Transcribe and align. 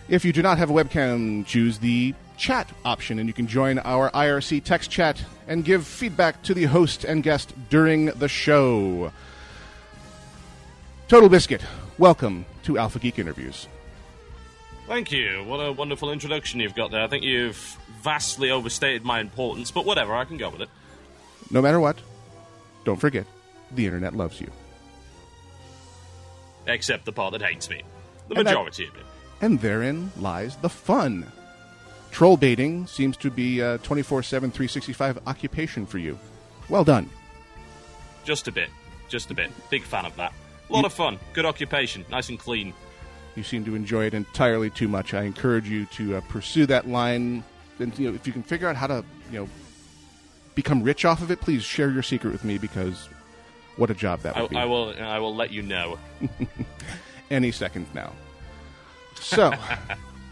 If 0.10 0.26
you 0.26 0.34
do 0.34 0.42
not 0.42 0.58
have 0.58 0.70
a 0.70 0.74
webcam, 0.74 1.46
choose 1.46 1.80
the 1.80 2.14
chat 2.36 2.70
option 2.84 3.18
and 3.18 3.30
you 3.30 3.34
can 3.34 3.48
join 3.48 3.80
our 3.80 4.12
IRC 4.12 4.66
text 4.66 4.92
chat 4.92 5.24
and 5.48 5.64
give 5.64 5.88
feedback 5.88 6.44
to 6.44 6.54
the 6.54 6.66
host 6.66 7.06
and 7.06 7.24
guest 7.24 7.54
during 7.70 8.08
the 8.08 8.28
show. 8.28 9.14
Total 11.08 11.30
Biscuit, 11.30 11.62
welcome 11.98 12.46
to 12.64 12.78
Alpha 12.78 13.00
Geek 13.00 13.20
Interviews. 13.20 13.70
Thank 14.86 15.14
you. 15.14 15.46
What 15.46 15.62
a 15.62 15.72
wonderful 15.72 16.12
introduction 16.12 16.60
you've 16.60 16.76
got 16.76 16.92
there. 16.92 17.04
I 17.04 17.08
think 17.08 17.24
you've 17.24 17.78
vastly 18.02 18.52
overstated 18.52 19.06
my 19.06 19.22
importance, 19.22 19.72
but 19.72 19.86
whatever, 19.86 20.14
I 20.14 20.26
can 20.26 20.36
go 20.36 20.50
with 20.50 20.64
it. 20.64 20.70
No 21.52 21.62
matter 21.62 21.80
what, 21.80 21.98
don't 22.84 23.00
forget, 23.00 23.26
the 23.72 23.86
internet 23.86 24.16
loves 24.16 24.40
you. 24.42 24.52
Except 26.66 27.06
the 27.06 27.12
part 27.14 27.32
that 27.34 27.42
hates 27.42 27.70
me. 27.70 27.84
The 28.28 28.36
And 28.36 28.46
that- 28.48 28.52
majority 28.52 28.86
of 28.88 28.96
it. 28.96 29.06
And 29.40 29.62
therein 29.62 30.12
lies 30.18 30.56
the 30.58 30.70
fun. 30.70 31.32
Troll 32.12 32.38
baiting 32.38 32.88
seems 32.88 33.16
to 33.18 33.30
be 33.30 33.60
a 33.60 33.78
24 33.80 34.24
7, 34.24 34.50
365 34.52 35.20
occupation 35.28 35.86
for 35.86 35.98
you. 36.00 36.18
Well 36.70 36.84
done. 36.84 37.10
Just 38.26 38.48
a 38.48 38.52
bit. 38.52 38.70
Just 39.10 39.30
a 39.32 39.34
bit. 39.34 39.52
Big 39.70 39.84
fan 39.84 40.06
of 40.06 40.16
that. 40.18 40.34
A 40.70 40.74
lot 40.74 40.84
of 40.86 40.92
fun. 40.92 41.20
Good 41.34 41.46
occupation. 41.46 42.04
Nice 42.10 42.30
and 42.30 42.40
clean. 42.40 42.74
You 43.36 43.44
seem 43.44 43.64
to 43.66 43.76
enjoy 43.76 44.06
it 44.06 44.14
entirely 44.14 44.70
too 44.70 44.88
much. 44.88 45.14
I 45.14 45.24
encourage 45.24 45.70
you 45.70 45.86
to 45.86 46.18
uh, 46.18 46.22
pursue 46.22 46.66
that 46.66 46.88
line. 46.90 47.44
And 47.80 47.98
you 48.00 48.10
know, 48.10 48.16
if 48.16 48.26
you 48.26 48.34
can 48.34 48.44
figure 48.44 48.68
out 48.68 48.76
how 48.76 48.88
to, 48.88 49.06
you 49.32 49.40
know, 49.42 49.50
become 50.58 50.82
rich 50.82 51.06
off 51.06 51.22
of 51.22 51.30
it, 51.30 51.40
please 51.40 51.64
share 51.64 51.92
your 51.92 52.02
secret 52.02 52.32
with 52.32 52.44
me 52.44 52.58
because 52.58 53.08
what 53.78 53.92
a 53.92 53.94
job 53.94 54.22
that 54.22 54.36
I, 54.36 54.42
would 54.42 54.50
be. 54.50 54.58
I 54.58 54.66
will. 54.66 54.94
I 55.00 55.20
will 55.20 55.36
let 55.36 55.52
you 55.52 55.62
know. 55.62 56.00
any 57.30 57.52
second 57.52 57.86
now. 57.94 58.12
So, 59.16 59.54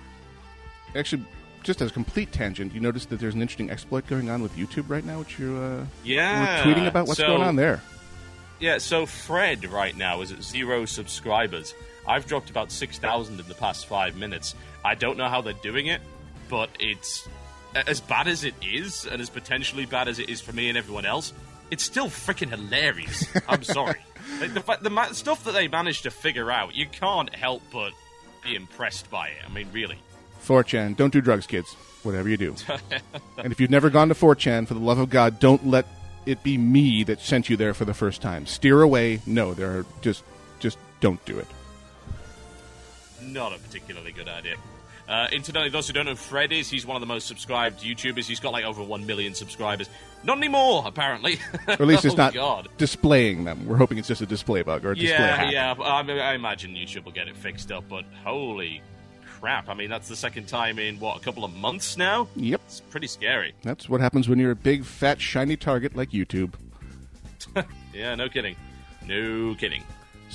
actually, 0.96 1.24
just 1.64 1.80
as 1.82 1.92
a 1.92 1.94
complete 1.94 2.32
tangent, 2.32 2.74
you 2.74 2.80
notice 2.80 3.06
that 3.08 3.20
there's 3.20 3.36
an 3.36 3.42
interesting 3.42 3.70
exploit 3.70 4.08
going 4.08 4.30
on 4.32 4.42
with 4.42 4.56
YouTube 4.56 4.86
right 4.90 5.06
now, 5.06 5.20
which 5.20 5.38
you 5.38 5.56
uh, 5.58 5.86
Yeah. 6.04 6.66
were 6.66 6.74
tweeting 6.74 6.88
about. 6.88 7.08
What's 7.08 7.20
So- 7.20 7.28
going 7.28 7.44
on 7.44 7.56
there? 7.56 7.82
Yeah. 8.60 8.80
So 8.80 9.06
Fred 9.06 9.66
right 9.72 9.96
now 9.96 10.22
is 10.22 10.32
at 10.32 10.42
zero 10.44 10.86
subscribers. 10.86 11.76
I've 12.08 12.26
dropped 12.26 12.50
about 12.50 12.72
six 12.72 12.98
thousand 12.98 13.40
in 13.40 13.48
the 13.48 13.54
past 13.56 13.86
five 13.86 14.16
minutes. 14.16 14.56
I 14.84 14.96
don't 14.96 15.18
know 15.18 15.28
how 15.30 15.42
they're 15.42 15.54
doing 15.62 15.86
it, 15.88 16.02
but 16.50 16.70
it's 16.80 17.28
as 17.76 18.00
bad 18.00 18.28
as 18.28 18.44
it 18.44 18.56
is, 18.62 19.06
and 19.06 19.22
as 19.22 19.30
potentially 19.30 19.86
bad 19.86 20.08
as 20.08 20.20
it 20.20 20.30
is 20.30 20.42
for 20.42 20.54
me 20.54 20.70
and 20.70 20.78
everyone 20.78 21.06
else. 21.06 21.34
It's 21.72 21.84
still 21.84 22.08
freaking 22.08 22.50
hilarious. 22.50 23.26
I'm 23.48 23.64
sorry. 23.64 24.00
Like, 24.40 24.54
the, 24.54 24.78
the 24.82 24.90
ma- 24.90 25.12
stuff 25.12 25.44
that 25.44 25.54
they 25.54 25.68
managed 25.68 26.04
to 26.04 26.12
figure 26.12 26.52
out, 26.52 26.76
you 26.76 26.88
can't 26.88 27.34
help 27.34 27.64
but 27.72 27.92
be 28.44 28.56
impressed 28.56 29.10
by 29.10 29.28
it. 29.28 29.38
I 29.46 29.52
mean, 29.52 29.68
really. 29.72 29.98
4chan, 30.44 30.96
don't 30.96 31.12
do 31.12 31.22
drugs, 31.22 31.48
kids. 31.48 31.74
Whatever 32.04 32.30
you 32.30 32.38
do. 32.38 32.56
and 33.38 33.52
if 33.52 33.60
you've 33.60 33.72
never 33.72 33.90
gone 33.90 34.10
to 34.10 34.14
4chan, 34.14 34.68
for 34.68 34.76
the 34.76 34.80
love 34.80 35.00
of 35.00 35.10
God, 35.10 35.40
don't 35.40 35.66
let 35.66 35.88
it 36.26 36.44
be 36.44 36.58
me 36.58 37.04
that 37.04 37.20
sent 37.20 37.50
you 37.50 37.58
there 37.58 37.74
for 37.74 37.86
the 37.86 37.94
first 37.94 38.22
time. 38.22 38.46
Steer 38.46 38.82
away. 38.82 39.22
No, 39.26 39.54
there 39.54 39.80
are 39.80 39.86
just 40.02 40.24
just 40.60 40.78
don't 41.00 41.24
do 41.26 41.38
it. 41.38 41.48
Not 43.22 43.54
a 43.54 43.60
particularly 43.60 44.12
good 44.12 44.28
idea. 44.28 44.56
Uh, 45.08 45.28
incidentally, 45.32 45.70
those 45.70 45.86
who 45.88 45.94
don't 45.94 46.06
know 46.06 46.12
who 46.12 46.16
Fred 46.18 46.52
is, 46.52 46.70
he's 46.70 46.86
one 46.86 46.96
of 46.96 47.02
the 47.02 47.06
most 47.06 47.28
subscribed 47.28 47.82
YouTubers. 47.82 48.26
He's 48.26 48.40
got 48.40 48.54
like 48.54 48.66
over 48.66 48.82
1 48.84 49.06
million 49.06 49.36
subscribers. 49.36 49.88
Not 50.24 50.38
anymore, 50.40 50.84
apparently. 50.86 51.40
Or 51.68 51.74
at 51.74 51.82
least 51.82 52.06
it's 52.06 52.16
Oh, 52.16 52.18
not 52.18 52.34
God. 52.34 52.68
displaying 52.78 53.44
them. 53.44 53.68
We're 53.68 53.78
hoping 53.78 54.00
it's 54.00 54.08
just 54.08 54.22
a 54.22 54.26
display 54.26 54.64
bug 54.64 54.84
or 54.84 54.92
a 54.92 54.96
display 54.96 55.12
Yeah, 55.12 55.36
hack. 55.36 55.52
yeah. 55.54 55.76
I, 55.80 56.02
I 56.32 56.34
imagine 56.34 56.74
YouTube 56.74 57.06
will 57.06 57.12
get 57.12 57.28
it 57.28 57.38
fixed 57.38 57.72
up, 57.72 57.84
but 57.88 58.04
holy 58.24 58.82
crap. 59.40 59.70
I 59.70 59.76
mean, 59.76 59.92
that's 59.92 60.08
the 60.08 60.16
second 60.16 60.48
time 60.48 60.80
in, 60.80 61.00
what, 61.00 61.18
a 61.18 61.20
couple 61.20 61.44
of 61.46 61.54
months 61.54 61.98
now? 61.98 62.28
Yep. 62.36 62.62
It's 62.66 62.80
pretty 62.80 63.06
scary. 63.08 63.54
That's 63.62 63.88
what 63.88 64.02
happens 64.02 64.28
when 64.28 64.40
you're 64.40 64.52
a 64.52 64.56
big, 64.56 64.84
fat, 64.86 65.22
shiny 65.22 65.56
target 65.58 65.96
like 65.96 66.10
YouTube. 66.10 66.54
Yeah, 67.94 68.16
no 68.16 68.28
kidding. 68.28 68.56
No 69.08 69.56
kidding. 69.56 69.84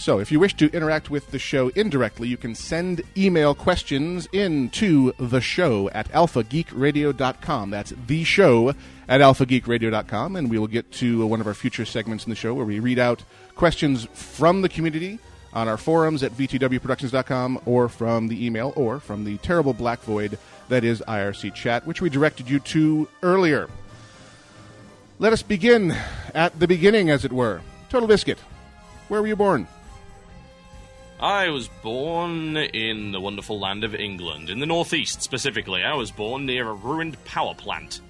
So, 0.01 0.19
if 0.19 0.33
you 0.33 0.41
wish 0.41 0.55
to 0.55 0.73
interact 0.73 1.11
with 1.11 1.31
the 1.31 1.39
show 1.39 1.69
indirectly, 1.75 2.27
you 2.27 2.39
can 2.39 2.55
send 2.55 3.03
email 3.19 3.55
questions 3.55 4.27
in 4.33 4.71
to 4.71 5.13
the 5.19 5.43
show 5.43 5.91
at 5.91 6.09
alphageekradio.com. 6.09 7.69
That's 7.69 7.93
the 8.07 8.25
show 8.25 8.71
at 9.07 9.21
alphageekradio.com, 9.21 10.37
and 10.37 10.49
we 10.49 10.59
will 10.59 10.69
get 10.69 10.91
to 10.93 11.27
one 11.27 11.43
of 11.43 11.47
our 11.47 11.53
future 11.53 11.85
segments 11.85 12.25
in 12.25 12.31
the 12.31 12.35
show 12.35 12.55
where 12.55 12.65
we 12.65 12.81
read 12.81 12.99
out 12.99 13.25
questions 13.57 14.09
from 14.15 14.63
the 14.63 14.71
community 14.71 15.19
on 15.53 15.69
our 15.69 15.77
forums 15.77 16.23
at 16.23 16.33
vtwproductions.com 16.33 17.61
or 17.67 17.91
from 17.91 18.29
the 18.29 18.47
email 18.47 18.73
or 18.77 19.01
from 19.01 19.25
the 19.25 19.37
terrible 19.37 19.75
black 19.75 20.01
void 20.01 20.39
that 20.71 20.83
is 20.83 21.03
IRC 21.07 21.55
chat, 21.55 21.87
which 21.87 22.01
we 22.01 22.09
directed 22.09 22.49
you 22.49 22.59
to 22.61 23.07
earlier. 23.23 23.69
Let 25.19 25.35
us 25.35 25.43
begin 25.43 25.95
at 26.35 26.59
the 26.59 26.67
beginning, 26.67 27.11
as 27.11 27.27
it 27.27 27.35
were. 27.35 27.61
Total 27.91 28.09
Biscuit, 28.09 28.39
where 29.09 29.21
were 29.21 29.29
you 29.29 29.37
born? 29.37 29.69
I 31.21 31.51
was 31.51 31.69
born 31.69 32.57
in 32.57 33.13
the 33.13 33.21
wonderful 33.21 33.61
land 33.61 33.85
of 33.85 33.95
England, 33.95 34.49
in 34.49 34.59
the 34.59 34.65
northeast 34.65 35.21
specifically. 35.21 35.85
I 35.85 35.95
was 35.95 36.11
born 36.11 36.47
near 36.47 36.67
a 36.67 36.73
ruined 36.73 37.23
power 37.27 37.55
plant. 37.55 38.01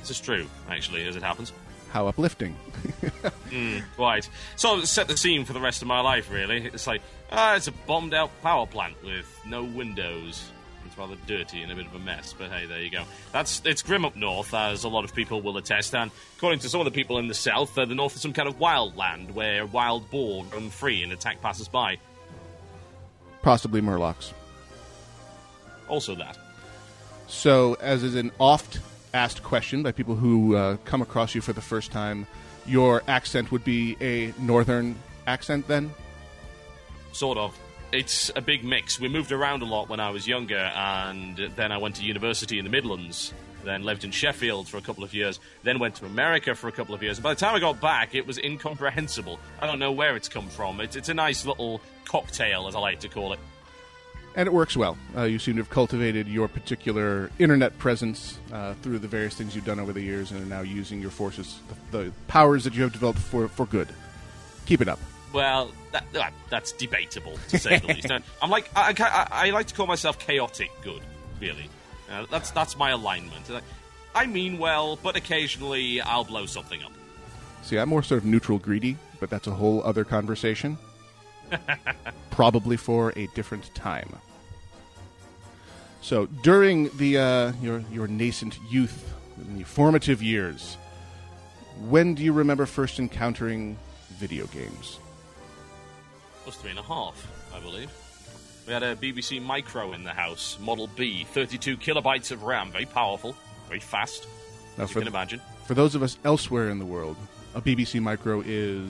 This 0.00 0.10
is 0.10 0.20
true, 0.20 0.46
actually, 0.68 1.06
as 1.06 1.16
it 1.16 1.22
happens. 1.22 1.50
How 1.92 2.08
uplifting. 2.08 2.54
Quite. 3.96 4.28
So 4.56 4.80
it 4.80 4.86
set 4.86 5.08
the 5.08 5.16
scene 5.16 5.46
for 5.46 5.54
the 5.54 5.60
rest 5.60 5.80
of 5.80 5.88
my 5.88 6.00
life, 6.00 6.30
really. 6.30 6.66
It's 6.66 6.86
like, 6.86 7.00
ah, 7.30 7.56
it's 7.56 7.68
a 7.68 7.72
bombed 7.72 8.12
out 8.12 8.30
power 8.42 8.66
plant 8.66 9.02
with 9.02 9.26
no 9.46 9.64
windows. 9.64 10.50
It's 10.84 10.98
rather 10.98 11.16
dirty 11.26 11.62
and 11.62 11.72
a 11.72 11.74
bit 11.74 11.86
of 11.86 11.94
a 11.94 12.00
mess, 12.00 12.34
but 12.36 12.50
hey, 12.50 12.66
there 12.66 12.80
you 12.80 12.90
go. 12.90 13.04
That's 13.32 13.62
it's 13.64 13.80
grim 13.80 14.04
up 14.04 14.14
north, 14.14 14.52
as 14.52 14.84
a 14.84 14.88
lot 14.88 15.04
of 15.04 15.14
people 15.14 15.40
will 15.40 15.56
attest. 15.56 15.94
And 15.94 16.10
according 16.36 16.58
to 16.60 16.68
some 16.68 16.82
of 16.82 16.84
the 16.84 16.90
people 16.90 17.16
in 17.16 17.28
the 17.28 17.34
south, 17.34 17.78
uh, 17.78 17.86
the 17.86 17.94
north 17.94 18.14
is 18.14 18.20
some 18.20 18.34
kind 18.34 18.48
of 18.48 18.60
wild 18.60 18.94
land 18.94 19.34
where 19.34 19.64
wild 19.64 20.10
boar 20.10 20.44
roam 20.52 20.68
free 20.68 21.02
and 21.02 21.12
attack 21.12 21.40
passers-by. 21.40 21.96
Possibly 23.42 23.80
Murlocs. 23.80 24.32
Also 25.88 26.14
that. 26.14 26.38
So, 27.26 27.76
as 27.80 28.02
is 28.02 28.14
an 28.14 28.30
oft 28.38 28.80
asked 29.14 29.42
question 29.42 29.82
by 29.82 29.92
people 29.92 30.14
who 30.14 30.56
uh, 30.56 30.76
come 30.84 31.02
across 31.02 31.34
you 31.34 31.40
for 31.40 31.52
the 31.52 31.60
first 31.60 31.90
time, 31.90 32.26
your 32.66 33.02
accent 33.08 33.50
would 33.50 33.64
be 33.64 33.96
a 34.00 34.32
northern 34.38 34.96
accent 35.26 35.68
then? 35.68 35.92
Sort 37.12 37.38
of. 37.38 37.58
It's 37.92 38.30
a 38.36 38.40
big 38.40 38.64
mix. 38.64 38.98
We 38.98 39.08
moved 39.08 39.32
around 39.32 39.62
a 39.62 39.66
lot 39.66 39.88
when 39.88 40.00
I 40.00 40.10
was 40.10 40.26
younger, 40.26 40.56
and 40.74 41.36
then 41.56 41.72
I 41.72 41.78
went 41.78 41.96
to 41.96 42.04
university 42.04 42.58
in 42.58 42.64
the 42.64 42.70
Midlands. 42.70 43.34
Then 43.64 43.82
lived 43.82 44.04
in 44.04 44.10
Sheffield 44.10 44.68
for 44.68 44.76
a 44.76 44.80
couple 44.80 45.04
of 45.04 45.14
years. 45.14 45.40
Then 45.62 45.78
went 45.78 45.94
to 45.96 46.06
America 46.06 46.54
for 46.54 46.68
a 46.68 46.72
couple 46.72 46.94
of 46.94 47.02
years. 47.02 47.18
And 47.18 47.22
By 47.22 47.34
the 47.34 47.40
time 47.40 47.54
I 47.54 47.60
got 47.60 47.80
back, 47.80 48.14
it 48.14 48.26
was 48.26 48.38
incomprehensible. 48.38 49.38
I 49.60 49.66
don't 49.66 49.78
know 49.78 49.92
where 49.92 50.16
it's 50.16 50.28
come 50.28 50.48
from. 50.48 50.80
It's, 50.80 50.96
it's 50.96 51.08
a 51.08 51.14
nice 51.14 51.46
little 51.46 51.80
cocktail, 52.04 52.66
as 52.68 52.74
I 52.74 52.80
like 52.80 53.00
to 53.00 53.08
call 53.08 53.32
it. 53.32 53.38
And 54.34 54.46
it 54.46 54.52
works 54.52 54.76
well. 54.76 54.96
Uh, 55.14 55.24
you 55.24 55.38
seem 55.38 55.56
to 55.56 55.60
have 55.60 55.70
cultivated 55.70 56.26
your 56.26 56.48
particular 56.48 57.30
internet 57.38 57.78
presence 57.78 58.38
uh, 58.50 58.72
through 58.82 58.98
the 58.98 59.08
various 59.08 59.34
things 59.34 59.54
you've 59.54 59.66
done 59.66 59.78
over 59.78 59.92
the 59.92 60.00
years 60.00 60.30
and 60.30 60.40
are 60.40 60.46
now 60.46 60.62
using 60.62 61.02
your 61.02 61.10
forces, 61.10 61.58
the, 61.90 61.98
the 61.98 62.12
powers 62.28 62.64
that 62.64 62.74
you 62.74 62.82
have 62.82 62.92
developed 62.92 63.18
for, 63.18 63.48
for 63.48 63.66
good. 63.66 63.88
Keep 64.64 64.80
it 64.80 64.88
up. 64.88 64.98
Well, 65.34 65.70
that, 65.92 66.04
that, 66.12 66.32
that's 66.50 66.72
debatable 66.72 67.38
to 67.48 67.58
say 67.58 67.78
the 67.78 67.86
least. 67.94 68.10
I'm 68.10 68.50
like 68.50 68.70
I, 68.74 68.94
I, 68.98 69.46
I 69.48 69.50
like 69.50 69.66
to 69.66 69.74
call 69.74 69.86
myself 69.86 70.18
chaotic 70.18 70.70
good, 70.82 71.02
really. 71.40 71.68
Uh, 72.12 72.26
that's 72.30 72.50
that's 72.50 72.76
my 72.76 72.90
alignment. 72.90 73.48
Like, 73.48 73.64
I 74.14 74.26
mean 74.26 74.58
well, 74.58 74.96
but 75.02 75.16
occasionally 75.16 76.00
I'll 76.00 76.24
blow 76.24 76.46
something 76.46 76.82
up. 76.82 76.92
See, 77.62 77.78
I'm 77.78 77.88
more 77.88 78.02
sort 78.02 78.20
of 78.20 78.26
neutral 78.26 78.58
greedy, 78.58 78.98
but 79.20 79.30
that's 79.30 79.46
a 79.46 79.52
whole 79.52 79.82
other 79.84 80.04
conversation. 80.04 80.76
Probably 82.30 82.76
for 82.76 83.12
a 83.16 83.26
different 83.28 83.74
time. 83.74 84.08
So, 86.02 86.26
during 86.26 86.90
the 86.96 87.18
uh, 87.18 87.52
your 87.62 87.84
your 87.90 88.08
nascent 88.08 88.58
youth, 88.68 89.14
in 89.38 89.58
the 89.58 89.64
formative 89.64 90.22
years, 90.22 90.76
when 91.88 92.14
do 92.14 92.22
you 92.22 92.32
remember 92.32 92.66
first 92.66 92.98
encountering 92.98 93.78
video 94.18 94.46
games? 94.46 94.98
It 96.42 96.46
was 96.46 96.56
three 96.56 96.70
and 96.70 96.78
a 96.78 96.82
half, 96.82 97.26
I 97.54 97.60
believe. 97.60 97.90
We 98.66 98.72
had 98.72 98.82
a 98.82 98.94
BBC 98.94 99.42
Micro 99.42 99.92
in 99.92 100.04
the 100.04 100.12
house, 100.12 100.56
Model 100.60 100.86
B, 100.86 101.24
32 101.32 101.76
kilobytes 101.76 102.30
of 102.30 102.44
RAM, 102.44 102.70
very 102.70 102.86
powerful, 102.86 103.34
very 103.66 103.80
fast, 103.80 104.26
Now, 104.78 104.84
as 104.84 104.90
you 104.90 104.94
for, 104.94 105.00
can 105.00 105.08
imagine. 105.08 105.40
for 105.66 105.74
those 105.74 105.94
of 105.94 106.02
us 106.02 106.16
elsewhere 106.24 106.70
in 106.70 106.78
the 106.78 106.84
world, 106.86 107.16
a 107.54 107.60
BBC 107.60 108.00
Micro 108.00 108.40
is 108.44 108.88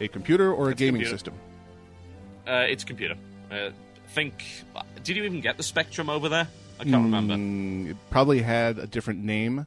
a 0.00 0.08
computer 0.08 0.52
or 0.52 0.68
a 0.68 0.70
It's 0.72 0.78
gaming 0.78 1.00
computer. 1.00 1.10
system? 1.16 1.34
Uh, 2.46 2.66
it's 2.68 2.82
a 2.82 2.86
computer. 2.86 3.14
Uh, 3.50 3.70
think. 4.08 4.44
Did 5.02 5.16
you 5.16 5.24
even 5.24 5.40
get 5.40 5.56
the 5.56 5.62
Spectrum 5.62 6.10
over 6.10 6.28
there? 6.28 6.48
I 6.78 6.84
can't 6.84 7.04
remember. 7.04 7.34
Mm, 7.34 7.90
it 7.92 7.96
probably 8.10 8.42
had 8.42 8.78
a 8.78 8.86
different 8.86 9.22
name. 9.24 9.66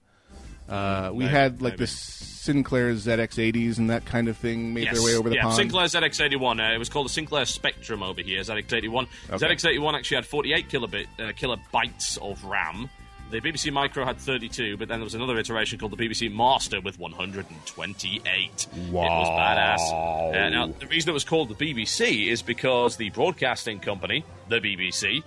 Uh, 0.67 1.11
we 1.13 1.19
maybe, 1.19 1.31
had 1.31 1.61
like 1.61 1.73
maybe. 1.73 1.85
the 1.85 1.87
Sinclair 1.87 2.93
ZX80s 2.93 3.77
and 3.77 3.89
that 3.89 4.05
kind 4.05 4.27
of 4.27 4.37
thing 4.37 4.73
made 4.73 4.91
their 4.91 5.03
way 5.03 5.15
over 5.15 5.29
the 5.29 5.35
yeah, 5.35 5.43
pond. 5.43 5.55
Sinclair 5.55 5.85
ZX81. 5.85 6.59
Uh, 6.59 6.75
it 6.75 6.77
was 6.77 6.89
called 6.89 7.05
the 7.05 7.13
Sinclair 7.13 7.45
Spectrum 7.45 8.03
over 8.03 8.21
here. 8.21 8.41
ZX81. 8.41 9.07
Okay. 9.31 9.55
ZX81 9.55 9.93
actually 9.93 10.15
had 10.15 10.25
48 10.25 10.69
kilobit, 10.69 11.05
uh, 11.19 11.23
kilobytes 11.33 12.17
of 12.19 12.43
RAM. 12.43 12.89
The 13.31 13.41
BBC 13.41 13.73
Micro 13.73 14.05
had 14.05 14.17
32, 14.17 14.77
but 14.77 14.87
then 14.87 14.99
there 14.99 15.03
was 15.03 15.15
another 15.15 15.37
iteration 15.39 15.79
called 15.79 15.91
the 15.91 15.97
BBC 15.97 16.31
Master 16.31 16.79
with 16.79 16.99
128. 16.99 18.23
It 18.23 18.91
was 18.91 19.27
badass. 19.27 20.35
Uh, 20.45 20.49
now, 20.49 20.67
the 20.67 20.85
reason 20.85 21.09
it 21.09 21.13
was 21.13 21.23
called 21.23 21.49
the 21.49 21.55
BBC 21.55 22.27
is 22.27 22.43
because 22.43 22.97
the 22.97 23.09
broadcasting 23.09 23.79
company, 23.79 24.23
the 24.47 24.59
BBC, 24.59 25.23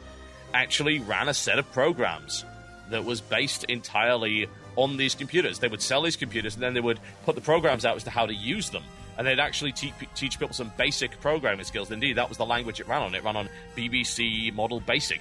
actually 0.54 1.00
ran 1.00 1.28
a 1.28 1.34
set 1.34 1.58
of 1.58 1.70
programs 1.72 2.44
that 2.90 3.04
was 3.04 3.20
based 3.20 3.64
entirely 3.64 4.46
on 4.78 4.96
these 4.96 5.14
computers. 5.16 5.58
They 5.58 5.68
would 5.68 5.82
sell 5.82 6.02
these 6.02 6.16
computers 6.16 6.54
and 6.54 6.62
then 6.62 6.72
they 6.72 6.80
would 6.80 7.00
put 7.24 7.34
the 7.34 7.40
programs 7.40 7.84
out 7.84 7.96
as 7.96 8.04
to 8.04 8.10
how 8.10 8.26
to 8.26 8.32
use 8.32 8.70
them. 8.70 8.84
And 9.18 9.26
they'd 9.26 9.40
actually 9.40 9.72
te- 9.72 9.92
teach 10.14 10.38
people 10.38 10.54
some 10.54 10.72
basic 10.76 11.20
programming 11.20 11.64
skills. 11.64 11.90
Indeed, 11.90 12.16
that 12.16 12.28
was 12.28 12.38
the 12.38 12.46
language 12.46 12.78
it 12.78 12.86
ran 12.86 13.02
on. 13.02 13.14
It 13.16 13.24
ran 13.24 13.36
on 13.36 13.48
BBC 13.76 14.54
Model 14.54 14.78
Basic. 14.78 15.20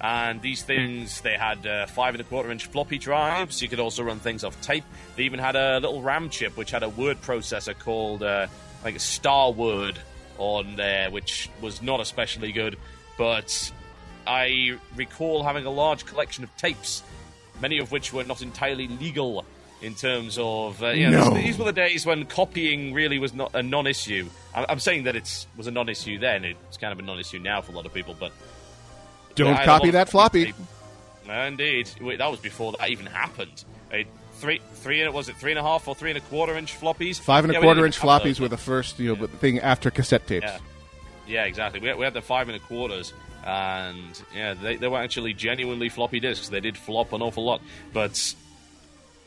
And 0.00 0.40
these 0.40 0.62
things, 0.62 1.20
they 1.22 1.36
had 1.36 1.66
uh, 1.66 1.86
five 1.86 2.14
and 2.14 2.20
a 2.20 2.24
quarter 2.24 2.52
inch 2.52 2.66
floppy 2.66 2.98
drives. 2.98 3.60
You 3.60 3.68
could 3.68 3.80
also 3.80 4.04
run 4.04 4.20
things 4.20 4.44
off 4.44 4.60
tape. 4.60 4.84
They 5.16 5.24
even 5.24 5.40
had 5.40 5.56
a 5.56 5.80
little 5.80 6.00
RAM 6.00 6.30
chip 6.30 6.56
which 6.56 6.70
had 6.70 6.84
a 6.84 6.88
word 6.88 7.20
processor 7.22 7.76
called, 7.76 8.22
uh, 8.22 8.46
think, 8.84 9.00
Star 9.00 9.50
Word 9.50 9.98
on 10.38 10.76
there, 10.76 11.10
which 11.10 11.50
was 11.60 11.82
not 11.82 12.00
especially 12.00 12.52
good. 12.52 12.76
But 13.18 13.72
I 14.26 14.78
recall 14.94 15.42
having 15.42 15.66
a 15.66 15.70
large 15.70 16.06
collection 16.06 16.44
of 16.44 16.56
tapes, 16.56 17.02
many 17.60 17.78
of 17.78 17.92
which 17.92 18.12
were 18.12 18.24
not 18.24 18.42
entirely 18.42 18.88
legal 18.88 19.44
in 19.82 19.94
terms 19.94 20.38
of. 20.40 20.82
Uh, 20.82 20.88
you 20.88 21.10
know, 21.10 21.30
No. 21.30 21.34
These 21.34 21.58
were 21.58 21.64
the 21.66 21.72
days 21.72 22.06
when 22.06 22.24
copying 22.26 22.92
really 22.94 23.18
was 23.18 23.34
not 23.34 23.50
a 23.54 23.62
non-issue. 23.62 24.28
I'm, 24.54 24.66
I'm 24.68 24.80
saying 24.80 25.04
that 25.04 25.16
it 25.16 25.46
was 25.56 25.66
a 25.66 25.70
non-issue 25.70 26.18
then. 26.18 26.44
It's 26.44 26.76
kind 26.76 26.92
of 26.92 26.98
a 26.98 27.02
non-issue 27.02 27.38
now 27.38 27.60
for 27.60 27.72
a 27.72 27.74
lot 27.74 27.86
of 27.86 27.92
people, 27.94 28.16
but 28.18 28.32
Don't 29.34 29.48
yeah, 29.54 29.62
a 29.62 29.64
copy 29.64 29.90
that 29.90 30.08
floppy. 30.08 30.54
indeed, 31.28 31.90
Wait, 32.00 32.18
that 32.18 32.30
was 32.30 32.40
before 32.40 32.72
that 32.78 32.88
even 32.90 33.06
happened. 33.06 33.64
Three, 34.38 34.60
three, 34.74 35.08
was 35.08 35.30
it 35.30 35.36
three 35.36 35.52
and 35.52 35.58
a 35.58 35.62
half 35.62 35.88
or 35.88 35.94
three 35.94 36.10
and 36.10 36.18
a 36.18 36.20
quarter 36.20 36.56
inch 36.56 36.78
floppies? 36.78 37.18
Five 37.18 37.44
and 37.44 37.52
a 37.52 37.54
Yeah, 37.54 37.60
we 37.60 37.64
quarter 37.64 37.86
inch 37.86 37.98
have 37.98 38.22
those, 38.22 38.36
floppies 38.36 38.40
were 38.40 38.48
the 38.48 38.58
first 38.58 38.98
you 38.98 39.08
know 39.08 39.16
but 39.16 39.30
thing 39.30 39.60
after 39.60 39.90
cassette 39.90 40.26
tapes. 40.26 40.44
Yeah, 40.44 40.58
yeah, 41.26 41.44
exactly. 41.44 41.80
We 41.80 41.88
had, 41.88 41.96
we 41.96 42.04
had 42.04 42.12
the 42.12 42.20
five 42.20 42.48
and 42.50 42.56
a 42.56 42.60
quarters, 42.60 43.14
and 43.46 44.20
yeah, 44.34 44.54
they, 44.54 44.76
they 44.76 44.88
were 44.88 44.98
actually 44.98 45.32
genuinely 45.32 45.88
floppy 45.88 46.18
disks. 46.18 46.48
They 46.48 46.60
did 46.60 46.76
flop 46.76 47.12
an 47.12 47.22
awful 47.22 47.44
lot, 47.44 47.62
but 47.92 48.34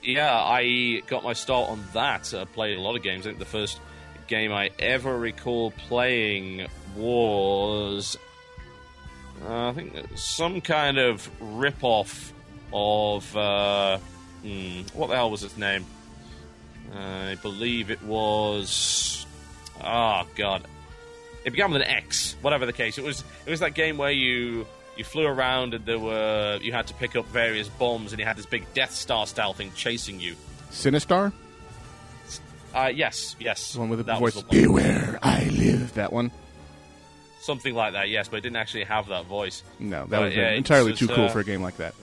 yeah, 0.04 0.34
I 0.34 1.02
got 1.08 1.24
my 1.24 1.34
start 1.34 1.70
on 1.70 1.84
that. 1.94 2.34
I 2.34 2.44
played 2.44 2.78
a 2.78 2.82
lot 2.82 2.96
of 2.96 3.04
games. 3.04 3.26
I 3.26 3.30
think 3.30 3.40
the 3.40 3.46
first 3.46 3.80
game 4.28 4.52
I 4.52 4.72
ever 4.78 5.18
recall 5.18 5.72
playing 5.72 6.68
was, 6.96 8.18
uh, 9.48 9.70
I 9.70 9.74
think, 9.74 9.96
some 10.16 10.60
kind 10.62 10.98
of 10.98 11.30
rip-off 11.40 12.34
of 12.74 13.36
uh, 13.38 13.98
hmm, 14.44 14.82
what 14.94 15.08
the 15.08 15.16
hell 15.16 15.32
was 15.32 15.44
its 15.44 15.58
name? 15.58 15.86
I 16.94 17.36
believe 17.42 17.90
it 17.90 18.04
was. 18.04 19.26
Oh 19.82 20.28
God, 20.36 20.64
it 21.46 21.52
began 21.52 21.72
with 21.72 21.82
an 21.82 21.88
X. 21.88 22.36
Whatever 22.42 22.66
the 22.66 22.74
case, 22.74 22.98
it 22.98 23.04
was. 23.04 23.24
It 23.46 23.50
was 23.50 23.60
that 23.62 23.74
game 23.74 23.98
where 23.98 24.12
you 24.12 24.66
you 24.98 25.04
flew 25.04 25.26
around 25.26 25.74
and 25.74 25.86
there 25.86 26.00
were 26.00 26.60
you 26.62 26.72
had 26.74 26.88
to 26.88 26.94
pick 26.96 27.16
up 27.16 27.26
various 27.28 27.68
bombs 27.70 28.12
and 28.12 28.20
you 28.20 28.26
had 28.26 28.36
this 28.38 28.46
big 28.46 28.66
Death 28.74 28.92
Star 28.94 29.26
style 29.28 29.54
thing 29.54 29.72
chasing 29.76 30.20
you. 30.20 30.36
Sinistar, 30.72 31.32
Uh, 32.74 32.92
yes, 32.94 33.36
yes, 33.40 33.74
the 33.74 33.80
one 33.80 33.90
with 33.90 34.00
the 34.00 34.04
that 34.04 34.20
voice. 34.20 34.36
the. 34.36 34.44
Beware, 34.44 35.18
I 35.24 35.46
live. 35.50 35.94
That 35.96 36.14
one. 36.14 36.32
something 37.42 37.74
like 37.74 37.94
that. 37.94 38.10
Yes, 38.10 38.28
but 38.28 38.38
it 38.38 38.42
didn't 38.42 38.58
actually 38.58 38.84
have 38.84 39.08
that 39.08 39.26
voice. 39.26 39.64
No, 39.80 40.06
that 40.08 40.22
have 40.22 40.34
yeah, 40.34 40.52
entirely 40.52 40.94
too 40.94 41.08
cool 41.08 41.26
uh, 41.26 41.30
for 41.30 41.40
a 41.40 41.44
game 41.44 41.62
like 41.62 41.78
that. 41.78 41.96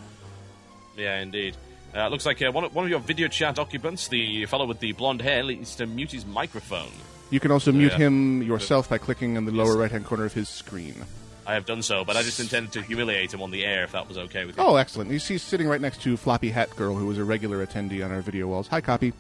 Yeah, 0.97 1.21
indeed. 1.21 1.57
Uh, 1.95 2.07
it 2.07 2.11
looks 2.11 2.27
like 2.27 2.43
uh, 2.43 2.51
one, 2.51 2.65
of, 2.65 2.75
one 2.75 2.85
of 2.85 2.91
your 2.91 3.01
video 3.01 3.29
chat 3.29 3.59
occupants, 3.59 4.09
the 4.09 4.45
fellow 4.47 4.67
with 4.67 4.81
the 4.81 4.93
blonde 4.93 5.23
hair, 5.23 5.43
needs 5.45 5.77
to 5.77 5.87
mute 5.87 6.11
his 6.13 6.27
microphone. 6.27 6.91
You 7.31 7.41
can 7.41 7.51
also 7.51 7.73
mute 7.73 7.93
yeah. 7.93 7.99
him 7.99 8.43
yourself 8.43 8.89
by 8.89 8.99
clicking 8.99 9.37
in 9.37 9.45
the 9.45 9.53
lower 9.53 9.77
right 9.77 9.91
hand 9.91 10.05
corner 10.05 10.25
of 10.25 10.33
his 10.33 10.49
screen. 10.49 11.05
I 11.47 11.55
have 11.55 11.65
done 11.65 11.83
so, 11.83 12.05
but 12.05 12.17
I 12.17 12.23
just 12.23 12.41
intended 12.41 12.73
to 12.73 12.83
humiliate 12.83 13.33
him 13.33 13.41
on 13.41 13.51
the 13.51 13.65
air 13.65 13.85
if 13.85 13.93
that 13.93 14.09
was 14.09 14.19
okay 14.19 14.45
with 14.45 14.57
you. 14.57 14.63
Oh, 14.63 14.77
excellent. 14.77 15.11
He's, 15.11 15.27
he's 15.27 15.43
sitting 15.43 15.69
right 15.69 15.81
next 15.81 16.03
to 16.03 16.17
Floppy 16.17 16.51
Hat 16.51 16.75
Girl, 16.75 16.95
who 16.97 17.07
was 17.07 17.19
a 17.19 17.25
regular 17.25 17.65
attendee 17.65 18.05
on 18.05 18.11
our 18.11 18.21
video 18.21 18.49
walls. 18.49 18.67
Hi, 18.69 18.81
Copy. 18.81 19.13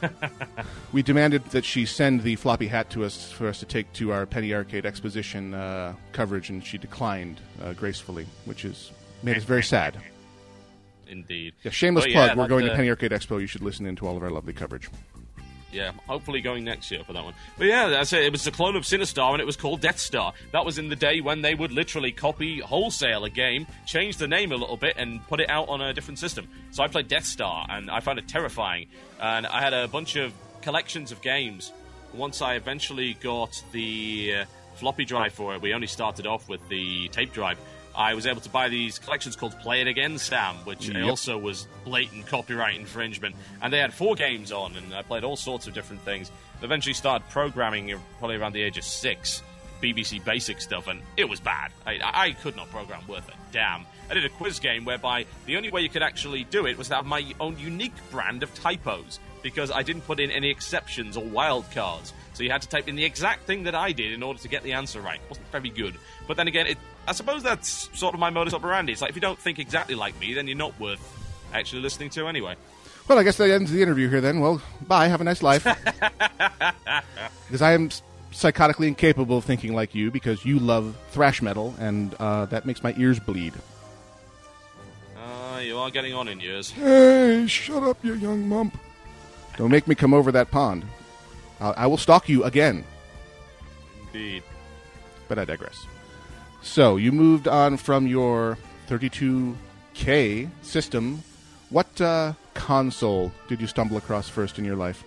we 0.92 1.02
demanded 1.02 1.44
that 1.46 1.64
she 1.64 1.84
send 1.84 2.22
the 2.22 2.36
floppy 2.36 2.68
hat 2.68 2.88
to 2.90 3.04
us 3.04 3.30
for 3.30 3.48
us 3.48 3.58
to 3.58 3.66
take 3.66 3.92
to 3.94 4.12
our 4.12 4.26
Penny 4.26 4.54
Arcade 4.54 4.86
Exposition 4.86 5.54
uh, 5.54 5.94
coverage, 6.12 6.50
and 6.50 6.64
she 6.64 6.78
declined 6.78 7.40
uh, 7.62 7.72
gracefully, 7.72 8.26
which 8.44 8.64
is 8.64 8.92
made 9.22 9.36
us 9.36 9.44
very 9.44 9.62
sad. 9.62 10.00
Indeed. 11.08 11.54
Yeah, 11.62 11.70
shameless 11.70 12.04
But 12.04 12.12
plug. 12.12 12.28
yeah, 12.30 12.34
We're 12.36 12.48
going 12.48 12.66
to 12.66 12.72
uh, 12.72 12.76
Penny 12.76 12.90
Arcade 12.90 13.12
Expo. 13.12 13.40
You 13.40 13.46
should 13.46 13.62
listen 13.62 13.86
in 13.86 13.96
to 13.96 14.06
all 14.06 14.16
of 14.16 14.22
our 14.22 14.30
lovely 14.30 14.52
coverage. 14.52 14.88
Yeah, 15.70 15.92
hopefully 16.06 16.40
going 16.40 16.64
next 16.64 16.90
year 16.90 17.04
for 17.04 17.12
that 17.12 17.22
one. 17.22 17.34
But 17.58 17.66
yeah, 17.66 17.88
that's 17.88 18.12
it. 18.12 18.22
It 18.22 18.32
was 18.32 18.46
a 18.46 18.50
clone 18.50 18.74
of 18.74 18.84
Sinistar, 18.84 19.32
and 19.32 19.40
it 19.40 19.44
was 19.44 19.56
called 19.56 19.80
Death 19.80 19.98
Star. 19.98 20.32
That 20.52 20.64
was 20.64 20.78
in 20.78 20.88
the 20.88 20.96
day 20.96 21.20
when 21.20 21.42
they 21.42 21.54
would 21.54 21.72
literally 21.72 22.10
copy 22.10 22.60
wholesale 22.60 23.24
a 23.24 23.30
game, 23.30 23.66
change 23.84 24.16
the 24.16 24.28
name 24.28 24.52
a 24.52 24.56
little 24.56 24.78
bit, 24.78 24.94
and 24.96 25.26
put 25.28 25.40
it 25.40 25.50
out 25.50 25.68
on 25.68 25.80
a 25.80 25.92
different 25.92 26.18
system. 26.18 26.48
So 26.70 26.82
I 26.82 26.88
played 26.88 27.08
Death 27.08 27.26
Star, 27.26 27.66
and 27.68 27.90
I 27.90 28.00
found 28.00 28.18
it 28.18 28.26
terrifying. 28.26 28.86
And 29.20 29.46
I 29.46 29.60
had 29.60 29.74
a 29.74 29.88
bunch 29.88 30.16
of 30.16 30.32
collections 30.62 31.12
of 31.12 31.20
games. 31.20 31.72
Once 32.14 32.40
I 32.40 32.54
eventually 32.54 33.14
got 33.14 33.62
the 33.72 34.36
uh, 34.36 34.44
floppy 34.76 35.04
drive 35.04 35.34
for 35.34 35.54
it, 35.54 35.60
we 35.60 35.74
only 35.74 35.86
started 35.86 36.26
off 36.26 36.48
with 36.48 36.66
the 36.68 37.08
tape 37.08 37.32
drive. 37.32 37.58
I 37.98 38.14
was 38.14 38.26
able 38.26 38.40
to 38.42 38.48
buy 38.48 38.68
these 38.68 38.98
collections 39.00 39.34
called 39.34 39.58
Play 39.58 39.80
It 39.80 39.88
Again 39.88 40.18
Sam, 40.18 40.54
which 40.64 40.88
Yep. 40.88 41.04
also 41.04 41.36
was 41.36 41.66
blatant 41.84 42.28
copyright 42.28 42.76
infringement. 42.76 43.34
And 43.60 43.72
they 43.72 43.78
had 43.78 43.92
four 43.92 44.14
games 44.14 44.52
on, 44.52 44.76
and 44.76 44.94
I 44.94 45.02
played 45.02 45.24
all 45.24 45.36
sorts 45.36 45.66
of 45.66 45.74
different 45.74 46.02
things. 46.02 46.30
Eventually 46.62 46.94
started 46.94 47.28
programming 47.28 47.92
probably 48.20 48.36
around 48.36 48.52
the 48.52 48.62
age 48.62 48.78
of 48.78 48.84
six, 48.84 49.42
BBC 49.82 50.24
Basic 50.24 50.60
stuff, 50.60 50.86
and 50.86 51.02
it 51.16 51.28
was 51.28 51.40
bad. 51.40 51.72
I, 51.86 51.98
I 52.02 52.30
could 52.32 52.54
not 52.54 52.70
program 52.70 53.00
worth 53.08 53.28
a 53.28 53.32
damn. 53.52 53.84
I 54.08 54.14
did 54.14 54.24
a 54.24 54.28
quiz 54.28 54.58
game 54.60 54.84
whereby 54.84 55.26
the 55.46 55.56
only 55.56 55.70
way 55.72 55.80
you 55.82 55.88
could 55.88 56.02
actually 56.02 56.44
do 56.44 56.66
it 56.66 56.78
was 56.78 56.88
to 56.88 56.94
have 56.94 57.04
my 57.06 57.24
own 57.40 57.58
unique 57.58 57.92
brand 58.12 58.42
of 58.44 58.54
typos, 58.54 59.18
because 59.42 59.70
I 59.70 59.82
didn't 59.82 60.02
put 60.02 60.20
in 60.20 60.30
any 60.30 60.50
exceptions 60.50 61.16
or 61.16 61.24
wildcards. 61.24 62.12
So 62.34 62.42
you 62.42 62.50
had 62.50 62.62
to 62.62 62.68
type 62.68 62.88
in 62.88 62.96
the 62.96 63.04
exact 63.04 63.44
thing 63.44 63.64
that 63.64 63.74
I 63.74 63.92
did 63.92 64.12
in 64.12 64.22
order 64.22 64.38
to 64.40 64.48
get 64.48 64.62
the 64.62 64.72
answer 64.72 65.00
right. 65.00 65.20
It 65.20 65.28
wasn't 65.28 65.50
very 65.50 65.70
good. 65.70 65.94
But 66.26 66.36
then 66.36 66.48
again, 66.48 66.66
it, 66.66 66.78
I 67.06 67.12
suppose 67.12 67.42
that's 67.42 67.90
sort 67.98 68.14
of 68.14 68.20
my 68.20 68.30
modus 68.30 68.54
operandi. 68.54 68.92
It's 68.92 69.02
like 69.02 69.10
if 69.10 69.16
you 69.16 69.22
don't 69.22 69.38
think 69.38 69.58
exactly 69.58 69.94
like 69.94 70.18
me, 70.20 70.34
then 70.34 70.46
you're 70.46 70.56
not 70.56 70.78
worth 70.78 71.00
actually 71.52 71.82
listening 71.82 72.10
to 72.10 72.28
anyway. 72.28 72.54
Well, 73.08 73.18
I 73.18 73.22
guess 73.22 73.38
that 73.38 73.50
ends 73.50 73.70
the 73.70 73.82
interview 73.82 74.08
here 74.10 74.20
then. 74.20 74.40
Well, 74.40 74.60
bye. 74.86 75.08
Have 75.08 75.22
a 75.22 75.24
nice 75.24 75.42
life. 75.42 75.64
because 77.46 77.62
I 77.62 77.72
am 77.72 77.88
psychotically 78.32 78.86
incapable 78.86 79.38
of 79.38 79.44
thinking 79.44 79.74
like 79.74 79.94
you 79.94 80.10
because 80.10 80.44
you 80.44 80.58
love 80.58 80.94
thrash 81.10 81.40
metal, 81.40 81.74
and 81.78 82.14
uh, 82.14 82.44
that 82.46 82.66
makes 82.66 82.82
my 82.82 82.94
ears 82.98 83.18
bleed. 83.18 83.54
Uh, 85.16 85.58
you 85.60 85.78
are 85.78 85.90
getting 85.90 86.12
on 86.12 86.28
in 86.28 86.38
years. 86.38 86.70
Hey, 86.70 87.46
shut 87.46 87.82
up, 87.82 88.04
you 88.04 88.14
young 88.14 88.46
mump. 88.46 88.78
Don't 89.58 89.72
make 89.72 89.88
me 89.88 89.96
come 89.96 90.14
over 90.14 90.30
that 90.30 90.52
pond. 90.52 90.84
I'll, 91.60 91.74
I 91.76 91.88
will 91.88 91.96
stalk 91.96 92.28
you 92.28 92.44
again. 92.44 92.84
Indeed. 94.06 94.44
But 95.26 95.40
I 95.40 95.44
digress. 95.44 95.84
So, 96.62 96.96
you 96.96 97.10
moved 97.10 97.48
on 97.48 97.76
from 97.76 98.06
your 98.06 98.56
32K 98.88 100.48
system. 100.62 101.24
What 101.70 102.00
uh, 102.00 102.34
console 102.54 103.32
did 103.48 103.60
you 103.60 103.66
stumble 103.66 103.96
across 103.96 104.28
first 104.28 104.60
in 104.60 104.64
your 104.64 104.76
life? 104.76 105.02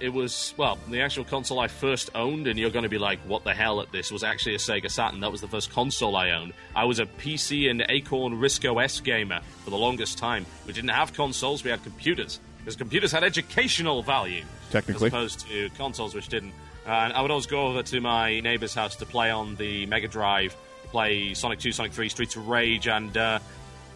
It 0.00 0.08
was, 0.08 0.52
well, 0.56 0.76
the 0.90 1.00
actual 1.00 1.24
console 1.24 1.60
I 1.60 1.68
first 1.68 2.10
owned, 2.16 2.48
and 2.48 2.58
you're 2.58 2.70
going 2.70 2.82
to 2.82 2.88
be 2.88 2.98
like, 2.98 3.20
what 3.20 3.44
the 3.44 3.54
hell 3.54 3.80
at 3.80 3.92
this, 3.92 4.10
was 4.10 4.24
actually 4.24 4.56
a 4.56 4.58
Sega 4.58 4.90
Saturn. 4.90 5.20
That 5.20 5.30
was 5.30 5.40
the 5.40 5.48
first 5.48 5.70
console 5.70 6.16
I 6.16 6.32
owned. 6.32 6.52
I 6.74 6.84
was 6.84 6.98
a 6.98 7.06
PC 7.06 7.70
and 7.70 7.86
Acorn 7.88 8.40
RISC 8.40 8.76
OS 8.76 8.98
gamer 8.98 9.40
for 9.62 9.70
the 9.70 9.78
longest 9.78 10.18
time. 10.18 10.46
We 10.66 10.72
didn't 10.72 10.90
have 10.90 11.12
consoles, 11.12 11.62
we 11.62 11.70
had 11.70 11.80
computers. 11.84 12.40
Because 12.64 12.76
computers 12.76 13.12
had 13.12 13.22
educational 13.22 14.02
value, 14.02 14.42
Technically. 14.70 15.08
as 15.08 15.12
opposed 15.12 15.40
to 15.48 15.68
consoles 15.76 16.14
which 16.14 16.28
didn't. 16.28 16.54
And 16.86 17.12
I 17.12 17.20
would 17.20 17.30
always 17.30 17.46
go 17.46 17.66
over 17.66 17.82
to 17.82 18.00
my 18.00 18.40
neighbour's 18.40 18.74
house 18.74 18.96
to 18.96 19.06
play 19.06 19.30
on 19.30 19.56
the 19.56 19.84
Mega 19.86 20.08
Drive, 20.08 20.56
play 20.86 21.34
Sonic 21.34 21.58
2, 21.58 21.72
Sonic 21.72 21.92
3, 21.92 22.08
Streets 22.08 22.36
of 22.36 22.48
Rage, 22.48 22.88
and 22.88 23.14
uh, 23.16 23.38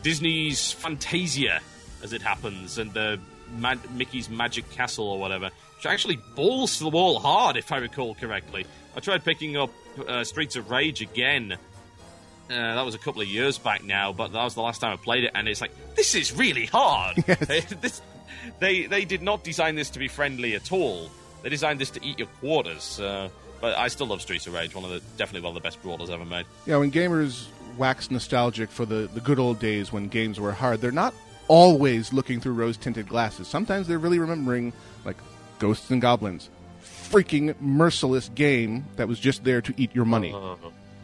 Disney's 0.03 0.73
Fantasia, 0.73 1.61
as 2.03 2.13
it 2.13 2.21
happens, 2.23 2.79
and 2.79 2.93
the 2.93 3.19
Mad- 3.57 3.91
Mickey's 3.95 4.29
Magic 4.29 4.69
Castle 4.71 5.09
or 5.09 5.19
whatever, 5.19 5.51
which 5.77 5.87
actually 5.87 6.19
balls 6.35 6.77
to 6.79 6.85
the 6.85 6.91
wall 6.91 7.19
hard, 7.19 7.57
if 7.57 7.73
I 7.73 7.79
recall 7.79 8.15
correctly. 8.15 8.67
I 8.97 9.01
tried 9.01 9.25
picking 9.25 9.57
up 9.57 9.71
uh, 10.07 10.25
Streets 10.25 10.57
of 10.57 10.71
Rage 10.71 11.01
again. 11.03 11.53
Uh, 11.53 11.59
that 12.49 12.85
was 12.85 12.95
a 12.95 12.99
couple 12.99 13.21
of 13.21 13.29
years 13.29 13.59
back 13.59 13.85
now, 13.85 14.13
but 14.13 14.33
that 14.33 14.43
was 14.43 14.55
the 14.55 14.63
last 14.63 14.81
time 14.81 14.93
I 14.93 14.97
played 14.97 15.25
it, 15.25 15.33
and 15.35 15.47
it's 15.47 15.61
like 15.61 15.73
this 15.95 16.15
is 16.15 16.33
really 16.35 16.67
hard. 16.67 17.17
this, 17.81 18.01
they 18.59 18.87
they 18.87 19.05
did 19.05 19.23
not 19.23 19.45
design 19.45 19.75
this 19.75 19.91
to 19.91 19.99
be 19.99 20.09
friendly 20.09 20.55
at 20.55 20.73
all. 20.73 21.11
They 21.43 21.49
designed 21.49 21.81
this 21.81 21.91
to 21.91 22.05
eat 22.05 22.19
your 22.19 22.29
quarters. 22.41 23.01
Uh, 23.01 23.29
but 23.61 23.77
I 23.77 23.89
still 23.89 24.07
love 24.07 24.23
Streets 24.23 24.47
of 24.47 24.55
Rage. 24.55 24.75
One 24.75 24.85
of 24.85 24.91
the 24.91 25.01
definitely 25.17 25.43
one 25.43 25.57
of 25.57 25.63
the 25.63 25.67
best 25.67 25.83
brawlers 25.83 26.11
ever 26.11 26.25
made. 26.25 26.47
Yeah, 26.67 26.77
when 26.77 26.91
gamers 26.91 27.47
wax 27.77 28.11
nostalgic 28.11 28.71
for 28.71 28.85
the, 28.85 29.09
the 29.15 29.21
good 29.21 29.39
old 29.39 29.59
days 29.59 29.93
when 29.93 30.09
games 30.09 30.39
were 30.41 30.53
hard, 30.53 30.81
they're 30.81 30.91
not 30.91 31.15
always 31.47 32.13
looking 32.13 32.41
through 32.41 32.53
rose 32.53 32.77
tinted 32.77 33.09
glasses. 33.09 33.49
Sometimes 33.49 33.87
they're 33.87 33.99
really 33.99 34.19
remembering, 34.19 34.73
like, 35.05 35.17
Ghosts 35.59 35.91
and 35.91 36.03
Goblins. 36.03 36.51
Freaking 36.83 37.59
merciless 37.61 38.29
game 38.35 38.85
that 38.97 39.09
was 39.09 39.19
just 39.19 39.45
there 39.45 39.63
to 39.63 39.73
eat 39.77 39.95
your 39.95 40.05
money. 40.05 40.33
Oh, 40.35 40.59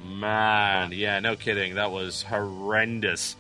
man, 0.05 0.93
yeah, 0.93 1.19
no 1.21 1.35
kidding. 1.35 1.77
That 1.77 1.93
was 1.93 2.23
horrendous. 2.23 3.37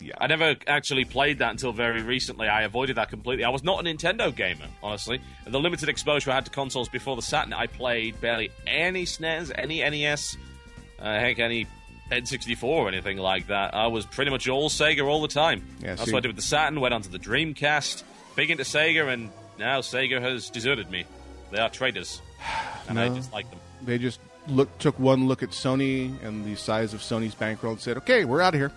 Yeah. 0.00 0.14
I 0.20 0.26
never 0.26 0.56
actually 0.66 1.04
played 1.04 1.38
that 1.38 1.50
until 1.50 1.72
very 1.72 2.02
recently. 2.02 2.48
I 2.48 2.62
avoided 2.62 2.96
that 2.96 3.08
completely. 3.08 3.44
I 3.44 3.48
was 3.48 3.64
not 3.64 3.80
a 3.80 3.82
Nintendo 3.82 4.34
gamer, 4.34 4.66
honestly. 4.82 5.20
And 5.44 5.54
the 5.54 5.58
limited 5.60 5.88
exposure 5.88 6.30
I 6.30 6.34
had 6.34 6.44
to 6.44 6.50
consoles 6.50 6.88
before 6.88 7.16
the 7.16 7.22
Saturn, 7.22 7.52
I 7.52 7.66
played 7.66 8.20
barely 8.20 8.50
any 8.66 9.04
SNES, 9.04 9.52
any 9.54 9.80
NES, 9.80 10.36
uh, 10.98 11.04
heck, 11.18 11.38
any 11.38 11.66
N64 12.12 12.62
or 12.64 12.88
anything 12.88 13.16
like 13.18 13.46
that. 13.48 13.74
I 13.74 13.86
was 13.88 14.06
pretty 14.06 14.30
much 14.30 14.48
all 14.48 14.68
Sega 14.68 15.04
all 15.06 15.22
the 15.22 15.28
time. 15.28 15.64
Yeah, 15.80 15.94
That's 15.94 16.04
see- 16.04 16.12
what 16.12 16.18
I 16.18 16.20
did 16.22 16.28
with 16.28 16.36
the 16.36 16.42
Saturn, 16.42 16.80
went 16.80 16.94
on 16.94 17.02
to 17.02 17.10
the 17.10 17.18
Dreamcast, 17.18 18.02
big 18.36 18.50
into 18.50 18.64
Sega, 18.64 19.12
and 19.12 19.30
now 19.58 19.80
Sega 19.80 20.20
has 20.20 20.50
deserted 20.50 20.90
me. 20.90 21.04
They 21.50 21.58
are 21.58 21.70
traitors, 21.70 22.20
and 22.88 22.98
I 23.00 23.08
No. 23.08 23.14
dislike 23.16 23.48
them. 23.50 23.58
They 23.82 23.98
just 23.98 24.20
look, 24.46 24.76
took 24.78 24.98
one 25.00 25.26
look 25.26 25.42
at 25.42 25.50
Sony 25.50 26.12
and 26.22 26.44
the 26.44 26.54
size 26.54 26.94
of 26.94 27.00
Sony's 27.00 27.34
bankroll 27.34 27.72
and 27.72 27.80
said, 27.80 27.96
okay, 27.98 28.24
we're 28.24 28.40
out 28.42 28.54
of 28.54 28.60
here. 28.60 28.72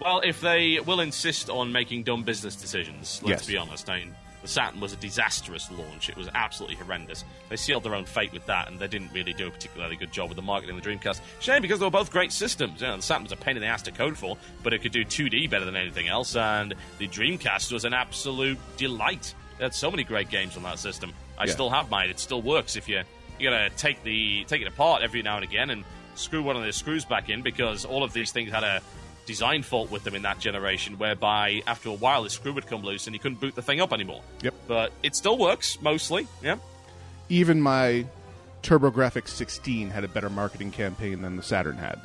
Well, 0.00 0.20
if 0.20 0.40
they 0.40 0.78
will 0.80 1.00
insist 1.00 1.48
on 1.48 1.72
making 1.72 2.02
dumb 2.04 2.22
business 2.22 2.54
decisions, 2.56 3.20
let's 3.24 3.42
Yes. 3.42 3.46
be 3.46 3.56
honest. 3.56 3.88
I 3.88 4.00
mean, 4.00 4.14
the 4.42 4.48
Saturn 4.48 4.78
was 4.78 4.92
a 4.92 4.96
disastrous 4.96 5.70
launch. 5.70 6.08
It 6.10 6.16
was 6.16 6.28
absolutely 6.34 6.76
horrendous. 6.76 7.24
They 7.48 7.56
sealed 7.56 7.82
their 7.82 7.94
own 7.94 8.04
fate 8.04 8.32
with 8.32 8.44
that, 8.46 8.68
and 8.68 8.78
they 8.78 8.88
didn't 8.88 9.10
really 9.12 9.32
do 9.32 9.46
a 9.48 9.50
particularly 9.50 9.96
good 9.96 10.12
job 10.12 10.28
with 10.28 10.36
the 10.36 10.42
marketing 10.42 10.76
of 10.76 10.82
the 10.84 10.88
Dreamcast. 10.90 11.20
Shame 11.40 11.62
because 11.62 11.80
they 11.80 11.86
were 11.86 11.90
both 11.90 12.10
great 12.12 12.30
systems. 12.30 12.80
You 12.82 12.88
know, 12.88 12.96
the 12.96 13.02
Saturn 13.02 13.24
was 13.24 13.32
a 13.32 13.36
pain 13.36 13.56
in 13.56 13.62
the 13.62 13.68
ass 13.68 13.82
to 13.82 13.90
code 13.92 14.16
for, 14.18 14.36
but 14.62 14.72
it 14.74 14.80
could 14.82 14.92
do 14.92 15.04
2D 15.04 15.46
better 15.48 15.64
than 15.64 15.76
anything 15.76 16.08
else, 16.08 16.36
and 16.36 16.74
the 16.98 17.08
Dreamcast 17.08 17.72
was 17.72 17.84
an 17.86 17.94
absolute 17.94 18.58
delight. 18.76 19.34
It 19.58 19.62
had 19.62 19.74
so 19.74 19.90
many 19.90 20.04
great 20.04 20.28
games 20.28 20.56
on 20.58 20.62
that 20.64 20.78
system. 20.78 21.14
I 21.38 21.46
Yeah. 21.46 21.52
still 21.52 21.70
have 21.70 21.90
mine. 21.90 22.10
It 22.10 22.20
still 22.20 22.42
works 22.42 22.76
if 22.76 22.88
you 22.88 23.02
you 23.38 23.50
gotta 23.50 23.68
take 23.76 24.02
the 24.02 24.44
take 24.44 24.62
it 24.62 24.66
apart 24.66 25.02
every 25.02 25.20
now 25.20 25.36
and 25.36 25.44
again 25.44 25.68
and 25.68 25.84
screw 26.14 26.42
one 26.42 26.56
of 26.56 26.62
the 26.62 26.72
screws 26.72 27.04
back 27.04 27.28
in 27.28 27.42
because 27.42 27.84
all 27.84 28.02
of 28.02 28.14
these 28.14 28.32
things 28.32 28.50
had 28.50 28.64
a 28.64 28.80
design 29.26 29.62
fault 29.62 29.90
with 29.90 30.04
them 30.04 30.14
in 30.14 30.22
that 30.22 30.38
generation 30.38 30.98
whereby 30.98 31.62
after 31.66 31.88
a 31.88 31.94
while 31.94 32.22
the 32.22 32.30
screw 32.30 32.52
would 32.52 32.66
come 32.66 32.82
loose 32.82 33.06
and 33.06 33.14
you 33.14 33.20
couldn't 33.20 33.40
boot 33.40 33.54
the 33.54 33.62
thing 33.62 33.80
up 33.80 33.92
anymore. 33.92 34.22
Yep. 34.42 34.54
But 34.66 34.92
it 35.02 35.14
still 35.14 35.36
works 35.36 35.78
mostly. 35.82 36.26
Yeah. 36.42 36.56
Even 37.28 37.60
my 37.60 38.06
TurboGrafx 38.62 39.28
16 39.28 39.90
had 39.90 40.04
a 40.04 40.08
better 40.08 40.30
marketing 40.30 40.70
campaign 40.70 41.22
than 41.22 41.36
the 41.36 41.42
Saturn 41.42 41.76
had. 41.76 42.00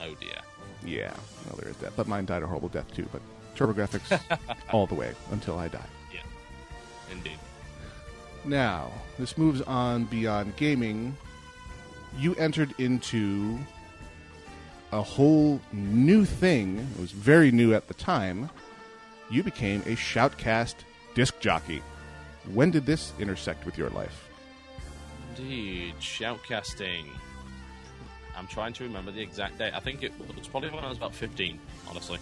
Oh 0.00 0.14
dear. 0.20 0.40
Yeah, 0.84 1.12
well, 1.46 1.58
there 1.60 1.68
is 1.68 1.76
that. 1.78 1.96
But 1.96 2.06
mine 2.06 2.26
died 2.26 2.42
a 2.42 2.46
horrible 2.46 2.68
death, 2.68 2.92
too. 2.94 3.08
But 3.12 3.20
TurboGrafx 3.56 4.38
all 4.72 4.86
the 4.86 4.94
way 4.94 5.12
until 5.32 5.58
I 5.58 5.68
die. 5.68 5.86
Yeah. 6.12 6.20
Indeed. 7.10 7.38
Now, 8.44 8.92
this 9.18 9.36
moves 9.36 9.60
on 9.62 10.04
beyond 10.04 10.56
gaming. 10.56 11.16
You 12.16 12.34
entered 12.36 12.72
into 12.78 13.58
a 14.92 15.02
whole 15.02 15.60
new 15.72 16.24
thing. 16.24 16.78
It 16.96 17.00
was 17.00 17.12
very 17.12 17.50
new 17.50 17.74
at 17.74 17.88
the 17.88 17.94
time. 17.94 18.50
You 19.30 19.42
became 19.42 19.80
a 19.82 19.96
Shoutcast 19.96 20.76
disc 21.14 21.38
jockey. 21.40 21.82
When 22.52 22.70
did 22.70 22.86
this 22.86 23.12
intersect 23.18 23.66
with 23.66 23.76
your 23.76 23.90
life? 23.90 24.28
Indeed. 25.36 25.94
Shoutcasting. 26.00 27.06
I'm 28.36 28.46
trying 28.46 28.72
to 28.74 28.84
remember 28.84 29.10
the 29.10 29.22
exact 29.22 29.58
date. 29.58 29.72
I 29.74 29.80
think 29.80 30.02
it 30.02 30.12
was 30.36 30.46
probably 30.46 30.70
when 30.70 30.84
I 30.84 30.88
was 30.88 30.98
about 30.98 31.14
15, 31.14 31.58
honestly. 31.88 32.18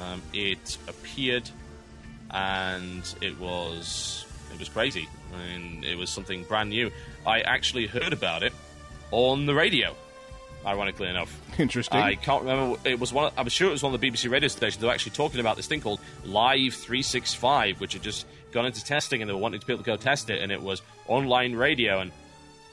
Um, 0.00 0.20
it 0.32 0.76
appeared 0.88 1.48
and 2.30 3.14
it 3.20 3.38
was 3.38 4.26
it 4.52 4.58
was 4.58 4.68
crazy. 4.68 5.08
I 5.32 5.58
mean, 5.58 5.84
it 5.84 5.96
was 5.96 6.10
something 6.10 6.44
brand 6.44 6.70
new. 6.70 6.90
I 7.26 7.40
actually 7.40 7.86
heard 7.86 8.12
about 8.12 8.42
it 8.42 8.52
on 9.10 9.46
the 9.46 9.54
radio, 9.54 9.94
ironically 10.66 11.08
enough. 11.08 11.40
Interesting. 11.58 12.00
I 12.00 12.14
can't 12.14 12.42
remember. 12.42 12.78
It 12.84 12.98
was 12.98 13.12
one. 13.12 13.32
I 13.36 13.42
was 13.42 13.52
sure 13.52 13.68
it 13.68 13.72
was 13.72 13.82
one 13.82 13.94
of 13.94 14.00
the 14.00 14.10
BBC 14.10 14.30
radio 14.30 14.48
stations. 14.48 14.80
They 14.80 14.86
were 14.86 14.92
actually 14.92 15.12
talking 15.12 15.40
about 15.40 15.56
this 15.56 15.66
thing 15.66 15.80
called 15.80 16.00
Live 16.24 16.74
365, 16.74 17.80
which 17.80 17.94
had 17.94 18.02
just 18.02 18.26
gone 18.52 18.66
into 18.66 18.84
testing, 18.84 19.22
and 19.22 19.28
they 19.28 19.34
were 19.34 19.40
wanting 19.40 19.60
people 19.60 19.78
to 19.78 19.84
go 19.84 19.96
test 19.96 20.30
it. 20.30 20.42
And 20.42 20.50
it 20.50 20.62
was 20.62 20.82
online 21.06 21.54
radio. 21.54 22.00
And 22.00 22.12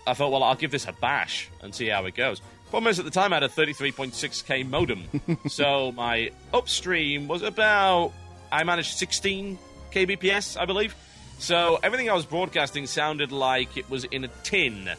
I 0.07 0.13
thought, 0.13 0.31
well, 0.31 0.43
I'll 0.43 0.55
give 0.55 0.71
this 0.71 0.88
a 0.88 0.93
bash 0.93 1.50
and 1.62 1.74
see 1.74 1.88
how 1.88 2.05
it 2.05 2.15
goes. 2.15 2.41
Problem 2.69 2.89
is, 2.89 3.00
at 3.00 3.05
the 3.05 3.12
time, 3.12 3.33
I 3.33 3.38
had 3.38 3.43
a 3.43 3.50
33.6k 3.50 4.67
modem, 4.69 5.03
so 5.50 5.91
my 5.91 6.31
upstream 6.53 7.27
was 7.27 7.41
about. 7.41 8.13
I 8.50 8.63
managed 8.63 8.98
16 8.98 9.60
kbps, 9.91 10.60
I 10.60 10.65
believe. 10.65 10.95
So 11.38 11.79
everything 11.83 12.10
I 12.10 12.13
was 12.13 12.25
broadcasting 12.25 12.86
sounded 12.88 13.31
like 13.31 13.75
it 13.75 13.89
was 13.89 14.03
in 14.05 14.24
a 14.24 14.27
tin, 14.43 14.89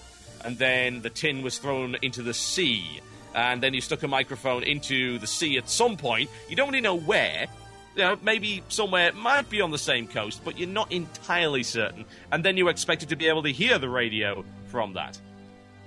and 0.44 0.58
then 0.58 1.02
the 1.02 1.10
tin 1.10 1.42
was 1.42 1.58
thrown 1.58 1.96
into 2.02 2.22
the 2.22 2.34
sea, 2.34 3.00
and 3.34 3.62
then 3.62 3.74
you 3.74 3.80
stuck 3.80 4.02
a 4.02 4.08
microphone 4.08 4.62
into 4.62 5.18
the 5.18 5.26
sea 5.26 5.56
at 5.58 5.68
some 5.68 5.96
point. 5.96 6.30
You 6.48 6.56
don't 6.56 6.68
really 6.68 6.80
know 6.80 6.96
where. 6.96 7.46
You 7.94 8.02
know, 8.02 8.18
maybe 8.22 8.62
somewhere 8.68 9.08
it 9.08 9.16
might 9.16 9.50
be 9.50 9.60
on 9.60 9.70
the 9.70 9.78
same 9.78 10.06
coast, 10.06 10.40
but 10.44 10.58
you're 10.58 10.68
not 10.68 10.90
entirely 10.90 11.62
certain. 11.62 12.06
And 12.30 12.42
then 12.42 12.56
you 12.56 12.68
expected 12.68 13.10
to 13.10 13.16
be 13.16 13.28
able 13.28 13.42
to 13.42 13.52
hear 13.52 13.78
the 13.78 13.88
radio 13.88 14.44
from 14.68 14.94
that. 14.94 15.20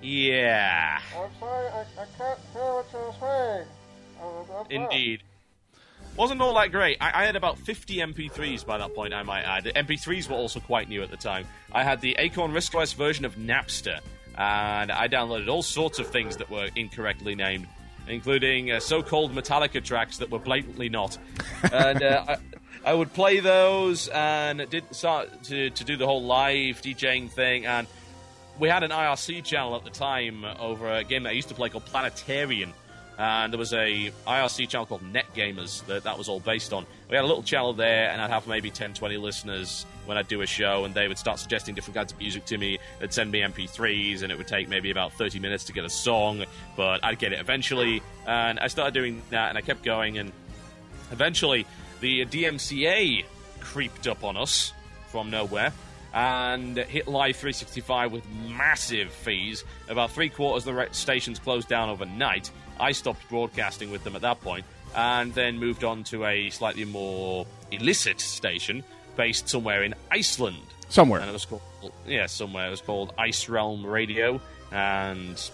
Yeah, 0.04 1.00
I'm 1.18 1.30
sorry, 1.40 1.68
I, 1.68 1.80
I 1.80 2.06
can't 2.16 2.40
hear 2.54 2.62
what 2.62 2.86
you're 2.94 3.16
saying. 3.20 3.68
Oh, 4.22 4.68
indeed. 4.70 5.24
Wasn't 6.16 6.40
all 6.42 6.54
that 6.56 6.72
great. 6.72 6.98
I, 7.02 7.24
I 7.24 7.26
had 7.26 7.36
about 7.36 7.58
50 7.60 7.98
MP3s 7.98 8.66
by 8.66 8.78
that 8.78 8.96
point, 8.96 9.14
I 9.14 9.24
might 9.24 9.42
add. 9.42 9.66
The 9.66 9.74
MP3s 9.74 10.30
were 10.30 10.36
also 10.36 10.60
quite 10.62 10.88
new 10.88 11.02
at 11.04 11.12
the 11.12 11.18
time. 11.18 11.46
I 11.74 11.84
had 11.84 12.00
the 12.00 12.16
Acorn 12.20 12.54
RISC-OS 12.54 12.94
version 12.94 13.26
of 13.26 13.36
Napster, 13.36 14.00
and 14.38 14.92
I 14.92 15.08
downloaded 15.08 15.48
all 15.48 15.64
sorts 15.64 16.00
of 16.00 16.08
things 16.08 16.38
that 16.38 16.50
were 16.50 16.70
incorrectly 16.76 17.36
named, 17.36 17.68
including 18.08 18.72
uh, 18.72 18.80
so-called 18.80 19.34
Metallica 19.34 19.84
tracks 19.84 20.18
that 20.18 20.30
were 20.30 20.40
blatantly 20.40 20.90
not. 20.90 21.18
and 21.72 22.04
uh, 22.04 22.26
I, 22.28 22.38
I 22.92 22.94
would 22.94 23.14
play 23.14 23.40
those 23.40 24.08
and 24.10 24.70
did 24.70 24.94
start 24.94 25.44
to, 25.46 25.70
to 25.70 25.84
do 25.84 25.98
the 25.98 26.06
whole 26.06 26.24
live 26.24 26.82
DJing 26.82 27.30
thing, 27.32 27.66
and 27.66 27.88
we 28.60 28.70
had 28.70 28.84
an 28.84 28.92
IRC 28.92 29.44
channel 29.44 29.76
at 29.76 29.84
the 29.84 29.90
time 29.90 30.46
over 30.60 30.90
a 30.90 31.04
game 31.04 31.24
that 31.24 31.30
I 31.30 31.34
used 31.34 31.50
to 31.50 31.56
play 31.56 31.70
called 31.70 31.86
Planetarion. 31.86 32.74
And 33.18 33.54
there 33.54 33.58
was 33.58 33.74
a 33.74 34.12
IRC 34.28 34.68
channel 34.68 34.86
called 34.86 35.04
Net 35.04 35.26
Gamers 35.34 35.86
that 35.86 36.04
that 36.04 36.18
was 36.18 36.28
all 36.28 36.40
based 36.42 36.74
on. 36.74 36.86
We 37.10 37.16
had 37.16 37.24
a 37.24 37.28
little 37.28 37.44
channel 37.44 37.74
there, 37.74 38.10
and 38.10 38.22
I'd 38.22 38.30
have 38.30 38.46
maybe 38.48 38.70
10, 38.70 38.94
20 38.94 39.18
listeners 39.18 39.86
when 40.06 40.18
I'd 40.18 40.28
do 40.28 40.42
a 40.42 40.46
show, 40.46 40.84
and 40.86 40.94
they 40.94 41.08
would 41.08 41.18
start 41.18 41.40
suggesting 41.40 41.76
different 41.76 41.96
kinds 41.96 42.12
of 42.12 42.20
music 42.20 42.46
to 42.46 42.58
me. 42.58 42.78
They'd 43.00 43.14
send 43.14 43.32
me 43.32 43.42
MP3s, 43.42 44.22
and 44.22 44.32
it 44.32 44.38
would 44.38 44.48
take 44.48 44.68
maybe 44.68 44.92
about 44.92 45.14
30 45.14 45.40
minutes 45.40 45.64
to 45.66 45.74
get 45.74 45.86
a 45.86 45.90
song, 45.90 46.44
but 46.76 47.04
I'd 47.04 47.20
get 47.20 47.32
it 47.32 47.40
eventually. 47.40 48.02
And 48.28 48.60
I 48.60 48.68
started 48.68 48.94
doing 48.94 49.22
that, 49.30 49.50
and 49.50 49.58
I 49.58 49.62
kept 49.62 49.84
going, 49.84 50.18
and 50.18 50.32
eventually 51.12 51.66
the 52.02 52.26
DMCA 52.26 53.24
creeped 53.62 54.08
up 54.08 54.24
on 54.24 54.36
us 54.36 54.74
from 55.08 55.30
nowhere 55.32 55.72
and 56.14 56.78
hit 56.78 57.08
live 57.08 57.36
365 57.36 58.12
with 58.12 58.24
massive 58.48 59.12
fees. 59.12 59.64
About 59.90 60.12
three 60.12 60.30
quarters 60.30 60.66
of 60.68 60.76
the 60.76 60.88
stations 60.92 61.40
closed 61.40 61.68
down 61.68 61.90
overnight. 61.90 62.52
I 62.80 62.92
stopped 62.92 63.28
broadcasting 63.30 63.92
with 63.92 64.04
them 64.04 64.16
at 64.16 64.22
that 64.22 64.42
point, 64.42 64.66
and 64.96 65.34
then 65.34 65.58
moved 65.58 65.84
on 65.84 66.04
to 66.06 66.26
a 66.26 66.50
slightly 66.50 66.86
more 66.86 67.46
illicit 67.72 68.22
station 68.22 68.84
based 69.16 69.50
somewhere 69.50 69.84
in 69.84 69.94
Iceland. 70.12 70.58
Somewhere. 70.90 71.20
And 71.22 71.30
it 71.30 71.34
was 71.34 71.46
called, 71.46 71.62
yeah, 72.08 72.28
somewhere. 72.28 72.68
It 72.68 72.72
was 72.72 72.82
called 72.82 73.14
Ice 73.18 73.50
Realm 73.50 73.86
Radio. 73.86 74.40
And 74.72 75.50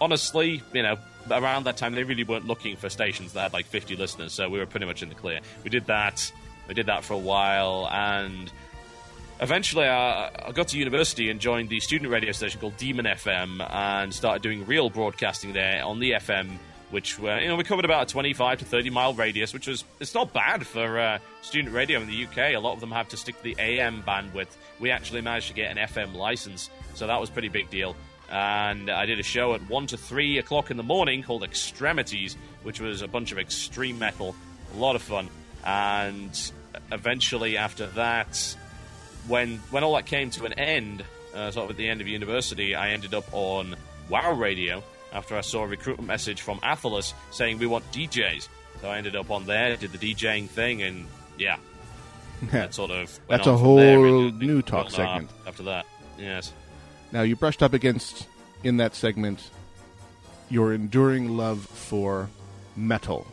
honestly, 0.00 0.62
you 0.72 0.82
know, 0.82 0.98
around 1.30 1.64
that 1.64 1.76
time, 1.76 1.94
they 1.94 2.04
really 2.04 2.24
weren't 2.24 2.46
looking 2.46 2.76
for 2.76 2.88
stations 2.88 3.32
that 3.32 3.42
had 3.42 3.52
like 3.52 3.66
50 3.66 3.96
listeners, 3.96 4.32
so 4.32 4.48
we 4.48 4.58
were 4.58 4.66
pretty 4.66 4.86
much 4.86 5.02
in 5.02 5.08
the 5.08 5.14
clear. 5.14 5.40
We 5.62 5.70
did 5.70 5.86
that 5.86 6.32
We 6.68 6.74
did 6.74 6.86
that 6.86 7.04
for 7.04 7.14
a 7.14 7.18
while, 7.18 7.88
and 7.90 8.50
eventually 9.40 9.86
I, 9.86 10.30
I 10.46 10.52
got 10.52 10.68
to 10.68 10.78
university 10.78 11.30
and 11.30 11.40
joined 11.40 11.68
the 11.68 11.80
student 11.80 12.10
radio 12.10 12.32
station 12.32 12.60
called 12.60 12.76
Demon 12.76 13.06
FM 13.06 13.66
and 13.70 14.12
started 14.12 14.42
doing 14.42 14.66
real 14.66 14.90
broadcasting 14.90 15.52
there 15.52 15.84
on 15.84 15.98
the 15.98 16.12
FM 16.12 16.58
which 16.94 17.18
were, 17.18 17.40
you 17.40 17.48
know, 17.48 17.56
we 17.56 17.64
covered 17.64 17.84
about 17.84 18.08
a 18.08 18.12
25 18.12 18.60
to 18.60 18.64
30 18.64 18.90
mile 18.90 19.14
radius, 19.14 19.52
which 19.52 19.66
was, 19.66 19.82
it's 19.98 20.14
not 20.14 20.32
bad 20.32 20.64
for 20.64 21.00
uh, 21.00 21.18
student 21.42 21.74
radio 21.74 22.00
in 22.00 22.06
the 22.06 22.24
UK. 22.24 22.54
A 22.54 22.58
lot 22.58 22.74
of 22.74 22.80
them 22.80 22.92
have 22.92 23.08
to 23.08 23.16
stick 23.16 23.36
to 23.38 23.42
the 23.42 23.56
AM 23.58 24.04
bandwidth. 24.04 24.46
We 24.78 24.92
actually 24.92 25.20
managed 25.20 25.48
to 25.48 25.54
get 25.54 25.76
an 25.76 25.88
FM 25.88 26.14
license, 26.14 26.70
so 26.94 27.08
that 27.08 27.20
was 27.20 27.30
pretty 27.30 27.48
big 27.48 27.68
deal. 27.68 27.96
And 28.30 28.88
I 28.88 29.06
did 29.06 29.18
a 29.18 29.24
show 29.24 29.54
at 29.54 29.68
1 29.68 29.86
to 29.88 29.96
3 29.96 30.38
o'clock 30.38 30.70
in 30.70 30.76
the 30.76 30.84
morning 30.84 31.24
called 31.24 31.42
Extremities, 31.42 32.36
which 32.62 32.80
was 32.80 33.02
a 33.02 33.08
bunch 33.08 33.32
of 33.32 33.40
extreme 33.40 33.98
metal. 33.98 34.36
A 34.74 34.76
lot 34.76 34.94
of 34.94 35.02
fun. 35.02 35.28
And 35.64 36.52
eventually, 36.92 37.56
after 37.56 37.88
that, 37.88 38.56
when 39.28 39.58
when 39.70 39.84
all 39.84 39.94
that 39.94 40.06
came 40.06 40.30
to 40.30 40.44
an 40.44 40.52
end, 40.54 41.04
uh, 41.34 41.50
sort 41.50 41.64
of 41.64 41.70
at 41.70 41.76
the 41.76 41.88
end 41.88 42.00
of 42.00 42.08
university, 42.08 42.74
I 42.74 42.90
ended 42.90 43.14
up 43.14 43.26
on 43.32 43.76
Wow 44.08 44.32
Radio, 44.32 44.82
after 45.12 45.36
I 45.36 45.40
saw 45.40 45.62
a 45.62 45.66
recruitment 45.66 46.08
message 46.08 46.42
from 46.42 46.58
Athalas 46.62 47.14
saying 47.30 47.58
we 47.58 47.66
want 47.66 47.90
DJs. 47.92 48.48
So 48.80 48.88
I 48.90 48.98
ended 48.98 49.16
up 49.16 49.30
on 49.30 49.46
there, 49.46 49.76
did 49.76 49.92
the 49.92 50.14
DJing 50.14 50.48
thing, 50.48 50.82
and 50.82 51.06
yeah, 51.38 51.56
that 52.50 52.74
sort 52.74 52.90
of. 52.90 53.18
That's 53.28 53.46
a 53.46 53.56
whole 53.56 53.78
new 54.30 54.60
talk 54.60 54.90
segment. 54.90 55.30
After 55.46 55.62
that, 55.64 55.86
yes. 56.18 56.52
Now 57.12 57.22
you 57.22 57.36
brushed 57.36 57.62
up 57.62 57.72
against 57.72 58.26
in 58.62 58.78
that 58.78 58.94
segment 58.94 59.50
your 60.50 60.74
enduring 60.74 61.36
love 61.36 61.60
for 61.60 62.28
metal. 62.76 63.26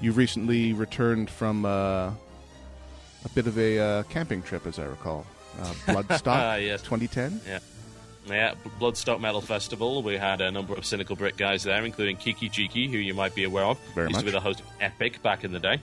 You've 0.00 0.16
recently 0.16 0.72
returned 0.72 1.30
from 1.30 1.64
uh, 1.64 2.12
a 3.24 3.28
bit 3.30 3.46
of 3.46 3.58
a 3.58 3.78
uh, 3.78 4.02
camping 4.04 4.42
trip, 4.42 4.66
as 4.66 4.78
I 4.78 4.84
recall. 4.84 5.26
Uh, 5.60 5.64
Bloodstock, 5.86 6.62
yes. 6.66 6.82
2010. 6.82 7.40
Yeah. 7.46 7.58
Yeah, 8.24 8.54
Bloodstock 8.80 9.20
Metal 9.20 9.40
Festival. 9.40 10.02
We 10.02 10.16
had 10.16 10.40
a 10.40 10.50
number 10.50 10.74
of 10.74 10.86
Cynical 10.86 11.16
Brit 11.16 11.36
guys 11.36 11.64
there, 11.64 11.84
including 11.84 12.16
Kiki 12.16 12.48
Jiki, 12.48 12.88
who 12.88 12.98
you 12.98 13.14
might 13.14 13.34
be 13.34 13.42
aware 13.44 13.64
of. 13.64 13.80
Very 13.94 14.06
Used 14.08 14.12
much. 14.12 14.20
to 14.20 14.26
be 14.26 14.30
the 14.30 14.40
host 14.40 14.60
of 14.60 14.66
Epic 14.80 15.20
back 15.22 15.42
in 15.42 15.52
the 15.52 15.58
day. 15.58 15.80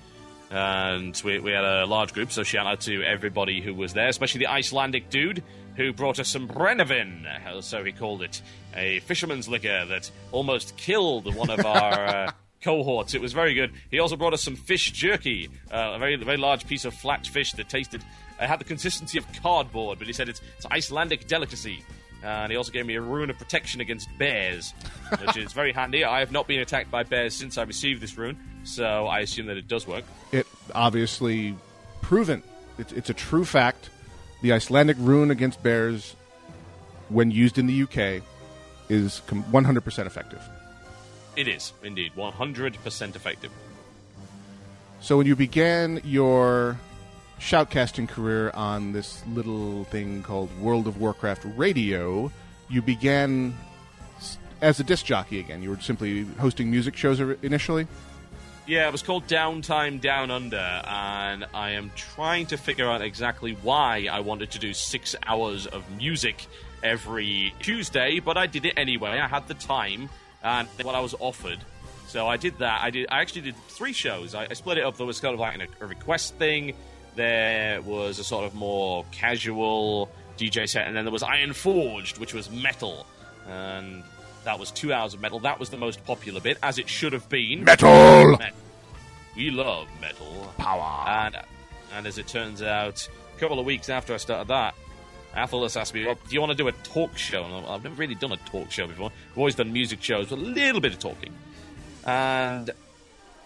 And 0.50 1.22
we, 1.25 1.39
we 1.39 1.51
had 1.51 1.65
a 1.65 1.86
large 1.86 2.13
group, 2.13 2.31
so 2.31 2.43
shout 2.43 2.65
out 2.65 2.79
to 2.81 3.03
everybody 3.03 3.62
who 3.62 3.74
was 3.74 3.93
there, 3.93 4.08
especially 4.08 4.39
the 4.39 4.48
Icelandic 4.48 5.10
dude 5.10 5.43
who 5.75 5.93
brought 5.93 6.19
us 6.19 6.27
some 6.27 6.48
Brennivin, 6.48 7.63
so 7.63 7.84
he 7.84 7.91
called 7.91 8.22
it, 8.22 8.41
a 8.75 9.00
fisherman's 9.01 9.48
liquor 9.48 9.86
that 9.86 10.10
almost 10.31 10.75
killed 10.77 11.34
one 11.36 11.50
of 11.50 11.65
our. 11.65 12.27
Uh, 12.29 12.31
cohorts. 12.62 13.13
It 13.13 13.22
was 13.22 13.34
very 13.34 13.54
good. 13.54 13.72
He 13.92 14.00
also 14.00 14.16
brought 14.16 14.34
us 14.34 14.44
some 14.44 14.56
fish 14.56 14.92
jerky, 14.92 15.50
uh, 15.72 15.94
a 15.96 16.00
very 16.00 16.16
very 16.16 16.38
large 16.38 16.68
piece 16.68 16.86
of 16.86 16.94
flat 16.94 17.25
fish 17.28 17.54
that 17.54 17.70
tasted. 17.70 18.04
It 18.42 18.48
had 18.48 18.60
the 18.60 18.66
consistency 18.66 19.18
of 19.18 19.25
cardboard, 19.42 20.00
but 20.00 20.08
he 20.08 20.13
said 20.13 20.30
it's, 20.30 20.42
it's 20.58 20.66
Icelandic 20.68 21.28
delicacy. 21.28 21.84
And 22.24 22.51
he 22.51 22.58
also 22.58 22.72
gave 22.72 22.86
me 22.86 22.96
a 22.96 23.01
rune 23.01 23.30
of 23.30 23.38
protection 23.38 23.82
against 23.82 24.10
bears, 24.18 24.74
which 25.25 25.38
is 25.38 25.54
very 25.54 25.72
handy. 25.72 26.04
I 26.04 26.19
have 26.19 26.32
not 26.32 26.48
been 26.48 26.60
attacked 26.60 26.91
by 26.91 27.04
bears 27.04 27.34
since 27.34 27.58
I 27.58 27.63
received 27.63 28.02
this 28.02 28.17
rune, 28.17 28.38
so 28.63 29.08
I 29.08 29.19
assume 29.19 29.48
that 29.48 29.58
it 29.58 29.67
does 29.67 29.88
work. 29.88 30.04
It 30.32 30.48
obviously 30.76 31.56
proven. 32.02 32.43
It's, 32.78 32.91
it's 32.93 33.10
a 33.10 33.13
true 33.13 33.45
fact. 33.45 33.89
The 34.41 34.54
Icelandic 34.54 34.98
rune 35.00 35.32
against 35.32 35.62
bears, 35.63 36.15
when 37.10 37.32
used 37.32 37.58
in 37.58 37.67
the 37.67 37.84
UK, 37.84 38.24
is 38.89 39.22
100% 39.30 40.06
effective. 40.06 40.41
It 41.36 41.48
is, 41.48 41.74
indeed, 41.84 42.13
100% 42.15 43.15
effective. 43.15 43.52
So 45.02 45.18
when 45.18 45.28
you 45.28 45.36
began 45.36 46.02
your 46.04 46.78
shoutcasting 47.39 48.10
career 48.10 48.52
on 48.54 48.92
this 48.92 49.24
little 49.28 49.86
thing 49.86 50.24
called 50.24 50.50
World 50.60 50.88
of 50.88 51.00
Warcraft 51.00 51.46
Radio, 51.56 52.32
you 52.70 52.82
began 52.82 53.56
as 54.62 54.80
a 54.80 54.84
disc 54.84 55.06
jockey 55.06 55.39
again. 55.39 55.63
You 55.63 55.70
were 55.70 55.80
simply 55.80 56.24
hosting 56.39 56.70
music 56.70 56.96
shows 56.98 57.20
er, 57.20 57.38
initially. 57.42 57.88
Yeah, 58.68 58.88
it 58.88 58.92
was 58.92 59.02
called 59.02 59.26
Downtime 59.26 60.00
Down 60.00 60.30
Under, 60.30 60.58
and 60.58 61.46
I 61.56 61.72
am 61.72 61.92
trying 61.96 62.46
to 62.48 62.58
figure 62.58 62.88
out 62.88 63.02
exactly 63.02 63.58
why 63.63 64.08
I 64.12 64.20
wanted 64.20 64.52
to 64.52 64.60
do 64.60 64.74
six 64.74 65.15
hours 65.26 65.65
of 65.65 65.89
music 65.98 66.46
every 66.84 67.54
Tuesday, 67.62 68.20
but 68.20 68.38
I 68.38 68.46
did 68.46 68.65
it 68.65 68.74
anyway. 68.78 69.20
I 69.20 69.28
had 69.28 69.48
the 69.48 69.56
time 69.56 70.10
and 70.43 70.67
what 70.84 70.95
I 70.95 70.99
was 70.99 71.15
offered. 71.19 71.60
So 72.08 72.28
I 72.28 72.38
did 72.38 72.58
that. 72.60 72.82
I 72.82 72.89
did. 72.89 73.08
I 73.12 73.21
actually 73.21 73.41
did 73.41 73.56
three 73.67 73.93
shows. 73.93 74.34
I, 74.34 74.47
I 74.49 74.54
split 74.54 74.78
it 74.80 74.84
up. 74.84 74.97
There 74.97 75.06
was 75.06 75.19
kind 75.19 75.34
of 75.34 75.39
like 75.39 75.60
a, 75.60 75.84
a 75.84 75.88
request 75.88 76.36
thing. 76.36 76.73
There 77.15 77.82
was 77.82 78.17
a 78.19 78.23
sort 78.23 78.45
of 78.45 78.56
more 78.56 79.06
casual 79.12 80.10
DJ 80.38 80.67
set, 80.67 80.88
and 80.88 80.95
then 80.95 81.06
there 81.06 81.12
was 81.12 81.21
Iron 81.23 81.54
Forged, 81.54 82.17
which 82.17 82.34
was 82.34 82.49
metal, 82.49 83.06
and 83.47 84.04
that 84.45 84.58
was 84.58 84.71
two 84.71 84.93
hours 84.93 85.13
of 85.13 85.21
metal. 85.21 85.39
That 85.39 85.60
was 85.60 85.69
the 85.69 85.78
most 85.78 86.04
popular 86.06 86.39
bit, 86.39 86.58
as 86.63 86.78
it 86.80 86.88
should 86.89 87.13
have 87.13 87.28
been. 87.30 87.63
Metal 87.63 88.38
Met- 88.38 88.54
We 89.36 89.52
love 89.52 89.88
metal. 89.99 90.52
power. 90.58 91.08
And, 91.08 91.38
and 91.95 92.08
as 92.08 92.17
it 92.17 92.28
turns 92.28 92.62
out, 92.62 93.08
a 93.36 93.39
couple 93.39 93.60
of 93.60 93.65
weeks 93.65 93.89
after 93.89 94.13
I 94.13 94.17
started 94.17 94.47
that, 94.47 94.75
Athalas 95.36 95.78
asked 95.78 95.94
me, 95.94 96.06
well, 96.06 96.15
Do 96.15 96.34
you 96.34 96.39
want 96.39 96.52
to 96.52 96.58
do 96.58 96.68
a 96.68 96.72
talk 96.72 97.18
show? 97.18 97.44
And 97.44 97.65
I've 97.68 97.84
never 97.84 97.96
really 97.96 98.15
done 98.15 98.32
a 98.32 98.38
talk 98.38 98.72
show 98.72 98.88
before. 98.88 99.12
I've 99.32 99.38
always 99.38 99.56
done 99.56 99.72
music 99.72 100.02
shows 100.02 100.32
with 100.32 100.39
a 100.39 100.44
little 100.44 100.82
bit 100.82 100.94
of 100.94 101.00
talking. 101.00 101.34
And 102.06 102.72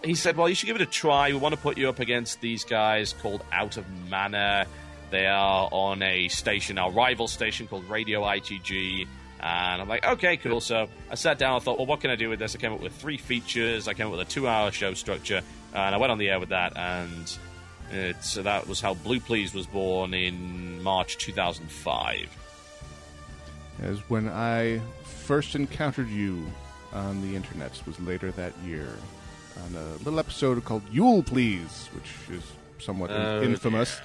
he 0.02 0.14
said, 0.14 0.36
Well, 0.36 0.48
you 0.48 0.54
should 0.54 0.66
give 0.66 0.76
it 0.76 0.82
a 0.82 0.86
try. 0.86 1.28
We 1.28 1.38
want 1.38 1.54
to 1.54 1.60
put 1.60 1.78
you 1.78 1.88
up 1.88 2.00
against 2.00 2.40
these 2.40 2.64
guys 2.64 3.14
called 3.20 3.44
Out 3.52 3.76
of 3.76 3.84
Mana. 4.08 4.66
They 5.10 5.26
are 5.26 5.68
on 5.70 6.02
a 6.02 6.28
station, 6.28 6.78
our 6.78 6.90
rival 6.90 7.28
station 7.28 7.66
called 7.66 7.84
Radio 7.88 8.22
ITG. 8.22 9.06
And 9.40 9.82
I'm 9.82 9.88
like, 9.88 10.06
okay, 10.06 10.38
cool. 10.38 10.60
So 10.60 10.88
I 11.10 11.14
sat 11.16 11.38
down. 11.38 11.56
I 11.56 11.58
thought, 11.58 11.76
well, 11.76 11.86
what 11.86 12.00
can 12.00 12.10
I 12.10 12.16
do 12.16 12.30
with 12.30 12.38
this? 12.38 12.54
I 12.54 12.58
came 12.58 12.72
up 12.72 12.80
with 12.80 12.94
three 12.94 13.18
features. 13.18 13.86
I 13.88 13.94
came 13.94 14.06
up 14.06 14.12
with 14.12 14.22
a 14.22 14.30
two-hour 14.30 14.72
show 14.72 14.94
structure, 14.94 15.42
and 15.74 15.94
I 15.94 15.98
went 15.98 16.10
on 16.10 16.18
the 16.18 16.30
air 16.30 16.40
with 16.40 16.48
that. 16.48 16.76
And 16.76 17.30
it, 17.90 18.22
so 18.24 18.42
that 18.42 18.66
was 18.66 18.80
how 18.80 18.94
Blue 18.94 19.20
Please 19.20 19.54
was 19.54 19.66
born 19.66 20.14
in 20.14 20.82
March 20.82 21.18
2005. 21.18 22.28
As 23.82 23.98
when 24.08 24.28
I 24.28 24.80
first 25.04 25.54
encountered 25.54 26.08
you 26.08 26.46
on 26.92 27.20
the 27.22 27.34
internet 27.36 27.80
was 27.86 27.98
later 28.00 28.30
that 28.32 28.52
year 28.64 28.88
on 29.64 29.74
a 29.74 29.96
little 30.04 30.18
episode 30.18 30.64
called 30.64 30.82
Yule 30.92 31.22
Please, 31.22 31.88
which 31.94 32.36
is 32.38 32.44
somewhat 32.78 33.10
Oh, 33.10 33.42
infamous. 33.42 34.00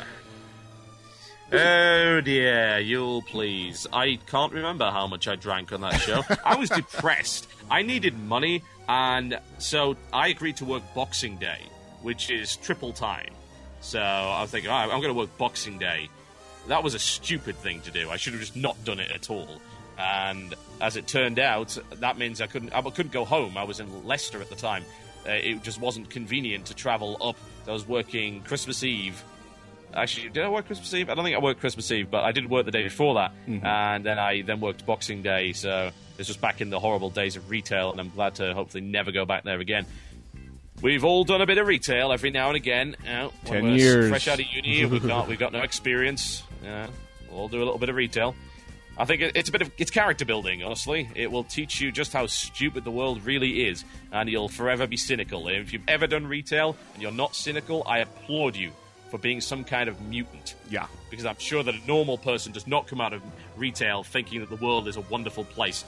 Oh 1.51 2.21
dear, 2.21 2.79
Yule 2.79 3.21
Please. 3.23 3.87
I 3.91 4.19
can't 4.27 4.53
remember 4.53 4.89
how 4.91 5.07
much 5.07 5.27
I 5.27 5.35
drank 5.35 5.71
on 5.73 5.81
that 5.81 5.99
show. 6.01 6.23
I 6.45 6.55
was 6.55 6.69
depressed. 6.69 7.47
I 7.71 7.81
needed 7.81 8.17
money, 8.19 8.63
and 8.87 9.39
so 9.57 9.95
I 10.13 10.27
agreed 10.29 10.57
to 10.57 10.65
work 10.65 10.83
Boxing 10.93 11.37
Day, 11.37 11.61
which 12.01 12.29
is 12.29 12.55
triple 12.57 12.93
time. 12.93 13.31
So 13.81 13.99
I 13.99 14.41
was 14.41 14.51
thinking, 14.51 14.71
I'm 14.71 14.89
going 14.89 15.03
to 15.03 15.13
work 15.13 15.37
Boxing 15.37 15.77
Day. 15.77 16.09
That 16.67 16.83
was 16.83 16.93
a 16.93 16.99
stupid 16.99 17.55
thing 17.55 17.81
to 17.81 17.91
do. 17.91 18.09
I 18.09 18.17
should 18.17 18.33
have 18.33 18.41
just 18.41 18.55
not 18.55 18.83
done 18.83 18.99
it 18.99 19.11
at 19.11 19.29
all. 19.29 19.61
And 19.97 20.53
as 20.79 20.95
it 20.95 21.07
turned 21.07 21.39
out, 21.39 21.77
that 21.95 22.17
means 22.17 22.41
I 22.41 22.47
couldn't. 22.47 22.73
I 22.73 22.81
couldn't 22.81 23.11
go 23.11 23.25
home. 23.25 23.57
I 23.57 23.63
was 23.63 23.79
in 23.79 24.05
Leicester 24.05 24.41
at 24.41 24.49
the 24.49 24.55
time. 24.55 24.85
Uh, 25.27 25.31
it 25.31 25.63
just 25.63 25.81
wasn't 25.81 26.09
convenient 26.09 26.65
to 26.67 26.73
travel 26.73 27.17
up. 27.21 27.37
I 27.67 27.71
was 27.71 27.87
working 27.87 28.41
Christmas 28.41 28.83
Eve 28.83 29.23
Actually, 29.93 30.29
did 30.29 30.43
I 30.43 30.49
work 30.49 30.67
Christmas 30.67 30.93
Eve? 30.93 31.09
I 31.09 31.15
don't 31.15 31.23
think 31.23 31.35
I 31.35 31.39
worked 31.39 31.59
Christmas 31.59 31.91
Eve, 31.91 32.11
but 32.11 32.23
I 32.23 32.31
did 32.31 32.49
work 32.49 32.65
the 32.65 32.71
day 32.71 32.83
before 32.83 33.15
that, 33.15 33.33
and 33.47 34.05
then 34.05 34.19
I 34.19 34.41
then 34.43 34.59
worked 34.59 34.85
Boxing 34.85 35.23
Day. 35.23 35.53
So 35.53 35.89
it's 36.17 36.27
just 36.27 36.41
back 36.41 36.61
in 36.61 36.69
the 36.69 36.79
horrible 36.79 37.09
days 37.09 37.35
of 37.35 37.49
retail, 37.49 37.91
and 37.91 37.99
I'm 37.99 38.09
glad 38.09 38.35
to 38.35 38.53
hopefully 38.53 38.81
never 38.81 39.11
go 39.11 39.25
back 39.25 39.43
there 39.43 39.59
again. 39.59 39.85
We've 40.81 41.03
all 41.03 41.23
done 41.25 41.41
a 41.41 41.45
bit 41.45 41.57
of 41.57 41.67
retail 41.67 42.11
every 42.13 42.31
now 42.31 42.47
and 42.47 42.55
again. 42.55 42.95
Uh, 43.03 43.07
you 43.09 43.13
know, 43.13 43.31
Ten 43.45 43.65
years. 43.75 44.09
fresh 44.09 44.27
out 44.27 44.39
of 44.39 44.45
uni, 44.45 44.85
we've 44.89 45.05
got 45.05 45.27
we've 45.27 45.39
got 45.39 45.51
no 45.51 45.61
experience. 45.61 46.43
Yeah, 46.63 46.87
we'll 47.29 47.41
all 47.41 47.47
do 47.49 47.57
a 47.57 47.65
little 47.65 47.77
bit 47.77 47.89
of 47.89 47.95
retail. 47.95 48.35
I 48.97 49.05
think 49.05 49.21
it- 49.21 49.35
it's 49.35 49.49
a 49.49 49.51
bit 49.51 49.61
of 49.61 49.71
it's 49.77 49.91
character 49.91 50.23
building. 50.25 50.63
Honestly, 50.63 51.09
it 51.15 51.31
will 51.31 51.43
teach 51.43 51.81
you 51.81 51.91
just 51.91 52.13
how 52.13 52.27
stupid 52.27 52.83
the 52.85 52.91
world 52.91 53.25
really 53.25 53.67
is, 53.67 53.83
and 54.13 54.29
you'll 54.29 54.49
forever 54.49 54.87
be 54.87 54.97
cynical. 54.97 55.47
And 55.47 55.57
if 55.57 55.73
you've 55.73 55.87
ever 55.87 56.07
done 56.07 56.25
retail 56.27 56.75
and 56.93 57.01
you're 57.01 57.11
not 57.11 57.35
cynical, 57.35 57.83
I 57.85 57.99
applaud 57.99 58.55
you 58.55 58.71
for 59.11 59.17
being 59.17 59.41
some 59.41 59.63
kind 59.63 59.89
of 59.89 59.99
mutant. 60.01 60.55
Yeah. 60.69 60.85
because 61.09 61.25
I'm 61.25 61.39
sure 61.39 61.63
that 61.63 61.73
a 61.73 61.87
normal 61.87 62.17
person 62.19 62.51
does 62.51 62.67
not 62.67 62.85
come 62.87 63.01
out 63.01 63.11
of 63.13 63.23
retail 63.57 64.03
thinking 64.03 64.41
that 64.41 64.49
the 64.49 64.63
world 64.63 64.87
is 64.87 64.95
a 64.95 65.01
wonderful 65.01 65.43
place. 65.43 65.83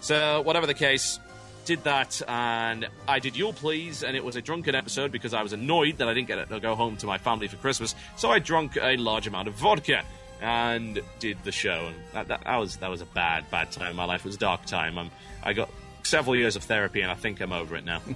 So, 0.00 0.40
whatever 0.42 0.66
the 0.66 0.74
case, 0.74 1.20
did 1.64 1.84
that, 1.84 2.20
and 2.28 2.86
I 3.08 3.18
did 3.18 3.36
Yule 3.36 3.52
Please, 3.52 4.02
and 4.02 4.16
it 4.16 4.24
was 4.24 4.36
a 4.36 4.42
drunken 4.42 4.74
episode 4.74 5.12
because 5.12 5.34
I 5.34 5.42
was 5.42 5.52
annoyed 5.52 5.98
that 5.98 6.08
I 6.08 6.14
didn't 6.14 6.28
get 6.28 6.48
to 6.48 6.60
go 6.60 6.74
home 6.74 6.96
to 6.98 7.06
my 7.06 7.18
family 7.18 7.48
for 7.48 7.56
Christmas. 7.56 7.94
So 8.16 8.30
I 8.30 8.38
drank 8.38 8.76
a 8.80 8.96
large 8.96 9.26
amount 9.26 9.48
of 9.48 9.54
vodka 9.54 10.02
and 10.40 11.00
did 11.18 11.38
the 11.44 11.52
show. 11.52 11.86
And 11.86 11.96
that, 12.12 12.28
that, 12.28 12.44
that 12.44 12.56
was 12.56 12.76
that 12.76 12.90
was 12.90 13.00
a 13.00 13.06
bad, 13.06 13.50
bad 13.50 13.72
time 13.72 13.90
in 13.90 13.96
my 13.96 14.04
life. 14.04 14.20
It 14.20 14.26
was 14.26 14.36
a 14.36 14.40
dark 14.40 14.66
time. 14.66 14.98
i 14.98 15.10
I 15.42 15.52
got 15.52 15.70
several 16.02 16.36
years 16.36 16.56
of 16.56 16.64
therapy, 16.64 17.00
and 17.00 17.10
I 17.10 17.14
think 17.14 17.40
I'm 17.40 17.52
over 17.52 17.76
it 17.76 17.84
now. 17.84 18.00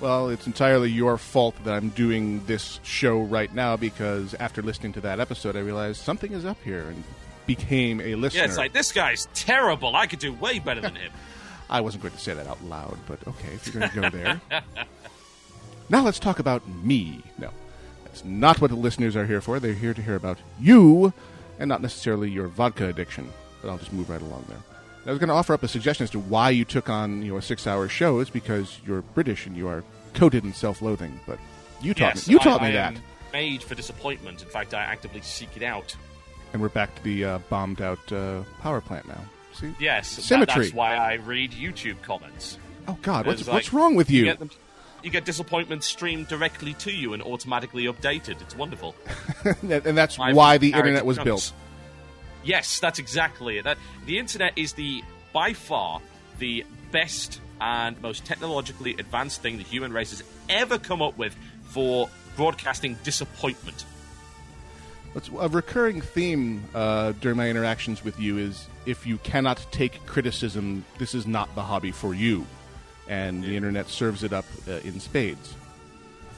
Well, 0.00 0.30
it's 0.30 0.46
entirely 0.46 0.90
your 0.90 1.18
fault 1.18 1.54
that 1.64 1.74
I'm 1.74 1.90
doing 1.90 2.42
this 2.46 2.80
show 2.82 3.20
right 3.20 3.54
now 3.54 3.76
because 3.76 4.32
after 4.32 4.62
listening 4.62 4.94
to 4.94 5.02
that 5.02 5.20
episode, 5.20 5.56
I 5.56 5.60
realized 5.60 6.00
something 6.00 6.32
is 6.32 6.46
up 6.46 6.56
here 6.64 6.88
and 6.88 7.04
became 7.44 8.00
a 8.00 8.14
listener. 8.14 8.40
Yeah, 8.40 8.46
it's 8.46 8.56
like 8.56 8.72
this 8.72 8.92
guy's 8.92 9.28
terrible. 9.34 9.94
I 9.94 10.06
could 10.06 10.18
do 10.18 10.32
way 10.32 10.58
better 10.58 10.80
than 10.80 10.96
him. 10.96 11.12
I 11.70 11.80
wasn't 11.80 12.02
going 12.02 12.14
to 12.14 12.20
say 12.20 12.34
that 12.34 12.48
out 12.48 12.62
loud, 12.64 12.98
but 13.06 13.26
okay, 13.26 13.48
if 13.54 13.66
you're 13.66 13.80
going 13.80 13.90
to 13.90 14.00
go 14.00 14.10
there. 14.10 14.40
now 15.88 16.02
let's 16.02 16.18
talk 16.18 16.40
about 16.40 16.66
me. 16.68 17.22
No, 17.38 17.50
that's 18.04 18.24
not 18.24 18.60
what 18.60 18.70
the 18.70 18.76
listeners 18.76 19.14
are 19.14 19.24
here 19.24 19.40
for. 19.40 19.60
They're 19.60 19.72
here 19.72 19.94
to 19.94 20.02
hear 20.02 20.16
about 20.16 20.38
you 20.58 21.12
and 21.60 21.68
not 21.68 21.80
necessarily 21.80 22.28
your 22.28 22.48
vodka 22.48 22.88
addiction. 22.88 23.28
But 23.62 23.70
I'll 23.70 23.78
just 23.78 23.92
move 23.92 24.10
right 24.10 24.20
along 24.20 24.46
there. 24.48 24.58
I 25.06 25.10
was 25.10 25.18
going 25.18 25.28
to 25.28 25.34
offer 25.34 25.54
up 25.54 25.62
a 25.62 25.68
suggestion 25.68 26.04
as 26.04 26.10
to 26.10 26.18
why 26.18 26.50
you 26.50 26.64
took 26.64 26.88
on 26.88 27.22
you 27.22 27.32
know 27.32 27.38
a 27.38 27.42
six-hour 27.42 27.88
show. 27.88 28.18
Is 28.18 28.30
because 28.30 28.80
you're 28.84 29.02
British 29.02 29.46
and 29.46 29.56
you 29.56 29.68
are 29.68 29.84
coated 30.14 30.44
in 30.44 30.52
self-loathing. 30.52 31.20
But 31.26 31.38
you 31.80 31.94
taught 31.94 32.16
yes, 32.16 32.26
me. 32.26 32.32
You 32.32 32.38
taught 32.40 32.62
I, 32.62 32.64
me 32.64 32.70
I 32.70 32.72
that. 32.90 33.00
made 33.32 33.62
for 33.62 33.76
disappointment. 33.76 34.42
In 34.42 34.48
fact, 34.48 34.74
I 34.74 34.80
actively 34.80 35.20
seek 35.20 35.56
it 35.56 35.62
out. 35.62 35.94
And 36.52 36.60
we're 36.60 36.68
back 36.68 36.92
to 36.96 37.04
the 37.04 37.24
uh, 37.24 37.38
bombed-out 37.48 38.12
uh, 38.12 38.42
power 38.60 38.80
plant 38.80 39.06
now. 39.06 39.20
See? 39.52 39.74
Yes, 39.78 40.16
that- 40.16 40.22
Symmetry. 40.22 40.64
that's 40.64 40.74
why 40.74 40.94
I 40.96 41.14
read 41.14 41.52
YouTube 41.52 42.02
comments. 42.02 42.58
Oh 42.88 42.98
God, 43.02 43.26
what's 43.26 43.46
like- 43.46 43.54
what's 43.54 43.72
wrong 43.72 43.94
with 43.94 44.10
you? 44.10 44.24
get, 44.24 44.38
them, 44.38 44.50
you 45.02 45.10
get 45.10 45.24
disappointment 45.24 45.84
streamed 45.84 46.28
directly 46.28 46.74
to 46.74 46.92
you 46.92 47.12
and 47.12 47.22
automatically 47.22 47.84
updated. 47.84 48.40
It's 48.40 48.56
wonderful. 48.56 48.94
and 49.62 49.96
that's 49.96 50.18
why 50.18 50.58
the 50.58 50.72
internet 50.72 51.04
was 51.04 51.18
built. 51.18 51.52
Yes, 52.42 52.80
that's 52.80 52.98
exactly 52.98 53.58
it. 53.58 53.64
That 53.64 53.78
the 54.06 54.18
internet 54.18 54.52
is 54.56 54.72
the 54.72 55.02
by 55.32 55.52
far 55.52 56.00
the 56.38 56.64
best 56.90 57.40
and 57.60 58.00
most 58.00 58.24
technologically 58.24 58.92
advanced 58.94 59.42
thing 59.42 59.58
the 59.58 59.62
human 59.62 59.92
race 59.92 60.10
has 60.10 60.22
ever 60.48 60.78
come 60.78 61.02
up 61.02 61.16
with 61.18 61.36
for 61.64 62.08
broadcasting 62.36 62.96
disappointment. 63.04 63.84
What's 65.12 65.28
a 65.28 65.48
recurring 65.48 66.00
theme 66.00 66.64
uh, 66.74 67.12
during 67.20 67.36
my 67.36 67.48
interactions 67.50 68.04
with 68.04 68.18
you 68.18 68.38
is 68.38 68.66
if 68.86 69.06
you 69.06 69.18
cannot 69.18 69.64
take 69.70 70.04
criticism, 70.06 70.84
this 70.98 71.14
is 71.14 71.26
not 71.26 71.54
the 71.54 71.62
hobby 71.62 71.90
for 71.92 72.14
you, 72.14 72.46
and 73.08 73.42
the 73.42 73.56
internet 73.56 73.88
serves 73.88 74.22
it 74.22 74.32
up 74.32 74.44
uh, 74.68 74.72
in 74.84 75.00
spades. 75.00 75.54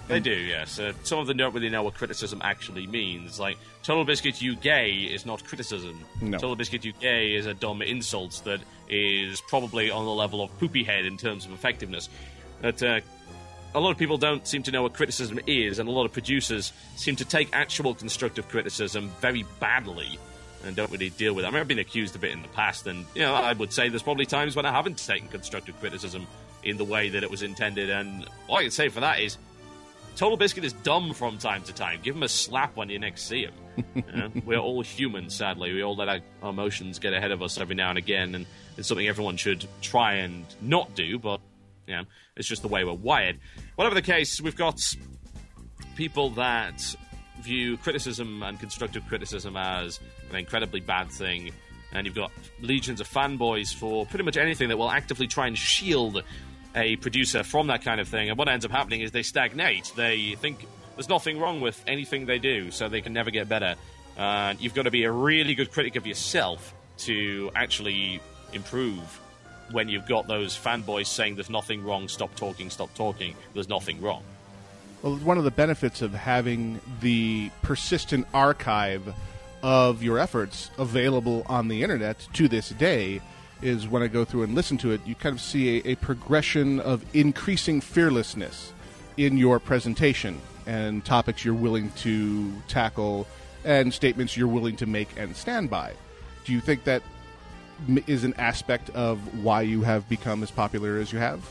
They 0.08 0.20
do, 0.20 0.34
yes. 0.34 0.78
Uh, 0.78 0.92
some 1.04 1.20
of 1.20 1.26
them 1.26 1.36
don't 1.36 1.54
really 1.54 1.70
know 1.70 1.84
what 1.84 1.94
criticism 1.94 2.40
actually 2.42 2.86
means. 2.86 3.38
Like, 3.38 3.56
Total 3.82 4.04
Biscuit 4.04 4.42
You 4.42 4.56
Gay 4.56 4.92
is 4.92 5.24
not 5.24 5.44
criticism. 5.44 6.04
No. 6.20 6.38
Total 6.38 6.56
Biscuit 6.56 6.84
You 6.84 6.92
Gay 7.00 7.34
is 7.34 7.46
a 7.46 7.54
dumb 7.54 7.82
insult 7.82 8.42
that 8.44 8.60
is 8.88 9.40
probably 9.42 9.90
on 9.90 10.04
the 10.04 10.10
level 10.10 10.42
of 10.42 10.56
poopy 10.58 10.82
head 10.82 11.06
in 11.06 11.16
terms 11.16 11.46
of 11.46 11.52
effectiveness. 11.52 12.08
But 12.60 12.82
uh, 12.82 13.00
a 13.74 13.80
lot 13.80 13.90
of 13.90 13.96
people 13.96 14.18
don't 14.18 14.46
seem 14.46 14.62
to 14.64 14.72
know 14.72 14.82
what 14.82 14.92
criticism 14.92 15.38
is, 15.46 15.78
and 15.78 15.88
a 15.88 15.92
lot 15.92 16.04
of 16.04 16.12
producers 16.12 16.72
seem 16.96 17.16
to 17.16 17.24
take 17.24 17.48
actual 17.52 17.94
constructive 17.94 18.48
criticism 18.48 19.10
very 19.20 19.44
badly 19.60 20.18
and 20.64 20.76
don't 20.76 20.90
really 20.90 21.10
deal 21.10 21.34
with 21.34 21.44
it. 21.44 21.48
I 21.48 21.50
mean, 21.50 21.60
I've 21.60 21.68
been 21.68 21.78
accused 21.78 22.14
of 22.14 22.24
it 22.24 22.32
in 22.32 22.42
the 22.42 22.48
past, 22.48 22.86
and 22.86 23.04
you 23.14 23.22
know, 23.22 23.34
I 23.34 23.52
would 23.52 23.72
say 23.72 23.88
there's 23.88 24.02
probably 24.02 24.26
times 24.26 24.56
when 24.56 24.66
I 24.66 24.72
haven't 24.72 24.98
taken 24.98 25.28
constructive 25.28 25.78
criticism 25.80 26.26
in 26.62 26.76
the 26.76 26.84
way 26.84 27.08
that 27.08 27.22
it 27.22 27.30
was 27.30 27.42
intended, 27.42 27.90
and 27.90 28.26
all 28.48 28.58
I 28.58 28.62
can 28.62 28.70
say 28.70 28.88
for 28.88 29.00
that 29.00 29.20
is 29.20 29.38
Total 30.16 30.36
Biscuit 30.36 30.64
is 30.64 30.72
dumb 30.74 31.14
from 31.14 31.38
time 31.38 31.62
to 31.64 31.72
time. 31.72 32.00
Give 32.02 32.14
him 32.14 32.22
a 32.22 32.28
slap 32.28 32.76
when 32.76 32.90
you 32.90 32.98
next 32.98 33.24
see 33.24 33.44
him. 33.44 33.54
You 33.94 34.02
know? 34.14 34.30
We're 34.44 34.58
all 34.58 34.82
human, 34.82 35.30
sadly. 35.30 35.72
We 35.72 35.82
all 35.82 35.96
let 35.96 36.08
our 36.08 36.20
our 36.42 36.50
emotions 36.50 36.98
get 36.98 37.14
ahead 37.14 37.30
of 37.30 37.40
us 37.40 37.58
every 37.58 37.74
now 37.74 37.88
and 37.88 37.96
again, 37.96 38.34
and 38.34 38.46
it's 38.76 38.88
something 38.88 39.08
everyone 39.08 39.38
should 39.38 39.66
try 39.80 40.14
and 40.16 40.44
not 40.60 40.94
do, 40.94 41.18
but 41.18 41.40
you 41.86 41.96
know, 41.96 42.04
it's 42.36 42.46
just 42.46 42.60
the 42.60 42.68
way 42.68 42.84
we're 42.84 42.92
wired. 42.92 43.38
Whatever 43.76 43.94
the 43.94 44.02
case, 44.02 44.40
we've 44.40 44.56
got 44.56 44.78
people 45.96 46.30
that 46.30 46.82
view 47.40 47.76
criticism 47.78 48.42
and 48.42 48.60
constructive 48.60 49.06
criticism 49.08 49.56
as 49.56 50.00
an 50.34 50.40
incredibly 50.40 50.80
bad 50.80 51.10
thing, 51.10 51.52
and 51.92 52.06
you've 52.06 52.14
got 52.14 52.32
legions 52.60 53.00
of 53.00 53.08
fanboys 53.08 53.74
for 53.74 54.06
pretty 54.06 54.24
much 54.24 54.36
anything 54.36 54.68
that 54.68 54.76
will 54.76 54.90
actively 54.90 55.26
try 55.26 55.46
and 55.46 55.56
shield 55.56 56.22
a 56.74 56.96
producer 56.96 57.42
from 57.42 57.66
that 57.66 57.84
kind 57.84 58.00
of 58.00 58.08
thing. 58.08 58.30
And 58.30 58.38
what 58.38 58.48
ends 58.48 58.64
up 58.64 58.70
happening 58.70 59.02
is 59.02 59.10
they 59.10 59.22
stagnate. 59.22 59.92
They 59.94 60.36
think 60.36 60.66
there's 60.96 61.08
nothing 61.08 61.38
wrong 61.38 61.60
with 61.60 61.82
anything 61.86 62.26
they 62.26 62.38
do, 62.38 62.70
so 62.70 62.88
they 62.88 63.00
can 63.00 63.12
never 63.12 63.30
get 63.30 63.48
better. 63.48 63.74
And 64.16 64.60
you've 64.60 64.74
got 64.74 64.82
to 64.82 64.90
be 64.90 65.04
a 65.04 65.12
really 65.12 65.54
good 65.54 65.70
critic 65.70 65.96
of 65.96 66.06
yourself 66.06 66.74
to 66.98 67.50
actually 67.54 68.20
improve 68.52 69.20
when 69.70 69.88
you've 69.88 70.06
got 70.06 70.28
those 70.28 70.56
fanboys 70.56 71.06
saying 71.06 71.34
there's 71.34 71.50
nothing 71.50 71.82
wrong, 71.82 72.08
stop 72.08 72.34
talking, 72.36 72.68
stop 72.68 72.92
talking, 72.94 73.34
there's 73.54 73.68
nothing 73.68 74.00
wrong. 74.02 74.22
Well, 75.02 75.16
one 75.16 75.38
of 75.38 75.44
the 75.44 75.50
benefits 75.50 76.02
of 76.02 76.12
having 76.12 76.80
the 77.00 77.50
persistent 77.62 78.26
archive 78.34 79.14
of 79.62 80.02
your 80.02 80.18
efforts 80.18 80.70
available 80.78 81.44
on 81.48 81.68
the 81.68 81.82
internet 81.82 82.26
to 82.34 82.48
this 82.48 82.70
day 82.70 83.20
is 83.62 83.86
when 83.86 84.02
I 84.02 84.08
go 84.08 84.24
through 84.24 84.42
and 84.42 84.54
listen 84.54 84.76
to 84.78 84.90
it, 84.90 85.00
you 85.06 85.14
kind 85.14 85.34
of 85.34 85.40
see 85.40 85.78
a, 85.78 85.92
a 85.92 85.94
progression 85.96 86.80
of 86.80 87.04
increasing 87.14 87.80
fearlessness 87.80 88.72
in 89.16 89.36
your 89.36 89.60
presentation 89.60 90.40
and 90.66 91.04
topics 91.04 91.44
you're 91.44 91.54
willing 91.54 91.90
to 91.98 92.52
tackle 92.68 93.26
and 93.64 93.92
statements 93.94 94.36
you're 94.36 94.48
willing 94.48 94.76
to 94.76 94.86
make 94.86 95.08
and 95.16 95.36
stand 95.36 95.70
by. 95.70 95.92
Do 96.44 96.52
you 96.52 96.60
think 96.60 96.84
that 96.84 97.02
is 98.06 98.24
an 98.24 98.34
aspect 98.34 98.90
of 98.90 99.44
why 99.44 99.62
you 99.62 99.82
have 99.82 100.08
become 100.08 100.42
as 100.42 100.50
popular 100.50 100.98
as 100.98 101.12
you 101.12 101.18
have? 101.18 101.48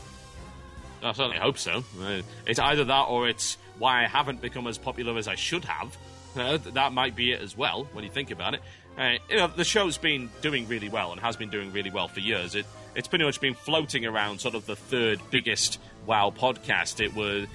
I 1.02 1.12
certainly 1.12 1.38
hope 1.38 1.58
so. 1.58 1.82
Uh, 2.00 2.22
it's 2.46 2.58
either 2.58 2.84
that 2.84 3.02
or 3.04 3.28
it's 3.28 3.56
why 3.78 4.04
I 4.04 4.06
haven't 4.06 4.40
become 4.40 4.66
as 4.66 4.78
popular 4.78 5.18
as 5.18 5.26
I 5.26 5.34
should 5.34 5.64
have. 5.64 5.96
That 6.34 6.92
might 6.92 7.14
be 7.16 7.32
it 7.32 7.40
as 7.40 7.56
well 7.56 7.84
when 7.92 8.04
you 8.04 8.10
think 8.10 8.30
about 8.30 8.54
it. 8.54 8.60
Uh, 8.96 9.14
you 9.30 9.36
know, 9.36 9.46
the 9.46 9.64
show's 9.64 9.96
been 9.96 10.28
doing 10.42 10.68
really 10.68 10.88
well 10.88 11.12
and 11.12 11.20
has 11.20 11.36
been 11.36 11.48
doing 11.48 11.72
really 11.72 11.90
well 11.90 12.08
for 12.08 12.20
years. 12.20 12.54
It 12.54 12.66
it's 12.94 13.08
pretty 13.08 13.24
much 13.24 13.40
been 13.40 13.54
floating 13.54 14.04
around 14.04 14.40
sort 14.40 14.54
of 14.54 14.66
the 14.66 14.76
third 14.76 15.20
biggest 15.30 15.80
WoW 16.06 16.30
podcast. 16.30 17.00
It 17.02 17.14
was. 17.14 17.46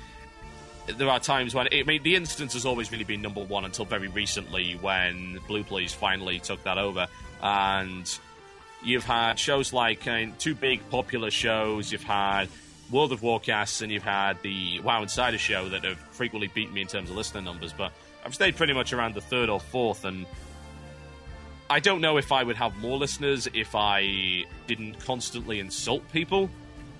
There 0.87 1.09
are 1.09 1.19
times 1.19 1.53
when 1.53 1.67
I 1.71 1.83
mean 1.83 2.01
the 2.01 2.15
instance 2.15 2.53
has 2.53 2.65
always 2.65 2.91
really 2.91 3.03
been 3.03 3.21
number 3.21 3.43
one 3.43 3.65
until 3.65 3.85
very 3.85 4.07
recently 4.07 4.73
when 4.73 5.39
Blue 5.47 5.63
Please 5.63 5.93
finally 5.93 6.39
took 6.39 6.63
that 6.63 6.77
over, 6.77 7.07
and 7.41 8.19
you've 8.83 9.03
had 9.03 9.37
shows 9.37 9.73
like 9.73 10.07
uh, 10.07 10.25
two 10.39 10.55
big 10.55 10.89
popular 10.89 11.29
shows. 11.29 11.91
You've 11.91 12.03
had 12.03 12.47
World 12.89 13.11
of 13.11 13.21
Warcasts 13.21 13.81
and 13.81 13.91
you've 13.91 14.03
had 14.03 14.41
the 14.41 14.79
WoW 14.79 15.01
Insider 15.01 15.37
show 15.37 15.69
that 15.69 15.83
have 15.83 15.97
frequently 16.11 16.47
beaten 16.47 16.73
me 16.73 16.81
in 16.81 16.87
terms 16.87 17.09
of 17.09 17.15
listener 17.15 17.41
numbers. 17.41 17.73
But 17.73 17.91
I've 18.27 18.35
stayed 18.35 18.57
pretty 18.57 18.73
much 18.73 18.91
around 18.91 19.15
the 19.15 19.21
third 19.21 19.47
or 19.47 19.57
fourth, 19.57 20.03
and 20.03 20.25
I 21.69 21.79
don't 21.79 22.01
know 22.01 22.17
if 22.17 22.33
I 22.33 22.43
would 22.43 22.57
have 22.57 22.75
more 22.75 22.97
listeners 22.97 23.47
if 23.53 23.73
I 23.73 24.43
didn't 24.67 24.99
constantly 24.99 25.61
insult 25.61 26.03
people. 26.11 26.49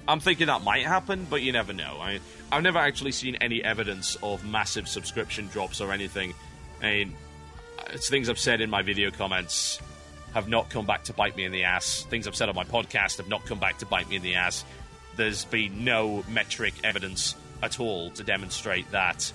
I'm 0.08 0.22
thinking 0.22 0.48
that 0.48 0.64
might 0.64 0.86
happen, 0.86 1.28
but 1.30 1.42
you 1.42 1.52
never 1.52 1.74
know. 1.74 1.98
I, 2.00 2.22
I've 2.50 2.64
never 2.64 2.80
actually 2.80 3.12
seen 3.12 3.36
any 3.42 3.62
evidence 3.62 4.16
of 4.24 4.46
massive 4.46 4.88
subscription 4.88 5.48
drops 5.48 5.82
or 5.82 5.92
anything. 5.92 6.34
I 6.82 6.86
mean, 6.86 7.16
it's 7.88 8.08
things 8.08 8.30
I've 8.30 8.40
said 8.40 8.62
in 8.62 8.70
my 8.70 8.82
video 8.82 9.12
comments 9.12 9.82
have 10.34 10.48
not 10.48 10.70
come 10.70 10.86
back 10.86 11.04
to 11.06 11.14
bite 11.14 11.36
me 11.36 11.44
in 11.44 11.52
the 11.52 11.66
ass. 11.66 12.04
Things 12.04 12.26
I've 12.26 12.38
said 12.38 12.48
on 12.48 12.56
my 12.56 12.64
podcast 12.64 13.18
have 13.18 13.28
not 13.28 13.46
come 13.46 13.60
back 13.60 13.80
to 13.80 13.86
bite 13.86 14.08
me 14.08 14.16
in 14.16 14.22
the 14.22 14.36
ass. 14.36 14.64
There's 15.18 15.44
been 15.44 15.84
no 15.84 16.24
metric 16.30 16.74
evidence 16.86 17.36
at 17.62 17.82
all 17.82 18.12
to 18.12 18.24
demonstrate 18.24 18.90
that 18.92 19.30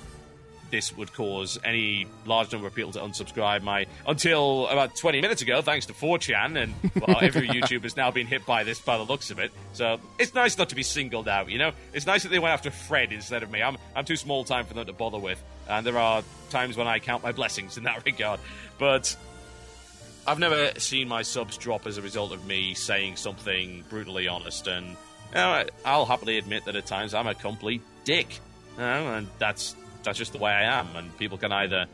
this 0.73 0.97
would 0.97 1.13
cause 1.13 1.59
any 1.65 2.07
large 2.27 2.51
number 2.51 2.67
of 2.67 2.75
people 2.75 2.91
to 2.91 2.99
unsubscribe. 2.99 3.63
My 3.63 3.87
until 4.09 4.67
about 4.67 4.97
20 4.97 5.21
minutes 5.21 5.43
ago, 5.43 5.63
thanks 5.63 5.87
to 5.87 5.93
4chan, 5.93 6.61
and 6.61 6.75
well, 7.07 7.19
every 7.23 7.47
YouTube 7.47 7.85
has 7.85 7.97
now 7.97 8.11
been 8.11 8.27
hit 8.27 8.45
by 8.45 8.65
this 8.65 8.81
by 8.81 8.97
the 8.97 9.05
looks 9.05 9.31
of 9.31 9.39
it. 9.39 9.53
So 9.75 10.01
it's 10.19 10.35
nice 10.35 10.59
not 10.59 10.71
to 10.71 10.75
be 10.75 10.83
singled 10.83 11.29
out. 11.29 11.51
You 11.51 11.59
know, 11.59 11.73
it's 11.93 12.07
nice 12.07 12.25
that 12.25 12.31
they 12.31 12.41
went 12.41 12.55
after 12.55 12.73
Fred 12.73 13.13
instead 13.13 13.45
of 13.45 13.51
me. 13.53 13.63
I'm 13.63 13.77
I'm 13.95 14.05
too 14.05 14.17
small 14.17 14.43
time 14.43 14.65
for 14.65 14.75
them 14.75 14.87
to 14.87 14.93
bother 14.93 15.19
with, 15.19 15.41
and 15.69 15.87
there 15.87 15.99
are 15.99 16.25
times 16.51 16.77
when 16.77 16.89
I 16.89 16.99
count 16.99 17.23
my 17.23 17.31
blessings 17.31 17.77
in 17.77 17.85
that 17.85 18.05
regard. 18.07 18.41
But 18.79 19.15
I've 20.27 20.39
never 20.39 20.73
seen 20.79 21.07
my 21.07 21.23
subs 21.23 21.57
drop 21.59 21.87
as 21.87 21.99
a 21.99 22.03
result 22.03 22.33
of 22.33 22.47
me 22.47 22.75
saying 22.75 23.17
something 23.17 23.85
brutally 23.91 24.27
honest, 24.27 24.67
and 24.67 24.89
you 24.89 25.35
know, 25.35 25.65
I'll 25.85 26.07
happily 26.07 26.39
admit 26.39 26.65
that 26.65 26.77
at 26.77 26.87
times 26.87 27.13
I'm 27.13 27.27
a 27.27 27.35
complete 27.35 27.83
dick, 28.05 28.41
you 28.77 28.83
know, 28.83 29.15
and 29.15 29.29
that's 29.39 29.77
that's 30.05 30.19
just 30.19 30.33
the 30.33 30.39
way 30.39 30.51
I 30.53 30.79
am, 30.81 30.95
and 30.97 31.17
people 31.19 31.39
can 31.39 31.53
either 31.53 31.87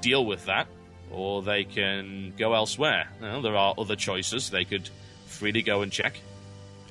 deal 0.00 0.24
with 0.24 0.46
that 0.46 0.68
or 1.10 1.42
they 1.42 1.64
can 1.64 2.34
go 2.36 2.54
elsewhere. 2.54 3.08
You 3.20 3.26
know, 3.26 3.42
there 3.42 3.56
are 3.56 3.74
other 3.78 3.96
choices; 3.96 4.50
they 4.50 4.64
could 4.64 4.88
freely 5.26 5.62
go 5.62 5.82
and 5.82 5.92
check, 5.92 6.20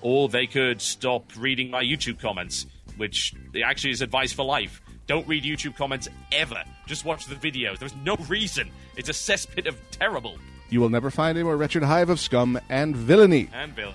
or 0.02 0.30
they 0.30 0.48
could 0.48 0.82
stop 0.82 1.24
reading 1.38 1.70
my 1.70 1.84
YouTube 1.84 2.20
comments, 2.20 2.66
which 2.98 3.34
actually 3.64 3.92
is 3.92 4.02
advice 4.02 4.34
for 4.34 4.44
life. 4.44 4.82
Don't 5.08 5.28
read 5.28 5.44
YouTube 5.44 5.76
comments 5.78 6.10
ever. 6.34 6.62
Just 6.86 7.06
watch 7.06 7.28
the 7.28 7.36
videos. 7.36 7.80
There's 7.80 7.96
no 8.04 8.18
reason. 8.28 8.70
It's 8.98 9.08
a 9.10 9.14
cesspit 9.14 9.68
of 9.68 9.78
terrible. 9.92 10.38
You 10.70 10.82
will 10.82 10.90
never 10.90 11.10
find 11.10 11.38
a 11.38 11.44
more 11.44 11.56
wretched 11.56 11.84
hive 11.84 12.10
of 12.10 12.20
scum 12.20 12.60
and 12.70 12.96
villainy. 12.96 13.50
And 13.54 13.74
Bill. 13.74 13.94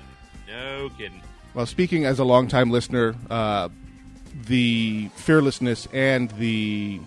No 0.49 0.91
kidding. 0.97 1.21
Well, 1.55 1.67
speaking 1.67 2.07
as 2.07 2.19
a 2.19 2.25
longtime 2.25 2.71
listener, 2.71 3.15
uh, 3.29 3.69
the 4.47 5.09
fearlessness 5.15 5.87
and 5.93 6.31
the 6.33 7.01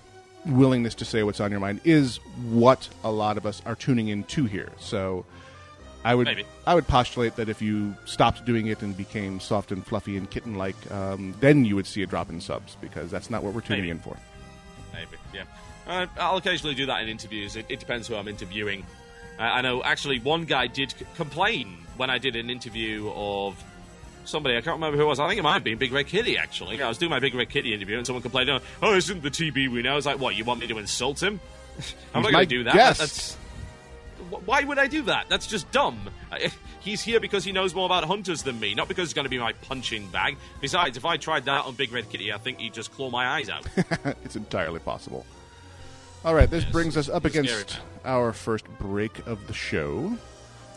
willingness 0.46 0.94
to 0.96 1.06
say 1.06 1.24
what's 1.24 1.40
on 1.40 1.52
your 1.52 1.60
mind 1.60 1.82
is 1.84 2.18
what 2.52 2.88
a 3.04 3.12
lot 3.12 3.38
of 3.38 3.46
us 3.46 3.62
are 3.66 3.76
tuning 3.76 4.10
in 4.10 4.24
to 4.26 4.46
here. 4.46 4.72
So 4.78 5.26
I 6.04 6.14
would 6.14 6.26
Maybe. 6.26 6.46
I 6.68 6.76
would 6.76 6.88
postulate 6.88 7.36
that 7.38 7.50
if 7.50 7.62
you 7.62 7.96
stopped 8.06 8.46
doing 8.46 8.68
it 8.68 8.84
and 8.84 8.96
became 8.96 9.40
soft 9.40 9.72
and 9.72 9.86
fluffy 9.86 10.18
and 10.18 10.30
kitten 10.30 10.56
like, 10.56 10.76
um, 10.92 11.34
then 11.40 11.66
you 11.66 11.76
would 11.76 11.88
see 11.88 12.04
a 12.04 12.06
drop 12.06 12.30
in 12.30 12.40
subs 12.40 12.78
because 12.80 13.10
that's 13.10 13.32
not 13.32 13.42
what 13.42 13.54
we're 13.56 13.62
tuning 13.62 13.82
Maybe. 13.84 13.90
in 13.92 14.00
for. 14.00 14.16
Maybe, 14.94 15.18
yeah. 15.34 15.44
Uh, 15.88 16.06
I'll 16.20 16.38
occasionally 16.38 16.76
do 16.76 16.86
that 16.86 17.02
in 17.02 17.10
interviews. 17.10 17.56
It, 17.56 17.66
it 17.70 17.80
depends 17.80 18.08
who 18.08 18.16
I'm 18.16 18.28
interviewing. 18.28 18.86
Uh, 19.40 19.44
I 19.44 19.62
know, 19.62 19.84
actually, 19.84 20.20
one 20.20 20.46
guy 20.46 20.68
did 20.68 20.92
c- 20.92 21.06
complain 21.16 21.78
when 21.98 22.10
I 22.10 22.18
did 22.20 22.36
an 22.36 22.50
interview 22.50 23.12
of 23.16 23.62
somebody. 24.28 24.58
I 24.58 24.62
can't 24.62 24.76
remember 24.76 24.98
who 24.98 25.04
it 25.04 25.08
was. 25.08 25.20
I 25.20 25.28
think 25.28 25.40
it 25.40 25.44
might 25.44 25.54
have 25.54 25.64
been 25.64 25.78
Big 25.78 25.92
Red 25.92 26.08
Kitty, 26.08 26.38
actually. 26.38 26.82
I 26.82 26.88
was 26.88 26.98
doing 26.98 27.10
my 27.10 27.20
Big 27.20 27.34
Red 27.34 27.50
Kitty 27.50 27.74
interview, 27.74 27.98
and 27.98 28.06
someone 28.06 28.22
complained, 28.22 28.50
"Oh, 28.50 28.60
oh 28.82 28.96
isn't 28.96 29.22
the 29.24 29.32
TB 29.32 29.72
we 29.72 29.82
know?" 29.82 29.94
I 29.94 29.96
was 29.96 30.06
like, 30.06 30.20
"What? 30.20 30.36
You 30.36 30.46
want 30.46 30.60
me 30.60 30.68
to 30.68 30.78
insult 30.78 31.22
him? 31.22 31.40
I'm 32.14 32.24
not 32.24 32.32
going 32.32 32.48
to 32.48 32.56
do 32.56 32.64
that. 32.64 32.74
guest. 32.74 33.00
That's 33.00 33.38
why 34.30 34.64
would 34.64 34.80
I 34.80 34.88
do 34.88 35.04
that? 35.04 35.28
That's 35.30 35.48
just 35.48 35.72
dumb. 35.72 36.10
He's 36.80 37.02
here 37.02 37.20
because 37.20 37.44
he 37.44 37.52
knows 37.52 37.74
more 37.74 37.86
about 37.86 38.04
hunters 38.06 38.44
than 38.44 38.60
me, 38.60 38.74
not 38.74 38.88
because 38.88 39.10
he's 39.10 39.14
going 39.14 39.26
to 39.26 39.30
be 39.30 39.38
my 39.38 39.54
punching 39.54 40.08
bag. 40.10 40.38
Besides, 40.62 40.98
if 40.98 41.06
I 41.06 41.18
tried 41.18 41.46
that 41.46 41.66
on 41.66 41.76
Big 41.76 41.92
Red 41.92 42.10
Kitty, 42.10 42.34
I 42.34 42.38
think 42.38 42.60
he'd 42.60 42.74
just 42.74 42.92
claw 42.92 43.10
my 43.10 43.28
eyes 43.28 43.50
out. 43.50 43.66
it's 44.24 44.36
entirely 44.36 44.80
possible. 44.80 45.26
All 46.24 46.34
right, 46.34 46.50
this 46.50 46.64
Yes, 46.64 46.72
brings 46.72 46.98
us 46.98 47.08
up 47.08 47.28
scary, 47.28 47.46
against 47.46 47.80
our 48.04 48.34
first 48.34 48.66
break 48.80 49.26
of 49.28 49.46
the 49.48 49.54
show. 49.54 50.18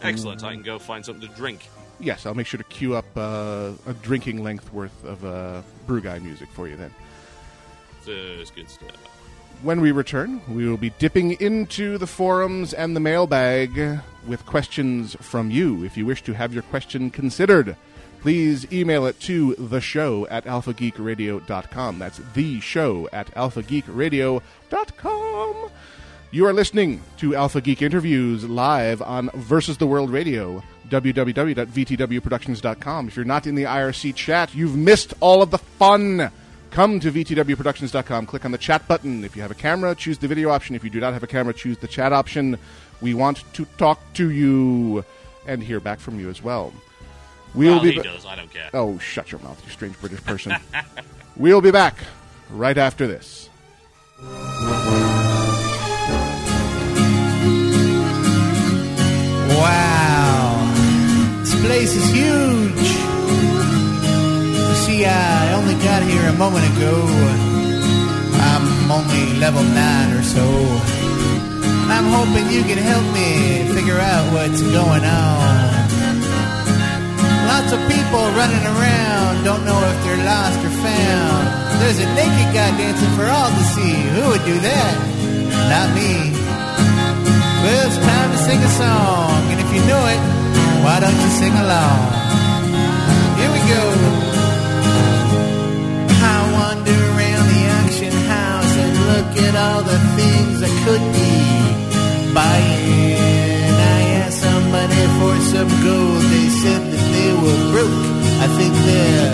Excellent. 0.03 0.45
I 0.45 0.53
mm. 0.53 0.55
can 0.57 0.63
go 0.63 0.79
find 0.79 1.05
something 1.05 1.27
to 1.27 1.35
drink. 1.35 1.69
Yes, 2.01 2.27
I'll 2.27 2.35
make 2.35 2.47
sure 2.47 2.59
to 2.59 2.65
queue 2.65 2.95
up 2.95 3.07
uh, 3.17 3.73
a 3.87 3.95
drinking 3.95 4.43
length 4.43 4.73
worth 4.73 5.05
of 5.05 5.25
uh, 5.25 5.63
Brew 5.87 6.01
Guy 6.01 6.19
music 6.21 6.49
for 6.53 6.69
you 6.69 6.77
then. 6.77 6.95
It's 8.07 8.51
good 8.51 8.71
stuff. 8.71 8.91
When 9.63 9.81
we 9.81 9.91
return, 9.91 10.41
we 10.49 10.69
will 10.69 10.77
be 10.77 10.91
dipping 10.91 11.33
into 11.41 11.99
the 11.99 12.07
forums 12.07 12.73
and 12.73 12.95
the 12.95 13.01
mailbag 13.01 14.01
with 14.27 14.47
questions 14.47 15.17
from 15.21 15.51
you. 15.51 15.85
If 15.85 15.97
you 15.97 16.07
wish 16.07 16.23
to 16.23 16.33
have 16.33 16.55
your 16.55 16.63
question 16.63 17.11
considered, 17.11 17.77
please 18.21 18.71
email 18.73 19.05
it 19.07 19.19
to 19.21 19.55
the 19.57 19.81
show 19.81 20.27
at 20.29 20.45
alphageekradio.com. 20.45 21.99
That's 21.99 22.21
the 22.35 22.61
show 22.61 23.09
at 23.13 23.35
alphageekradio.com. 23.35 25.71
You 26.31 26.47
are 26.47 26.53
listening 26.53 27.03
to 27.17 27.35
Alpha 27.35 27.61
Geek 27.61 27.83
Interviews 27.83 28.45
live 28.45 29.03
on 29.03 29.31
Versus 29.35 29.79
the 29.79 29.87
World 29.87 30.11
Radio, 30.11 30.63
www.vtwproductions.com. 30.91 33.09
If 33.09 33.17
you're 33.17 33.25
not 33.25 33.47
in 33.47 33.55
the 33.55 33.65
IRC 33.65 34.15
chat, 34.15 34.55
you've 34.55 34.77
missed 34.77 35.15
all 35.21 35.41
of 35.43 35.51
the 35.51 35.59
fun. 35.59 36.31
Come 36.71 37.01
to 37.01 37.11
vtwproductions.com, 37.11 38.27
click 38.27 38.45
on 38.45 38.53
the 38.53 38.59
chat 38.59 38.87
button. 38.87 39.25
If 39.25 39.35
you 39.37 39.43
have 39.43 39.51
a 39.51 39.55
camera, 39.55 39.95
choose 39.95 40.19
the 40.19 40.29
video 40.29 40.51
option. 40.51 40.77
If 40.77 40.85
you 40.85 40.91
do 40.91 41.01
not 41.01 41.15
have 41.15 41.23
a 41.23 41.27
camera, 41.27 41.55
choose 41.55 41.79
the 41.79 41.89
chat 41.89 42.13
option. 42.13 42.59
We 43.01 43.15
want 43.15 43.43
to 43.55 43.65
talk 43.79 44.01
to 44.15 44.31
you 44.31 45.03
and 45.47 45.63
hear 45.63 45.81
back 45.81 45.99
from 45.99 46.21
you 46.21 46.29
as 46.29 46.43
well. 46.43 46.75
We'll 47.55 47.77
Well, 47.77 47.83
be 47.83 47.93
he 47.93 47.97
ba- 47.99 48.03
does. 48.05 48.27
I 48.27 48.37
don't 48.37 48.53
care. 48.53 48.69
Oh, 48.75 48.99
shut 48.99 49.33
your 49.33 49.41
mouth, 49.41 49.61
you 49.65 49.73
strange 49.73 49.99
British 49.99 50.23
person. 50.25 50.55
we'll 51.37 51.63
be 51.63 51.71
back 51.71 51.97
right 52.51 52.77
after 52.77 53.07
this. 53.07 53.49
Wow. 59.51 59.98
Place 61.65 61.95
is 61.95 62.09
huge. 62.11 62.89
You 64.69 64.77
see, 64.85 65.05
I 65.05 65.55
only 65.55 65.75
got 65.85 66.03
here 66.03 66.27
a 66.29 66.37
moment 66.39 66.65
ago. 66.77 66.95
I'm 68.51 68.91
only 68.91 69.39
level 69.39 69.63
9 69.63 70.13
or 70.17 70.23
so. 70.23 70.47
I'm 71.89 72.09
hoping 72.13 72.47
you 72.53 72.63
can 72.63 72.79
help 72.79 73.05
me 73.13 73.69
figure 73.75 73.99
out 73.99 74.33
what's 74.33 74.63
going 74.63 75.05
on. 75.05 75.79
Lots 77.49 77.73
of 77.73 77.81
people 77.91 78.23
running 78.37 78.65
around, 78.65 79.45
don't 79.45 79.65
know 79.65 79.81
if 79.83 79.97
they're 80.05 80.25
lost 80.25 80.61
or 80.65 80.71
found. 80.71 81.45
There's 81.81 81.99
a 81.99 82.09
naked 82.15 82.49
guy 82.55 82.71
dancing 82.77 83.13
for 83.17 83.27
all 83.27 83.51
to 83.51 83.65
see. 83.75 83.95
Who 84.15 84.29
would 84.31 84.45
do 84.45 84.59
that? 84.61 84.95
Not 85.73 85.89
me. 85.97 86.33
Well, 87.63 87.87
it's 87.89 87.99
time 87.99 88.31
to 88.31 88.39
sing 88.39 88.61
a 88.63 88.73
song, 88.79 89.43
and 89.51 89.59
if 89.61 89.69
you 89.75 89.81
know 89.89 90.05
it, 90.07 90.38
why 90.89 91.01
don't 91.01 91.21
you 91.25 91.31
sing 91.41 91.55
along? 91.65 92.01
Here 93.39 93.53
we 93.57 93.61
go. 93.75 93.85
I 96.33 96.37
wander 96.57 97.01
around 97.13 97.47
the 97.55 97.63
auction 97.79 98.15
house 98.33 98.75
and 98.83 98.95
look 99.11 99.31
at 99.47 99.55
all 99.65 99.83
the 99.93 100.01
things 100.19 100.57
I 100.69 100.73
could 100.85 101.05
be 101.19 101.35
buying. 102.39 103.77
I 103.97 104.01
asked 104.21 104.41
somebody 104.49 105.03
for 105.19 105.35
some 105.53 105.73
gold, 105.85 106.23
they 106.33 106.49
said 106.63 106.83
that 106.93 107.05
they 107.17 107.31
were 107.43 107.61
broke. 107.73 108.07
I 108.45 108.49
think 108.59 108.73
they're 108.89 109.31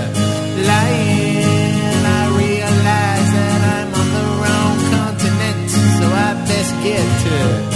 lying. 0.72 2.02
I 2.18 2.22
realize 2.44 3.28
that 3.38 3.60
I'm 3.76 3.90
on 4.00 4.08
the 4.18 4.26
wrong 4.40 4.76
continent, 4.96 5.70
so 5.98 6.06
I 6.26 6.30
best 6.50 6.72
get 6.82 7.06
to 7.24 7.73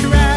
Mr. 0.00 0.29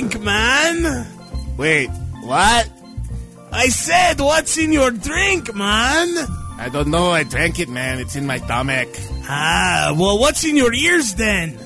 drink, 0.00 0.22
man? 0.22 1.06
Wait, 1.56 1.88
what? 2.22 2.70
I 3.50 3.68
said, 3.68 4.20
what's 4.20 4.56
in 4.58 4.72
your 4.72 4.90
drink, 4.90 5.54
man? 5.54 6.08
I 6.58 6.68
don't 6.72 6.88
know. 6.88 7.10
I 7.10 7.24
drank 7.24 7.58
it, 7.58 7.68
man. 7.68 7.98
It's 7.98 8.14
in 8.14 8.26
my 8.26 8.38
stomach. 8.38 8.88
Ah, 9.28 9.94
well, 9.98 10.18
what's 10.18 10.44
in 10.44 10.56
your 10.56 10.72
ears 10.72 11.14
then? 11.14 11.58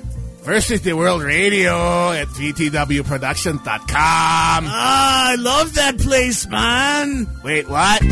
Versus 0.43 0.81
the 0.83 0.95
World 0.95 1.23
Radio 1.23 2.11
at 2.13 2.27
VTWProductions.com. 2.29 3.89
Ah, 3.95 5.31
I 5.31 5.35
love 5.37 5.75
that 5.75 5.99
place, 5.99 6.47
man. 6.49 7.27
Wait, 7.45 7.69
what? 7.69 8.03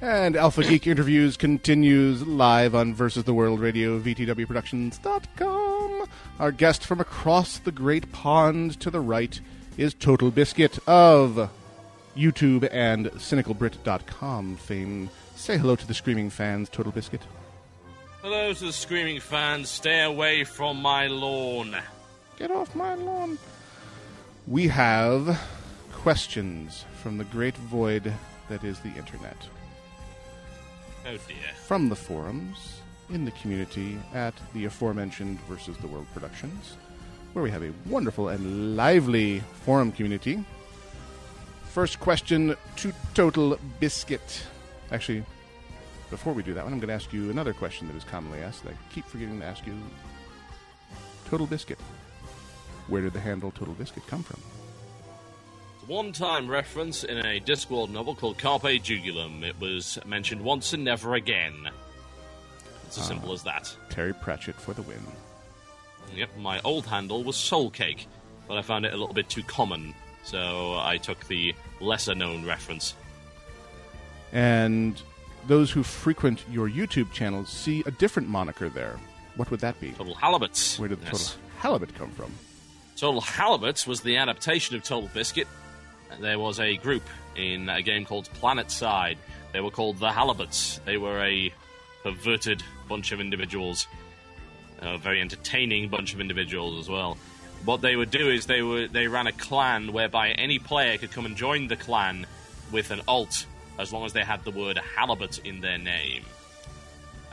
And 0.00 0.36
Alpha 0.36 0.62
Geek 0.62 0.86
Interviews 0.86 1.38
continues 1.38 2.26
live 2.26 2.74
on 2.74 2.92
Versus 2.92 3.24
the 3.24 3.32
World 3.32 3.58
Radio, 3.58 3.98
VTWProductions.com. 3.98 5.53
Our 6.40 6.50
guest 6.50 6.84
from 6.84 7.00
across 7.00 7.58
the 7.58 7.70
great 7.70 8.10
pond 8.10 8.80
to 8.80 8.90
the 8.90 9.00
right 9.00 9.40
is 9.76 9.94
Total 9.94 10.32
Biscuit 10.32 10.78
of 10.86 11.48
YouTube 12.16 12.68
and 12.72 13.06
CynicalBrit.com 13.06 14.56
fame. 14.56 15.10
Say 15.36 15.58
hello 15.58 15.76
to 15.76 15.86
the 15.86 15.94
screaming 15.94 16.30
fans, 16.30 16.68
Total 16.68 16.90
Biscuit. 16.90 17.20
Hello 18.20 18.52
to 18.52 18.64
the 18.64 18.72
screaming 18.72 19.20
fans. 19.20 19.68
Stay 19.68 20.02
away 20.02 20.42
from 20.42 20.82
my 20.82 21.06
lawn. 21.06 21.76
Get 22.36 22.50
off 22.50 22.74
my 22.74 22.94
lawn. 22.94 23.38
We 24.48 24.66
have 24.68 25.40
questions 25.92 26.84
from 27.00 27.18
the 27.18 27.24
great 27.24 27.56
void 27.56 28.12
that 28.48 28.64
is 28.64 28.80
the 28.80 28.90
internet. 28.90 29.36
Oh 31.06 31.16
dear. 31.28 31.54
from 31.66 31.90
the 31.90 31.96
forums 31.96 32.80
in 33.10 33.24
the 33.24 33.30
community 33.32 33.98
at 34.12 34.34
the 34.52 34.64
aforementioned 34.64 35.40
Versus 35.42 35.76
the 35.78 35.86
World 35.86 36.06
Productions, 36.12 36.76
where 37.32 37.42
we 37.42 37.50
have 37.50 37.62
a 37.62 37.72
wonderful 37.86 38.28
and 38.28 38.76
lively 38.76 39.40
forum 39.64 39.92
community. 39.92 40.44
First 41.70 42.00
question 42.00 42.56
to 42.76 42.92
Total 43.14 43.58
Biscuit. 43.80 44.44
Actually, 44.92 45.24
before 46.10 46.32
we 46.32 46.42
do 46.42 46.54
that 46.54 46.64
one, 46.64 46.72
I'm 46.72 46.78
going 46.78 46.88
to 46.88 46.94
ask 46.94 47.12
you 47.12 47.30
another 47.30 47.52
question 47.52 47.88
that 47.88 47.96
is 47.96 48.04
commonly 48.04 48.38
asked 48.40 48.62
that 48.64 48.72
I 48.72 48.94
keep 48.94 49.04
forgetting 49.06 49.40
to 49.40 49.46
ask 49.46 49.66
you. 49.66 49.74
Total 51.26 51.46
Biscuit. 51.46 51.80
Where 52.86 53.02
did 53.02 53.12
the 53.12 53.20
handle 53.20 53.50
Total 53.50 53.74
Biscuit 53.74 54.06
come 54.06 54.22
from? 54.22 54.40
It's 55.80 55.88
one-time 55.88 56.48
reference 56.48 57.02
in 57.02 57.18
a 57.18 57.40
Discworld 57.40 57.90
novel 57.90 58.14
called 58.14 58.38
Carpe 58.38 58.62
Jugulum. 58.62 59.42
It 59.42 59.58
was 59.58 59.98
mentioned 60.06 60.42
once 60.42 60.72
and 60.72 60.84
never 60.84 61.14
again. 61.14 61.70
It's 62.94 63.02
as 63.02 63.08
simple 63.08 63.30
ah. 63.30 63.34
as 63.34 63.42
that. 63.42 63.76
Terry 63.90 64.14
Pratchett 64.14 64.54
for 64.54 64.72
the 64.72 64.82
win. 64.82 65.02
Yep, 66.14 66.30
my 66.38 66.60
old 66.60 66.86
handle 66.86 67.24
was 67.24 67.36
Soul 67.36 67.68
Cake, 67.68 68.06
but 68.46 68.56
I 68.56 68.62
found 68.62 68.86
it 68.86 68.92
a 68.92 68.96
little 68.96 69.14
bit 69.14 69.28
too 69.28 69.42
common, 69.42 69.92
so 70.22 70.78
I 70.78 70.98
took 70.98 71.26
the 71.26 71.52
lesser-known 71.80 72.46
reference. 72.46 72.94
And 74.32 75.00
those 75.48 75.72
who 75.72 75.82
frequent 75.82 76.44
your 76.52 76.70
YouTube 76.70 77.10
channel 77.10 77.44
see 77.46 77.82
a 77.84 77.90
different 77.90 78.28
moniker 78.28 78.68
there. 78.68 78.96
What 79.34 79.50
would 79.50 79.58
that 79.60 79.80
be? 79.80 79.90
Total 79.90 80.14
Halibuts. 80.14 80.78
Where 80.78 80.88
did 80.88 81.00
the 81.00 81.06
Yes. 81.06 81.30
total 81.30 81.40
halibut 81.58 81.94
come 81.96 82.12
from? 82.12 82.32
Total 82.96 83.20
Halibuts 83.20 83.88
was 83.88 84.02
the 84.02 84.18
adaptation 84.18 84.76
of 84.76 84.84
Total 84.84 85.10
Biscuit. 85.12 85.48
There 86.20 86.38
was 86.38 86.60
a 86.60 86.76
group 86.76 87.02
in 87.34 87.68
a 87.68 87.82
game 87.82 88.04
called 88.04 88.28
PlanetSide. 88.40 89.16
They 89.52 89.60
were 89.60 89.72
called 89.72 89.98
the 89.98 90.10
Halibuts. 90.10 90.78
They 90.84 90.96
were 90.96 91.20
a 91.24 91.52
perverted 92.04 92.62
bunch 92.88 93.12
of 93.12 93.20
individuals, 93.20 93.86
a 94.80 94.98
very 94.98 95.20
entertaining 95.20 95.88
bunch 95.88 96.14
of 96.14 96.20
individuals 96.20 96.78
as 96.78 96.88
well. 96.88 97.16
What 97.64 97.80
they 97.80 97.96
would 97.96 98.10
do 98.10 98.28
is 98.30 98.46
they 98.46 98.62
were 98.62 98.88
they 98.88 99.08
ran 99.08 99.26
a 99.26 99.32
clan 99.32 99.92
whereby 99.92 100.30
any 100.30 100.58
player 100.58 100.98
could 100.98 101.12
come 101.12 101.24
and 101.24 101.36
join 101.36 101.68
the 101.68 101.76
clan 101.76 102.26
with 102.72 102.90
an 102.90 103.00
alt 103.08 103.46
as 103.78 103.92
long 103.92 104.04
as 104.04 104.12
they 104.12 104.22
had 104.22 104.44
the 104.44 104.50
word 104.50 104.78
halibut 104.96 105.38
in 105.38 105.60
their 105.60 105.78
name. 105.78 106.24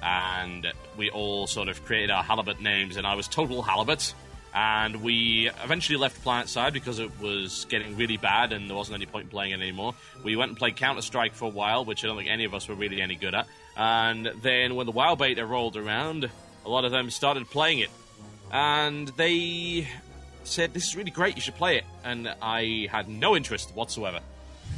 And 0.01 0.67
we 0.97 1.09
all 1.09 1.47
sort 1.47 1.67
of 1.67 1.83
created 1.85 2.09
our 2.09 2.23
halibut 2.23 2.59
names, 2.59 2.97
and 2.97 3.05
I 3.05 3.15
was 3.15 3.27
Total 3.27 3.61
Halibut. 3.61 4.13
And 4.53 5.01
we 5.01 5.49
eventually 5.63 5.97
left 5.97 6.23
PlanetSide 6.25 6.73
because 6.73 6.99
it 6.99 7.09
was 7.21 7.65
getting 7.69 7.95
really 7.95 8.17
bad 8.17 8.51
and 8.51 8.67
there 8.67 8.75
wasn't 8.75 8.95
any 8.95 9.05
point 9.05 9.25
in 9.25 9.29
playing 9.29 9.51
it 9.53 9.61
anymore. 9.61 9.95
We 10.23 10.35
went 10.35 10.49
and 10.49 10.57
played 10.57 10.75
Counter 10.75 11.01
Strike 11.01 11.35
for 11.35 11.45
a 11.45 11.49
while, 11.49 11.85
which 11.85 12.03
I 12.03 12.07
don't 12.07 12.17
think 12.17 12.29
any 12.29 12.43
of 12.43 12.53
us 12.53 12.67
were 12.67 12.75
really 12.75 13.01
any 13.01 13.15
good 13.15 13.33
at. 13.33 13.47
And 13.75 14.25
then 14.41 14.75
when 14.75 14.85
the 14.85 14.91
WoW 14.91 15.15
beta 15.15 15.45
rolled 15.45 15.77
around, 15.77 16.29
a 16.65 16.69
lot 16.69 16.85
of 16.85 16.91
them 16.91 17.09
started 17.09 17.49
playing 17.49 17.79
it. 17.79 17.89
And 18.51 19.07
they 19.09 19.87
said, 20.43 20.73
This 20.73 20.87
is 20.87 20.95
really 20.95 21.11
great, 21.11 21.35
you 21.35 21.41
should 21.41 21.55
play 21.55 21.77
it. 21.77 21.85
And 22.03 22.33
I 22.41 22.87
had 22.91 23.07
no 23.07 23.35
interest 23.35 23.73
whatsoever. 23.75 24.19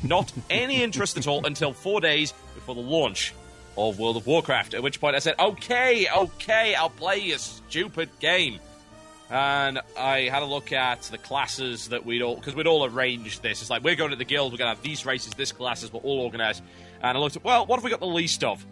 Not 0.03 0.31
any 0.49 0.83
interest 0.83 1.17
at 1.17 1.27
all 1.27 1.45
until 1.45 1.73
four 1.73 2.01
days 2.01 2.33
before 2.55 2.75
the 2.75 2.81
launch 2.81 3.33
of 3.77 3.99
World 3.99 4.17
of 4.17 4.27
Warcraft. 4.27 4.73
At 4.73 4.83
which 4.83 4.99
point 4.99 5.15
I 5.15 5.19
said, 5.19 5.35
Okay, 5.39 6.07
okay, 6.15 6.75
I'll 6.75 6.89
play 6.89 7.19
your 7.19 7.37
stupid 7.37 8.09
game. 8.19 8.59
And 9.29 9.79
I 9.97 10.29
had 10.29 10.43
a 10.43 10.45
look 10.45 10.71
at 10.71 11.01
the 11.03 11.17
classes 11.17 11.87
that 11.89 12.05
we'd 12.05 12.21
all, 12.21 12.35
because 12.35 12.53
we'd 12.53 12.67
all 12.67 12.85
arranged 12.85 13.41
this. 13.41 13.61
It's 13.61 13.69
like, 13.69 13.83
we're 13.83 13.95
going 13.95 14.11
to 14.11 14.15
the 14.15 14.25
guild, 14.25 14.51
we're 14.51 14.59
going 14.59 14.69
to 14.69 14.75
have 14.75 14.83
these 14.83 15.07
races, 15.07 15.33
this 15.33 15.51
classes, 15.51 15.91
we're 15.91 16.01
all 16.01 16.19
organized. 16.19 16.61
And 17.01 17.17
I 17.17 17.19
looked 17.19 17.35
at, 17.35 17.43
well, 17.43 17.65
what 17.65 17.77
have 17.77 17.83
we 17.83 17.89
got 17.89 17.99
the 17.99 18.05
least 18.05 18.43
of? 18.43 18.63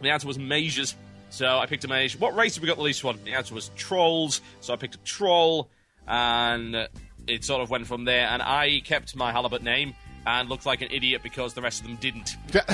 The 0.00 0.10
answer 0.10 0.26
was 0.26 0.38
mages. 0.38 0.94
So 1.30 1.58
I 1.58 1.66
picked 1.66 1.84
a 1.84 1.88
mage. 1.88 2.18
What 2.18 2.34
race 2.34 2.54
have 2.54 2.62
we 2.62 2.68
got 2.68 2.76
the 2.76 2.82
least 2.82 3.04
one? 3.04 3.18
The 3.24 3.34
answer 3.34 3.54
was 3.54 3.70
trolls. 3.76 4.40
So 4.60 4.72
I 4.72 4.76
picked 4.76 4.94
a 4.94 4.98
troll, 4.98 5.68
and 6.06 6.88
it 7.26 7.44
sort 7.44 7.60
of 7.60 7.70
went 7.70 7.86
from 7.86 8.04
there. 8.04 8.26
And 8.28 8.42
I 8.42 8.80
kept 8.84 9.14
my 9.14 9.32
halibut 9.32 9.62
name 9.62 9.94
and 10.26 10.48
looked 10.48 10.66
like 10.66 10.82
an 10.82 10.88
idiot 10.90 11.22
because 11.22 11.54
the 11.54 11.62
rest 11.62 11.80
of 11.80 11.86
them 11.86 11.96
didn't. 11.96 12.36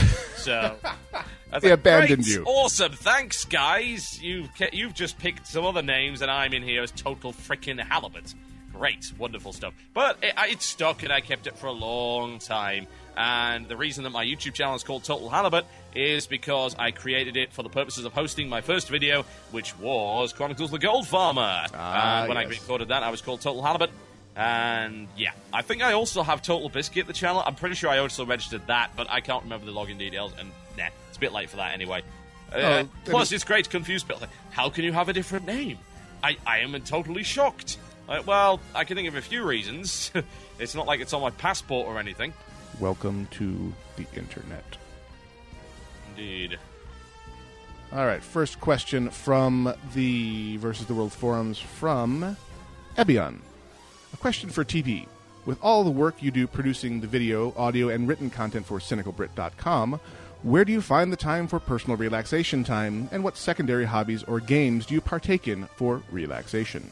So 0.45 0.77
They 0.83 1.71
like, 1.71 1.79
abandoned 1.79 2.27
you." 2.27 2.45
Awesome, 2.45 2.93
thanks, 2.93 3.47
guys. 3.47 4.21
You've 4.23 4.53
ke- 4.55 4.75
you've 4.75 4.93
just 4.93 5.19
picked 5.19 5.47
some 5.47 5.65
other 5.65 5.81
names, 5.81 6.21
and 6.21 6.31
I'm 6.31 6.53
in 6.53 6.63
here 6.63 6.83
as 6.83 6.91
total 6.91 7.33
freaking 7.33 7.81
halibut. 7.81 8.35
Great, 8.71 9.11
wonderful 9.17 9.55
stuff. 9.55 9.73
But 9.95 10.19
it, 10.23 10.35
it 10.37 10.61
stuck, 10.61 11.03
and 11.03 11.11
I 11.11 11.23
kept 11.23 11.47
it 11.47 11.57
for 11.57 11.69
a 11.69 11.73
long 11.73 12.41
time. 12.41 12.87
And 13.17 13.69
the 13.69 13.77
reason 13.77 14.05
that 14.05 14.11
my 14.11 14.25
YouTube 14.25 14.55
channel 14.55 14.75
is 14.75 14.83
called 14.83 15.05
Total 15.05 15.29
Halibut 15.29 15.65
is 15.95 16.27
because 16.27 16.75
I 16.79 16.91
created 16.91 17.37
it 17.37 17.53
for 17.53 17.63
the 17.63 17.69
purposes 17.69 18.05
of 18.05 18.13
hosting 18.13 18.49
my 18.49 18.61
first 18.61 18.89
video, 18.89 19.25
which 19.53 19.79
was 19.79 20.33
Chronicles 20.33 20.73
of 20.73 20.81
the 20.81 20.85
Gold 20.85 21.07
Farmer. 21.07 21.67
Ah, 21.73 22.21
and 22.21 22.29
when 22.29 22.37
I 22.37 22.45
recorded 22.45 22.89
that, 22.89 23.03
I 23.03 23.11
was 23.11 23.21
called 23.23 23.41
Total 23.41 23.63
Halibut. 23.63 23.91
And 24.37 25.07
yeah, 25.17 25.31
I 25.53 25.63
think 25.63 25.83
I 25.83 25.93
also 25.93 26.23
have 26.25 26.43
Total 26.43 26.69
Biscuit, 26.69 27.07
the 27.07 27.13
channel. 27.13 27.43
I'm 27.47 27.55
pretty 27.55 27.77
sure 27.77 27.89
I 27.91 27.99
also 27.99 28.27
registered 28.27 28.67
that, 28.67 28.91
but 28.97 29.09
I 29.09 29.21
can't 29.21 29.45
remember 29.45 29.67
the 29.67 29.73
login 29.73 29.99
details. 29.99 30.33
And 30.39 30.51
nah, 30.77 30.89
it's 31.09 31.17
a 31.17 31.21
bit 31.21 31.33
late 31.33 31.51
for 31.51 31.57
that 31.57 31.73
anyway. 31.73 32.03
Uh, 32.53 32.85
Oh, 32.85 32.89
plus, 33.05 33.31
it's 33.33 33.45
great 33.45 33.65
to 33.65 33.71
confuse 33.71 34.03
people. 34.03 34.21
Like, 34.21 34.31
How 34.51 34.71
can 34.71 34.85
you 34.85 34.93
have 34.93 35.09
a 35.09 35.13
different 35.13 35.47
name? 35.47 35.79
I, 36.23 36.37
I 36.47 36.59
am 36.59 36.73
totally 36.83 37.23
shocked. 37.23 37.79
Like, 38.09 38.27
well, 38.27 38.61
I 38.75 38.85
can 38.85 38.97
think 38.97 39.09
of 39.09 39.15
a 39.17 39.23
few 39.23 39.45
reasons. 39.45 40.11
it's 40.59 40.75
not 40.75 40.87
like 40.87 41.01
it's 41.01 41.13
on 41.13 41.23
my 41.23 41.31
passport 41.31 41.87
or 41.87 41.99
anything. 41.99 42.33
Welcome 42.81 43.29
to 43.33 43.73
the 43.97 44.07
internet. 44.17 44.65
Indeed. 46.11 46.59
All 47.93 48.07
right, 48.07 48.23
first 48.23 48.61
question 48.61 49.11
from 49.11 49.73
the 49.95 50.57
Versus 50.57 50.87
the 50.87 50.95
World 50.95 51.13
forums 51.13 51.59
from 51.59 52.37
Ebion. 52.97 53.39
A 54.13 54.17
question 54.17 54.51
for 54.51 54.65
TB. 54.65 55.07
With 55.47 55.59
all 55.63 55.85
the 55.85 55.91
work 55.91 56.23
you 56.23 56.31
do 56.31 56.47
producing 56.47 57.01
the 57.01 57.07
video, 57.07 57.55
audio, 57.57 57.89
and 57.91 58.09
written 58.09 58.31
content 58.31 58.67
for 58.67 58.81
cynicalbrit.com, 58.81 60.01
where 60.43 60.65
do 60.65 60.73
you 60.73 60.81
find 60.81 61.13
the 61.13 61.17
time 61.17 61.47
for 61.47 61.61
personal 61.61 61.97
relaxation 61.97 62.65
time, 62.65 63.09
and 63.13 63.23
what 63.23 63.37
secondary 63.37 63.85
hobbies 63.85 64.25
or 64.25 64.41
games 64.41 64.87
do 64.87 64.95
you 64.95 65.01
partake 65.01 65.47
in 65.47 65.67
for 65.77 66.03
relaxation? 66.11 66.91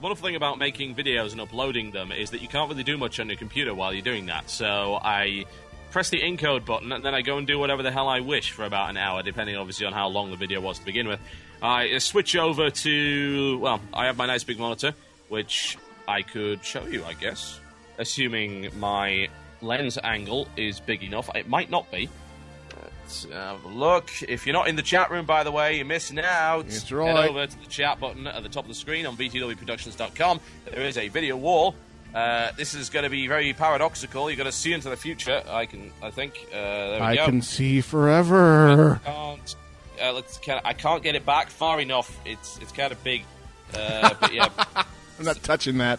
The 0.00 0.04
wonderful 0.04 0.28
thing 0.28 0.36
about 0.36 0.58
making 0.58 0.94
videos 0.94 1.32
and 1.32 1.42
uploading 1.42 1.90
them 1.90 2.10
is 2.10 2.30
that 2.30 2.40
you 2.40 2.48
can't 2.48 2.70
really 2.70 2.84
do 2.84 2.96
much 2.96 3.20
on 3.20 3.28
your 3.28 3.36
computer 3.36 3.74
while 3.74 3.92
you're 3.92 4.00
doing 4.00 4.24
that. 4.26 4.48
So 4.48 4.98
I 5.02 5.44
press 5.90 6.08
the 6.08 6.22
encode 6.22 6.64
button 6.64 6.90
and 6.90 7.04
then 7.04 7.14
I 7.14 7.20
go 7.20 7.36
and 7.36 7.46
do 7.46 7.58
whatever 7.58 7.82
the 7.82 7.92
hell 7.92 8.08
I 8.08 8.20
wish 8.20 8.50
for 8.52 8.64
about 8.64 8.88
an 8.88 8.96
hour, 8.96 9.22
depending 9.22 9.56
obviously 9.56 9.84
on 9.84 9.92
how 9.92 10.08
long 10.08 10.30
the 10.30 10.38
video 10.38 10.62
was 10.62 10.78
to 10.78 10.86
begin 10.86 11.06
with. 11.06 11.20
I 11.60 11.90
uh, 11.90 11.98
switch 11.98 12.34
over 12.34 12.70
to, 12.70 13.58
well, 13.58 13.82
I 13.92 14.06
have 14.06 14.16
my 14.16 14.24
nice 14.24 14.42
big 14.42 14.58
monitor, 14.58 14.94
which 15.28 15.76
I 16.08 16.22
could 16.22 16.64
show 16.64 16.86
you, 16.86 17.04
I 17.04 17.12
guess, 17.12 17.60
assuming 17.98 18.70
my 18.78 19.28
lens 19.60 19.98
angle 20.02 20.48
is 20.56 20.80
big 20.80 21.02
enough. 21.02 21.28
It 21.34 21.46
might 21.46 21.68
not 21.68 21.90
be. 21.92 22.08
Let's 23.10 23.24
have 23.32 23.64
a 23.64 23.68
look. 23.68 24.08
If 24.28 24.46
you're 24.46 24.52
not 24.52 24.68
in 24.68 24.76
the 24.76 24.82
chat 24.82 25.10
room, 25.10 25.26
by 25.26 25.42
the 25.42 25.50
way, 25.50 25.76
you're 25.78 25.84
missing 25.84 26.20
out. 26.20 26.68
That's 26.68 26.92
right. 26.92 27.08
Head 27.16 27.28
over 27.30 27.44
to 27.44 27.58
the 27.60 27.66
chat 27.66 27.98
button 27.98 28.28
at 28.28 28.44
the 28.44 28.48
top 28.48 28.62
of 28.62 28.68
the 28.68 28.74
screen 28.74 29.04
on 29.04 29.16
vtwproductions.com. 29.16 30.38
There 30.66 30.82
is 30.82 30.96
a 30.96 31.08
video 31.08 31.36
wall. 31.36 31.74
Uh, 32.14 32.52
this 32.56 32.72
is 32.72 32.88
going 32.88 33.02
to 33.02 33.10
be 33.10 33.26
very 33.26 33.52
paradoxical. 33.52 34.30
You're 34.30 34.36
going 34.36 34.44
to 34.46 34.52
see 34.56 34.72
into 34.72 34.88
the 34.90 34.96
future. 34.96 35.42
I 35.48 35.66
can, 35.66 35.90
I 36.00 36.10
think. 36.10 36.34
Uh, 36.52 36.54
there 36.54 37.00
we 37.00 37.06
I 37.06 37.16
go. 37.16 37.24
can 37.24 37.42
see 37.42 37.80
forever. 37.80 39.00
Can't. 39.04 39.56
Uh, 40.00 40.22
kind 40.46 40.60
of, 40.60 40.64
I 40.66 40.72
can't 40.72 41.02
get 41.02 41.16
it 41.16 41.26
back 41.26 41.50
far 41.50 41.80
enough. 41.80 42.16
It's 42.24 42.58
it's 42.58 42.70
kind 42.70 42.92
of 42.92 43.02
big. 43.02 43.24
Uh, 43.74 44.14
but 44.20 44.32
yeah, 44.32 44.48
I'm 45.18 45.24
not 45.24 45.42
touching 45.42 45.78
that. 45.78 45.98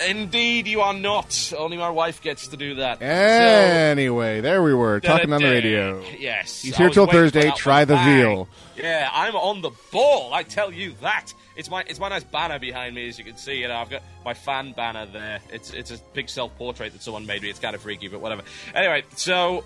Indeed, 0.00 0.66
you 0.66 0.80
are 0.80 0.94
not. 0.94 1.52
Only 1.56 1.76
my 1.76 1.90
wife 1.90 2.20
gets 2.22 2.48
to 2.48 2.56
do 2.56 2.76
that. 2.76 2.98
So- 2.98 3.04
Anyway, 3.04 4.40
there 4.40 4.62
we 4.62 4.74
were 4.74 5.00
talking 5.00 5.32
on 5.32 5.40
the 5.42 5.48
radio. 5.48 6.02
Yes. 6.18 6.62
He's 6.62 6.74
I 6.74 6.76
here 6.78 6.86
was 6.88 6.94
till 6.94 7.04
waiting 7.06 7.12
for 7.18 7.22
Thursday. 7.24 7.42
that 7.48 7.56
Try 7.56 7.78
one. 7.80 7.88
the 7.88 7.94
Bang. 7.94 8.18
veal. 8.18 8.48
Yeah, 8.76 9.08
I'm 9.12 9.34
on 9.36 9.62
the 9.62 9.70
ball. 9.92 10.32
I 10.34 10.42
tell 10.42 10.72
you 10.72 10.94
that. 11.02 11.32
It's 11.56 11.70
my 11.70 11.82
it's 11.86 11.98
my 11.98 12.10
nice 12.10 12.24
banner 12.24 12.58
behind 12.58 12.94
me, 12.94 13.08
as 13.08 13.18
you 13.18 13.24
can 13.24 13.36
see. 13.38 13.60
You 13.62 13.68
know, 13.68 13.76
I've 13.76 13.88
got 13.88 14.02
my 14.24 14.34
fan 14.34 14.72
banner 14.72 15.06
there. 15.06 15.38
It's 15.50 15.72
it's 15.72 15.90
a 15.90 15.98
big 16.12 16.28
self 16.28 16.54
portrait 16.58 16.92
that 16.92 17.02
someone 17.02 17.24
made 17.24 17.40
me. 17.40 17.48
It's 17.48 17.58
kind 17.58 17.74
of 17.74 17.80
freaky, 17.80 18.08
but 18.08 18.20
whatever. 18.20 18.42
Anyway, 18.74 19.04
so 19.16 19.64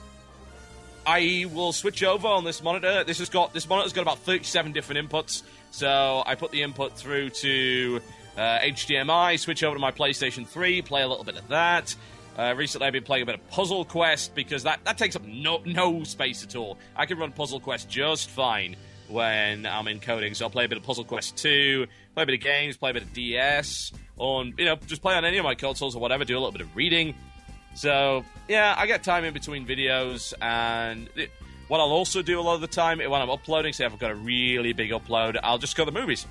I 1.07 1.47
will 1.53 1.73
switch 1.73 2.03
over 2.05 2.29
on 2.29 2.45
this 2.45 2.63
monitor. 2.63 3.03
This 3.05 3.19
has 3.19 3.29
got 3.29 3.53
this 3.53 3.69
monitor's 3.69 3.93
got 3.93 4.03
about 4.03 4.19
37 4.21 4.71
different 4.73 5.09
inputs. 5.11 5.43
So 5.73 6.23
I 6.25 6.35
put 6.37 6.53
the 6.53 6.63
input 6.63 6.97
through 6.97 7.31
to 7.31 8.01
uh, 8.37 8.59
HDMI, 8.61 9.39
switch 9.39 9.63
over 9.65 9.77
to 9.77 9.81
my 9.81 9.91
PlayStation 9.91 10.47
3, 10.47 10.83
play 10.83 11.03
a 11.03 11.09
little 11.09 11.25
bit 11.25 11.37
of 11.37 11.49
that. 11.49 11.95
Uh, 12.39 12.55
recently, 12.57 12.87
I've 12.87 12.93
been 12.93 13.05
playing 13.05 13.25
a 13.25 13.27
bit 13.27 13.35
of 13.35 13.49
Puzzle 13.51 13.85
Quest 13.85 14.35
because 14.35 14.63
that, 14.63 14.81
that 14.85 14.97
takes 14.97 15.17
up 15.17 15.25
no 15.25 15.61
no 15.65 16.05
space 16.05 16.43
at 16.43 16.57
all. 16.57 16.79
I 16.97 17.07
can 17.07 17.19
run 17.19 17.33
Puzzle 17.33 17.61
Quest 17.61 17.89
just 17.89 18.31
fine 18.31 18.77
when 19.09 19.67
I'm 19.67 19.87
encoding. 19.87 20.35
So 20.35 20.47
I'll 20.47 20.51
play 20.51 20.65
a 20.65 20.69
bit 20.69 20.79
of 20.79 20.85
Puzzle 20.85 21.05
Quest 21.05 21.37
2, 21.37 21.87
play 22.15 22.23
a 22.23 22.27
bit 22.27 22.35
of 22.37 22.41
games, 22.41 22.77
play 22.77 22.91
a 22.91 22.95
bit 22.95 23.03
of 23.03 23.13
DS, 23.13 23.93
on 24.17 24.55
you 24.57 24.65
know 24.65 24.77
just 24.87 25.03
play 25.03 25.15
on 25.15 25.25
any 25.25 25.39
of 25.39 25.45
my 25.45 25.55
consoles 25.55 25.97
or 25.97 26.01
whatever. 26.01 26.25
Do 26.25 26.35
a 26.35 26.39
little 26.39 26.53
bit 26.53 26.63
of 26.63 26.75
reading. 26.75 27.15
So 27.75 28.25
yeah, 28.49 28.75
I 28.77 28.87
get 28.87 29.03
time 29.03 29.25
in 29.25 29.35
between 29.35 29.67
videos, 29.67 30.33
and 30.41 31.09
it, 31.17 31.31
what 31.69 31.79
I'll 31.79 31.93
also 31.93 32.23
do 32.23 32.41
a 32.41 32.43
lot 32.43 32.55
of 32.55 32.61
the 32.61 32.67
time 32.67 32.99
when 32.99 33.21
I'm 33.21 33.31
uploading, 33.31 33.73
say 33.73 33.85
I've 33.85 33.99
got 33.99 34.11
a 34.11 34.17
really 34.17 34.73
big 34.73 34.91
upload, 34.91 35.39
I'll 35.43 35.59
just 35.59 35.77
go 35.77 35.85
to 35.85 35.91
the 35.91 35.99
movies. 35.99 36.27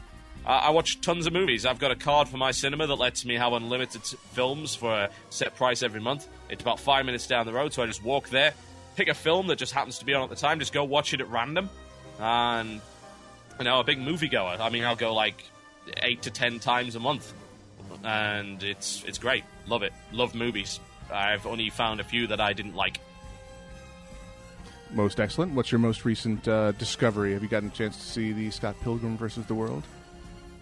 Uh, 0.45 0.49
I 0.49 0.69
watch 0.71 1.01
tons 1.01 1.27
of 1.27 1.33
movies. 1.33 1.65
I've 1.65 1.79
got 1.79 1.91
a 1.91 1.95
card 1.95 2.27
for 2.27 2.37
my 2.37 2.51
cinema 2.51 2.87
that 2.87 2.95
lets 2.95 3.25
me 3.25 3.35
have 3.35 3.53
unlimited 3.53 4.01
films 4.03 4.73
for 4.73 4.91
a 4.91 5.09
set 5.29 5.55
price 5.55 5.83
every 5.83 6.01
month. 6.01 6.27
It's 6.49 6.61
about 6.61 6.79
five 6.79 7.05
minutes 7.05 7.27
down 7.27 7.45
the 7.45 7.53
road, 7.53 7.73
so 7.73 7.83
I 7.83 7.85
just 7.85 8.03
walk 8.03 8.29
there, 8.29 8.53
pick 8.95 9.09
a 9.09 9.13
film 9.13 9.47
that 9.47 9.57
just 9.57 9.73
happens 9.73 9.99
to 9.99 10.05
be 10.05 10.13
on 10.13 10.23
at 10.23 10.29
the 10.29 10.35
time, 10.35 10.59
just 10.59 10.73
go 10.73 10.83
watch 10.83 11.13
it 11.13 11.21
at 11.21 11.29
random, 11.29 11.69
and 12.19 12.81
you 13.59 13.65
know, 13.65 13.79
a 13.79 13.83
big 13.83 13.99
moviegoer. 13.99 14.59
I 14.59 14.69
mean, 14.69 14.85
I'll 14.85 14.95
go 14.95 15.13
like 15.13 15.43
eight 15.97 16.23
to 16.23 16.31
ten 16.31 16.59
times 16.59 16.95
a 16.95 16.99
month, 16.99 17.33
and 18.03 18.63
it's 18.63 19.03
it's 19.05 19.17
great. 19.17 19.43
Love 19.67 19.83
it. 19.83 19.93
Love 20.11 20.33
movies. 20.33 20.79
I've 21.13 21.45
only 21.45 21.69
found 21.69 21.99
a 21.99 22.03
few 22.03 22.27
that 22.27 22.39
I 22.39 22.53
didn't 22.53 22.75
like. 22.75 22.99
Most 24.91 25.19
excellent. 25.19 25.53
What's 25.53 25.71
your 25.71 25.79
most 25.79 26.05
recent 26.05 26.47
uh, 26.47 26.71
discovery? 26.73 27.33
Have 27.33 27.43
you 27.43 27.49
gotten 27.49 27.69
a 27.69 27.71
chance 27.73 27.97
to 27.97 28.03
see 28.03 28.31
the 28.31 28.49
Scott 28.49 28.75
Pilgrim 28.81 29.17
versus 29.17 29.45
the 29.45 29.53
World? 29.53 29.83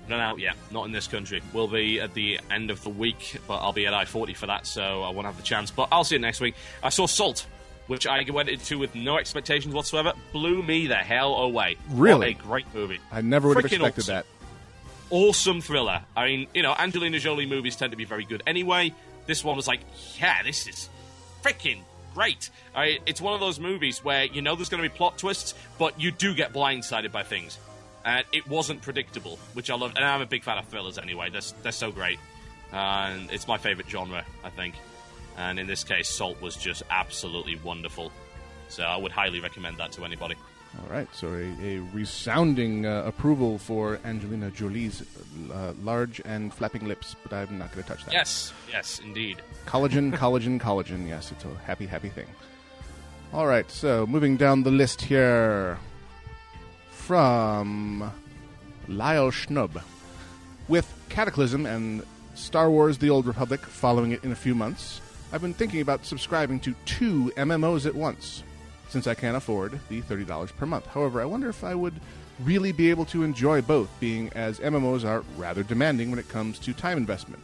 Not 0.08 0.20
out 0.20 0.40
yet. 0.40 0.56
Not 0.72 0.86
in 0.86 0.92
this 0.92 1.08
country. 1.08 1.42
We'll 1.54 1.68
be 1.68 2.00
at 2.00 2.14
the 2.14 2.40
end 2.50 2.72
of 2.72 2.82
the 2.84 2.90
week, 2.90 3.40
but 3.48 3.58
I'll 3.58 3.74
be 3.74 3.88
at 3.88 3.94
I 3.94 4.06
forty 4.06 4.34
for 4.34 4.48
that, 4.48 4.66
so 4.66 5.04
I 5.04 5.10
won't 5.10 5.26
have 5.26 5.38
the 5.38 5.44
chance. 5.44 5.70
But 5.72 5.90
I'll 5.92 6.04
see 6.04 6.16
it 6.16 6.22
next 6.22 6.40
week. 6.40 6.56
I 6.82 6.90
saw 6.90 7.08
Salt, 7.08 7.46
which 7.88 8.08
I 8.08 8.24
went 8.32 8.50
into 8.50 8.80
with 8.80 8.96
no 8.96 9.18
expectations 9.18 9.74
whatsoever. 9.74 10.14
Blew 10.32 10.64
me 10.64 10.88
the 10.88 10.96
hell 10.96 11.36
away. 11.36 11.78
Really? 11.90 12.36
What 12.36 12.46
a 12.46 12.48
great 12.48 12.74
movie. 12.74 13.00
I 13.12 13.22
never 13.22 13.48
would 13.50 13.58
have 13.58 13.66
expected 13.66 14.02
awesome. 14.02 14.16
that. 14.16 14.26
awesome 15.10 15.62
thriller. 15.62 16.02
I 16.16 16.26
mean, 16.26 16.48
you 16.54 16.64
know, 16.64 16.74
Angelina 16.78 17.20
Jolie 17.20 17.46
movies 17.46 17.76
tend 17.76 17.92
to 17.92 17.98
be 17.98 18.06
very 18.06 18.26
good 18.26 18.44
anyway. 18.48 18.94
This 19.26 19.44
one 19.44 19.56
was 19.56 19.68
like, 19.68 19.82
yeah, 20.20 20.42
this 20.44 20.68
is 20.68 20.90
freaking 21.44 21.80
great. 22.14 22.50
I, 22.74 23.00
it's 23.06 23.22
one 23.22 23.34
of 23.34 23.40
those 23.40 23.60
movies 23.60 24.04
where 24.04 24.24
you 24.26 24.42
know 24.42 24.56
there's 24.56 24.70
going 24.70 24.82
to 24.82 24.90
be 24.90 24.96
plot 24.96 25.18
twists, 25.18 25.54
but 25.78 26.00
you 26.00 26.12
do 26.12 26.34
get 26.34 26.54
blindsided 26.54 27.12
by 27.12 27.24
things. 27.24 27.58
And 28.08 28.26
it 28.32 28.48
wasn't 28.48 28.82
predictable, 28.82 29.38
which 29.54 29.70
I 29.70 29.76
love. 29.76 29.92
And 29.98 30.06
I'm 30.06 30.22
a 30.22 30.26
big 30.26 30.42
fan 30.42 30.58
of 30.58 30.66
thrillers 30.70 30.98
anyway. 30.98 31.30
They're, 31.30 31.42
they're 31.62 31.74
so 31.74 31.92
great. 31.92 32.20
And 32.72 33.30
it's 33.32 33.50
my 33.50 33.58
favorite 33.58 33.90
genre, 33.90 34.24
I 34.46 34.50
think. 34.50 34.76
And 35.38 35.60
in 35.60 35.68
this 35.68 35.84
case, 35.84 36.08
Salt 36.08 36.42
was 36.42 36.56
just 36.56 36.84
absolutely 36.90 37.58
wonderful. 37.58 38.14
So 38.70 38.84
I 38.84 38.96
would 38.96 39.12
highly 39.12 39.42
recommend 39.42 39.78
that 39.80 39.92
to 39.94 40.06
anybody. 40.06 40.36
All 40.80 40.90
right, 40.90 41.08
so 41.14 41.28
a, 41.34 41.54
a 41.62 41.80
resounding 41.94 42.86
uh, 42.86 43.04
approval 43.06 43.58
for 43.58 44.00
Angelina 44.06 44.52
Jolie's 44.52 45.04
uh, 45.52 45.74
large 45.82 46.22
and 46.24 46.54
flapping 46.54 46.88
lips, 46.88 47.16
but 47.24 47.34
I'm 47.34 47.58
not 47.58 47.72
going 47.74 47.84
to 47.84 47.90
touch 47.90 48.06
that. 48.06 48.14
Yes, 48.14 48.54
yes, 48.72 49.00
indeed. 49.04 49.42
Collagen, 49.66 50.12
collagen, 50.18 50.60
collagen. 50.60 51.08
Yes, 51.08 51.32
it's 51.32 51.46
a 51.46 51.50
happy, 51.66 51.88
happy 51.88 52.10
thing. 52.10 52.28
All 53.34 53.48
right, 53.48 53.70
so 53.72 54.06
moving 54.06 54.38
down 54.38 54.64
the 54.64 54.72
list 54.72 55.02
here 55.02 55.78
from 57.08 58.12
Lyle 58.90 59.32
Schnub. 59.32 59.82
With 60.68 60.94
Cataclysm 61.08 61.66
and 61.66 62.04
Star 62.36 62.70
Wars 62.70 62.98
The 62.98 63.10
Old 63.10 63.26
Republic 63.26 63.62
following 63.62 64.12
it 64.12 64.26
in 64.26 64.34
a 64.34 64.36
few 64.36 64.54
months, 64.54 65.00
I've 65.32 65.42
been 65.42 65.54
thinking 65.54 65.80
about 65.80 66.06
subscribing 66.06 66.60
to 66.60 66.76
two 66.84 67.32
MMOs 67.38 67.86
at 67.86 67.96
once, 67.96 68.44
since 68.90 69.08
I 69.08 69.14
can't 69.14 69.38
afford 69.38 69.80
the 69.88 70.02
$30 70.02 70.54
per 70.58 70.66
month. 70.66 70.86
However, 70.88 71.22
I 71.22 71.26
wonder 71.26 71.48
if 71.48 71.64
I 71.64 71.74
would 71.74 71.94
really 72.44 72.74
be 72.74 72.90
able 72.90 73.06
to 73.06 73.24
enjoy 73.24 73.62
both, 73.62 73.90
being 74.02 74.30
as 74.34 74.60
MMOs 74.60 75.06
are 75.06 75.24
rather 75.38 75.64
demanding 75.64 76.10
when 76.10 76.20
it 76.20 76.28
comes 76.28 76.60
to 76.60 76.74
time 76.74 76.98
investment. 76.98 77.42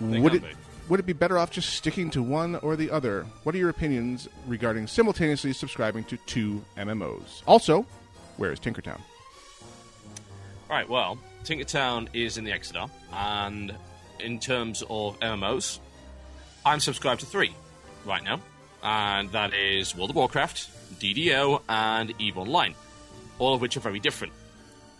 They 0.00 0.18
Would 0.18 0.34
it, 0.34 0.42
be. 0.42 0.48
would 0.88 0.98
it 0.98 1.06
be 1.06 1.12
better 1.12 1.38
off 1.38 1.52
just 1.52 1.68
sticking 1.72 2.10
to 2.10 2.20
one 2.20 2.56
or 2.56 2.74
the 2.74 2.90
other? 2.90 3.26
What 3.44 3.54
are 3.54 3.58
your 3.58 3.70
opinions 3.70 4.28
regarding 4.48 4.88
simultaneously 4.88 5.52
subscribing 5.52 6.02
to 6.06 6.16
two 6.26 6.64
MMOs? 6.76 7.42
Also, 7.46 7.86
where 8.38 8.52
is 8.52 8.58
Tinkertown? 8.58 9.00
Right, 10.70 10.88
well, 10.88 11.18
Tinkertown 11.44 12.08
is 12.14 12.38
in 12.38 12.44
the 12.44 12.52
Exodar, 12.52 12.90
and 13.12 13.74
in 14.20 14.38
terms 14.38 14.82
of 14.88 15.18
MMOs, 15.20 15.78
I'm 16.64 16.80
subscribed 16.80 17.20
to 17.20 17.26
three 17.26 17.54
right 18.04 18.22
now, 18.22 18.40
and 18.82 19.30
that 19.32 19.54
is 19.54 19.94
World 19.94 20.10
of 20.10 20.16
Warcraft, 20.16 20.98
DDO, 21.00 21.62
and 21.68 22.14
EVE 22.18 22.38
Online, 22.38 22.74
all 23.38 23.54
of 23.54 23.60
which 23.60 23.76
are 23.76 23.80
very 23.80 23.98
different. 23.98 24.32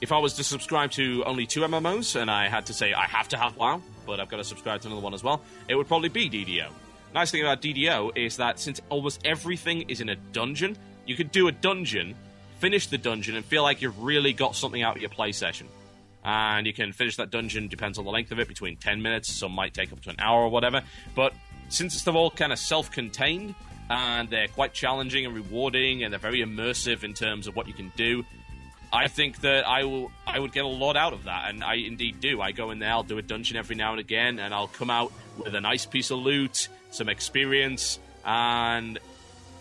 If 0.00 0.12
I 0.12 0.18
was 0.18 0.34
to 0.34 0.44
subscribe 0.44 0.92
to 0.92 1.24
only 1.24 1.46
two 1.46 1.60
MMOs, 1.60 2.20
and 2.20 2.30
I 2.30 2.48
had 2.48 2.66
to 2.66 2.72
say 2.72 2.92
I 2.92 3.06
have 3.06 3.28
to 3.28 3.36
have 3.36 3.56
WoW, 3.56 3.82
but 4.06 4.20
I've 4.20 4.28
got 4.28 4.36
to 4.36 4.44
subscribe 4.44 4.80
to 4.82 4.86
another 4.88 5.02
one 5.02 5.14
as 5.14 5.24
well, 5.24 5.42
it 5.68 5.74
would 5.74 5.88
probably 5.88 6.08
be 6.08 6.30
DDO. 6.30 6.70
Nice 7.14 7.30
thing 7.30 7.42
about 7.42 7.60
DDO 7.60 8.16
is 8.16 8.36
that 8.36 8.60
since 8.60 8.80
almost 8.90 9.20
everything 9.24 9.82
is 9.88 10.00
in 10.00 10.08
a 10.10 10.16
dungeon, 10.16 10.76
you 11.06 11.16
could 11.16 11.32
do 11.32 11.48
a 11.48 11.52
dungeon, 11.52 12.14
finish 12.58 12.86
the 12.86 12.98
dungeon, 12.98 13.36
and 13.36 13.44
feel 13.44 13.62
like 13.62 13.82
you've 13.82 14.00
really 14.02 14.32
got 14.32 14.56
something 14.56 14.82
out 14.82 14.96
of 14.96 15.02
your 15.02 15.10
play 15.10 15.32
session. 15.32 15.68
And 16.24 16.66
you 16.66 16.72
can 16.72 16.92
finish 16.92 17.16
that 17.16 17.30
dungeon, 17.30 17.68
depends 17.68 17.98
on 17.98 18.04
the 18.04 18.10
length 18.10 18.32
of 18.32 18.38
it, 18.38 18.48
between 18.48 18.76
10 18.76 19.00
minutes, 19.00 19.32
some 19.32 19.52
might 19.52 19.72
take 19.72 19.92
up 19.92 20.00
to 20.02 20.10
an 20.10 20.16
hour 20.18 20.42
or 20.42 20.48
whatever. 20.48 20.82
But 21.14 21.32
since 21.68 21.94
it's 21.94 22.06
all 22.06 22.30
kind 22.30 22.52
of 22.52 22.58
self 22.58 22.90
contained, 22.90 23.54
and 23.90 24.28
they're 24.28 24.48
quite 24.48 24.74
challenging 24.74 25.24
and 25.24 25.34
rewarding, 25.34 26.02
and 26.02 26.12
they're 26.12 26.18
very 26.18 26.40
immersive 26.40 27.04
in 27.04 27.14
terms 27.14 27.46
of 27.46 27.56
what 27.56 27.66
you 27.66 27.72
can 27.72 27.92
do, 27.96 28.24
I 28.92 29.08
think 29.08 29.40
that 29.42 29.66
I 29.66 29.84
will 29.84 30.10
I 30.26 30.38
would 30.38 30.52
get 30.52 30.64
a 30.64 30.68
lot 30.68 30.96
out 30.96 31.12
of 31.12 31.24
that, 31.24 31.50
and 31.50 31.62
I 31.62 31.74
indeed 31.74 32.20
do. 32.20 32.40
I 32.40 32.52
go 32.52 32.70
in 32.70 32.78
there, 32.78 32.90
I'll 32.90 33.02
do 33.02 33.18
a 33.18 33.22
dungeon 33.22 33.56
every 33.56 33.76
now 33.76 33.92
and 33.92 34.00
again, 34.00 34.38
and 34.38 34.54
I'll 34.54 34.68
come 34.68 34.90
out 34.90 35.12
with 35.36 35.54
a 35.54 35.60
nice 35.60 35.86
piece 35.86 36.10
of 36.10 36.18
loot, 36.18 36.68
some 36.90 37.08
experience, 37.08 37.98
and 38.24 38.98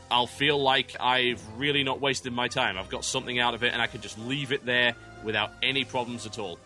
I'll 0.09 0.27
feel 0.27 0.61
like 0.61 0.95
I've 0.99 1.41
really 1.57 1.83
not 1.83 1.99
wasted 1.99 2.33
my 2.33 2.47
time. 2.47 2.77
I've 2.77 2.89
got 2.89 3.03
something 3.03 3.39
out 3.39 3.53
of 3.53 3.63
it, 3.63 3.73
and 3.73 3.81
I 3.81 3.87
can 3.87 4.01
just 4.01 4.17
leave 4.17 4.51
it 4.51 4.65
there 4.65 4.95
without 5.23 5.51
any 5.61 5.83
problems 5.83 6.25
at 6.25 6.39
all. 6.39 6.57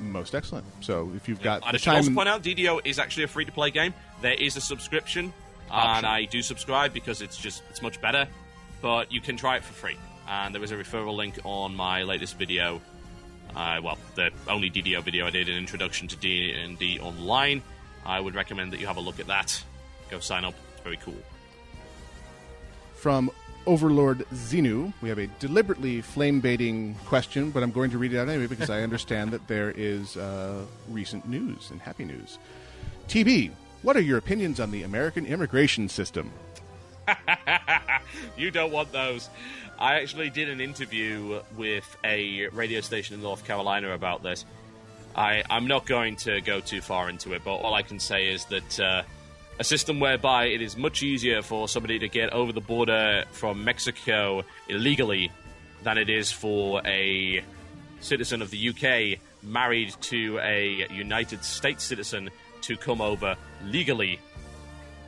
Most 0.00 0.34
excellent. 0.34 0.66
So 0.80 1.12
if 1.14 1.28
you've 1.28 1.42
got 1.42 1.62
I 1.64 1.76
should 1.76 1.92
also 1.92 2.12
point 2.12 2.28
out, 2.28 2.42
DDO 2.42 2.80
is 2.84 2.98
actually 2.98 3.24
a 3.24 3.28
free 3.28 3.44
to 3.44 3.52
play 3.52 3.70
game. 3.70 3.94
There 4.22 4.32
is 4.32 4.56
a 4.56 4.60
subscription, 4.60 5.32
Option. 5.70 5.98
and 5.98 6.06
I 6.06 6.24
do 6.24 6.42
subscribe 6.42 6.92
because 6.92 7.20
it's 7.22 7.36
just 7.36 7.62
it's 7.70 7.82
much 7.82 8.00
better. 8.00 8.26
But 8.80 9.12
you 9.12 9.20
can 9.20 9.36
try 9.36 9.56
it 9.56 9.64
for 9.64 9.74
free, 9.74 9.98
and 10.26 10.54
there 10.54 10.62
is 10.64 10.72
a 10.72 10.76
referral 10.76 11.14
link 11.14 11.38
on 11.44 11.76
my 11.76 12.02
latest 12.02 12.38
video. 12.38 12.80
Uh, 13.54 13.80
well, 13.82 13.98
the 14.14 14.30
only 14.48 14.70
DDO 14.70 15.02
video 15.02 15.26
I 15.26 15.30
did, 15.30 15.48
an 15.48 15.56
introduction 15.56 16.08
to 16.08 16.16
D 16.16 16.52
and 16.52 16.78
D 16.78 16.98
online. 16.98 17.62
I 18.06 18.18
would 18.18 18.34
recommend 18.34 18.72
that 18.72 18.80
you 18.80 18.86
have 18.86 18.96
a 18.96 19.00
look 19.00 19.20
at 19.20 19.26
that. 19.26 19.62
Go 20.10 20.18
sign 20.18 20.46
up; 20.46 20.54
it's 20.72 20.82
very 20.82 20.96
cool. 20.96 21.14
From 23.00 23.30
Overlord 23.66 24.26
Xenu, 24.34 24.92
we 25.00 25.08
have 25.08 25.18
a 25.18 25.26
deliberately 25.38 26.02
flame 26.02 26.40
baiting 26.40 26.94
question, 27.06 27.50
but 27.50 27.62
I'm 27.62 27.70
going 27.70 27.90
to 27.92 27.98
read 27.98 28.12
it 28.12 28.18
out 28.18 28.28
anyway 28.28 28.46
because 28.46 28.68
I 28.68 28.82
understand 28.82 29.30
that 29.30 29.48
there 29.48 29.70
is 29.70 30.18
uh, 30.18 30.66
recent 30.88 31.26
news 31.26 31.70
and 31.70 31.80
happy 31.80 32.04
news. 32.04 32.38
TB, 33.08 33.52
what 33.80 33.96
are 33.96 34.02
your 34.02 34.18
opinions 34.18 34.60
on 34.60 34.70
the 34.70 34.82
American 34.82 35.24
immigration 35.24 35.88
system? 35.88 36.30
you 38.36 38.50
don't 38.50 38.70
want 38.70 38.92
those. 38.92 39.30
I 39.78 39.94
actually 39.94 40.28
did 40.28 40.50
an 40.50 40.60
interview 40.60 41.40
with 41.56 41.96
a 42.04 42.48
radio 42.48 42.82
station 42.82 43.14
in 43.14 43.22
North 43.22 43.46
Carolina 43.46 43.92
about 43.92 44.22
this. 44.22 44.44
I, 45.16 45.42
I'm 45.48 45.66
not 45.66 45.86
going 45.86 46.16
to 46.16 46.42
go 46.42 46.60
too 46.60 46.82
far 46.82 47.08
into 47.08 47.32
it, 47.32 47.42
but 47.44 47.56
all 47.56 47.72
I 47.72 47.82
can 47.82 47.98
say 47.98 48.28
is 48.28 48.44
that 48.46 48.80
uh, 48.80 49.02
a 49.60 49.64
system 49.64 50.00
whereby 50.00 50.46
it 50.46 50.62
is 50.62 50.74
much 50.74 51.02
easier 51.02 51.42
for 51.42 51.68
somebody 51.68 51.98
to 51.98 52.08
get 52.08 52.32
over 52.32 52.50
the 52.50 52.62
border 52.62 53.24
from 53.30 53.62
Mexico 53.62 54.42
illegally 54.68 55.30
than 55.82 55.98
it 55.98 56.08
is 56.08 56.32
for 56.32 56.80
a 56.86 57.44
citizen 58.00 58.40
of 58.40 58.50
the 58.50 58.70
UK 58.70 59.20
married 59.42 59.94
to 60.00 60.38
a 60.38 60.86
United 60.90 61.44
States 61.44 61.84
citizen 61.84 62.30
to 62.62 62.74
come 62.78 63.02
over 63.02 63.36
legally 63.66 64.18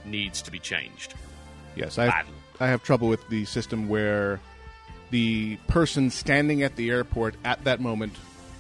needs 0.05 0.43
to 0.43 0.51
be 0.51 0.59
changed. 0.59 1.15
Yes, 1.75 1.97
I 1.97 2.09
Bad. 2.09 2.27
I 2.61 2.67
have 2.67 2.83
trouble 2.83 3.09
with 3.09 3.27
the 3.31 3.47
system 3.47 3.89
where 3.89 4.39
the 5.11 5.57
person 5.67 6.11
standing 6.11 6.63
at 6.63 6.77
the 6.77 6.91
airport 6.91 7.37
at 7.43 7.65
that 7.65 7.81
moment 7.81 8.15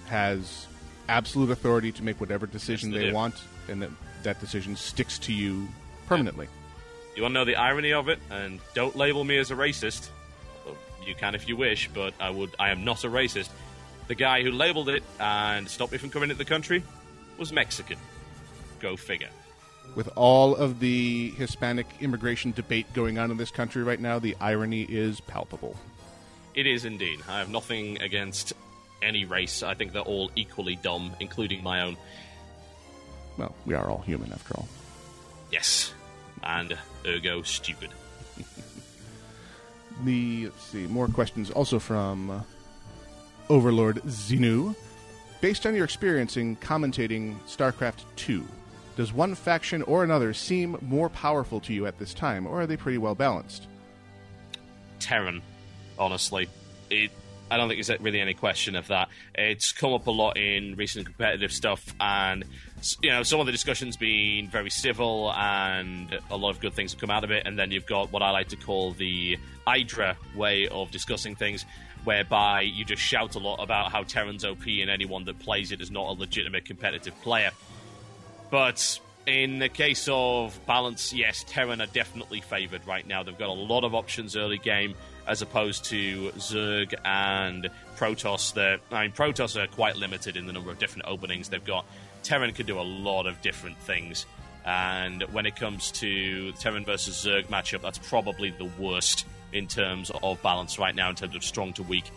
has 0.07 0.66
absolute 1.11 1.51
authority 1.51 1.93
to 1.93 2.03
make 2.03 2.18
whatever 2.18 2.47
decision 2.47 2.93
Yes, 2.93 3.01
they 3.01 3.07
they 3.09 3.12
want, 3.12 3.34
and 3.68 3.82
that 3.82 3.90
that 4.22 4.40
decision 4.40 4.74
sticks 4.76 5.18
to 5.18 5.32
you 5.34 5.68
permanently. 6.16 6.48
You 7.14 7.22
want 7.22 7.32
to 7.32 7.40
know 7.40 7.44
the 7.44 7.56
irony 7.56 7.92
of 7.92 8.08
it? 8.08 8.18
And 8.30 8.60
don't 8.74 8.96
label 8.96 9.24
me 9.24 9.38
as 9.38 9.50
a 9.50 9.54
racist. 9.54 10.08
Well, 10.64 10.76
you 11.06 11.14
can 11.14 11.34
if 11.34 11.48
you 11.48 11.56
wish, 11.56 11.88
but 11.92 12.14
I 12.20 12.30
would. 12.30 12.54
I 12.58 12.70
am 12.70 12.84
not 12.84 13.04
a 13.04 13.08
racist. 13.08 13.50
The 14.08 14.14
guy 14.14 14.42
who 14.42 14.50
labeled 14.50 14.88
it 14.88 15.02
and 15.20 15.68
stopped 15.68 15.92
me 15.92 15.98
from 15.98 16.10
coming 16.10 16.30
into 16.30 16.38
the 16.38 16.48
country 16.48 16.82
was 17.38 17.52
Mexican. 17.52 17.98
Go 18.80 18.96
figure. 18.96 19.30
With 19.94 20.08
all 20.16 20.56
of 20.56 20.80
the 20.80 21.30
Hispanic 21.30 21.86
immigration 22.00 22.52
debate 22.52 22.92
going 22.94 23.18
on 23.18 23.30
in 23.30 23.36
this 23.36 23.50
country 23.50 23.82
right 23.82 24.00
now, 24.00 24.18
the 24.18 24.36
irony 24.40 24.82
is 24.82 25.20
palpable. 25.20 25.76
It 26.54 26.66
is 26.66 26.84
indeed. 26.84 27.20
I 27.28 27.38
have 27.38 27.50
nothing 27.50 28.00
against 28.00 28.54
any 29.02 29.24
race. 29.24 29.62
I 29.62 29.74
think 29.74 29.92
they're 29.92 30.02
all 30.02 30.30
equally 30.36 30.76
dumb, 30.76 31.12
including 31.20 31.62
my 31.62 31.82
own. 31.82 31.96
Well, 33.36 33.54
we 33.66 33.74
are 33.74 33.88
all 33.88 34.00
human 34.00 34.32
after 34.32 34.54
all. 34.54 34.68
Yes, 35.50 35.92
and 36.45 36.76
ergo 37.07 37.43
stupid. 37.43 37.90
The 40.05 40.47
let's 40.47 40.64
see 40.64 40.86
more 40.86 41.07
questions 41.07 41.51
also 41.51 41.78
from 41.78 42.30
uh, 42.30 42.40
Overlord 43.49 43.97
Xenu. 44.07 44.74
Based 45.40 45.66
on 45.66 45.76
your 45.76 45.84
experience 45.84 46.36
in 46.36 46.57
commentating 46.57 47.38
StarCraft 47.43 48.05
two, 48.16 48.45
does 48.97 49.12
one 49.12 49.34
faction 49.34 49.82
or 49.82 50.03
another 50.03 50.32
seem 50.34 50.76
more 50.80 51.09
powerful 51.09 51.61
to 51.61 51.72
you 51.72 51.86
at 51.86 51.99
this 51.99 52.14
time, 52.14 52.47
or 52.47 52.62
are 52.62 52.66
they 52.66 52.76
pretty 52.76 52.99
well 52.99 53.14
balanced? 53.14 53.68
Terran, 54.99 55.43
honestly. 55.99 56.49
It, 56.90 57.11
I 57.51 57.57
don't 57.57 57.68
think 57.68 57.84
there's 57.84 58.01
really 58.01 58.20
any 58.20 58.34
question 58.34 58.76
of 58.76 58.88
that. 58.88 59.09
It's 59.34 59.72
come 59.72 59.93
up 59.93 60.07
a 60.07 60.11
lot 60.11 60.36
in 60.36 60.74
recent 60.76 61.07
competitive 61.07 61.53
stuff, 61.53 61.95
and 62.01 62.45
you 63.01 63.11
know 63.11 63.22
some 63.22 63.41
of 63.41 63.47
the 63.47 63.53
discussions 63.53 63.97
been 63.97 64.49
very 64.49 64.70
civil, 64.70 65.33
and 65.33 66.18
a 66.30 66.37
lot 66.37 66.51
of 66.51 66.61
good 66.61 66.74
things 66.74 66.93
have 66.93 67.01
come 67.01 67.11
out 67.11 67.24
of 67.24 67.30
it. 67.30 67.47
And 67.47 67.59
then 67.59 67.70
you've 67.70 67.87
got 67.87 68.12
what 68.12 68.22
I 68.22 68.30
like 68.30 68.49
to 68.49 68.57
call 68.57 68.93
the 68.93 69.39
Hydra 69.66 70.16
way 70.35 70.68
of 70.68 70.91
discussing 70.91 71.35
things, 71.37 71.64
whereby 72.05 72.62
you 72.62 72.85
just 72.85 73.03
shout 73.03 73.35
a 73.35 73.39
lot 73.39 73.62
about 73.62 73.93
how 73.93 74.03
Terran's 74.03 74.45
OP, 74.45 74.66
and 74.66 74.91
anyone 74.91 75.24
that 75.24 75.39
plays 75.39 75.72
it 75.72 75.80
is 75.80 75.91
not 75.91 76.09
a 76.09 76.12
legitimate 76.12 76.64
competitive 76.64 77.20
player. 77.22 77.51
But 78.51 79.01
in 79.26 79.59
the 79.61 79.68
case 79.68 80.09
of 80.11 80.59
balance, 80.66 81.12
yes, 81.12 81.45
Terran 81.47 81.80
are 81.80 81.87
definitely 81.87 82.41
favoured 82.41 82.87
right 82.87 83.07
now. 83.07 83.22
They've 83.22 83.39
got 83.39 83.49
a 83.49 83.53
lot 83.53 83.85
of 83.85 83.95
options 83.95 84.37
early 84.37 84.59
game 84.59 84.95
as 85.26 85.43
opposed 85.43 85.85
to 85.87 86.30
Zerg 86.33 86.95
and 87.05 87.68
Protoss. 87.97 88.55
That 88.55 88.80
I 88.91 89.03
mean, 89.03 89.12
Protoss 89.12 89.62
are 89.62 89.68
quite 89.68 89.97
limited 89.97 90.37
in 90.37 90.47
the 90.47 90.53
number 90.53 90.70
of 90.70 90.78
different 90.78 91.07
openings 91.07 91.49
they've 91.49 91.64
got. 91.64 91.87
Terran 92.23 92.53
can 92.53 92.66
do 92.66 92.79
a 92.79 92.83
lot 92.83 93.27
of 93.27 93.41
different 93.43 93.79
things. 93.79 94.27
And 94.64 95.23
when 95.33 95.47
it 95.47 95.57
comes 95.57 95.91
to 95.93 96.53
the 96.53 96.59
Terran 96.59 96.85
versus 96.85 97.25
Zerg 97.25 97.47
matchup, 97.47 97.83
that's 97.83 97.99
probably 97.99 98.51
the 98.51 98.70
worst 98.79 99.27
in 99.53 99.66
terms 99.66 100.11
of 100.23 100.41
balance 100.43 100.79
right 100.79 100.95
now, 100.95 101.11
in 101.11 101.16
terms 101.16 101.35
of 101.35 101.45
strong 101.45 101.73
to 101.75 101.83
weak. 101.83 102.11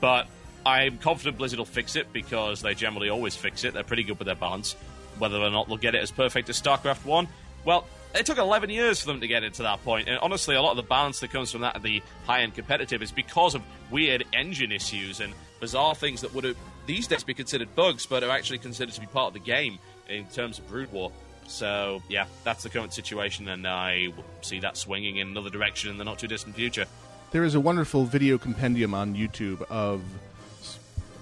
But 0.00 0.28
I'm 0.64 0.98
confident 0.98 1.38
Blizzard 1.38 1.58
will 1.58 1.66
fix 1.66 1.96
it 1.96 2.12
because 2.12 2.62
they 2.62 2.74
generally 2.74 3.10
always 3.10 3.34
fix 3.34 3.64
it. 3.64 3.74
They're 3.74 3.82
pretty 3.82 4.04
good 4.04 4.18
with 4.18 4.26
their 4.26 4.34
balance. 4.34 4.74
Whether 5.18 5.38
or 5.38 5.50
not 5.50 5.68
they'll 5.68 5.76
get 5.76 5.94
it 5.94 6.02
as 6.02 6.10
perfect 6.10 6.48
as 6.48 6.60
StarCraft 6.60 7.04
1, 7.04 7.28
well, 7.64 7.86
it 8.14 8.26
took 8.26 8.38
11 8.38 8.70
years 8.70 9.00
for 9.00 9.06
them 9.06 9.20
to 9.20 9.28
get 9.28 9.44
it 9.44 9.54
to 9.54 9.62
that 9.62 9.84
point. 9.84 10.08
And 10.08 10.18
honestly, 10.18 10.54
a 10.56 10.62
lot 10.62 10.72
of 10.72 10.76
the 10.76 10.82
balance 10.82 11.20
that 11.20 11.30
comes 11.30 11.52
from 11.52 11.60
that, 11.60 11.76
at 11.76 11.82
the 11.82 12.02
high 12.26 12.42
end 12.42 12.54
competitive, 12.54 13.02
is 13.02 13.12
because 13.12 13.54
of 13.54 13.62
weird 13.90 14.24
engine 14.32 14.72
issues 14.72 15.20
and 15.20 15.32
bizarre 15.60 15.94
things 15.94 16.22
that 16.22 16.34
would 16.34 16.44
have 16.44 16.56
these 16.90 17.06
days 17.06 17.22
be 17.22 17.34
considered 17.34 17.72
bugs, 17.76 18.04
but 18.04 18.24
are 18.24 18.30
actually 18.30 18.58
considered 18.58 18.92
to 18.92 19.00
be 19.00 19.06
part 19.06 19.28
of 19.28 19.34
the 19.34 19.38
game 19.38 19.78
in 20.08 20.26
terms 20.26 20.58
of 20.58 20.68
Brood 20.68 20.92
War. 20.92 21.12
So, 21.46 22.02
yeah, 22.08 22.26
that's 22.42 22.64
the 22.64 22.68
current 22.68 22.92
situation, 22.92 23.48
and 23.48 23.64
I 23.66 24.08
see 24.40 24.58
that 24.58 24.76
swinging 24.76 25.18
in 25.18 25.28
another 25.28 25.50
direction 25.50 25.90
in 25.90 25.98
the 25.98 26.04
not 26.04 26.18
too 26.18 26.26
distant 26.26 26.56
future. 26.56 26.86
There 27.30 27.44
is 27.44 27.54
a 27.54 27.60
wonderful 27.60 28.04
video 28.04 28.38
compendium 28.38 28.92
on 28.92 29.14
YouTube 29.14 29.62
of 29.70 30.02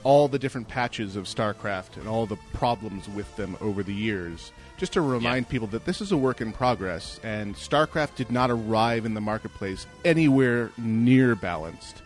all 0.05 0.27
the 0.27 0.39
different 0.39 0.69
patches 0.69 1.17
of 1.17 1.25
StarCraft 1.25 1.99
and 1.99 2.09
all 2.09 2.25
the 2.25 2.39
problems 2.55 3.07
with 3.11 3.35
them 3.37 3.55
over 3.61 3.83
the 3.83 3.93
years. 3.93 4.53
Just 4.79 4.95
to 4.95 5.03
remind 5.03 5.51
people 5.51 5.67
that 5.69 5.85
this 5.85 6.01
is 6.01 6.13
a 6.13 6.17
work 6.17 6.41
in 6.41 6.51
progress, 6.51 7.21
and 7.23 7.55
StarCraft 7.55 8.15
did 8.15 8.31
not 8.31 8.51
arrive 8.51 9.05
in 9.05 9.13
the 9.13 9.21
marketplace 9.21 9.87
anywhere 10.03 10.71
near 10.79 11.35
balanced. 11.35 12.01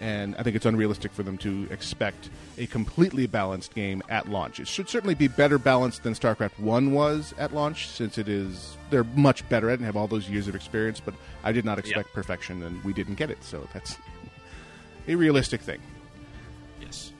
And 0.00 0.36
I 0.36 0.42
think 0.42 0.56
it's 0.56 0.66
unrealistic 0.66 1.12
for 1.12 1.22
them 1.22 1.38
to 1.38 1.66
expect 1.70 2.28
a 2.58 2.66
completely 2.66 3.26
balanced 3.26 3.74
game 3.74 4.02
at 4.08 4.28
launch. 4.28 4.60
It 4.60 4.68
should 4.68 4.88
certainly 4.88 5.14
be 5.14 5.28
better 5.28 5.58
balanced 5.58 6.02
than 6.02 6.14
StarCraft 6.14 6.58
1 6.58 6.92
was 6.92 7.34
at 7.38 7.54
launch, 7.54 7.88
since 7.88 8.18
it 8.18 8.28
is 8.28 8.76
they're 8.90 9.04
much 9.04 9.48
better 9.48 9.70
at 9.70 9.74
it 9.74 9.78
and 9.78 9.86
have 9.86 9.96
all 9.96 10.06
those 10.06 10.28
years 10.28 10.48
of 10.48 10.54
experience, 10.54 11.00
but 11.00 11.14
I 11.44 11.52
did 11.52 11.64
not 11.64 11.78
expect 11.78 12.12
perfection 12.12 12.62
and 12.62 12.82
we 12.84 12.92
didn't 12.92 13.14
get 13.14 13.30
it, 13.30 13.42
so 13.42 13.66
that's 13.72 13.96
a 15.08 15.14
realistic 15.14 15.60
thing. 15.60 15.80
Yes. 16.80 17.12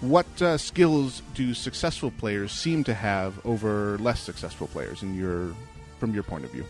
What 0.00 0.42
uh, 0.42 0.58
skills 0.58 1.22
do 1.34 1.54
successful 1.54 2.10
players 2.10 2.50
seem 2.50 2.82
to 2.84 2.94
have 2.94 3.44
over 3.46 3.98
less 3.98 4.20
successful 4.20 4.66
players 4.66 5.02
in 5.02 5.14
your 5.14 5.54
from 5.98 6.12
your 6.12 6.24
point 6.24 6.44
of 6.44 6.50
view? 6.50 6.66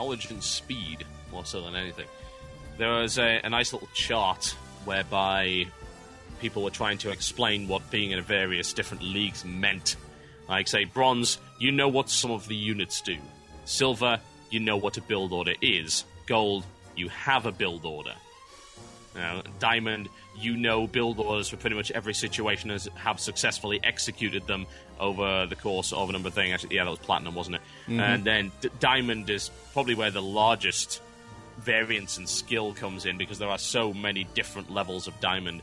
knowledge 0.00 0.30
and 0.30 0.42
speed 0.42 1.04
more 1.30 1.44
so 1.44 1.60
than 1.60 1.74
anything. 1.74 2.06
There 2.80 2.92
was 2.92 3.18
a, 3.18 3.42
a 3.44 3.50
nice 3.50 3.74
little 3.74 3.90
chart 3.92 4.56
whereby 4.86 5.66
people 6.40 6.62
were 6.64 6.70
trying 6.70 6.96
to 6.96 7.10
explain 7.10 7.68
what 7.68 7.90
being 7.90 8.12
in 8.12 8.22
various 8.22 8.72
different 8.72 9.02
leagues 9.02 9.44
meant. 9.44 9.96
Like, 10.48 10.66
say, 10.66 10.84
bronze, 10.86 11.36
you 11.58 11.72
know 11.72 11.88
what 11.88 12.08
some 12.08 12.30
of 12.30 12.48
the 12.48 12.56
units 12.56 13.02
do. 13.02 13.18
Silver, 13.66 14.18
you 14.48 14.60
know 14.60 14.78
what 14.78 14.96
a 14.96 15.02
build 15.02 15.34
order 15.34 15.52
is. 15.60 16.04
Gold, 16.24 16.64
you 16.96 17.10
have 17.10 17.44
a 17.44 17.52
build 17.52 17.84
order. 17.84 18.14
Now, 19.14 19.42
diamond, 19.58 20.08
you 20.34 20.56
know 20.56 20.86
build 20.86 21.18
orders 21.18 21.50
for 21.50 21.58
pretty 21.58 21.76
much 21.76 21.90
every 21.90 22.14
situation 22.14 22.70
and 22.70 22.82
have 22.94 23.20
successfully 23.20 23.78
executed 23.84 24.46
them 24.46 24.66
over 24.98 25.44
the 25.44 25.56
course 25.56 25.92
of 25.92 26.08
a 26.08 26.12
number 26.12 26.28
of 26.28 26.34
things. 26.34 26.54
Actually, 26.54 26.76
yeah, 26.76 26.84
that 26.84 26.90
was 26.90 26.98
platinum, 27.00 27.34
wasn't 27.34 27.56
it? 27.56 27.62
Mm-hmm. 27.88 28.00
And 28.00 28.24
then 28.24 28.52
d- 28.62 28.70
diamond 28.80 29.28
is 29.28 29.50
probably 29.74 29.94
where 29.94 30.10
the 30.10 30.22
largest 30.22 31.02
variance 31.60 32.18
and 32.18 32.28
skill 32.28 32.74
comes 32.74 33.06
in 33.06 33.18
because 33.18 33.38
there 33.38 33.48
are 33.48 33.58
so 33.58 33.92
many 33.92 34.24
different 34.34 34.70
levels 34.70 35.06
of 35.06 35.18
diamond. 35.20 35.62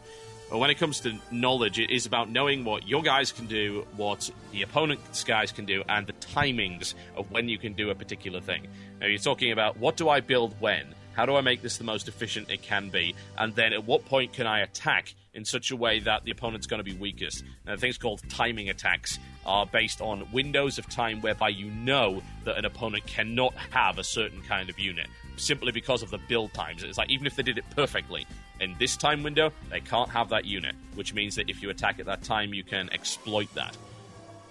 But 0.49 0.59
when 0.59 0.69
it 0.69 0.75
comes 0.75 1.01
to 1.01 1.17
knowledge, 1.29 1.77
it 1.77 1.89
is 1.89 2.05
about 2.05 2.29
knowing 2.29 2.63
what 2.63 2.87
your 2.87 3.03
guys 3.03 3.33
can 3.33 3.47
do, 3.47 3.85
what 3.97 4.29
the 4.51 4.61
opponent's 4.61 5.23
guys 5.25 5.51
can 5.51 5.65
do, 5.65 5.83
and 5.89 6.07
the 6.07 6.13
timings 6.13 6.93
of 7.17 7.29
when 7.31 7.49
you 7.49 7.57
can 7.57 7.73
do 7.73 7.89
a 7.89 7.95
particular 7.95 8.39
thing. 8.39 8.65
Now, 9.01 9.07
you're 9.07 9.19
talking 9.19 9.51
about 9.51 9.77
what 9.77 9.97
do 9.97 10.07
I 10.07 10.21
build 10.21 10.55
when? 10.61 10.95
How 11.15 11.25
do 11.25 11.35
I 11.35 11.41
make 11.41 11.61
this 11.63 11.77
the 11.77 11.83
most 11.83 12.07
efficient 12.07 12.49
it 12.49 12.61
can 12.61 12.89
be? 12.89 13.15
And 13.37 13.53
then 13.55 13.73
at 13.73 13.83
what 13.83 14.05
point 14.05 14.33
can 14.33 14.47
I 14.47 14.61
attack 14.61 15.15
in 15.33 15.43
such 15.43 15.71
a 15.71 15.75
way 15.75 15.99
that 16.01 16.23
the 16.23 16.31
opponent's 16.31 16.67
going 16.67 16.77
to 16.77 16.83
be 16.83 16.93
weakest? 16.93 17.43
Now, 17.65 17.75
things 17.75 17.97
called 17.97 18.21
timing 18.29 18.69
attacks 18.69 19.19
are 19.45 19.65
based 19.65 19.99
on 19.99 20.31
windows 20.31 20.77
of 20.77 20.87
time 20.89 21.21
whereby 21.21 21.49
you 21.49 21.71
know 21.71 22.21
that 22.45 22.57
an 22.57 22.65
opponent 22.65 23.05
cannot 23.05 23.53
have 23.71 23.97
a 23.97 24.03
certain 24.03 24.41
kind 24.43 24.69
of 24.69 24.79
unit 24.79 25.07
simply 25.37 25.71
because 25.71 26.03
of 26.03 26.09
the 26.09 26.17
build 26.17 26.53
times. 26.53 26.83
It's 26.83 26.97
like 26.97 27.09
even 27.09 27.25
if 27.25 27.35
they 27.35 27.43
did 27.43 27.57
it 27.57 27.65
perfectly 27.75 28.25
in 28.59 28.75
this 28.79 28.97
time 28.97 29.23
window, 29.23 29.51
they 29.69 29.79
can't 29.79 30.09
have 30.09 30.29
that 30.29 30.45
unit, 30.45 30.75
which 30.95 31.13
means 31.13 31.35
that 31.35 31.49
if 31.49 31.61
you 31.61 31.69
attack 31.69 31.99
at 31.99 32.05
that 32.07 32.23
time, 32.23 32.53
you 32.53 32.63
can 32.63 32.89
exploit 32.91 33.53
that. 33.55 33.77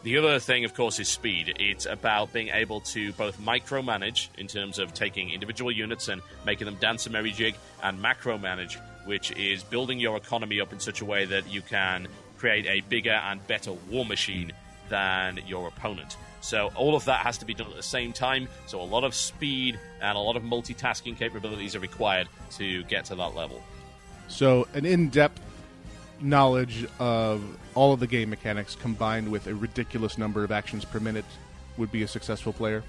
The 0.03 0.19
other 0.19 0.39
thing, 0.39 0.65
of 0.65 0.75
course, 0.75 1.01
is 1.01 1.09
speed. 1.09 1.57
It's 1.59 1.85
about 1.85 2.33
being 2.33 2.49
able 2.49 2.81
to 2.83 3.13
both 3.15 3.41
micromanage 3.41 4.29
in 4.39 4.47
terms 4.47 4.79
of 4.79 4.95
taking 4.95 5.31
individual 5.31 5.73
units 5.73 6.07
and 6.07 6.23
making 6.45 6.67
them 6.67 6.77
dance 6.77 7.07
a 7.07 7.11
merry 7.11 7.33
jig, 7.33 7.57
and 7.83 7.99
macromanage, 7.99 8.79
which 9.05 9.33
is 9.33 9.65
building 9.65 9.99
your 9.99 10.17
economy 10.17 10.61
up 10.61 10.73
in 10.73 10.79
such 10.79 11.01
a 11.01 11.05
way 11.05 11.25
that 11.25 11.53
you 11.53 11.61
can 11.61 12.07
create 12.39 12.67
a 12.67 12.87
bigger 12.89 13.11
and 13.11 13.45
better 13.49 13.73
war 13.91 14.05
machine 14.05 14.53
than 14.89 15.41
your 15.47 15.67
opponent. 15.67 16.17
So 16.47 16.71
all 16.77 16.95
of 16.95 17.05
that 17.07 17.27
has 17.27 17.39
to 17.39 17.45
be 17.45 17.55
done 17.55 17.69
at 17.69 17.77
the 17.77 17.83
same 17.83 18.13
time. 18.13 18.49
So 18.67 18.81
a 18.81 18.85
lot 18.85 19.03
of 19.03 19.15
speed 19.15 19.81
and 20.01 20.17
a 20.17 20.21
lot 20.21 20.37
of 20.37 20.45
multitasking 20.45 21.19
capabilities 21.19 21.75
are 21.75 21.81
required 21.81 22.29
to 22.53 22.85
get 22.85 23.07
to 23.07 23.17
that 23.17 23.35
level. 23.35 23.63
So, 24.29 24.67
an 24.73 24.85
in-depth 24.85 25.41
knowledge 26.21 26.87
of 26.99 27.45
all 27.75 27.93
of 27.93 28.01
the 28.01 28.07
game 28.07 28.31
mechanics 28.31 28.77
combined 28.77 29.31
with 29.31 29.47
a 29.49 29.55
ridiculous 29.55 30.19
number 30.19 30.45
of 30.45 30.53
actions 30.53 30.85
per 30.85 31.01
minute 31.01 31.25
would 31.79 31.91
be 31.93 32.03
a 32.03 32.09
successful 32.09 32.53
player. 32.53 32.83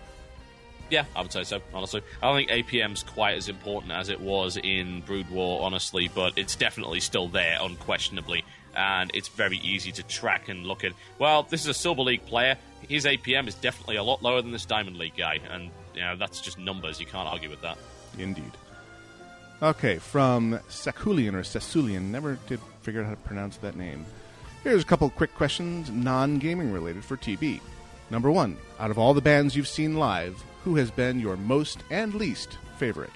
Yeah, 0.89 1.05
I 1.16 1.22
would 1.22 1.32
say 1.32 1.43
so, 1.43 1.60
honestly. 1.74 2.01
I 2.22 2.28
don't 2.28 2.47
think 2.47 2.68
APM's 2.68 3.03
quite 3.03 3.38
as 3.38 3.49
important 3.49 3.91
as 3.91 4.10
it 4.10 4.22
was 4.22 4.58
in 4.58 5.01
Brood 5.01 5.30
War, 5.30 5.64
honestly, 5.64 6.10
but 6.14 6.38
it's 6.38 6.55
definitely 6.55 6.99
still 7.01 7.28
there, 7.28 7.58
unquestionably. 7.62 8.45
And 8.76 9.12
it's 9.14 9.28
very 9.28 9.58
easy 9.58 9.91
to 9.93 10.03
track 10.03 10.49
and 10.49 10.66
look 10.66 10.84
at. 10.84 10.93
Well, 11.20 11.43
this 11.43 11.62
is 11.62 11.68
a 11.68 11.74
Silver 11.74 12.03
League 12.03 12.26
player. 12.26 12.58
His 12.82 13.06
APM 13.06 13.48
is 13.48 13.56
definitely 13.56 13.98
a 13.98 14.04
lot 14.04 14.22
lower 14.22 14.42
than 14.42 14.52
this 14.52 14.66
Diamond 14.66 14.98
League 14.98 15.18
guy. 15.18 15.40
And, 15.52 15.72
you 15.94 16.02
know, 16.02 16.16
that's 16.16 16.42
just 16.42 16.58
numbers. 16.58 17.00
You 17.00 17.06
can't 17.06 17.28
argue 17.28 17.50
with 17.50 17.62
that. 17.62 17.78
Indeed. 18.18 18.52
Okay, 19.62 19.98
from 19.98 20.60
Sakulian 20.70 21.34
or 21.34 21.42
Sesulian. 21.42 22.12
Never 22.12 22.38
did 22.48 22.60
figure 22.82 23.02
out 23.02 23.08
how 23.08 23.12
to 23.12 23.18
pronounce 23.18 23.58
that 23.58 23.76
name. 23.76 24.06
Here's 24.64 24.84
a 24.84 24.86
couple 24.86 25.10
quick 25.10 25.34
questions, 25.36 25.90
non 25.90 26.38
gaming 26.38 26.72
related 26.72 27.04
for 27.04 27.18
TB. 27.18 27.62
Number 28.10 28.32
one, 28.32 28.58
out 28.80 28.92
of 28.92 28.98
all 28.98 29.14
the 29.14 29.22
bands 29.22 29.56
you've 29.56 29.68
seen 29.68 29.96
live, 29.96 30.42
who 30.64 30.76
has 30.76 30.92
been 30.92 31.20
your 31.20 31.38
most 31.38 31.84
and 31.90 32.14
least 32.14 32.58
favorite? 32.78 33.12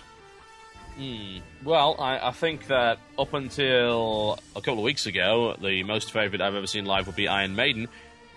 Hmm, 0.98 1.38
well, 1.64 1.96
I, 2.00 2.28
I 2.28 2.32
think 2.32 2.68
that 2.68 3.00
up 3.18 3.34
until 3.34 4.40
a 4.56 4.62
couple 4.62 4.80
of 4.80 4.84
weeks 4.84 5.06
ago, 5.06 5.56
the 5.62 5.84
most 5.84 6.12
favourite 6.12 6.42
I've 6.42 6.56
ever 6.56 6.68
seen 6.68 6.86
live 6.86 7.08
would 7.08 7.16
be 7.16 7.28
Iron 7.28 7.56
Maiden, 7.56 7.88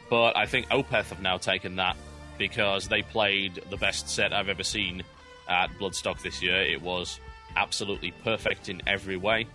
but 0.08 0.36
I 0.36 0.46
think 0.46 0.68
Opeth 0.68 1.08
have 1.10 1.20
now 1.20 1.38
taken 1.38 1.76
that 1.76 1.96
because 2.38 2.88
they 2.88 3.02
played 3.02 3.62
the 3.70 3.76
best 3.76 4.08
set 4.08 4.32
I've 4.32 4.48
ever 4.48 4.64
seen 4.64 5.02
at 5.48 5.70
Bloodstock 5.78 6.22
this 6.22 6.42
year. 6.42 6.62
It 6.62 6.82
was 6.82 7.20
absolutely 7.56 8.12
perfect 8.22 8.68
in 8.68 8.82
every 8.86 9.16
way. 9.16 9.46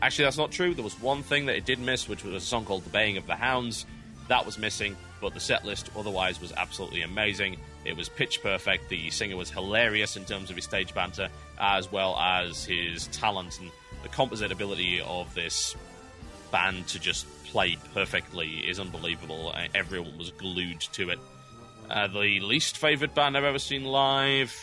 Actually, 0.00 0.26
that's 0.26 0.38
not 0.38 0.52
true. 0.52 0.74
There 0.74 0.84
was 0.84 1.00
one 1.00 1.22
thing 1.22 1.46
that 1.46 1.56
it 1.56 1.64
did 1.64 1.80
miss, 1.80 2.08
which 2.08 2.22
was 2.22 2.34
a 2.34 2.40
song 2.40 2.64
called 2.64 2.84
The 2.84 2.90
Baying 2.90 3.16
of 3.16 3.26
the 3.26 3.34
Hounds. 3.34 3.84
That 4.28 4.46
was 4.46 4.58
missing, 4.58 4.96
but 5.20 5.34
the 5.34 5.40
set 5.40 5.64
list 5.64 5.90
otherwise 5.96 6.40
was 6.40 6.52
absolutely 6.52 7.02
amazing. 7.02 7.56
It 7.84 7.96
was 7.96 8.08
pitch 8.08 8.42
perfect. 8.42 8.88
The 8.88 9.10
singer 9.10 9.36
was 9.36 9.50
hilarious 9.50 10.16
in 10.16 10.24
terms 10.24 10.50
of 10.50 10.56
his 10.56 10.66
stage 10.66 10.94
banter, 10.94 11.28
as 11.58 11.90
well 11.90 12.16
as 12.16 12.64
his 12.64 13.08
talent 13.08 13.58
and 13.60 13.70
the 14.02 14.08
composite 14.08 14.52
ability 14.52 15.00
of 15.00 15.34
this 15.34 15.74
band 16.52 16.86
to 16.88 17.00
just 17.00 17.26
play 17.48 17.76
perfectly 17.94 18.58
is 18.68 18.78
unbelievable. 18.78 19.54
Everyone 19.74 20.16
was 20.18 20.30
glued 20.32 20.80
to 20.92 21.10
it. 21.10 21.18
Uh, 21.90 22.06
the 22.06 22.40
least 22.40 22.76
favourite 22.76 23.14
band 23.14 23.36
I've 23.36 23.44
ever 23.44 23.58
seen 23.58 23.84
live 23.84 24.54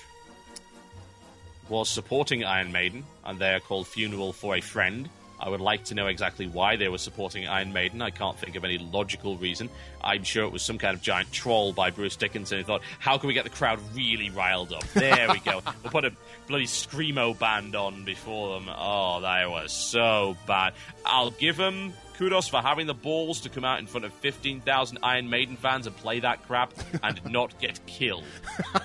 was 1.70 1.90
supporting 1.90 2.44
Iron 2.44 2.72
Maiden, 2.72 3.04
and 3.26 3.40
they 3.40 3.54
are 3.54 3.60
called 3.60 3.88
Funeral 3.88 4.34
for 4.34 4.56
a 4.56 4.62
Friend. 4.62 5.10
I 5.40 5.50
would 5.50 5.62
like 5.62 5.84
to 5.86 5.96
know 5.96 6.08
exactly 6.08 6.48
why 6.48 6.76
they 6.76 6.88
were 6.88 6.98
supporting 6.98 7.48
Iron 7.48 7.74
Maiden. 7.74 8.02
I 8.02 8.10
can't 8.10 8.38
think 8.38 8.56
of 8.56 8.64
any 8.64 8.78
logical 8.78 9.36
reason. 9.38 9.70
I'm 10.02 10.24
sure 10.24 10.46
it 10.46 10.52
was 10.52 10.62
some 10.62 10.78
kind 10.78 10.96
of 10.96 11.02
giant 11.02 11.32
troll 11.32 11.74
by 11.74 11.92
Bruce 11.92 12.16
Dickinson 12.16 12.60
who 12.60 12.64
thought, 12.64 12.82
how 13.00 13.18
can 13.18 13.28
we 13.28 13.34
get 13.34 13.44
the 13.44 13.50
crowd 13.50 13.80
really 13.94 14.30
riled 14.30 14.72
up? 14.72 14.88
There 14.94 15.28
we 15.30 15.40
go. 15.40 15.62
We'll 15.84 15.92
put 15.92 16.06
a 16.06 16.14
bloody 16.48 16.66
Screamo 16.66 17.38
band 17.38 17.76
on 17.76 18.06
before 18.06 18.60
them. 18.60 18.70
Oh, 18.76 19.20
they 19.22 19.46
were 19.46 19.68
so 19.68 20.38
bad. 20.48 20.74
I'll 21.06 21.32
give 21.32 21.58
them 21.58 21.94
kudos 22.18 22.48
for 22.48 22.62
having 22.62 22.88
the 22.88 22.94
balls 22.94 23.42
to 23.42 23.50
come 23.50 23.66
out 23.66 23.80
in 23.80 23.88
front 23.88 24.06
of 24.06 24.14
15,000 24.14 24.98
Iron 25.04 25.30
Maiden 25.30 25.58
fans 25.58 25.88
and 25.88 25.96
play 25.96 26.20
that 26.22 26.44
crap 26.44 26.74
and 27.04 27.20
not 27.32 27.58
get 27.60 27.86
killed. 27.86 28.24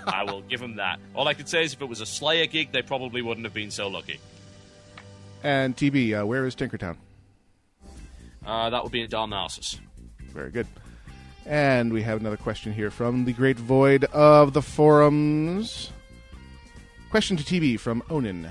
I 0.07 0.25
will 0.25 0.43
give 0.43 0.61
them 0.61 0.77
that. 0.77 0.99
All 1.15 1.29
I 1.29 1.35
could 1.35 1.49
say 1.49 1.63
is 1.63 1.73
if 1.73 1.83
it 1.83 1.89
was 1.89 2.01
a 2.01 2.07
Slayer 2.07 2.47
gig, 2.47 2.73
they 2.73 2.83
probably 2.83 3.23
wouldn't 3.23 3.47
have 3.47 3.55
been 3.55 3.71
so 3.71 3.89
lucky. 3.89 4.19
And 5.43 5.77
TB, 5.77 6.21
uh, 6.21 6.27
where 6.27 6.45
is 6.47 6.55
Tinkertown? 6.55 6.97
Uh, 8.45 8.71
that 8.71 8.83
would 8.83 8.93
be 8.93 9.01
in 9.01 9.09
Darnassus. 9.09 9.79
Very 10.33 10.51
good. 10.51 10.67
And 11.47 11.93
we 11.93 12.03
have 12.03 12.21
another 12.21 12.37
question 12.37 12.73
here 12.73 12.91
from 12.91 13.25
the 13.25 13.33
great 13.33 13.59
void 13.59 14.05
of 14.05 14.53
the 14.53 14.63
forums. 14.63 15.91
Question 17.11 17.37
to 17.37 17.45
TB 17.45 17.81
from 17.81 18.03
Onin. 18.03 18.49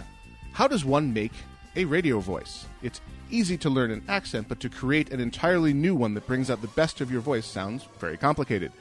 How 0.53 0.67
does 0.67 0.83
one 0.83 1.13
make 1.13 1.31
a 1.75 1.85
radio 1.85 2.19
voice? 2.19 2.65
It's 2.81 2.99
easy 3.29 3.57
to 3.57 3.69
learn 3.69 3.91
an 3.91 4.03
accent, 4.07 4.47
but 4.47 4.59
to 4.61 4.69
create 4.69 5.11
an 5.11 5.19
entirely 5.19 5.73
new 5.73 5.95
one 5.95 6.13
that 6.13 6.27
brings 6.27 6.49
out 6.49 6.61
the 6.61 6.67
best 6.69 7.01
of 7.01 7.11
your 7.11 7.21
voice 7.21 7.45
sounds 7.45 7.87
very 7.99 8.17
complicated. 8.17 8.71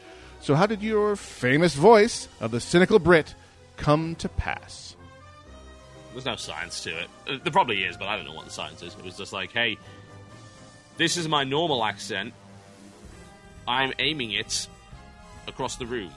So, 0.41 0.55
how 0.55 0.67
did 0.67 0.83
your 0.83 1.17
famous 1.17 1.75
voice 1.75 2.29
of 2.41 2.51
the 2.51 2.61
cynical 2.61 2.99
Brit 2.99 3.35
come 3.77 4.15
to 4.17 4.29
pass? 4.29 4.95
There's 6.13 6.25
no 6.25 6.37
science 6.37 6.83
to 6.85 6.91
it. 6.91 7.09
Uh, 7.29 7.39
There 7.43 7.53
probably 7.53 7.85
is, 7.85 7.97
but 7.97 8.09
I 8.09 8.17
don't 8.17 8.25
know 8.25 8.35
what 8.35 8.45
the 8.45 8.51
science 8.51 8.83
is. 8.83 8.95
It 8.95 9.05
was 9.05 9.17
just 9.17 9.33
like, 9.33 9.53
hey, 9.53 9.77
this 10.97 11.17
is 11.17 11.29
my 11.29 11.45
normal 11.45 11.85
accent. 11.85 12.35
I'm 13.67 13.93
aiming 13.99 14.33
it 14.33 14.67
across 15.47 15.77
the 15.77 15.87
room. 15.87 16.11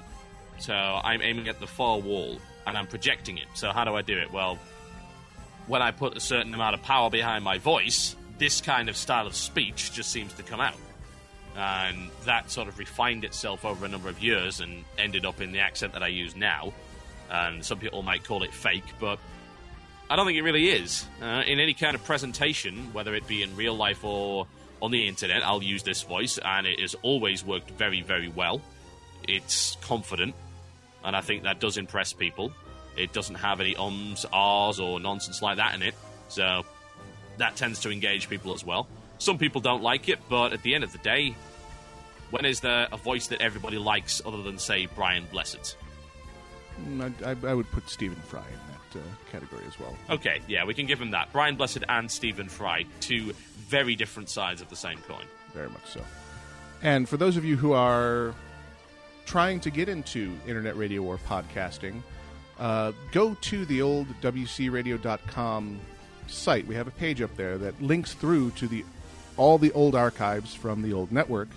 So 0.59 0.73
I'm 0.73 1.21
aiming 1.21 1.47
at 1.49 1.59
the 1.59 1.67
far 1.67 1.99
wall 1.99 2.39
and 2.65 2.77
I'm 2.77 2.87
projecting 2.87 3.37
it. 3.37 3.47
So 3.55 3.71
how 3.71 3.83
do 3.83 3.95
I 3.95 4.01
do 4.01 4.17
it? 4.17 4.31
Well, 4.31 4.57
when 5.67 5.81
I 5.81 5.91
put 5.91 6.15
a 6.15 6.19
certain 6.19 6.53
amount 6.53 6.75
of 6.75 6.81
power 6.83 7.09
behind 7.09 7.43
my 7.43 7.57
voice, 7.57 8.15
this 8.41 8.59
kind 8.59 8.89
of 8.89 8.97
style 8.97 9.27
of 9.27 9.35
speech 9.35 9.93
just 9.93 10.09
seems 10.11 10.33
to 10.33 10.41
come 10.41 10.59
out. 10.59 10.75
And 11.55 12.09
that 12.25 12.49
sort 12.49 12.67
of 12.67 12.79
refined 12.79 13.23
itself 13.23 13.63
over 13.65 13.85
a 13.85 13.87
number 13.87 14.09
of 14.09 14.19
years 14.19 14.61
and 14.61 14.83
ended 14.97 15.27
up 15.27 15.41
in 15.41 15.51
the 15.51 15.59
accent 15.59 15.93
that 15.93 16.01
I 16.01 16.07
use 16.07 16.35
now. 16.35 16.73
And 17.29 17.63
some 17.63 17.77
people 17.77 18.01
might 18.01 18.23
call 18.23 18.41
it 18.41 18.51
fake, 18.51 18.83
but 18.99 19.19
I 20.09 20.15
don't 20.15 20.25
think 20.25 20.39
it 20.39 20.41
really 20.41 20.69
is. 20.69 21.05
Uh, 21.21 21.43
in 21.45 21.59
any 21.59 21.75
kind 21.75 21.93
of 21.93 22.03
presentation, 22.03 22.91
whether 22.93 23.13
it 23.13 23.27
be 23.27 23.43
in 23.43 23.55
real 23.55 23.75
life 23.75 24.03
or 24.03 24.47
on 24.81 24.89
the 24.89 25.07
internet, 25.07 25.45
I'll 25.45 25.61
use 25.61 25.83
this 25.83 26.01
voice, 26.01 26.39
and 26.43 26.65
it 26.65 26.79
has 26.79 26.95
always 27.03 27.45
worked 27.45 27.69
very, 27.69 28.01
very 28.01 28.27
well. 28.29 28.59
It's 29.27 29.77
confident, 29.81 30.33
and 31.03 31.15
I 31.15 31.21
think 31.21 31.43
that 31.43 31.59
does 31.59 31.77
impress 31.77 32.11
people. 32.11 32.51
It 32.97 33.13
doesn't 33.13 33.35
have 33.35 33.61
any 33.61 33.75
ums, 33.75 34.25
ahs, 34.33 34.79
or 34.79 34.99
nonsense 34.99 35.43
like 35.43 35.57
that 35.57 35.75
in 35.75 35.83
it, 35.83 35.93
so 36.27 36.65
that 37.41 37.55
tends 37.55 37.79
to 37.81 37.91
engage 37.91 38.29
people 38.29 38.53
as 38.53 38.63
well. 38.63 38.87
Some 39.17 39.37
people 39.37 39.61
don't 39.61 39.83
like 39.83 40.09
it, 40.09 40.19
but 40.29 40.53
at 40.53 40.61
the 40.63 40.73
end 40.75 40.83
of 40.83 40.91
the 40.91 40.97
day, 40.99 41.35
when 42.29 42.45
is 42.45 42.59
there 42.61 42.87
a 42.91 42.97
voice 42.97 43.27
that 43.27 43.41
everybody 43.41 43.77
likes 43.77 44.21
other 44.25 44.41
than, 44.41 44.57
say, 44.57 44.87
Brian 44.95 45.25
Blessed? 45.31 45.75
Mm, 46.87 47.13
I, 47.23 47.31
I, 47.31 47.51
I 47.51 47.53
would 47.53 47.69
put 47.71 47.89
Stephen 47.89 48.17
Fry 48.17 48.39
in 48.41 48.73
that 48.73 48.99
uh, 48.99 49.31
category 49.31 49.63
as 49.67 49.79
well. 49.79 49.95
Okay, 50.09 50.39
yeah, 50.47 50.65
we 50.65 50.73
can 50.73 50.85
give 50.85 51.01
him 51.01 51.11
that. 51.11 51.31
Brian 51.33 51.55
Blessed 51.55 51.83
and 51.89 52.09
Stephen 52.09 52.47
Fry, 52.47 52.85
two 52.99 53.33
very 53.67 53.95
different 53.95 54.29
sides 54.29 54.61
of 54.61 54.69
the 54.69 54.75
same 54.75 54.99
coin. 55.07 55.25
Very 55.53 55.69
much 55.69 55.85
so. 55.85 56.01
And 56.81 57.07
for 57.07 57.17
those 57.17 57.37
of 57.37 57.45
you 57.45 57.57
who 57.57 57.73
are 57.73 58.33
trying 59.25 59.59
to 59.61 59.69
get 59.69 59.89
into 59.89 60.35
internet 60.47 60.77
radio 60.77 61.03
or 61.03 61.17
podcasting, 61.17 62.01
uh, 62.59 62.91
go 63.11 63.35
to 63.41 63.65
the 63.65 63.81
old 63.81 64.07
WCRadio.com 64.21 65.79
site. 66.31 66.67
We 66.67 66.75
have 66.75 66.87
a 66.87 66.91
page 66.91 67.21
up 67.21 67.35
there 67.35 67.57
that 67.57 67.81
links 67.81 68.13
through 68.13 68.51
to 68.51 68.67
the 68.67 68.83
all 69.37 69.57
the 69.57 69.71
old 69.71 69.95
archives 69.95 70.53
from 70.53 70.81
the 70.81 70.93
old 70.93 71.11
network, 71.11 71.49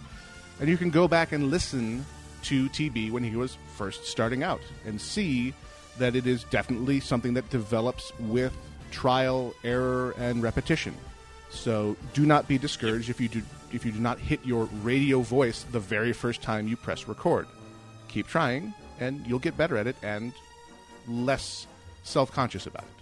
and 0.61 0.69
you 0.69 0.77
can 0.77 0.91
go 0.91 1.09
back 1.09 1.33
and 1.33 1.51
listen 1.51 2.05
to 2.45 2.69
TB 2.69 3.11
when 3.11 3.25
he 3.25 3.37
was 3.37 3.57
first 3.77 4.07
starting 4.07 4.43
out 4.43 4.61
and 4.87 5.01
see 5.01 5.55
that 5.99 6.15
it 6.15 6.27
is 6.27 6.45
definitely 6.45 7.01
something 7.01 7.35
that 7.35 7.49
develops 7.51 8.13
with 8.19 8.55
trial, 8.91 9.55
error, 9.65 10.15
and 10.19 10.43
repetition. 10.43 10.95
So 11.51 11.97
do 12.13 12.27
not 12.27 12.49
be 12.49 12.59
discouraged 12.59 13.11
if 13.11 13.21
you 13.21 13.29
do 13.29 13.43
if 13.73 13.85
you 13.85 13.93
do 13.93 13.99
not 13.99 14.19
hit 14.19 14.45
your 14.45 14.67
radio 14.83 15.21
voice 15.21 15.65
the 15.73 15.81
very 15.81 16.13
first 16.13 16.43
time 16.43 16.69
you 16.69 16.77
press 16.77 17.09
record. 17.09 17.47
Keep 18.09 18.29
trying, 18.29 18.73
and 19.01 19.27
you'll 19.27 19.41
get 19.41 19.57
better 19.57 19.77
at 19.77 19.87
it 19.87 19.97
and 20.03 20.33
less 21.09 21.67
self 22.05 22.31
conscious 22.33 22.67
about 22.67 22.85
it. 22.85 22.94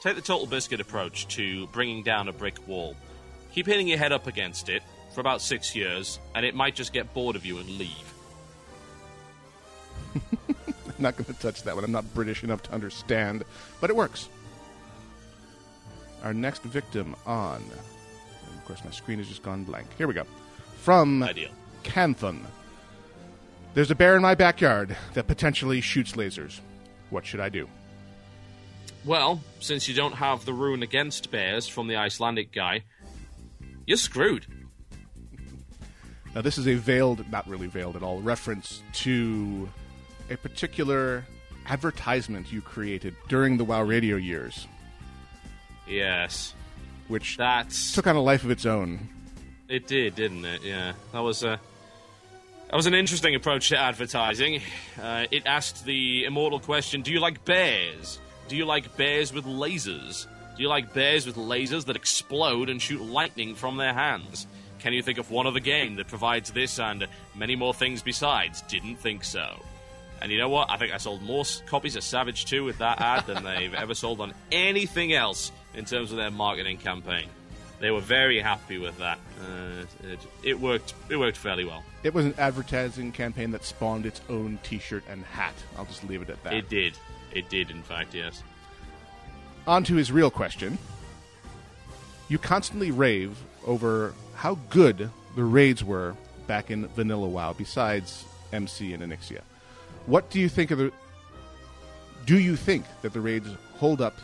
Take 0.00 0.16
the 0.16 0.22
total 0.22 0.46
biscuit 0.46 0.80
approach 0.80 1.28
to 1.28 1.66
bringing 1.68 2.02
down 2.02 2.28
a 2.28 2.32
brick 2.32 2.66
wall. 2.66 2.96
Keep 3.52 3.66
hitting 3.66 3.86
your 3.86 3.98
head 3.98 4.12
up 4.12 4.26
against 4.26 4.70
it 4.70 4.82
for 5.14 5.20
about 5.20 5.42
six 5.42 5.76
years, 5.76 6.18
and 6.34 6.46
it 6.46 6.54
might 6.54 6.74
just 6.74 6.94
get 6.94 7.12
bored 7.12 7.36
of 7.36 7.44
you 7.44 7.58
and 7.58 7.68
leave. 7.68 8.14
I'm 10.48 10.94
not 10.98 11.16
going 11.16 11.26
to 11.26 11.34
touch 11.34 11.62
that 11.64 11.74
one. 11.74 11.84
I'm 11.84 11.92
not 11.92 12.14
British 12.14 12.42
enough 12.42 12.62
to 12.64 12.72
understand, 12.72 13.44
but 13.80 13.90
it 13.90 13.96
works. 13.96 14.30
Our 16.22 16.32
next 16.32 16.62
victim 16.62 17.14
on. 17.26 17.62
of 18.56 18.64
course, 18.64 18.82
my 18.84 18.90
screen 18.90 19.18
has 19.18 19.28
just 19.28 19.42
gone 19.42 19.64
blank. 19.64 19.86
Here 19.98 20.06
we 20.06 20.14
go. 20.14 20.24
From 20.78 21.22
Ideal. 21.22 21.50
Canthon. 21.82 22.40
There's 23.74 23.90
a 23.90 23.94
bear 23.94 24.16
in 24.16 24.22
my 24.22 24.34
backyard 24.34 24.96
that 25.12 25.26
potentially 25.26 25.82
shoots 25.82 26.12
lasers. 26.12 26.60
What 27.10 27.26
should 27.26 27.40
I 27.40 27.50
do? 27.50 27.68
Well, 29.04 29.40
since 29.60 29.88
you 29.88 29.94
don't 29.94 30.12
have 30.12 30.44
the 30.44 30.52
rune 30.52 30.82
against 30.82 31.30
bears 31.30 31.66
from 31.66 31.86
the 31.88 31.96
Icelandic 31.96 32.52
guy, 32.52 32.82
you're 33.86 33.96
screwed. 33.96 34.46
Now, 36.34 36.42
this 36.42 36.58
is 36.58 36.68
a 36.68 36.74
veiled, 36.74 37.28
not 37.30 37.48
really 37.48 37.66
veiled 37.66 37.96
at 37.96 38.02
all, 38.02 38.20
reference 38.20 38.82
to 38.94 39.68
a 40.30 40.36
particular 40.36 41.24
advertisement 41.66 42.52
you 42.52 42.60
created 42.60 43.16
during 43.28 43.56
the 43.56 43.64
WoW 43.64 43.82
radio 43.82 44.16
years, 44.16 44.66
Yes. 45.88 46.54
which 47.08 47.36
That's. 47.36 47.92
took 47.94 48.06
on 48.06 48.14
a 48.14 48.20
life 48.22 48.44
of 48.44 48.50
its 48.50 48.64
own. 48.64 49.08
It 49.68 49.86
did, 49.88 50.14
didn't 50.14 50.44
it? 50.44 50.62
Yeah. 50.62 50.92
That 51.12 51.20
was, 51.20 51.42
uh. 51.42 51.56
That 52.70 52.76
was 52.76 52.86
an 52.86 52.94
interesting 52.94 53.34
approach 53.34 53.70
to 53.70 53.76
advertising. 53.78 54.62
Uh, 55.00 55.26
it 55.32 55.44
asked 55.46 55.84
the 55.84 56.24
immortal 56.24 56.60
question 56.60 57.02
Do 57.02 57.10
you 57.10 57.18
like 57.18 57.44
bears? 57.44 58.20
Do 58.50 58.56
you 58.56 58.64
like 58.64 58.96
bears 58.96 59.32
with 59.32 59.44
lasers? 59.44 60.26
Do 60.56 60.62
you 60.64 60.68
like 60.68 60.92
bears 60.92 61.24
with 61.24 61.36
lasers 61.36 61.84
that 61.84 61.94
explode 61.94 62.68
and 62.68 62.82
shoot 62.82 63.00
lightning 63.00 63.54
from 63.54 63.76
their 63.76 63.94
hands? 63.94 64.48
Can 64.80 64.92
you 64.92 65.04
think 65.04 65.18
of 65.18 65.30
one 65.30 65.46
other 65.46 65.60
game 65.60 65.94
that 65.94 66.08
provides 66.08 66.50
this 66.50 66.80
and 66.80 67.06
many 67.36 67.54
more 67.54 67.72
things 67.72 68.02
besides? 68.02 68.62
Didn't 68.62 68.96
think 68.96 69.22
so. 69.22 69.54
And 70.20 70.32
you 70.32 70.38
know 70.38 70.48
what? 70.48 70.68
I 70.68 70.78
think 70.78 70.92
I 70.92 70.96
sold 70.96 71.22
more 71.22 71.44
copies 71.66 71.94
of 71.94 72.02
Savage 72.02 72.46
2 72.46 72.64
with 72.64 72.78
that 72.78 73.00
ad 73.00 73.28
than 73.28 73.44
they've 73.44 73.72
ever 73.72 73.94
sold 73.94 74.20
on 74.20 74.34
anything 74.50 75.12
else 75.12 75.52
in 75.74 75.84
terms 75.84 76.10
of 76.10 76.16
their 76.16 76.32
marketing 76.32 76.78
campaign. 76.78 77.28
They 77.78 77.92
were 77.92 78.00
very 78.00 78.40
happy 78.40 78.78
with 78.78 78.98
that. 78.98 79.20
Uh, 79.40 79.84
it, 80.08 80.18
it 80.42 80.60
worked. 80.60 80.94
It 81.08 81.18
worked 81.18 81.36
fairly 81.36 81.64
well. 81.64 81.84
It 82.02 82.14
was 82.14 82.24
an 82.24 82.34
advertising 82.36 83.12
campaign 83.12 83.52
that 83.52 83.64
spawned 83.64 84.06
its 84.06 84.20
own 84.28 84.58
T-shirt 84.64 85.04
and 85.08 85.24
hat. 85.24 85.54
I'll 85.78 85.84
just 85.84 86.02
leave 86.02 86.20
it 86.20 86.30
at 86.30 86.42
that. 86.42 86.52
It 86.52 86.68
did. 86.68 86.98
It 87.32 87.48
did, 87.48 87.70
in 87.70 87.82
fact, 87.82 88.14
yes. 88.14 88.42
On 89.66 89.84
to 89.84 89.94
his 89.94 90.10
real 90.10 90.30
question. 90.30 90.78
You 92.28 92.38
constantly 92.38 92.90
rave 92.90 93.36
over 93.66 94.14
how 94.34 94.56
good 94.70 95.10
the 95.36 95.44
raids 95.44 95.84
were 95.84 96.16
back 96.46 96.70
in 96.70 96.86
Vanilla 96.88 97.28
WoW, 97.28 97.52
besides 97.52 98.24
MC 98.52 98.92
and 98.92 99.02
Onyxia. 99.02 99.40
What 100.06 100.30
do 100.30 100.40
you 100.40 100.48
think 100.48 100.70
of 100.70 100.78
the? 100.78 100.92
Do 102.26 102.38
you 102.38 102.56
think 102.56 102.84
that 103.02 103.12
the 103.12 103.20
raids 103.20 103.48
hold 103.76 104.00
up 104.00 104.16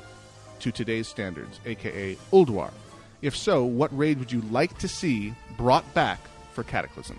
to 0.60 0.72
today's 0.72 1.06
standards, 1.06 1.60
aka 1.64 2.16
Ulduar? 2.32 2.70
If 3.22 3.36
so, 3.36 3.64
what 3.64 3.96
raid 3.96 4.18
would 4.18 4.30
you 4.30 4.40
like 4.42 4.76
to 4.78 4.88
see 4.88 5.34
brought 5.56 5.92
back 5.94 6.20
for 6.52 6.62
Cataclysm? 6.62 7.18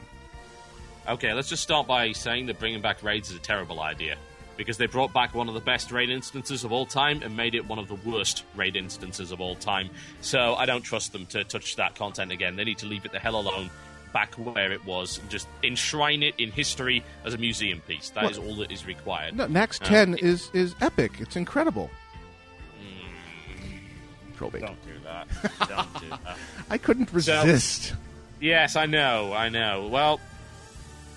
Okay, 1.08 1.34
let's 1.34 1.50
just 1.50 1.64
start 1.64 1.88
by 1.88 2.12
saying 2.12 2.48
that 2.48 2.60
bringing 2.60 2.82
back 2.82 3.02
raids 3.02 3.30
is 3.30 3.38
a 3.38 3.40
terrible 3.40 3.80
idea. 3.80 4.18
Because 4.58 4.78
they 4.78 4.88
brought 4.88 5.14
back 5.14 5.36
one 5.36 5.47
of 5.47 5.53
the 5.53 5.62
best 5.62 5.91
raid 5.91 6.10
instances 6.10 6.64
of 6.64 6.72
all 6.72 6.86
time 6.88 7.22
and 7.24 7.38
made 7.38 7.53
it 7.55 7.68
one 7.68 7.78
of 7.80 7.88
the 7.88 7.95
worst 7.95 8.43
raid 8.55 8.76
instances 8.76 9.32
of 9.32 9.39
all 9.39 9.55
time. 9.55 9.89
So 10.22 10.55
I 10.55 10.66
don't 10.66 10.82
trust 10.82 11.14
them 11.14 11.26
to 11.28 11.43
touch 11.43 11.76
that 11.76 11.95
content 11.95 12.32
again. 12.32 12.55
They 12.55 12.64
need 12.64 12.80
to 12.80 12.88
leave 12.88 13.05
it 13.05 13.12
the 13.12 13.20
hell 13.20 13.39
alone 13.39 13.70
back 14.14 14.34
where 14.36 14.72
it 14.72 14.84
was 14.86 15.20
and 15.20 15.30
just 15.30 15.47
enshrine 15.64 16.24
it 16.24 16.34
in 16.39 16.51
history 16.51 17.03
as 17.24 17.34
a 17.36 17.38
museum 17.38 17.82
piece. 17.88 18.10
That 18.10 18.24
Well- 18.24 18.32
is 18.32 18.38
all 18.39 18.55
that 18.55 18.72
is 18.72 18.86
required. 18.86 19.36
No, 19.36 19.45
Nax 19.47 19.80
Uh, 19.82 19.86
10 19.86 20.14
it- 20.16 20.22
is 20.24 20.49
is 20.53 20.74
epic. 20.82 21.12
It's 21.20 21.36
incredible. 21.36 21.91
Mm. 22.82 24.38
Trollbait. 24.38 24.62
Don't 24.62 24.86
do 24.86 24.93
that. 25.03 25.28
Don't 25.70 26.01
do 26.01 26.10
that. 26.10 26.38
I 26.70 26.78
couldn't 26.78 27.12
resist. 27.14 27.93
Yes, 28.39 28.76
I 28.76 28.86
know, 28.86 29.34
I 29.34 29.49
know. 29.49 29.88
Well, 29.88 30.20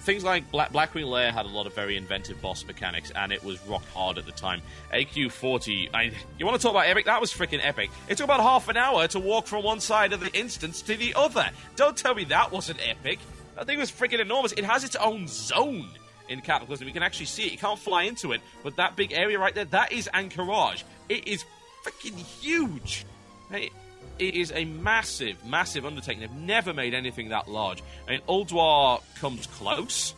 things 0.01 0.24
like 0.24 0.51
Black, 0.51 0.72
Blackwing 0.72 1.07
Lair 1.07 1.32
had 1.32 1.46
a 1.46 1.48
lot 1.48 1.66
of 1.66 1.74
very 1.74 1.96
inventive 1.96 2.40
boss 2.40 2.64
mechanics, 2.64 3.12
and 3.14 3.32
it 3.32 3.44
was 3.44 3.61
rock 3.66 3.84
hard 3.92 4.18
at 4.18 4.26
the 4.26 4.32
time. 4.32 4.62
AQ40, 4.92 5.90
I, 5.94 6.12
you 6.38 6.46
want 6.46 6.61
to 6.61 6.62
talk 6.62 6.72
about 6.72 6.86
epic? 6.86 7.07
That 7.07 7.20
was 7.20 7.32
freaking 7.32 7.61
epic. 7.62 7.90
It 8.09 8.16
took 8.16 8.24
about 8.24 8.40
half 8.40 8.68
an 8.68 8.76
hour 8.76 9.07
to 9.09 9.18
walk 9.18 9.46
from 9.46 9.64
one 9.64 9.80
side 9.80 10.12
of 10.12 10.20
the 10.20 10.32
instance 10.38 10.82
to 10.82 10.96
the 10.96 11.14
other. 11.14 11.48
Don't 11.76 11.96
tell 11.96 12.14
me 12.14 12.24
that 12.24 12.51
wasn't 12.51 12.78
epic. 12.86 13.18
That 13.57 13.66
thing 13.66 13.78
was 13.78 13.90
freaking 13.90 14.20
enormous. 14.20 14.53
It 14.53 14.64
has 14.64 14.84
its 14.84 14.96
own 14.96 15.26
zone 15.28 15.88
in 16.28 16.40
Cataclysm. 16.40 16.86
You 16.86 16.94
can 16.94 17.03
actually 17.03 17.26
see 17.26 17.44
it. 17.44 17.53
You 17.53 17.59
can't 17.59 17.78
fly 17.78 18.05
into 18.05 18.32
it, 18.32 18.40
but 18.62 18.76
that 18.76 18.96
big 18.96 19.12
area 19.12 19.38
right 19.38 19.55
there, 19.55 19.66
that 19.66 19.92
is 19.92 20.09
Ahn'Qiraj. 20.14 20.82
It 21.09 21.28
is 21.28 21.44
freaking 21.84 22.16
huge. 22.16 23.05
It, 23.51 23.72
it 24.20 24.34
is 24.34 24.53
a 24.55 24.64
massive, 24.66 25.44
massive 25.44 25.86
undertaking. 25.86 26.20
They've 26.20 26.30
never 26.32 26.74
made 26.74 26.94
anything 26.94 27.30
that 27.30 27.48
large. 27.48 27.82
I 28.07 28.12
mean, 28.12 28.20
Ulduar 28.28 29.01
comes 29.18 29.46
close, 29.46 30.14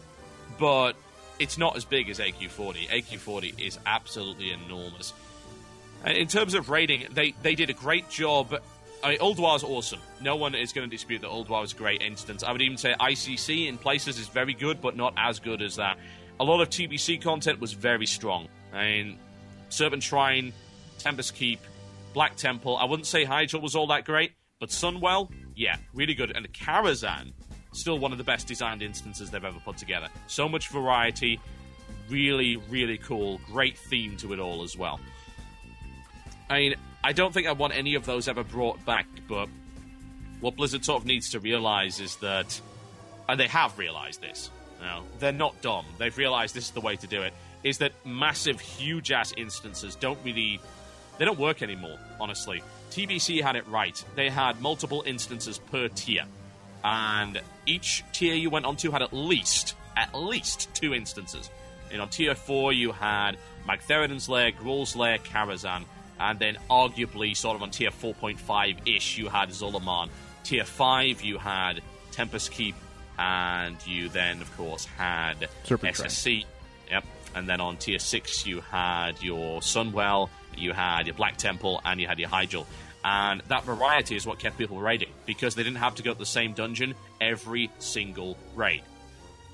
but 0.58 0.94
it's 1.38 1.56
not 1.56 1.76
as 1.76 1.84
big 1.84 2.10
as 2.10 2.18
AQ40. 2.18 2.88
AQ40 2.88 3.60
is 3.60 3.78
absolutely 3.86 4.50
enormous. 4.50 5.12
In 6.04 6.26
terms 6.26 6.54
of 6.54 6.68
rating, 6.68 7.06
they, 7.12 7.32
they 7.42 7.54
did 7.54 7.70
a 7.70 7.74
great 7.74 8.10
job. 8.10 8.60
I 9.04 9.10
mean, 9.10 9.18
Ulduar's 9.18 9.62
awesome. 9.62 10.00
No 10.20 10.34
one 10.34 10.56
is 10.56 10.72
going 10.72 10.88
to 10.88 10.94
dispute 10.94 11.20
that 11.20 11.30
Ulduar 11.30 11.60
was 11.60 11.72
a 11.72 11.76
great 11.76 12.02
instance. 12.02 12.42
I 12.42 12.50
would 12.50 12.60
even 12.60 12.76
say 12.76 12.94
ICC 12.98 13.68
in 13.68 13.78
places 13.78 14.18
is 14.18 14.26
very 14.28 14.54
good, 14.54 14.80
but 14.80 14.96
not 14.96 15.14
as 15.16 15.38
good 15.38 15.62
as 15.62 15.76
that. 15.76 15.96
A 16.40 16.44
lot 16.44 16.60
of 16.60 16.70
TBC 16.70 17.22
content 17.22 17.60
was 17.60 17.72
very 17.72 18.06
strong. 18.06 18.48
I 18.72 18.84
mean, 18.84 19.18
Serpent 19.68 20.02
Shrine, 20.02 20.52
Tempest 20.98 21.36
Keep, 21.36 21.60
Black 22.12 22.36
Temple. 22.36 22.76
I 22.76 22.84
wouldn't 22.84 23.06
say 23.06 23.24
Hyjal 23.24 23.62
was 23.62 23.74
all 23.74 23.86
that 23.88 24.04
great, 24.04 24.32
but 24.60 24.70
Sunwell, 24.70 25.30
yeah, 25.54 25.76
really 25.94 26.14
good. 26.14 26.36
And 26.36 26.50
Karazhan, 26.52 27.32
still 27.72 27.98
one 27.98 28.12
of 28.12 28.18
the 28.18 28.24
best 28.24 28.46
designed 28.46 28.82
instances 28.82 29.30
they've 29.30 29.44
ever 29.44 29.60
put 29.64 29.76
together. 29.76 30.08
So 30.26 30.48
much 30.48 30.68
variety, 30.68 31.40
really, 32.08 32.56
really 32.68 32.98
cool. 32.98 33.40
Great 33.46 33.76
theme 33.76 34.16
to 34.18 34.32
it 34.32 34.38
all 34.38 34.62
as 34.62 34.76
well. 34.76 35.00
I 36.48 36.58
mean, 36.58 36.74
I 37.02 37.12
don't 37.12 37.32
think 37.32 37.46
I 37.46 37.52
want 37.52 37.74
any 37.74 37.94
of 37.94 38.04
those 38.04 38.28
ever 38.28 38.44
brought 38.44 38.84
back, 38.84 39.06
but 39.26 39.48
what 40.40 40.56
Blizzard 40.56 40.84
sort 40.84 41.00
of 41.00 41.06
needs 41.06 41.30
to 41.30 41.40
realize 41.40 41.98
is 41.98 42.16
that, 42.16 42.60
and 43.28 43.40
they 43.40 43.48
have 43.48 43.78
realized 43.78 44.20
this. 44.20 44.50
You 44.80 44.86
know, 44.86 45.02
they're 45.18 45.32
not 45.32 45.60
dumb. 45.62 45.86
They've 45.98 46.16
realized 46.16 46.54
this 46.54 46.64
is 46.64 46.70
the 46.72 46.80
way 46.80 46.96
to 46.96 47.06
do 47.06 47.22
it. 47.22 47.32
Is 47.62 47.78
that 47.78 47.92
massive, 48.04 48.60
huge 48.60 49.12
ass 49.12 49.32
instances 49.36 49.94
don't 49.94 50.18
really, 50.24 50.60
they 51.18 51.24
don't 51.24 51.38
work 51.38 51.62
anymore. 51.62 51.98
Honestly, 52.20 52.62
TBC 52.90 53.42
had 53.42 53.56
it 53.56 53.66
right. 53.68 54.02
They 54.14 54.28
had 54.28 54.60
multiple 54.60 55.02
instances 55.06 55.58
per 55.58 55.88
tier, 55.88 56.24
and 56.84 57.40
each 57.66 58.04
tier 58.12 58.34
you 58.34 58.50
went 58.50 58.66
onto 58.66 58.90
had 58.90 59.02
at 59.02 59.12
least, 59.12 59.74
at 59.96 60.14
least 60.14 60.72
two 60.74 60.94
instances. 60.94 61.50
And 61.90 62.00
on 62.00 62.08
tier 62.08 62.34
four, 62.34 62.72
you 62.72 62.92
had 62.92 63.36
Magtheridon's 63.68 64.28
Lair, 64.28 64.50
Gruul's 64.50 64.96
Lair, 64.96 65.18
Karazhan, 65.18 65.84
and 66.18 66.38
then 66.38 66.56
arguably, 66.70 67.36
sort 67.36 67.56
of 67.56 67.62
on 67.62 67.70
tier 67.70 67.90
4.5 67.90 68.76
ish, 68.86 69.18
you 69.18 69.28
had 69.28 69.48
Zul'Aman. 69.50 70.08
Tier 70.44 70.64
5, 70.64 71.22
you 71.22 71.38
had 71.38 71.80
Tempest 72.12 72.52
Keep, 72.52 72.76
and 73.18 73.76
you 73.86 74.08
then, 74.08 74.40
of 74.40 74.56
course, 74.56 74.84
had 74.84 75.48
Serpent. 75.64 75.96
SSC. 75.96 76.44
Yep. 76.90 77.04
And 77.34 77.48
then 77.48 77.60
on 77.60 77.76
tier 77.76 77.98
6, 77.98 78.46
you 78.46 78.60
had 78.60 79.20
your 79.22 79.60
Sunwell, 79.60 80.28
you 80.58 80.72
had 80.72 81.06
your 81.06 81.14
Black 81.14 81.36
Temple, 81.36 81.80
and 81.84 82.00
you 82.00 82.06
had 82.06 82.18
your 82.18 82.28
Hyjal. 82.28 82.66
And 83.04 83.40
that 83.48 83.64
variety 83.64 84.14
is 84.14 84.26
what 84.26 84.38
kept 84.38 84.58
people 84.58 84.78
raiding 84.80 85.10
because 85.26 85.54
they 85.54 85.62
didn't 85.62 85.78
have 85.78 85.96
to 85.96 86.02
go 86.02 86.12
to 86.12 86.18
the 86.18 86.26
same 86.26 86.52
dungeon 86.52 86.94
every 87.20 87.70
single 87.78 88.36
raid. 88.54 88.82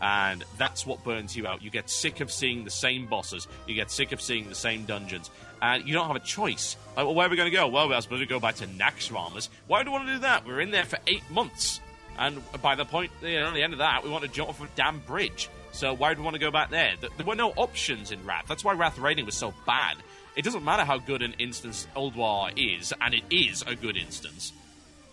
And 0.00 0.44
that's 0.58 0.86
what 0.86 1.02
burns 1.02 1.36
you 1.36 1.46
out. 1.46 1.62
You 1.62 1.70
get 1.70 1.90
sick 1.90 2.20
of 2.20 2.30
seeing 2.30 2.64
the 2.64 2.70
same 2.70 3.06
bosses. 3.06 3.48
You 3.66 3.74
get 3.74 3.90
sick 3.90 4.12
of 4.12 4.20
seeing 4.20 4.48
the 4.48 4.54
same 4.54 4.84
dungeons. 4.84 5.30
And 5.60 5.88
you 5.88 5.94
don't 5.94 6.06
have 6.06 6.16
a 6.16 6.20
choice. 6.20 6.76
Like, 6.96 7.06
well, 7.06 7.14
where 7.14 7.26
are 7.26 7.30
we 7.30 7.36
going 7.36 7.50
to 7.50 7.56
go? 7.56 7.66
Well, 7.66 7.88
we're 7.88 8.00
supposed 8.00 8.22
to 8.22 8.28
go 8.28 8.38
back 8.38 8.56
to 8.56 8.66
Naxxramas. 8.66 9.48
Why 9.66 9.82
do 9.82 9.90
we 9.90 9.96
want 9.96 10.06
to 10.06 10.14
do 10.14 10.20
that? 10.20 10.46
We're 10.46 10.60
in 10.60 10.70
there 10.70 10.84
for 10.84 10.98
eight 11.06 11.28
months. 11.30 11.80
And 12.16 12.40
by 12.62 12.74
the 12.74 12.84
point, 12.84 13.10
you 13.22 13.40
know, 13.40 13.48
at 13.48 13.54
the 13.54 13.62
end 13.62 13.72
of 13.72 13.80
that, 13.80 14.04
we 14.04 14.10
want 14.10 14.24
to 14.24 14.30
jump 14.30 14.50
off 14.50 14.62
a 14.62 14.68
damn 14.76 15.00
bridge. 15.00 15.48
So 15.72 15.94
why 15.94 16.14
do 16.14 16.20
we 16.20 16.24
want 16.24 16.34
to 16.34 16.40
go 16.40 16.50
back 16.50 16.70
there? 16.70 16.94
There 17.00 17.26
were 17.26 17.34
no 17.34 17.50
options 17.50 18.12
in 18.12 18.24
Wrath. 18.24 18.44
That's 18.48 18.64
why 18.64 18.74
Wrath 18.74 18.98
raiding 18.98 19.26
was 19.26 19.36
so 19.36 19.52
bad. 19.66 19.96
It 20.38 20.44
doesn't 20.44 20.64
matter 20.64 20.84
how 20.84 20.96
good 20.98 21.20
an 21.20 21.34
instance 21.38 21.86
Ulduar 21.94 22.52
is, 22.56 22.94
and 23.00 23.12
it 23.12 23.24
is 23.30 23.62
a 23.66 23.74
good 23.74 23.98
instance 23.98 24.52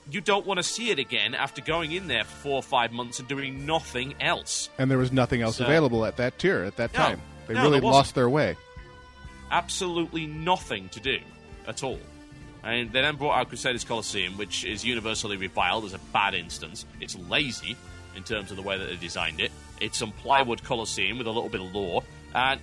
you 0.10 0.22
don't 0.22 0.46
want 0.46 0.58
to 0.58 0.64
see 0.64 0.92
it 0.92 1.00
again 1.00 1.34
after 1.34 1.62
going 1.62 1.92
in 1.92 2.08
there 2.08 2.24
for 2.24 2.36
four 2.36 2.54
or 2.58 2.64
five 2.64 2.92
months 2.92 3.20
and 3.20 3.28
doing 3.28 3.66
nothing 3.66 4.14
else. 4.22 4.70
And 4.78 4.90
there 4.90 4.98
was 4.98 5.12
nothing 5.12 5.42
else 5.42 5.58
So- 5.58 5.66
available 5.66 6.06
at 6.06 6.18
that 6.18 6.38
tier 6.38 6.64
at 6.64 6.76
that 6.78 6.94
No. 6.94 7.00
time. 7.00 7.22
They 7.48 7.54
No, 7.56 7.64
really 7.64 7.80
lost 7.82 8.16
their 8.16 8.30
way. 8.30 8.56
Absolutely 9.52 10.28
nothing 10.28 10.90
to 10.90 11.00
do 11.00 11.20
at 11.68 11.84
all. 11.84 12.00
And 12.64 12.92
they 12.92 13.02
then 13.02 13.16
brought 13.16 13.38
out 13.38 13.50
Crusaders 13.50 13.84
Colosseum, 13.84 14.38
which 14.38 14.64
is 14.64 14.84
universally 14.84 15.38
reviled 15.38 15.86
as 15.86 15.94
a 15.94 16.00
bad 16.00 16.34
instance. 16.34 16.86
It's 17.00 17.16
lazy 17.16 17.76
in 18.16 18.24
terms 18.24 18.50
of 18.50 18.58
the 18.58 18.64
way 18.64 18.78
that 18.78 18.86
they 18.86 18.96
designed 18.96 19.40
it. 19.40 19.52
It's 19.80 19.98
some 19.98 20.12
plywood 20.12 20.64
Colosseum 20.64 21.18
with 21.18 21.28
a 21.28 21.32
little 21.32 21.50
bit 21.50 21.62
of 21.62 21.74
lore. 21.74 22.04
And 22.34 22.60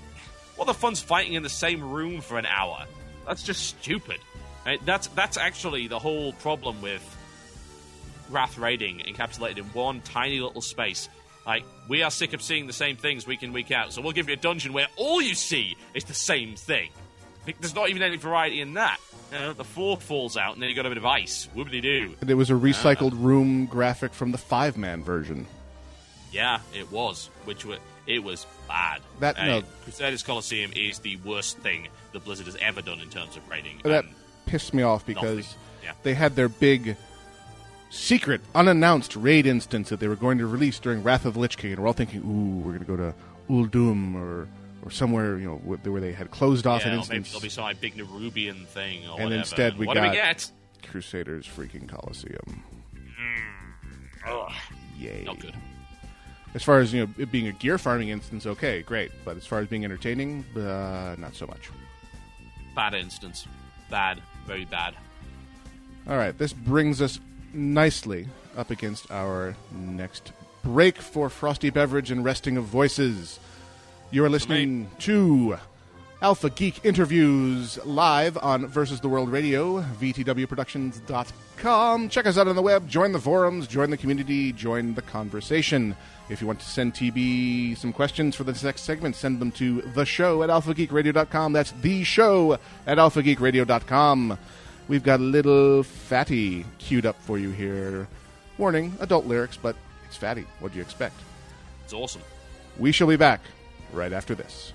what 0.62 0.72
the 0.72 0.78
fun's 0.78 1.02
fighting 1.02 1.32
in 1.32 1.42
the 1.42 1.48
same 1.48 1.82
room 1.82 2.20
for 2.20 2.38
an 2.38 2.46
hour? 2.46 2.86
That's 3.26 3.42
just 3.42 3.66
stupid. 3.66 4.20
Right? 4.64 4.78
That's 4.86 5.08
that's 5.08 5.36
actually 5.36 5.88
the 5.88 5.98
whole 5.98 6.34
problem 6.34 6.80
with 6.80 7.02
Wrath 8.30 8.56
raiding 8.58 9.00
encapsulated 9.00 9.58
in 9.58 9.64
one 9.64 10.02
tiny 10.02 10.38
little 10.38 10.62
space. 10.62 11.08
Like, 11.44 11.64
we 11.88 12.04
are 12.04 12.12
sick 12.12 12.32
of 12.32 12.40
seeing 12.40 12.68
the 12.68 12.72
same 12.72 12.94
things 12.94 13.26
week 13.26 13.42
in, 13.42 13.52
week 13.52 13.72
out, 13.72 13.92
so 13.92 14.00
we'll 14.00 14.12
give 14.12 14.28
you 14.28 14.34
a 14.34 14.36
dungeon 14.36 14.72
where 14.72 14.86
all 14.94 15.20
you 15.20 15.34
see 15.34 15.76
is 15.94 16.04
the 16.04 16.14
same 16.14 16.54
thing. 16.54 16.90
There's 17.58 17.74
not 17.74 17.90
even 17.90 18.02
any 18.02 18.16
variety 18.16 18.60
in 18.60 18.74
that. 18.74 19.00
You 19.32 19.38
know, 19.40 19.52
the 19.54 19.64
floor 19.64 19.96
falls 19.96 20.36
out, 20.36 20.52
and 20.52 20.62
then 20.62 20.70
you 20.70 20.76
got 20.76 20.86
a 20.86 20.90
bit 20.90 20.98
of 20.98 21.04
ice. 21.04 21.48
Whoopity 21.56 21.82
doo. 21.82 22.14
There 22.20 22.36
was 22.36 22.50
a 22.50 22.54
recycled 22.54 23.14
ah. 23.14 23.26
room 23.26 23.66
graphic 23.66 24.14
from 24.14 24.30
the 24.30 24.38
five 24.38 24.76
man 24.76 25.02
version. 25.02 25.48
Yeah, 26.30 26.60
it 26.72 26.92
was. 26.92 27.30
Which 27.46 27.64
was, 27.64 27.80
it 28.06 28.22
was 28.22 28.46
bad. 28.68 29.00
That- 29.20 29.38
Uh, 29.38 29.44
no. 29.46 29.62
Crusaders 29.84 30.22
Coliseum 30.22 30.72
is 30.74 30.98
the 31.00 31.16
worst 31.16 31.58
thing 31.58 31.88
that 32.12 32.24
Blizzard 32.24 32.46
has 32.46 32.56
ever 32.56 32.82
done 32.82 33.00
in 33.00 33.08
terms 33.10 33.36
of 33.36 33.48
raiding. 33.48 33.80
That 33.84 34.04
pissed 34.46 34.74
me 34.74 34.82
off 34.82 35.04
because 35.06 35.54
Yeah. 35.82 35.92
they 36.02 36.14
had 36.14 36.34
their 36.36 36.48
big 36.48 36.96
secret, 37.90 38.40
unannounced 38.54 39.14
raid 39.16 39.46
instance 39.46 39.88
that 39.90 40.00
they 40.00 40.08
were 40.08 40.16
going 40.16 40.38
to 40.38 40.46
release 40.46 40.78
during 40.78 41.02
Wrath 41.02 41.24
of 41.26 41.34
the 41.34 41.40
Lich 41.40 41.56
King, 41.58 41.72
and 41.72 41.80
we're 41.80 41.86
all 41.86 41.92
thinking, 41.92 42.20
"Ooh, 42.22 42.58
we're 42.60 42.72
going 42.78 42.78
to 42.80 42.84
go 42.84 42.96
to 42.96 43.14
Uldum 43.50 44.14
or 44.14 44.48
or 44.84 44.90
somewhere, 44.90 45.38
you 45.38 45.46
know, 45.46 45.56
where 45.58 46.00
they 46.00 46.10
had 46.12 46.30
closed 46.32 46.66
off 46.66 46.80
yeah, 46.80 46.88
an 46.88 46.94
or 46.94 46.96
maybe 47.02 47.16
instance." 47.18 47.28
there'll 47.30 47.40
be 47.42 47.48
some 47.48 47.70
big 47.80 47.96
Nerubian 47.96 48.66
thing, 48.66 49.00
or 49.06 49.12
and 49.12 49.24
whatever. 49.24 49.34
instead, 49.34 49.78
we 49.78 49.86
what 49.86 49.94
got 49.94 50.10
we 50.10 50.16
get? 50.16 50.50
Crusaders 50.90 51.46
freaking 51.46 51.88
Coliseum. 51.88 52.64
Ugh, 54.26 54.52
Yay! 54.98 55.22
not 55.24 55.38
good. 55.40 55.54
As 56.54 56.62
far 56.62 56.80
as 56.80 56.92
you 56.92 57.06
know, 57.06 57.12
it 57.18 57.32
being 57.32 57.48
a 57.48 57.52
gear 57.52 57.78
farming 57.78 58.10
instance, 58.10 58.46
okay, 58.46 58.82
great. 58.82 59.10
But 59.24 59.36
as 59.36 59.46
far 59.46 59.60
as 59.60 59.68
being 59.68 59.84
entertaining, 59.84 60.44
uh, 60.56 61.16
not 61.18 61.34
so 61.34 61.46
much. 61.46 61.70
Bad 62.74 62.94
instance. 62.94 63.46
Bad. 63.90 64.22
Very 64.46 64.64
bad. 64.64 64.94
All 66.08 66.16
right, 66.16 66.36
this 66.36 66.52
brings 66.52 67.00
us 67.00 67.20
nicely 67.54 68.26
up 68.56 68.70
against 68.70 69.10
our 69.10 69.54
next 69.70 70.32
break 70.62 70.98
for 70.98 71.30
Frosty 71.30 71.70
Beverage 71.70 72.10
and 72.10 72.24
Resting 72.24 72.56
of 72.56 72.64
Voices. 72.64 73.38
You 74.10 74.24
are 74.24 74.28
listening 74.28 74.90
to 75.00 75.58
Alpha 76.20 76.50
Geek 76.50 76.84
Interviews 76.84 77.78
live 77.84 78.36
on 78.38 78.66
Versus 78.66 79.00
the 79.00 79.08
World 79.08 79.30
Radio, 79.30 79.80
VTWProductions.com. 79.80 82.08
Check 82.08 82.26
us 82.26 82.38
out 82.38 82.46
on 82.46 82.54
the 82.56 82.62
web, 82.62 82.88
join 82.88 83.12
the 83.12 83.18
forums, 83.18 83.66
join 83.66 83.90
the 83.90 83.96
community, 83.96 84.52
join 84.52 84.94
the 84.94 85.02
conversation. 85.02 85.96
If 86.32 86.40
you 86.40 86.46
want 86.46 86.60
to 86.60 86.66
send 86.66 86.94
TB 86.94 87.76
some 87.76 87.92
questions 87.92 88.34
for 88.34 88.44
the 88.44 88.58
next 88.64 88.82
segment, 88.82 89.16
send 89.16 89.38
them 89.38 89.52
to 89.52 89.82
the 89.82 90.06
show 90.06 90.42
at 90.42 90.48
alphageekradio.com. 90.48 91.52
That's 91.52 91.72
the 91.72 92.04
show 92.04 92.54
at 92.86 92.96
alphageekradio.com. 92.96 94.38
We've 94.88 95.02
got 95.02 95.20
a 95.20 95.22
little 95.22 95.82
fatty 95.82 96.64
queued 96.78 97.04
up 97.04 97.20
for 97.20 97.38
you 97.38 97.50
here. 97.50 98.08
Warning, 98.56 98.94
adult 99.00 99.26
lyrics, 99.26 99.58
but 99.58 99.76
it's 100.06 100.16
fatty. 100.16 100.46
What 100.60 100.72
do 100.72 100.78
you 100.78 100.82
expect? 100.82 101.20
It's 101.84 101.92
awesome. 101.92 102.22
We 102.78 102.92
shall 102.92 103.08
be 103.08 103.16
back 103.16 103.42
right 103.92 104.12
after 104.12 104.34
this. 104.34 104.72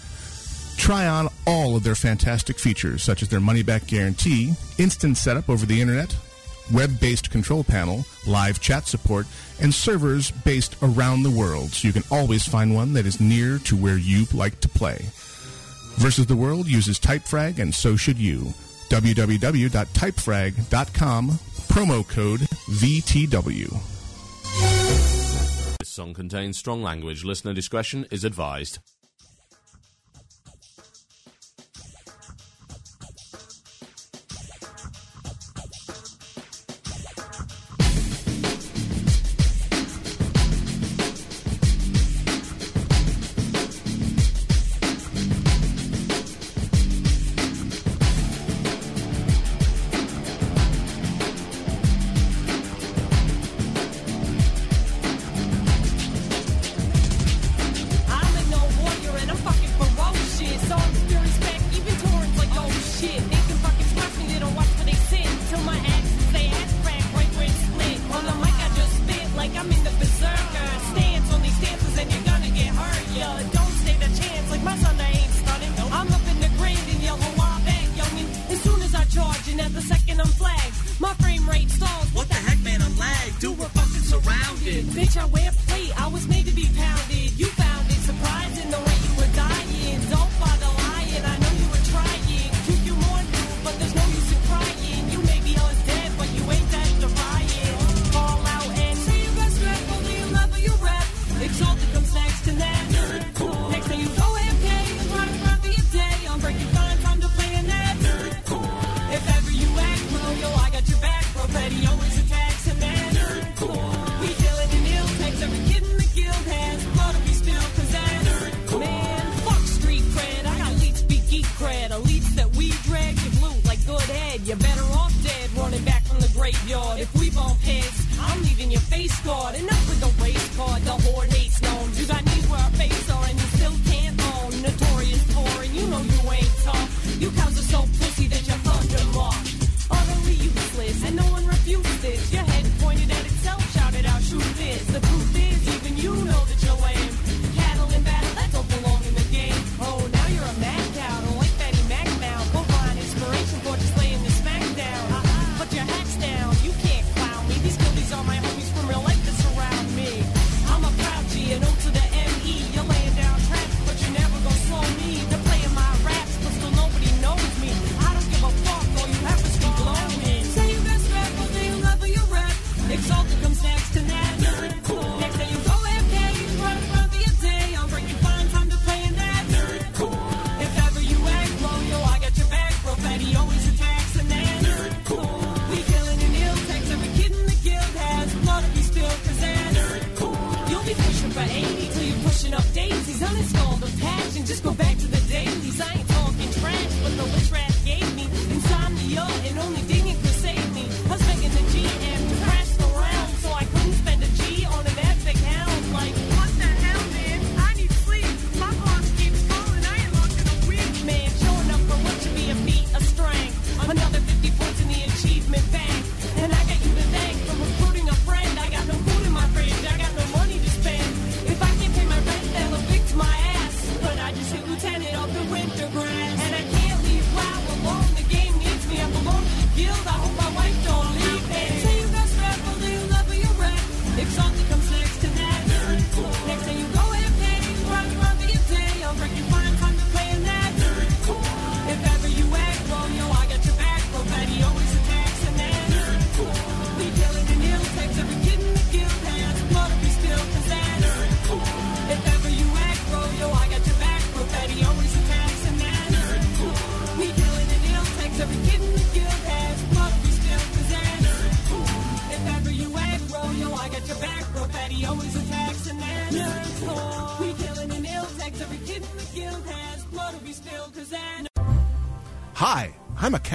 Try 0.77 1.07
on 1.07 1.27
all 1.45 1.75
of 1.75 1.83
their 1.83 1.95
fantastic 1.95 2.57
features, 2.57 3.03
such 3.03 3.21
as 3.21 3.27
their 3.27 3.41
money 3.41 3.63
back 3.63 3.87
guarantee, 3.87 4.53
instant 4.77 5.17
setup 5.17 5.49
over 5.49 5.65
the 5.65 5.81
internet, 5.81 6.15
web 6.71 6.99
based 6.99 7.31
control 7.31 7.63
panel, 7.63 8.05
live 8.27 8.59
chat 8.59 8.87
support, 8.87 9.25
and 9.61 9.73
servers 9.73 10.31
based 10.31 10.75
around 10.81 11.23
the 11.23 11.31
world, 11.31 11.71
so 11.71 11.87
you 11.87 11.93
can 11.93 12.03
always 12.11 12.47
find 12.47 12.73
one 12.73 12.93
that 12.93 13.05
is 13.05 13.19
near 13.19 13.59
to 13.59 13.75
where 13.75 13.97
you 13.97 14.25
like 14.33 14.59
to 14.61 14.69
play. 14.69 15.05
Versus 15.97 16.25
the 16.27 16.35
World 16.35 16.67
uses 16.67 16.99
Typefrag, 16.99 17.59
and 17.59 17.73
so 17.75 17.95
should 17.95 18.17
you. 18.17 18.53
www.typefrag.com, 18.89 21.29
promo 21.29 22.07
code 22.07 22.39
VTW. 22.39 23.69
This 25.79 25.89
song 25.89 26.13
contains 26.13 26.57
strong 26.57 26.81
language. 26.81 27.23
Listener 27.23 27.53
discretion 27.53 28.05
is 28.11 28.23
advised. 28.23 28.79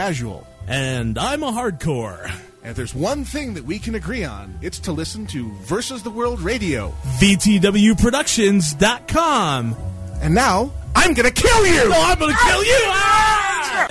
Casual. 0.04 0.44
And 0.68 1.18
I'm 1.18 1.42
a 1.42 1.50
hardcore. 1.50 2.30
And 2.62 2.70
if 2.72 2.76
there's 2.76 2.94
one 2.94 3.24
thing 3.24 3.54
that 3.54 3.64
we 3.64 3.78
can 3.78 3.94
agree 3.94 4.22
on, 4.22 4.58
it's 4.60 4.78
to 4.80 4.92
listen 4.92 5.24
to 5.28 5.50
Versus 5.62 6.02
the 6.02 6.10
World 6.10 6.42
Radio. 6.42 6.92
VTWProductions.com. 7.20 9.74
And 10.20 10.34
now, 10.34 10.70
I'm 10.94 11.14
gonna 11.14 11.30
kill 11.30 11.66
you! 11.66 11.84
Oh, 11.86 12.12
I'm 12.12 12.18
gonna 12.18 12.36
kill 12.36 12.64
you! 12.64 12.80
Ah! 12.86 13.86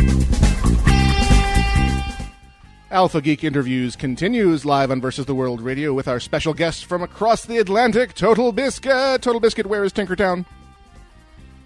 Alpha 2.92 3.20
Geek 3.20 3.44
Interviews 3.44 3.96
continues 3.96 4.66
live 4.66 4.92
on 4.92 5.02
Versus 5.02 5.26
the 5.26 5.34
World 5.34 5.62
Radio 5.62 5.94
with 5.94 6.08
our 6.08 6.20
special 6.20 6.54
guest 6.54 6.86
from 6.86 7.02
across 7.02 7.44
the 7.44 7.58
Atlantic, 7.58 8.14
Total 8.14 8.52
Biscuit. 8.52 9.24
Total 9.24 9.40
Biscuit, 9.40 9.66
where 9.66 9.84
is 9.84 9.92
Tinkertown? 9.92 10.46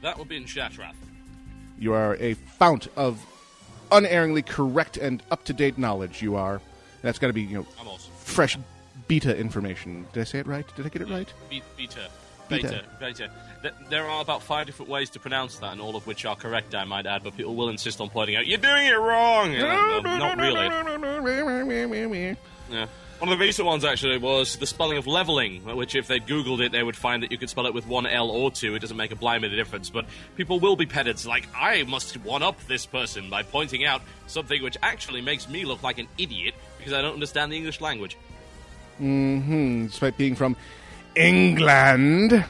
That 0.01 0.17
would 0.17 0.29
be 0.29 0.37
in 0.37 0.45
Shattrath. 0.45 0.95
You 1.77 1.91
are 1.91 2.15
a 2.15 2.35
fount 2.35 2.87
of 2.95 3.21
unerringly 3.91 4.41
correct 4.41 4.97
and 4.97 5.21
up 5.31 5.43
to 5.45 5.53
date 5.53 5.77
knowledge. 5.77 6.21
You 6.21 6.35
are. 6.35 6.61
That's 7.01 7.19
got 7.19 7.27
to 7.27 7.33
be 7.33 7.41
you 7.41 7.59
know 7.59 7.65
I'm 7.79 7.87
awesome. 7.87 8.11
fresh 8.19 8.57
beta 9.07 9.35
information. 9.37 10.05
Did 10.13 10.21
I 10.21 10.23
say 10.23 10.39
it 10.39 10.47
right? 10.47 10.65
Did 10.75 10.85
I 10.85 10.89
get 10.89 11.01
it 11.01 11.09
right? 11.09 11.31
Be- 11.49 11.63
beta. 11.77 12.09
Beta. 12.49 12.83
Beta. 12.99 13.29
Beta. 13.61 13.75
There 13.89 14.05
are 14.05 14.21
about 14.21 14.41
five 14.41 14.67
different 14.67 14.89
ways 14.89 15.09
to 15.11 15.19
pronounce 15.19 15.57
that, 15.59 15.73
and 15.73 15.81
all 15.81 15.95
of 15.97 16.07
which 16.07 16.25
are 16.25 16.35
correct, 16.35 16.73
I 16.75 16.85
might 16.85 17.05
add, 17.05 17.23
but 17.23 17.35
people 17.35 17.55
will 17.55 17.67
insist 17.69 17.99
on 17.99 18.09
pointing 18.09 18.37
out, 18.37 18.47
you're 18.47 18.57
doing 18.57 18.85
it 18.87 18.93
wrong! 18.97 19.51
Not 20.19 20.37
really. 20.37 20.69
Yeah. 22.69 22.85
One 23.19 23.31
of 23.31 23.39
the 23.39 23.43
recent 23.43 23.65
ones, 23.65 23.83
actually, 23.83 24.19
was 24.19 24.57
the 24.57 24.67
spelling 24.67 24.99
of 24.99 25.07
leveling, 25.07 25.63
which 25.75 25.95
if 25.95 26.05
they'd 26.05 26.27
Googled 26.27 26.59
it, 26.59 26.71
they 26.71 26.83
would 26.83 26.95
find 26.95 27.23
that 27.23 27.31
you 27.31 27.39
could 27.39 27.49
spell 27.49 27.65
it 27.65 27.73
with 27.73 27.87
one 27.87 28.05
L 28.05 28.29
or 28.29 28.51
two. 28.51 28.75
It 28.75 28.79
doesn't 28.79 28.95
make 28.95 29.11
a 29.11 29.15
blind 29.15 29.41
bit 29.41 29.51
of 29.51 29.57
difference, 29.57 29.89
but 29.89 30.05
people 30.35 30.59
will 30.59 30.75
be 30.75 30.85
petted. 30.85 31.25
Like, 31.25 31.47
I 31.55 31.81
must 31.81 32.15
one 32.17 32.43
up 32.43 32.59
this 32.67 32.85
person 32.85 33.27
by 33.31 33.41
pointing 33.41 33.85
out 33.85 34.03
something 34.27 34.61
which 34.61 34.77
actually 34.83 35.21
makes 35.21 35.49
me 35.49 35.65
look 35.65 35.81
like 35.81 35.97
an 35.97 36.07
idiot 36.19 36.53
because 36.77 36.93
I 36.93 37.01
don't 37.01 37.15
understand 37.15 37.51
the 37.51 37.57
English 37.57 37.81
language. 37.81 38.17
Mm-hmm. 39.01 39.87
Despite 39.87 40.15
being 40.15 40.35
from 40.35 40.55
England. 41.15 42.45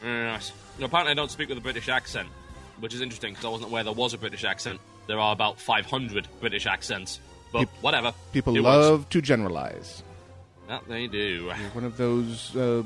Yes. 0.00 0.52
Apparently, 0.80 1.10
I 1.10 1.14
don't 1.14 1.30
speak 1.30 1.48
with 1.48 1.58
a 1.58 1.62
British 1.62 1.88
accent, 1.88 2.28
which 2.78 2.94
is 2.94 3.00
interesting 3.00 3.32
because 3.32 3.44
I 3.44 3.48
wasn't 3.48 3.70
aware 3.70 3.82
there 3.82 3.92
was 3.92 4.14
a 4.14 4.18
British 4.18 4.44
accent. 4.44 4.80
There 5.08 5.18
are 5.18 5.32
about 5.32 5.58
500 5.58 6.28
British 6.38 6.66
accents, 6.66 7.18
but 7.52 7.68
whatever. 7.80 8.12
People 8.32 8.56
It 8.56 8.60
love 8.62 9.08
to 9.10 9.20
generalize. 9.22 9.74
works. 9.76 10.02
That 10.68 10.82
they 10.88 11.06
do. 11.06 11.50
One 11.72 11.84
of 11.84 11.96
those 11.96 12.54
uh, 12.56 12.82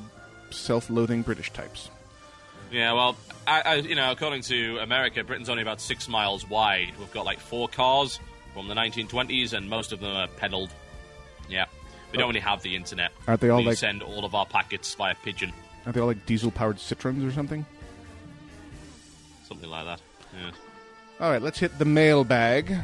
self 0.50 0.88
loathing 0.90 1.22
British 1.22 1.50
types. 1.52 1.90
Yeah, 2.70 2.92
well, 2.92 3.16
I, 3.46 3.60
I, 3.60 3.74
you 3.74 3.94
know, 3.94 4.12
according 4.12 4.42
to 4.42 4.78
America, 4.78 5.22
Britain's 5.24 5.48
only 5.50 5.62
about 5.62 5.80
six 5.80 6.08
miles 6.08 6.48
wide. 6.48 6.92
We've 6.98 7.12
got 7.12 7.24
like 7.26 7.38
four 7.40 7.68
cars 7.68 8.18
from 8.54 8.68
the 8.68 8.74
1920s, 8.74 9.52
and 9.52 9.68
most 9.68 9.92
of 9.92 10.00
them 10.00 10.14
are 10.16 10.28
pedalled. 10.28 10.70
Yeah, 11.50 11.66
we 12.12 12.18
don't 12.18 12.28
really 12.28 12.40
have 12.40 12.62
the 12.62 12.74
internet. 12.76 13.10
Aren't 13.26 13.40
they 13.40 13.48
all 13.50 13.58
we 13.58 13.66
like- 13.66 13.76
send 13.78 14.02
all 14.02 14.24
of 14.24 14.34
our 14.34 14.46
packets 14.46 14.94
via 14.94 15.14
pigeon, 15.22 15.52
Are 15.84 15.92
they 15.92 16.00
all 16.00 16.06
like 16.06 16.24
diesel 16.24 16.50
powered 16.50 16.76
Citroens 16.76 17.26
or 17.28 17.32
something? 17.32 17.66
something 19.46 19.68
like 19.68 19.84
that. 19.84 20.00
Yeah. 20.40 20.50
All 21.20 21.30
right, 21.30 21.42
let's 21.42 21.58
hit 21.58 21.78
the 21.78 21.84
mailbag, 21.84 22.74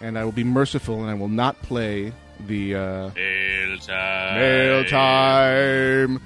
and 0.00 0.18
I 0.18 0.24
will 0.24 0.32
be 0.32 0.44
merciful 0.44 1.00
and 1.02 1.10
I 1.10 1.14
will 1.14 1.28
not 1.28 1.60
play 1.62 2.12
the 2.46 2.74
uh, 2.74 3.10
Mail 3.14 3.78
time. 3.78 4.34
mail 4.40 4.84
time. 4.84 6.20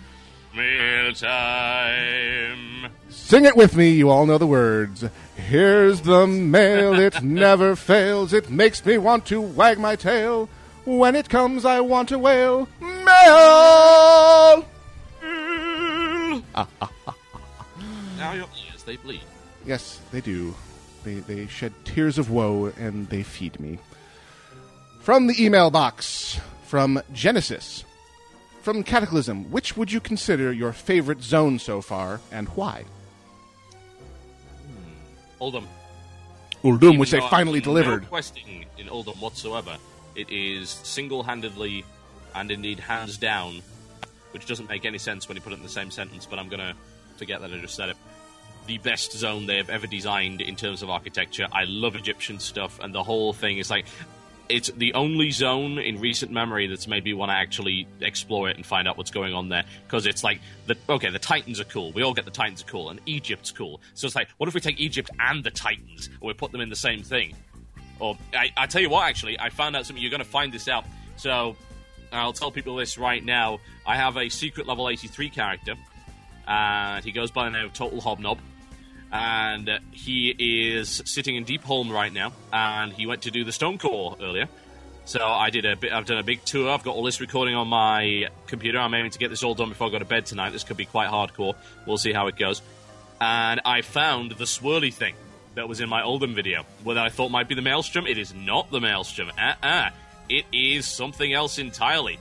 Mail 0.55 1.13
time. 1.15 2.91
Sing 3.09 3.45
it 3.45 3.57
with 3.57 3.77
me, 3.77 3.91
you 3.91 4.11
all 4.11 4.27
know 4.27 4.39
the 4.39 4.47
words. 4.47 5.05
Here's 5.37 6.01
the 6.03 6.27
mail, 6.27 6.99
it 6.99 7.23
never 7.23 7.77
fails. 7.77 8.33
It 8.33 8.51
makes 8.51 8.85
me 8.85 8.99
want 8.99 9.27
to 9.27 9.41
wag 9.41 9.79
my 9.79 9.95
tail. 9.97 10.49
When 10.85 11.15
it 11.15 11.29
comes, 11.29 11.65
I 11.65 11.81
want 11.81 12.09
to 12.09 12.19
wail. 12.19 12.69
Mail! 12.81 13.07
Ah, 16.53 16.67
ah, 16.83 16.91
ah, 17.07 17.15
now 18.19 18.33
your 18.33 18.49
ears, 18.69 18.83
they 18.85 18.97
bleed. 18.97 19.21
Yes, 19.65 20.01
they 20.11 20.21
do. 20.21 20.55
They, 21.05 21.15
they 21.17 21.47
shed 21.47 21.73
tears 21.85 22.19
of 22.19 22.31
woe 22.31 22.73
and 22.79 23.09
they 23.09 23.23
feed 23.23 23.59
me. 23.61 23.79
From 25.01 25.27
the 25.27 25.43
email 25.45 25.71
box, 25.71 26.39
from 26.67 27.01
Genesis, 27.13 27.85
from 28.63 28.83
Cataclysm, 28.83 29.51
which 29.51 29.77
would 29.77 29.91
you 29.91 30.01
consider 30.01 30.53
your 30.53 30.73
favorite 30.73 31.23
zone 31.23 31.59
so 31.59 31.81
far 31.81 32.21
and 32.31 32.49
why? 32.51 32.85
Hmm. 34.67 35.43
Uldum. 35.45 35.65
Uldum, 36.63 36.83
Even 36.89 36.99
which 36.99 37.11
they 37.11 37.21
finally 37.21 37.61
no 37.61 37.65
delivered. 37.65 38.07
questing 38.09 38.67
in 38.77 38.87
Uldum 38.89 39.19
whatsoever. 39.21 39.79
It 40.15 40.29
is 40.31 40.69
single-handedly 40.69 41.85
and 42.35 42.51
indeed 42.51 42.79
hands 42.79 43.17
down, 43.17 43.63
which 44.33 44.45
doesn't 44.47 44.69
make 44.69 44.85
any 44.85 44.99
sense 44.99 45.27
when 45.29 45.37
you 45.37 45.41
put 45.41 45.53
it 45.53 45.57
in 45.57 45.63
the 45.63 45.69
same 45.69 45.91
sentence. 45.91 46.27
But 46.27 46.39
I'm 46.39 46.49
gonna 46.51 46.75
forget 47.17 47.41
that 47.41 47.51
I 47.51 47.59
just 47.59 47.75
said 47.75 47.89
it. 47.89 47.97
The 48.71 48.79
best 48.79 49.11
zone 49.11 49.47
they 49.47 49.57
have 49.57 49.69
ever 49.69 49.89
designed 49.89 50.41
in 50.41 50.55
terms 50.55 50.85
of 50.85 50.91
architecture. 50.91 51.49
I 51.51 51.65
love 51.65 51.97
Egyptian 51.97 52.39
stuff, 52.39 52.79
and 52.79 52.95
the 52.95 53.03
whole 53.03 53.33
thing 53.33 53.59
is 53.59 53.69
like. 53.69 53.87
It's 54.49 54.69
the 54.69 54.95
only 54.95 55.31
zone 55.33 55.79
in 55.79 56.01
recent 56.01 56.31
memory 56.31 56.69
that's 56.69 56.87
made 56.87 57.05
me 57.05 57.13
want 57.13 57.31
to 57.31 57.35
actually 57.35 57.89
explore 58.01 58.49
it 58.49 58.57
and 58.57 58.67
find 58.67 58.87
out 58.87 58.97
what's 58.97 59.11
going 59.11 59.33
on 59.33 59.49
there. 59.49 59.65
Because 59.87 60.07
it's 60.07 60.23
like, 60.25 60.41
the, 60.67 60.77
okay, 60.89 61.09
the 61.11 61.21
Titans 61.21 61.61
are 61.61 61.65
cool. 61.65 61.91
We 61.93 62.03
all 62.03 62.15
get 62.15 62.25
the 62.25 62.33
Titans 62.33 62.63
are 62.63 62.67
cool, 62.67 62.91
and 62.91 63.01
Egypt's 63.07 63.51
cool. 63.51 63.81
So 63.95 64.07
it's 64.07 64.15
like, 64.17 64.29
what 64.39 64.49
if 64.49 64.55
we 64.55 64.61
take 64.61 64.79
Egypt 64.79 65.11
and 65.19 65.43
the 65.43 65.51
Titans, 65.51 66.07
and 66.07 66.21
we 66.21 66.33
put 66.33 66.53
them 66.53 66.61
in 66.61 66.69
the 66.69 66.77
same 66.77 67.03
thing? 67.03 67.37
Or 67.99 68.17
I, 68.33 68.53
I 68.57 68.67
tell 68.67 68.83
you 68.83 68.91
what, 68.91 69.09
actually, 69.09 69.39
I 69.39 69.51
found 69.51 69.75
out 69.75 69.85
something. 69.87 70.03
You're 70.03 70.11
going 70.11 70.23
to 70.23 70.29
find 70.29 70.53
this 70.53 70.69
out. 70.69 70.85
So 71.17 71.57
I'll 72.13 72.33
tell 72.33 72.53
people 72.53 72.77
this 72.77 72.99
right 72.99 73.25
now. 73.25 73.59
I 73.85 73.97
have 73.97 74.17
a 74.17 74.29
secret 74.29 74.69
level 74.69 74.89
83 74.89 75.31
character, 75.31 75.75
and 76.47 77.05
he 77.05 77.11
goes 77.11 77.33
by 77.33 77.45
the 77.45 77.51
name 77.51 77.65
of 77.67 77.73
Total 77.73 78.01
Hobnob. 78.01 78.39
And 79.13 79.69
he 79.91 80.31
is 80.77 81.03
sitting 81.05 81.37
in 81.37 81.45
Deepholm 81.45 81.91
right 81.91 82.13
now, 82.13 82.33
and 82.53 82.93
he 82.93 83.07
went 83.07 83.23
to 83.23 83.31
do 83.31 83.45
the 83.45 83.53
Stone 83.53 83.79
Core 83.79 84.17
earlier. 84.21 84.49
So 85.05 85.27
I 85.27 85.51
did 85.51 85.65
a 85.65 85.75
bit. 85.75 85.93
I've 85.93 86.07
done 86.07 86.19
a 86.19 86.23
big 86.23 86.45
tour. 86.45 86.71
I've 86.71 86.85
got 86.85 86.95
all 86.95 87.03
this 87.03 87.21
recording 87.21 87.57
on 87.57 87.67
my 87.67 88.29
computer. 88.47 88.79
I'm 88.79 88.95
aiming 88.95 89.11
to 89.11 89.19
get 89.19 89.29
this 89.29 89.43
all 89.43 89.55
done 89.57 89.69
before 89.71 89.89
I 89.89 89.91
go 89.91 89.99
to 89.99 90.05
bed 90.05 90.27
tonight. 90.27 90.51
This 90.51 90.63
could 90.63 90.77
be 90.77 90.85
quite 90.85 91.09
hardcore. 91.09 91.55
We'll 91.87 91.99
see 91.99 92.13
how 92.13 92.29
it 92.29 92.37
goes. 92.37 92.63
And 93.21 93.61
I 93.65 93.83
found 93.83 94.33
the 94.33 94.45
swirly 94.45 94.95
thing 94.95 95.15
that 95.57 95.69
was 95.69 95.81
in 95.81 95.89
my 95.89 96.03
Uldum 96.03 96.35
video, 96.35 96.65
what 96.85 96.97
I 96.97 97.09
thought 97.09 97.31
might 97.31 97.49
be 97.49 97.57
the 97.57 97.63
Maelstrom. 97.63 98.07
It 98.07 98.19
is 98.19 98.33
not 98.33 98.71
the 98.71 98.81
Maelstrom. 98.81 99.33
Uh-uh. 99.37 99.91
It 100.29 100.45
is 100.53 100.87
something 100.87 101.33
else 101.33 101.59
entirely. 101.59 102.21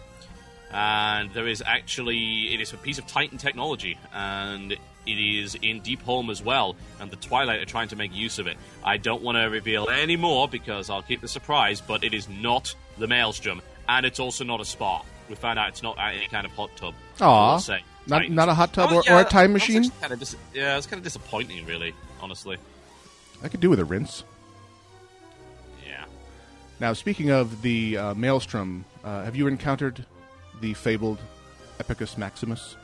And 0.71 1.31
there 1.33 1.47
is 1.47 1.61
actually, 1.63 2.53
it 2.53 2.61
is 2.61 2.73
a 2.73 2.77
piece 2.77 2.97
of 2.97 3.05
Titan 3.05 3.37
technology, 3.37 3.97
and 4.13 4.75
it 5.05 5.11
is 5.19 5.55
in 5.61 5.81
Deepholm 5.81 6.29
as 6.29 6.43
well. 6.43 6.75
And 6.99 7.09
the 7.09 7.15
Twilight 7.17 7.59
are 7.61 7.65
trying 7.65 7.87
to 7.89 7.95
make 7.95 8.13
use 8.15 8.39
of 8.39 8.47
it. 8.47 8.57
I 8.83 8.97
don't 8.97 9.21
want 9.23 9.37
to 9.37 9.43
reveal 9.45 9.87
any 9.89 10.15
more 10.15 10.47
because 10.47 10.89
I'll 10.89 11.01
keep 11.01 11.21
the 11.21 11.27
surprise, 11.27 11.81
but 11.81 12.03
it 12.03 12.13
is 12.13 12.27
not 12.29 12.73
the 12.97 13.07
Maelstrom, 13.07 13.61
and 13.87 14.05
it's 14.05 14.19
also 14.19 14.43
not 14.43 14.59
a 14.61 14.65
spa. 14.65 15.01
We 15.29 15.35
found 15.35 15.59
out 15.59 15.69
it's 15.69 15.83
not 15.83 15.97
any 15.99 16.27
kind 16.27 16.45
of 16.45 16.51
hot 16.53 16.69
tub. 16.75 16.93
I 17.21 17.25
Aw. 17.25 17.57
say. 17.59 17.83
Not, 18.07 18.19
Titans. 18.19 18.35
not 18.35 18.49
a 18.49 18.53
hot 18.55 18.73
tub 18.73 18.89
Oh, 18.91 18.97
or, 18.97 19.03
yeah, 19.05 19.17
or 19.17 19.21
a 19.21 19.25
time 19.25 19.53
machine? 19.53 19.89
Kinda 20.01 20.15
dis- 20.15 20.35
yeah, 20.53 20.77
it's 20.77 20.87
kind 20.87 20.97
of 20.97 21.03
disappointing, 21.03 21.65
really, 21.65 21.93
honestly. 22.21 22.57
I 23.43 23.47
could 23.47 23.59
do 23.59 23.69
with 23.69 23.79
a 23.79 23.85
rinse. 23.85 24.23
Yeah. 25.85 26.05
Now, 26.79 26.93
speaking 26.93 27.29
of 27.29 27.61
the 27.61 27.97
uh, 27.97 28.13
Maelstrom, 28.15 28.85
uh, 29.03 29.23
have 29.23 29.35
you 29.35 29.47
encountered 29.47 30.05
the 30.61 30.73
fabled 30.73 31.19
Epicus 31.79 32.17
Maximus? 32.17 32.75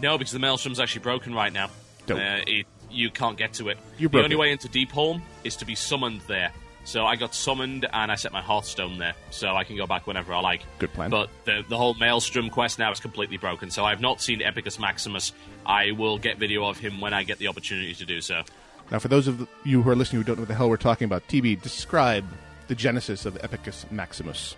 No, 0.00 0.18
because 0.18 0.32
the 0.32 0.38
Maelstrom's 0.38 0.80
actually 0.80 1.02
broken 1.02 1.34
right 1.34 1.52
now. 1.52 1.70
Dope. 2.06 2.18
Uh, 2.18 2.40
it, 2.46 2.66
you 2.90 3.10
can't 3.10 3.36
get 3.36 3.54
to 3.54 3.68
it. 3.68 3.78
You 3.98 4.08
the 4.08 4.12
broke 4.12 4.24
only 4.24 4.36
it. 4.36 4.38
way 4.38 4.52
into 4.52 4.68
Deepholm 4.68 5.20
is 5.42 5.56
to 5.56 5.64
be 5.64 5.74
summoned 5.74 6.20
there. 6.28 6.52
So 6.84 7.06
I 7.06 7.16
got 7.16 7.34
summoned 7.34 7.86
and 7.90 8.12
I 8.12 8.14
set 8.14 8.30
my 8.32 8.42
Hearthstone 8.42 8.98
there, 8.98 9.14
so 9.30 9.56
I 9.56 9.64
can 9.64 9.76
go 9.76 9.86
back 9.86 10.06
whenever 10.06 10.34
I 10.34 10.40
like. 10.40 10.64
Good 10.78 10.92
plan. 10.92 11.08
But 11.10 11.30
the 11.46 11.64
the 11.66 11.78
whole 11.78 11.94
Maelstrom 11.94 12.50
quest 12.50 12.78
now 12.78 12.92
is 12.92 13.00
completely 13.00 13.38
broken. 13.38 13.70
So 13.70 13.86
I've 13.86 14.02
not 14.02 14.20
seen 14.20 14.42
Epicus 14.42 14.78
Maximus. 14.78 15.32
I 15.64 15.92
will 15.92 16.18
get 16.18 16.36
video 16.36 16.66
of 16.66 16.78
him 16.78 17.00
when 17.00 17.14
I 17.14 17.22
get 17.22 17.38
the 17.38 17.48
opportunity 17.48 17.94
to 17.94 18.04
do 18.04 18.20
so. 18.20 18.42
Now, 18.90 18.98
for 18.98 19.08
those 19.08 19.26
of 19.28 19.48
you 19.64 19.80
who 19.80 19.90
are 19.90 19.96
listening 19.96 20.20
who 20.20 20.26
don't 20.26 20.36
know 20.36 20.42
what 20.42 20.48
the 20.48 20.54
hell 20.54 20.68
we're 20.68 20.76
talking 20.76 21.06
about, 21.06 21.26
TB, 21.26 21.62
describe 21.62 22.26
the 22.68 22.74
genesis 22.74 23.24
of 23.24 23.42
Epicus 23.42 23.86
Maximus. 23.90 24.54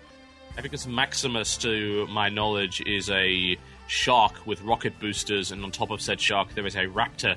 Epicus 0.58 0.84
Maximus, 0.86 1.56
to 1.58 2.08
my 2.08 2.28
knowledge, 2.28 2.80
is 2.86 3.08
a 3.10 3.56
shark 3.86 4.46
with 4.46 4.60
rocket 4.62 4.98
boosters, 4.98 5.52
and 5.52 5.62
on 5.64 5.70
top 5.70 5.90
of 5.90 6.00
said 6.00 6.20
shark 6.20 6.54
there 6.54 6.66
is 6.66 6.74
a 6.74 6.84
raptor. 6.86 7.36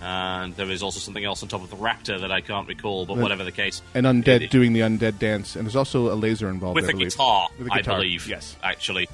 And 0.00 0.54
there 0.54 0.70
is 0.70 0.80
also 0.82 1.00
something 1.00 1.24
else 1.24 1.42
on 1.42 1.48
top 1.48 1.62
of 1.64 1.70
the 1.70 1.76
raptor 1.76 2.20
that 2.20 2.30
I 2.30 2.40
can't 2.40 2.68
recall, 2.68 3.04
but 3.04 3.16
whatever 3.16 3.42
the 3.42 3.50
case. 3.50 3.82
An 3.94 4.04
undead 4.04 4.42
It- 4.42 4.50
doing 4.50 4.72
the 4.72 4.80
undead 4.80 5.18
dance, 5.18 5.56
and 5.56 5.66
there's 5.66 5.74
also 5.74 6.12
a 6.12 6.14
laser 6.14 6.48
involved. 6.48 6.76
with 6.76 6.84
I 6.84 6.90
a 6.90 6.92
guitar, 6.92 7.48
With 7.58 7.66
a 7.68 7.72
I 7.72 7.76
guitar, 7.78 7.96
believe. 7.96 8.28
Yes. 8.28 8.54
actually. 8.62 9.08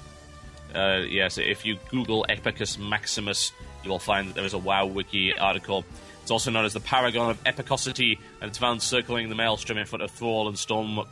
Uh, 0.75 1.03
yes, 1.09 1.39
if 1.39 1.65
you 1.65 1.79
Google 1.89 2.27
Epicus 2.29 2.77
Maximus, 2.79 3.53
you 3.83 3.89
will 3.91 3.99
find 3.99 4.29
that 4.29 4.35
there 4.35 4.45
is 4.45 4.53
a 4.53 4.59
WoW 4.59 4.85
Wiki 4.87 5.33
article. 5.39 5.85
It's 6.21 6.31
also 6.31 6.51
known 6.51 6.65
as 6.67 6.73
the 6.75 6.81
Paragon 6.81 7.31
of 7.31 7.43
Epicosity, 7.45 8.19
and 8.43 8.49
it's 8.51 8.59
found 8.59 8.83
circling 8.83 9.29
the 9.31 9.35
Maelstrom 9.37 9.79
in 9.79 9.87
front 9.87 10.03
of 10.03 10.11
Thrall 10.11 10.49
and 10.49 10.57
Stormcaller 10.57 11.07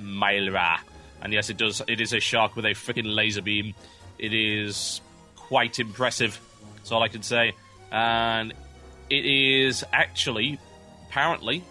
Mylra. 0.00 0.78
And 1.20 1.32
yes, 1.32 1.50
it 1.50 1.56
does. 1.56 1.82
It 1.88 2.00
is 2.00 2.12
a 2.12 2.20
shark 2.20 2.54
with 2.56 2.64
a 2.64 2.70
freaking 2.70 3.14
laser 3.14 3.42
beam. 3.42 3.74
It 4.24 4.32
is 4.32 5.02
quite 5.36 5.78
impressive. 5.78 6.40
That's 6.76 6.90
all 6.92 7.02
I 7.02 7.08
can 7.08 7.22
say. 7.22 7.52
And 7.92 8.54
it 9.10 9.26
is 9.26 9.84
actually, 9.92 10.58
apparently, 11.08 11.62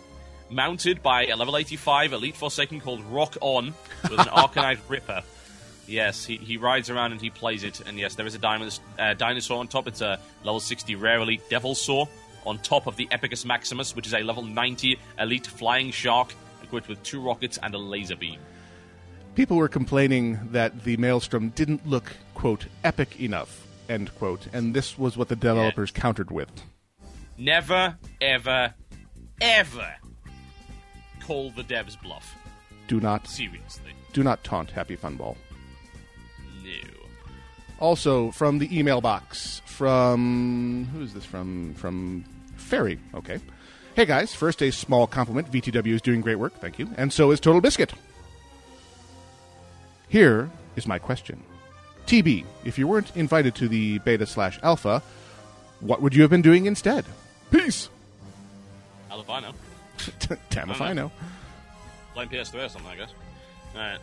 mounted 0.51 1.01
by 1.01 1.25
a 1.25 1.35
level 1.35 1.57
85 1.57 2.13
Elite 2.13 2.35
Forsaken 2.35 2.79
called 2.79 3.03
Rock 3.05 3.37
On 3.41 3.73
with 4.03 4.11
an 4.11 4.17
Arcanite 4.27 4.79
Ripper. 4.87 5.23
Yes, 5.87 6.23
he, 6.23 6.37
he 6.37 6.57
rides 6.57 6.91
around 6.91 7.11
and 7.11 7.19
he 7.19 7.31
plays 7.31 7.63
it. 7.63 7.81
And 7.87 7.97
yes, 7.97 8.13
there 8.13 8.27
is 8.27 8.35
a 8.35 8.39
diamond, 8.39 8.79
uh, 8.99 9.15
dinosaur 9.15 9.57
on 9.57 9.67
top. 9.67 9.87
It's 9.87 10.01
a 10.01 10.19
level 10.43 10.59
60 10.59 10.93
rare 10.95 11.21
elite 11.21 11.41
Devilsaur 11.49 12.07
on 12.45 12.59
top 12.59 12.85
of 12.85 12.95
the 12.97 13.07
Epicus 13.09 13.45
Maximus, 13.45 13.95
which 13.95 14.05
is 14.05 14.13
a 14.13 14.19
level 14.19 14.43
90 14.43 14.99
elite 15.17 15.47
flying 15.47 15.89
shark 15.89 16.35
equipped 16.61 16.87
with 16.87 17.01
two 17.01 17.19
rockets 17.19 17.57
and 17.63 17.73
a 17.73 17.79
laser 17.79 18.15
beam. 18.15 18.39
People 19.35 19.57
were 19.57 19.67
complaining 19.67 20.39
that 20.51 20.83
the 20.83 20.95
Maelstrom 20.97 21.49
didn't 21.49 21.87
look, 21.87 22.11
quote, 22.35 22.67
epic 22.83 23.19
enough, 23.19 23.65
end 23.89 24.13
quote, 24.15 24.47
and 24.53 24.75
this 24.75 24.97
was 24.97 25.17
what 25.17 25.27
the 25.27 25.35
developers 25.35 25.89
countered 25.91 26.29
with. 26.29 26.49
Never, 27.37 27.97
ever, 28.21 28.73
ever 29.41 29.95
call 31.19 31.49
the 31.51 31.63
devs 31.63 31.99
bluff. 32.01 32.35
Do 32.87 32.99
not 32.99 33.27
Seriously. 33.27 33.91
do 34.11 34.23
not 34.23 34.43
taunt 34.43 34.69
Happy 34.69 34.95
Funball. 34.95 35.35
No. 36.63 36.89
Also 37.79 38.29
from 38.31 38.59
the 38.59 38.77
email 38.77 39.01
box 39.01 39.61
from 39.65 40.87
who 40.93 41.01
is 41.01 41.13
this 41.13 41.25
from? 41.25 41.73
From 41.73 42.23
Ferry. 42.55 42.99
Okay. 43.15 43.39
Hey 43.95 44.05
guys, 44.05 44.35
first 44.35 44.61
a 44.61 44.71
small 44.71 45.07
compliment. 45.07 45.51
VTW 45.51 45.93
is 45.93 46.01
doing 46.01 46.21
great 46.21 46.35
work, 46.37 46.53
thank 46.59 46.77
you, 46.77 46.89
and 46.97 47.11
so 47.11 47.31
is 47.31 47.39
Total 47.39 47.61
Biscuit. 47.61 47.93
Here 50.13 50.51
is 50.75 50.85
my 50.85 50.99
question. 50.99 51.41
TB, 52.05 52.45
if 52.63 52.77
you 52.77 52.87
weren't 52.87 53.11
invited 53.15 53.55
to 53.55 53.67
the 53.67 53.97
beta 53.97 54.27
slash 54.27 54.59
alpha, 54.61 55.01
what 55.79 56.03
would 56.03 56.13
you 56.13 56.21
have 56.21 56.29
been 56.29 56.43
doing 56.43 56.67
instead? 56.67 57.03
Peace. 57.49 57.89
Hell 59.09 59.21
if 59.21 59.29
I 59.31 59.39
know. 59.39 59.53
Damn 60.51 60.69
if 60.69 60.81
I 60.81 60.93
know. 60.93 61.11
Playing 62.13 62.29
PS3 62.29 62.63
or 62.63 62.69
something, 62.69 62.91
I 62.91 62.95
guess. 62.95 63.09
Alright. 63.73 63.97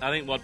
I 0.00 0.10
think 0.10 0.26
what. 0.26 0.40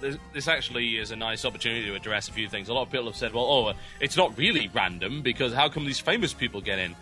This, 0.00 0.16
this 0.32 0.46
actually 0.46 0.98
is 0.98 1.10
a 1.10 1.16
nice 1.16 1.44
opportunity 1.44 1.86
to 1.86 1.96
address 1.96 2.28
a 2.28 2.32
few 2.32 2.48
things. 2.48 2.68
A 2.68 2.74
lot 2.74 2.82
of 2.82 2.92
people 2.92 3.06
have 3.06 3.16
said, 3.16 3.34
well, 3.34 3.44
oh, 3.44 3.66
uh, 3.66 3.74
it's 3.98 4.16
not 4.16 4.38
really 4.38 4.70
random 4.72 5.20
because 5.20 5.52
how 5.52 5.68
come 5.68 5.84
these 5.84 5.98
famous 5.98 6.32
people 6.32 6.60
get 6.60 6.78
in? 6.78 6.94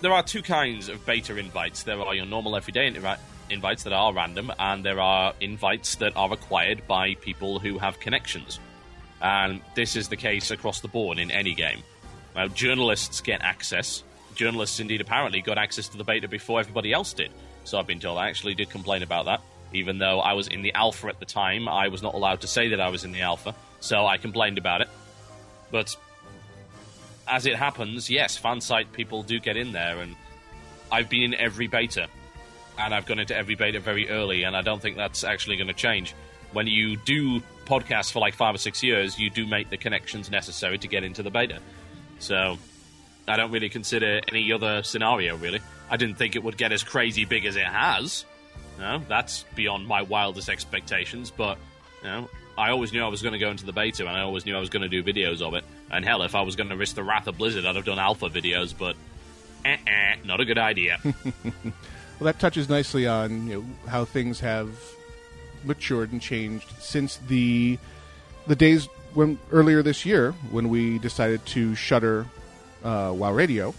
There 0.00 0.10
are 0.10 0.22
two 0.22 0.40
kinds 0.40 0.88
of 0.88 1.04
beta 1.04 1.36
invites. 1.36 1.82
There 1.82 2.00
are 2.00 2.14
your 2.14 2.24
normal 2.24 2.56
everyday 2.56 2.90
invi- 2.90 3.18
invites 3.52 3.84
that 3.84 3.92
are 3.92 4.12
random, 4.12 4.52
and 4.58 4.84
there 4.84 5.00
are 5.00 5.34
invites 5.40 5.96
that 5.96 6.16
are 6.16 6.32
acquired 6.32 6.86
by 6.86 7.14
people 7.14 7.58
who 7.58 7.78
have 7.78 8.00
connections. 8.00 8.58
And 9.20 9.60
this 9.74 9.94
is 9.94 10.08
the 10.08 10.16
case 10.16 10.50
across 10.50 10.80
the 10.80 10.88
board 10.88 11.18
in 11.18 11.30
any 11.30 11.54
game. 11.54 11.82
Now, 12.34 12.48
journalists 12.48 13.20
get 13.20 13.42
access. 13.42 14.02
Journalists, 14.34 14.80
indeed, 14.80 15.00
apparently 15.00 15.40
got 15.40 15.58
access 15.58 15.88
to 15.88 15.98
the 15.98 16.04
beta 16.04 16.28
before 16.28 16.60
everybody 16.60 16.92
else 16.92 17.12
did. 17.12 17.30
So 17.64 17.78
I've 17.78 17.86
been 17.86 18.00
told. 18.00 18.18
I 18.18 18.28
actually 18.28 18.54
did 18.54 18.70
complain 18.70 19.02
about 19.02 19.26
that. 19.26 19.40
Even 19.72 19.98
though 19.98 20.20
I 20.20 20.32
was 20.32 20.48
in 20.48 20.62
the 20.62 20.72
alpha 20.74 21.08
at 21.08 21.20
the 21.20 21.26
time, 21.26 21.68
I 21.68 21.88
was 21.88 22.02
not 22.02 22.14
allowed 22.14 22.40
to 22.40 22.46
say 22.46 22.68
that 22.68 22.80
I 22.80 22.88
was 22.88 23.04
in 23.04 23.12
the 23.12 23.20
alpha. 23.20 23.54
So 23.80 24.06
I 24.06 24.16
complained 24.16 24.58
about 24.58 24.80
it. 24.80 24.88
But 25.70 25.96
as 27.28 27.46
it 27.46 27.56
happens, 27.56 28.10
yes, 28.10 28.36
fan 28.36 28.60
site 28.60 28.92
people 28.92 29.22
do 29.22 29.38
get 29.38 29.56
in 29.56 29.72
there, 29.72 30.00
and 30.00 30.16
I've 30.90 31.08
been 31.08 31.22
in 31.22 31.34
every 31.34 31.66
beta, 31.66 32.08
and 32.78 32.94
I've 32.94 33.06
gone 33.06 33.18
into 33.18 33.36
every 33.36 33.54
beta 33.54 33.80
very 33.80 34.08
early, 34.08 34.44
and 34.44 34.56
I 34.56 34.62
don't 34.62 34.80
think 34.80 34.96
that's 34.96 35.24
actually 35.24 35.56
going 35.56 35.68
to 35.68 35.74
change. 35.74 36.14
When 36.52 36.66
you 36.66 36.96
do 36.96 37.40
podcasts 37.64 38.12
for 38.12 38.18
like 38.18 38.34
five 38.34 38.54
or 38.54 38.58
six 38.58 38.82
years, 38.82 39.18
you 39.18 39.30
do 39.30 39.46
make 39.46 39.70
the 39.70 39.76
connections 39.76 40.30
necessary 40.30 40.78
to 40.78 40.88
get 40.88 41.04
into 41.04 41.22
the 41.22 41.30
beta. 41.30 41.60
So 42.18 42.58
I 43.26 43.36
don't 43.36 43.50
really 43.50 43.68
consider 43.68 44.20
any 44.28 44.52
other 44.52 44.82
scenario 44.82 45.36
really. 45.36 45.60
I 45.90 45.96
didn't 45.96 46.16
think 46.16 46.36
it 46.36 46.42
would 46.42 46.56
get 46.56 46.72
as 46.72 46.82
crazy 46.82 47.24
big 47.24 47.44
as 47.46 47.56
it 47.56 47.64
has. 47.64 48.24
No, 48.78 49.02
that's 49.08 49.44
beyond 49.54 49.86
my 49.86 50.02
wildest 50.02 50.48
expectations. 50.48 51.30
But 51.30 51.58
you 52.02 52.08
know, 52.08 52.30
I 52.56 52.70
always 52.70 52.92
knew 52.92 53.02
I 53.02 53.08
was 53.08 53.22
going 53.22 53.32
to 53.32 53.38
go 53.38 53.50
into 53.50 53.64
the 53.64 53.72
beta, 53.72 54.06
and 54.06 54.16
I 54.16 54.22
always 54.22 54.44
knew 54.44 54.56
I 54.56 54.60
was 54.60 54.70
going 54.70 54.82
to 54.82 54.88
do 54.88 55.02
videos 55.02 55.40
of 55.40 55.54
it. 55.54 55.64
And 55.90 56.04
hell, 56.04 56.22
if 56.22 56.34
I 56.34 56.42
was 56.42 56.56
going 56.56 56.70
to 56.70 56.76
risk 56.76 56.94
the 56.94 57.04
wrath 57.04 57.26
of 57.26 57.38
Blizzard, 57.38 57.64
I'd 57.64 57.76
have 57.76 57.84
done 57.84 57.98
alpha 57.98 58.28
videos. 58.28 58.74
But 58.76 58.96
eh-eh, 59.64 60.16
not 60.24 60.40
a 60.40 60.44
good 60.44 60.58
idea. 60.58 60.98
Well, 62.22 62.32
that 62.32 62.38
touches 62.38 62.68
nicely 62.68 63.04
on 63.04 63.48
you 63.48 63.54
know, 63.56 63.88
how 63.90 64.04
things 64.04 64.38
have 64.38 64.70
matured 65.64 66.12
and 66.12 66.22
changed 66.22 66.70
since 66.78 67.16
the 67.16 67.80
the 68.46 68.54
days 68.54 68.86
when 69.12 69.40
earlier 69.50 69.82
this 69.82 70.06
year 70.06 70.30
when 70.52 70.68
we 70.68 71.00
decided 71.00 71.44
to 71.46 71.74
shutter 71.74 72.28
uh, 72.84 73.12
WoW 73.12 73.32
Radio, 73.32 73.74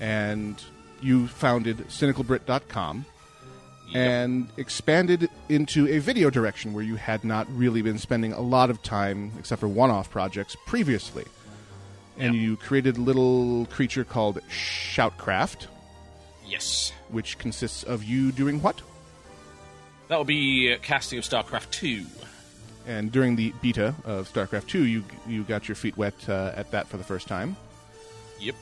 and 0.00 0.58
you 1.02 1.26
founded 1.26 1.86
CynicalBrit.com 1.88 3.04
and 3.94 4.48
expanded 4.56 5.28
into 5.50 5.86
a 5.88 5.98
video 5.98 6.30
direction 6.30 6.72
where 6.72 6.84
you 6.84 6.96
had 6.96 7.24
not 7.24 7.46
really 7.54 7.82
been 7.82 7.98
spending 7.98 8.32
a 8.32 8.40
lot 8.40 8.70
of 8.70 8.82
time, 8.82 9.32
except 9.38 9.60
for 9.60 9.68
one-off 9.68 10.08
projects, 10.08 10.56
previously. 10.64 11.26
And 12.16 12.34
you 12.34 12.56
created 12.56 12.96
a 12.96 13.02
little 13.02 13.66
creature 13.66 14.04
called 14.04 14.40
Shoutcraft, 14.48 15.66
yes, 16.46 16.92
which 17.12 17.38
consists 17.38 17.82
of 17.82 18.02
you 18.04 18.32
doing 18.32 18.60
what? 18.62 18.80
that 20.08 20.18
would 20.18 20.26
be 20.26 20.72
uh, 20.72 20.76
casting 20.82 21.18
of 21.18 21.24
StarCraft 21.24 21.70
Two. 21.70 22.04
And 22.86 23.12
during 23.12 23.36
the 23.36 23.52
beta 23.62 23.94
of 24.04 24.30
StarCraft 24.32 24.66
2, 24.66 24.84
you 24.84 25.04
you 25.26 25.44
got 25.44 25.68
your 25.68 25.76
feet 25.76 25.96
wet 25.96 26.14
uh, 26.28 26.52
at 26.56 26.70
that 26.72 26.88
for 26.88 26.96
the 26.96 27.04
first 27.04 27.28
time. 27.28 27.56
Yep. 28.40 28.56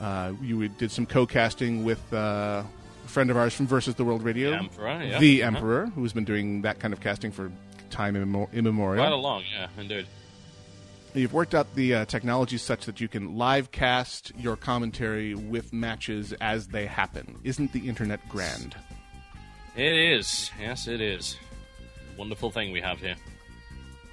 Uh, 0.00 0.32
you 0.42 0.66
did 0.68 0.90
some 0.90 1.06
co-casting 1.06 1.84
with 1.84 2.00
uh, 2.12 2.62
a 3.04 3.08
friend 3.08 3.30
of 3.30 3.36
ours 3.36 3.54
from 3.54 3.66
Versus 3.66 3.94
the 3.94 4.04
World 4.04 4.22
Radio, 4.22 4.50
The 4.50 4.56
Emperor, 4.56 5.02
yeah. 5.02 5.18
the 5.18 5.42
Uh-huh. 5.42 5.86
Who's 5.94 6.12
been 6.12 6.24
doing 6.24 6.62
that 6.62 6.80
kind 6.80 6.92
of 6.94 7.00
casting 7.00 7.30
for 7.30 7.52
time 7.90 8.14
immemo- 8.14 8.52
immemorial. 8.52 9.04
Right 9.04 9.12
along, 9.12 9.44
yeah, 9.52 9.68
indeed. 9.78 10.06
You've 11.16 11.32
worked 11.32 11.54
out 11.54 11.74
the 11.74 11.94
uh, 11.94 12.04
technology 12.04 12.58
such 12.58 12.84
that 12.84 13.00
you 13.00 13.08
can 13.08 13.36
live 13.38 13.72
cast 13.72 14.32
your 14.38 14.54
commentary 14.54 15.34
with 15.34 15.72
matches 15.72 16.34
as 16.42 16.68
they 16.68 16.84
happen. 16.84 17.38
Isn't 17.42 17.72
the 17.72 17.88
internet 17.88 18.20
grand? 18.28 18.76
It 19.76 19.94
is. 19.94 20.50
Yes, 20.60 20.86
it 20.86 21.00
is. 21.00 21.38
Wonderful 22.18 22.50
thing 22.50 22.70
we 22.70 22.82
have 22.82 22.98
here. 22.98 23.16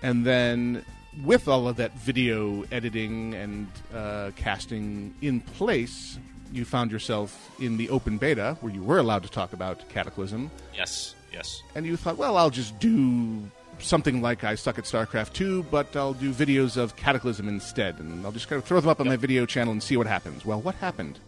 And 0.02 0.26
then, 0.26 0.86
with 1.26 1.50
all 1.50 1.68
of 1.68 1.76
that 1.76 1.94
video 1.98 2.64
editing 2.72 3.34
and 3.34 3.68
uh, 3.94 4.32
casting 4.38 5.14
in 5.22 5.42
place, 5.42 6.18
you 6.54 6.64
found 6.64 6.90
yourself 6.90 7.52
in 7.60 7.76
the 7.76 7.90
open 7.90 8.18
beta 8.18 8.58
where 8.62 8.74
you 8.74 8.82
were 8.82 9.00
allowed 9.00 9.24
to 9.24 9.30
talk 9.30 9.52
about 9.52 9.88
Cataclysm, 9.90 10.50
Yes, 10.74 11.16
yes. 11.34 11.62
and 11.76 11.86
you 11.86 11.98
thought, 11.98 12.18
well, 12.18 12.38
I'll 12.38 12.50
just 12.50 12.80
do 12.80 13.44
something 13.80 14.22
like 14.22 14.44
I 14.44 14.56
suck 14.56 14.78
at 14.78 14.86
StarCraft 14.86 15.34
2, 15.34 15.64
but 15.64 15.95
I'll 15.95 16.14
do 16.14 16.32
videos 16.32 16.78
of 16.78 16.95
Cataclysm 16.95 17.48
instead, 17.48 18.00
and 18.00 18.26
I'll 18.26 18.32
just 18.32 18.48
kind 18.48 18.62
of 18.62 18.66
throw 18.66 18.80
them 18.80 18.90
up 18.90 19.00
on 19.00 19.08
my 19.08 19.18
video 19.18 19.45
channel 19.45 19.72
and 19.72 19.82
see 19.82 19.98
what 19.98 20.08
happens. 20.08 20.45
Well, 20.45 20.62
what 20.62 20.76
happened? 20.76 21.20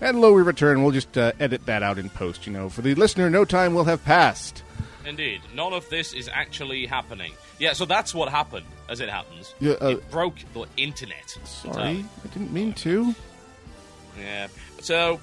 And 0.00 0.20
lo, 0.20 0.32
we 0.32 0.42
return. 0.42 0.82
We'll 0.82 0.92
just 0.92 1.18
uh, 1.18 1.32
edit 1.40 1.66
that 1.66 1.82
out 1.82 1.98
in 1.98 2.08
post. 2.10 2.46
You 2.46 2.52
know, 2.52 2.68
for 2.68 2.82
the 2.82 2.94
listener, 2.94 3.28
no 3.30 3.44
time 3.44 3.74
will 3.74 3.84
have 3.84 4.04
passed. 4.04 4.62
Indeed. 5.04 5.40
None 5.54 5.72
of 5.72 5.88
this 5.88 6.12
is 6.12 6.28
actually 6.32 6.86
happening. 6.86 7.32
Yeah, 7.58 7.72
so 7.72 7.84
that's 7.84 8.14
what 8.14 8.28
happened, 8.28 8.66
as 8.88 9.00
it 9.00 9.08
happens. 9.08 9.54
Yeah, 9.58 9.74
uh, 9.80 9.88
it 9.88 10.10
broke 10.10 10.36
the 10.52 10.66
internet. 10.76 11.30
Sorry, 11.44 12.04
I 12.24 12.28
didn't 12.28 12.52
mean 12.52 12.74
to. 12.74 13.14
Yeah. 14.18 14.48
So, 14.80 15.18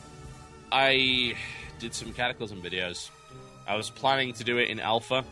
I 0.72 1.36
did 1.80 1.94
some 1.94 2.14
Cataclysm 2.14 2.62
videos. 2.62 3.10
I 3.68 3.76
was 3.76 3.90
planning 3.90 4.34
to 4.34 4.44
do 4.44 4.58
it 4.58 4.70
in 4.70 4.80
alpha, 4.80 5.24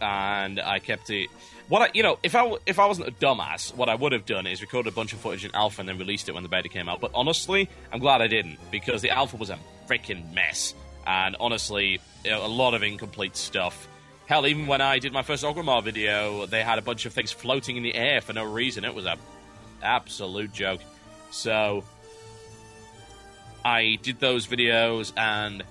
and 0.00 0.60
I 0.60 0.78
kept 0.78 1.10
it. 1.10 1.28
What 1.68 1.82
I, 1.82 1.90
you 1.94 2.02
know, 2.02 2.18
if 2.22 2.34
I 2.34 2.54
if 2.66 2.78
I 2.78 2.86
wasn't 2.86 3.08
a 3.08 3.12
dumbass, 3.12 3.74
what 3.74 3.88
I 3.88 3.94
would 3.94 4.12
have 4.12 4.24
done 4.26 4.46
is 4.46 4.60
recorded 4.60 4.92
a 4.92 4.94
bunch 4.94 5.12
of 5.12 5.18
footage 5.18 5.44
in 5.44 5.54
alpha 5.54 5.80
and 5.80 5.88
then 5.88 5.98
released 5.98 6.28
it 6.28 6.32
when 6.32 6.42
the 6.42 6.48
beta 6.48 6.68
came 6.68 6.88
out. 6.88 7.00
But 7.00 7.10
honestly, 7.14 7.68
I'm 7.92 7.98
glad 7.98 8.22
I 8.22 8.28
didn't 8.28 8.58
because 8.70 9.02
the 9.02 9.10
alpha 9.10 9.36
was 9.36 9.50
a 9.50 9.58
freaking 9.88 10.32
mess, 10.32 10.74
and 11.06 11.36
honestly, 11.40 12.00
a 12.24 12.48
lot 12.48 12.74
of 12.74 12.82
incomplete 12.82 13.36
stuff. 13.36 13.88
Hell, 14.26 14.46
even 14.46 14.66
when 14.66 14.80
I 14.80 14.98
did 14.98 15.12
my 15.12 15.22
first 15.22 15.44
Orgrimmar 15.44 15.84
video, 15.84 16.46
they 16.46 16.62
had 16.62 16.78
a 16.78 16.82
bunch 16.82 17.06
of 17.06 17.12
things 17.12 17.30
floating 17.30 17.76
in 17.76 17.82
the 17.84 17.94
air 17.94 18.20
for 18.20 18.32
no 18.32 18.44
reason. 18.44 18.84
It 18.84 18.94
was 18.94 19.06
a 19.06 19.16
absolute 19.82 20.52
joke. 20.52 20.80
So 21.30 21.84
I 23.64 23.98
did 24.02 24.20
those 24.20 24.46
videos 24.46 25.12
and 25.16 25.62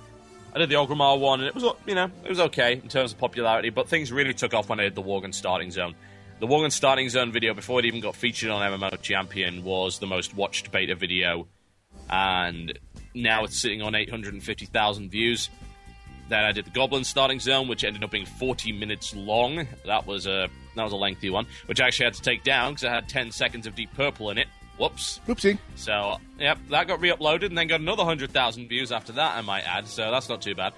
I 0.55 0.59
did 0.59 0.69
the 0.69 0.75
Orgrimmar 0.75 1.19
one, 1.19 1.41
and 1.41 1.49
it 1.49 1.53
was 1.53 1.65
you 1.85 1.95
know 1.95 2.09
it 2.23 2.29
was 2.29 2.39
okay 2.39 2.73
in 2.73 2.87
terms 2.87 3.11
of 3.11 3.19
popularity, 3.19 3.69
but 3.69 3.89
things 3.89 4.11
really 4.11 4.33
took 4.33 4.53
off 4.53 4.69
when 4.69 4.79
I 4.79 4.83
did 4.83 4.95
the 4.95 5.03
Worgen 5.03 5.33
starting 5.33 5.69
zone. 5.69 5.95
The 6.39 6.47
Worgen 6.47 6.71
Starting 6.71 7.07
Zone 7.09 7.31
video, 7.31 7.53
before 7.53 7.79
it 7.79 7.85
even 7.85 8.01
got 8.01 8.15
featured 8.15 8.49
on 8.49 8.61
MMO 8.61 9.01
Champion, 9.01 9.63
was 9.63 9.99
the 9.99 10.07
most 10.07 10.35
watched 10.35 10.71
beta 10.71 10.95
video, 10.95 11.47
and 12.09 12.77
now 13.13 13.43
it's 13.45 13.57
sitting 13.57 13.81
on 13.81 13.95
850,000 13.95 15.09
views. 15.09 15.49
Then 16.27 16.43
I 16.43 16.51
did 16.51 16.65
the 16.65 16.71
Goblin 16.71 17.03
Starting 17.03 17.39
Zone, 17.39 17.67
which 17.67 17.83
ended 17.83 18.03
up 18.03 18.11
being 18.11 18.25
40 18.25 18.71
minutes 18.73 19.15
long. 19.15 19.67
That 19.85 20.07
was 20.07 20.25
a 20.25 20.47
that 20.75 20.83
was 20.83 20.93
a 20.93 20.97
lengthy 20.97 21.29
one, 21.29 21.47
which 21.67 21.81
I 21.81 21.87
actually 21.87 22.05
had 22.05 22.13
to 22.15 22.21
take 22.21 22.43
down 22.43 22.73
because 22.73 22.85
I 22.85 22.93
had 22.93 23.09
10 23.09 23.31
seconds 23.31 23.67
of 23.67 23.75
Deep 23.75 23.93
Purple 23.93 24.29
in 24.29 24.37
it. 24.37 24.47
Whoops. 24.77 25.21
Oopsie. 25.27 25.57
So, 25.75 26.17
yep, 26.39 26.57
that 26.69 26.87
got 26.87 26.99
re-uploaded 26.99 27.45
and 27.45 27.57
then 27.57 27.67
got 27.67 27.79
another 27.79 28.03
100,000 28.03 28.67
views 28.67 28.91
after 28.91 29.13
that, 29.13 29.37
I 29.37 29.41
might 29.41 29.61
add, 29.61 29.87
so 29.87 30.11
that's 30.11 30.27
not 30.27 30.41
too 30.41 30.55
bad. 30.55 30.73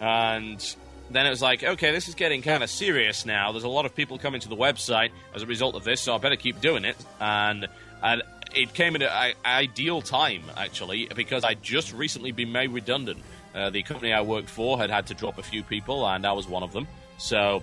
And 0.00 0.76
then 1.10 1.26
it 1.26 1.30
was 1.30 1.42
like, 1.42 1.62
okay, 1.62 1.92
this 1.92 2.08
is 2.08 2.14
getting 2.14 2.40
kind 2.42 2.62
of 2.62 2.70
serious 2.70 3.26
now. 3.26 3.52
There's 3.52 3.64
a 3.64 3.68
lot 3.68 3.84
of 3.84 3.94
people 3.94 4.18
coming 4.18 4.40
to 4.40 4.48
the 4.48 4.56
website 4.56 5.10
as 5.34 5.42
a 5.42 5.46
result 5.46 5.74
of 5.74 5.84
this, 5.84 6.00
so 6.00 6.14
I 6.14 6.18
better 6.18 6.36
keep 6.36 6.60
doing 6.60 6.84
it. 6.84 6.96
And, 7.20 7.68
and 8.02 8.22
it 8.54 8.72
came 8.72 8.96
at 8.96 9.02
an 9.02 9.34
ideal 9.44 10.00
time, 10.00 10.42
actually, 10.56 11.08
because 11.14 11.44
I'd 11.44 11.62
just 11.62 11.92
recently 11.92 12.32
been 12.32 12.52
made 12.52 12.70
redundant. 12.70 13.20
Uh, 13.54 13.70
the 13.70 13.82
company 13.82 14.12
I 14.12 14.22
worked 14.22 14.48
for 14.48 14.78
had 14.78 14.90
had 14.90 15.06
to 15.08 15.14
drop 15.14 15.38
a 15.38 15.42
few 15.42 15.62
people, 15.62 16.06
and 16.06 16.26
I 16.26 16.32
was 16.32 16.48
one 16.48 16.62
of 16.62 16.72
them. 16.72 16.88
So 17.18 17.62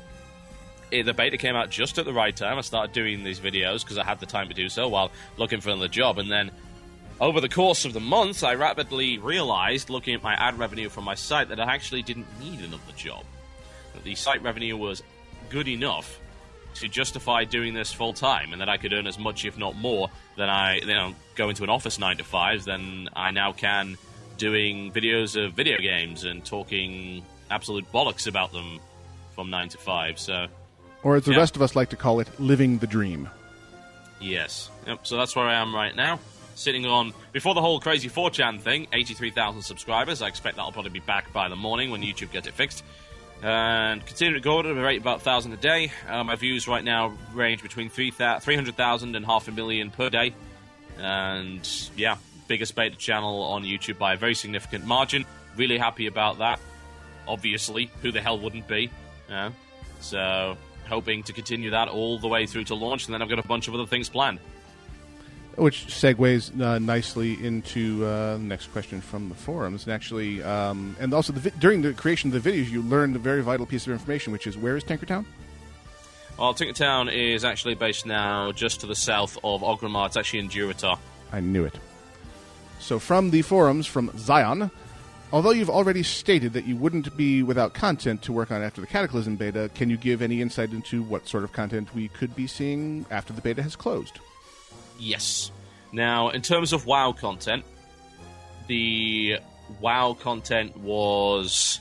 it, 0.92 1.04
the 1.04 1.14
beta 1.14 1.38
came 1.38 1.56
out 1.56 1.70
just 1.70 1.98
at 1.98 2.06
the 2.06 2.14
right 2.14 2.36
time. 2.36 2.58
I 2.58 2.62
started 2.62 2.94
doing 2.94 3.24
these 3.24 3.40
videos 3.40 3.82
because 3.82 3.98
I 3.98 4.04
had 4.04 4.20
the 4.20 4.26
time 4.26 4.50
to 4.50 4.54
do 4.54 4.70
so 4.70 4.88
while 4.88 5.12
looking 5.38 5.62
for 5.62 5.70
another 5.70 5.88
job. 5.88 6.18
And 6.18 6.30
then 6.30 6.52
over 7.20 7.40
the 7.40 7.50
course 7.50 7.86
of 7.86 7.94
the 7.94 8.00
month, 8.00 8.44
I 8.44 8.56
rapidly 8.56 9.18
realized, 9.18 9.90
looking 9.90 10.16
at 10.16 10.24
my 10.24 10.34
ad 10.34 10.58
revenue 10.58 10.90
from 10.90 11.04
my 11.04 11.16
site, 11.16 11.50
that 11.50 11.60
I 11.60 11.74
actually 11.74 12.02
didn't 12.02 12.28
need 12.40 12.60
another 12.60 12.82
job. 12.96 13.24
That 13.94 14.04
the 14.04 14.16
site 14.16 14.42
revenue 14.42 14.76
was 14.76 15.04
good 15.50 15.68
enough 15.68 16.20
to 16.76 16.88
justify 16.88 17.44
doing 17.44 17.74
this 17.74 17.92
full 17.92 18.14
time, 18.14 18.54
and 18.54 18.62
that 18.62 18.70
I 18.70 18.78
could 18.78 18.94
earn 18.94 19.06
as 19.06 19.20
much, 19.20 19.46
if 19.46 19.58
not 19.58 19.76
more, 19.76 20.10
than 20.36 20.50
I, 20.50 20.78
you 20.78 20.86
know, 20.86 21.14
go 21.36 21.50
into 21.50 21.64
an 21.64 21.70
office 21.70 22.00
nine 22.00 22.18
to 22.18 22.24
five 22.24 22.64
than 22.64 23.10
I 23.14 23.32
now 23.32 23.52
can 23.52 23.98
doing 24.38 24.92
videos 24.92 25.36
of 25.36 25.54
video 25.54 25.78
games 25.78 26.24
and 26.24 26.44
talking 26.44 27.24
absolute 27.52 27.92
bollocks 27.92 28.26
about 28.26 28.52
them 28.52 28.80
from 29.36 29.50
nine 29.50 29.70
to 29.70 29.78
five. 29.78 30.18
So 30.18 30.48
Or 31.04 31.16
as 31.16 31.26
the 31.26 31.32
Yeah. 31.32 31.38
rest 31.40 31.56
of 31.56 31.62
us 31.62 31.76
like 31.76 31.90
to 31.90 31.96
call 31.96 32.20
it, 32.20 32.28
living 32.40 32.78
the 32.78 32.88
dream. 32.88 33.30
Yes. 34.20 34.70
Yep, 34.88 35.00
so 35.08 35.18
that's 35.18 35.36
where 35.36 35.46
I 35.48 35.56
am 35.56 35.74
right 35.74 35.96
now. 35.96 36.20
Sitting 36.56 36.86
on, 36.86 37.14
before 37.32 37.56
the 37.56 37.62
whole 37.62 37.80
crazy 37.80 38.08
4chan 38.10 38.60
thing, 38.62 38.88
83,000 38.94 39.62
subscribers. 39.64 40.22
I 40.22 40.28
expect 40.28 40.58
that'll 40.58 40.72
probably 40.72 40.92
be 40.92 41.00
back 41.00 41.32
by 41.34 41.48
the 41.50 41.56
morning 41.56 41.90
when 41.90 42.02
YouTube 42.02 42.32
gets 42.32 42.48
it 42.48 42.54
fixed. 42.54 42.84
And 43.42 44.06
continue 44.06 44.36
to 44.36 44.40
go 44.40 44.60
at 44.60 44.68
a 44.68 44.74
rate 44.76 45.02
about 45.02 45.18
1,000 45.22 45.54
a 45.54 45.58
day. 45.58 45.92
Uh, 46.08 46.24
my 46.24 46.36
views 46.36 46.68
right 46.68 46.84
now 46.84 47.14
range 47.34 47.64
between 47.64 47.90
300,000 47.90 48.42
300,000 48.42 49.16
and 49.16 49.26
half 49.26 49.48
a 49.48 49.52
million 49.52 49.90
per 49.90 50.12
day. 50.12 50.36
And 51.00 51.68
yeah, 51.98 52.18
biggest 52.48 52.76
beta 52.76 52.96
channel 52.96 53.42
on 53.44 53.64
YouTube 53.64 53.98
by 53.98 54.14
a 54.14 54.18
very 54.18 54.36
significant 54.36 54.86
margin. 54.86 55.26
Really 55.56 55.80
happy 55.80 56.06
about 56.06 56.38
that. 56.38 56.60
Obviously, 57.28 57.90
who 58.04 58.12
the 58.12 58.22
hell 58.22 58.38
wouldn't 58.38 58.68
be? 58.68 58.92
Yeah. 59.30 59.52
So, 60.02 60.58
hoping 60.92 61.24
to 61.24 61.34
continue 61.34 61.72
that 61.72 61.88
all 61.88 62.20
the 62.20 62.28
way 62.28 62.46
through 62.46 62.66
to 62.66 62.76
launch, 62.76 63.06
and 63.06 63.14
then 63.14 63.22
I've 63.22 63.30
got 63.30 63.40
a 63.40 63.48
bunch 63.48 63.68
of 63.68 63.74
other 63.74 63.88
things 63.88 64.10
planned. 64.10 64.40
Which 65.56 65.88
segues 65.88 66.60
uh, 66.62 66.80
nicely 66.80 67.44
into 67.44 68.06
uh, 68.06 68.34
the 68.34 68.44
next 68.44 68.68
question 68.68 69.02
from 69.02 69.30
the 69.30 69.36
forums, 69.36 69.86
and 69.86 69.94
actually, 69.94 70.44
um, 70.44 70.96
and 71.00 71.14
also 71.14 71.34
the 71.34 71.40
vi- 71.40 71.60
during 71.60 71.82
the 71.82 71.94
creation 71.94 72.34
of 72.34 72.44
the 72.44 72.52
videos, 72.52 72.70
you 72.70 72.82
learned 72.82 73.16
a 73.16 73.20
very 73.20 73.42
vital 73.42 73.66
piece 73.66 73.88
of 73.88 73.94
information, 73.94 74.32
which 74.32 74.48
is 74.48 74.58
where 74.58 74.78
is 74.78 74.84
Tinkertown? 74.84 75.26
Well, 76.38 76.54
Tinkertown 76.54 77.14
is 77.14 77.44
actually 77.44 77.76
based 77.76 78.06
now 78.06 78.52
just 78.52 78.82
to 78.82 78.88
the 78.88 78.96
south 78.96 79.38
of 79.44 79.62
Orgrimmar. 79.62 80.08
It's 80.08 80.18
actually 80.18 80.40
in 80.40 80.50
Durotar. 80.50 80.98
I 81.32 81.40
knew 81.40 81.66
it. 81.66 81.78
So, 82.80 82.98
from 82.98 83.30
the 83.30 83.42
forums, 83.42 83.86
from 83.88 84.12
Zion, 84.18 84.72
although 85.32 85.52
you've 85.52 85.70
already 85.70 86.04
stated 86.04 86.54
that 86.54 86.66
you 86.66 86.76
wouldn't 86.76 87.16
be 87.16 87.44
without 87.44 87.74
content 87.74 88.22
to 88.24 88.34
work 88.34 88.52
on 88.52 88.62
after 88.62 88.82
the 88.82 88.88
Cataclysm 88.88 89.36
beta, 89.36 89.70
can 89.74 89.90
you 89.90 89.98
give 89.98 90.22
any 90.22 90.42
insight 90.42 90.72
into 90.72 91.04
what 91.04 91.28
sort 91.28 91.44
of 91.44 91.52
content 91.54 91.94
we 91.96 92.08
could 92.10 92.36
be 92.36 92.48
seeing 92.48 93.06
after 93.10 93.34
the 93.34 93.42
beta 93.42 93.64
has 93.64 93.76
closed? 93.76 94.20
Yes. 95.00 95.52
Now, 95.92 96.30
in 96.30 96.42
terms 96.42 96.74
of 96.74 96.86
WoW 96.86 97.12
content, 97.12 97.66
the 98.68 99.40
WoW 99.80 100.14
content 100.14 100.78
was 100.78 101.80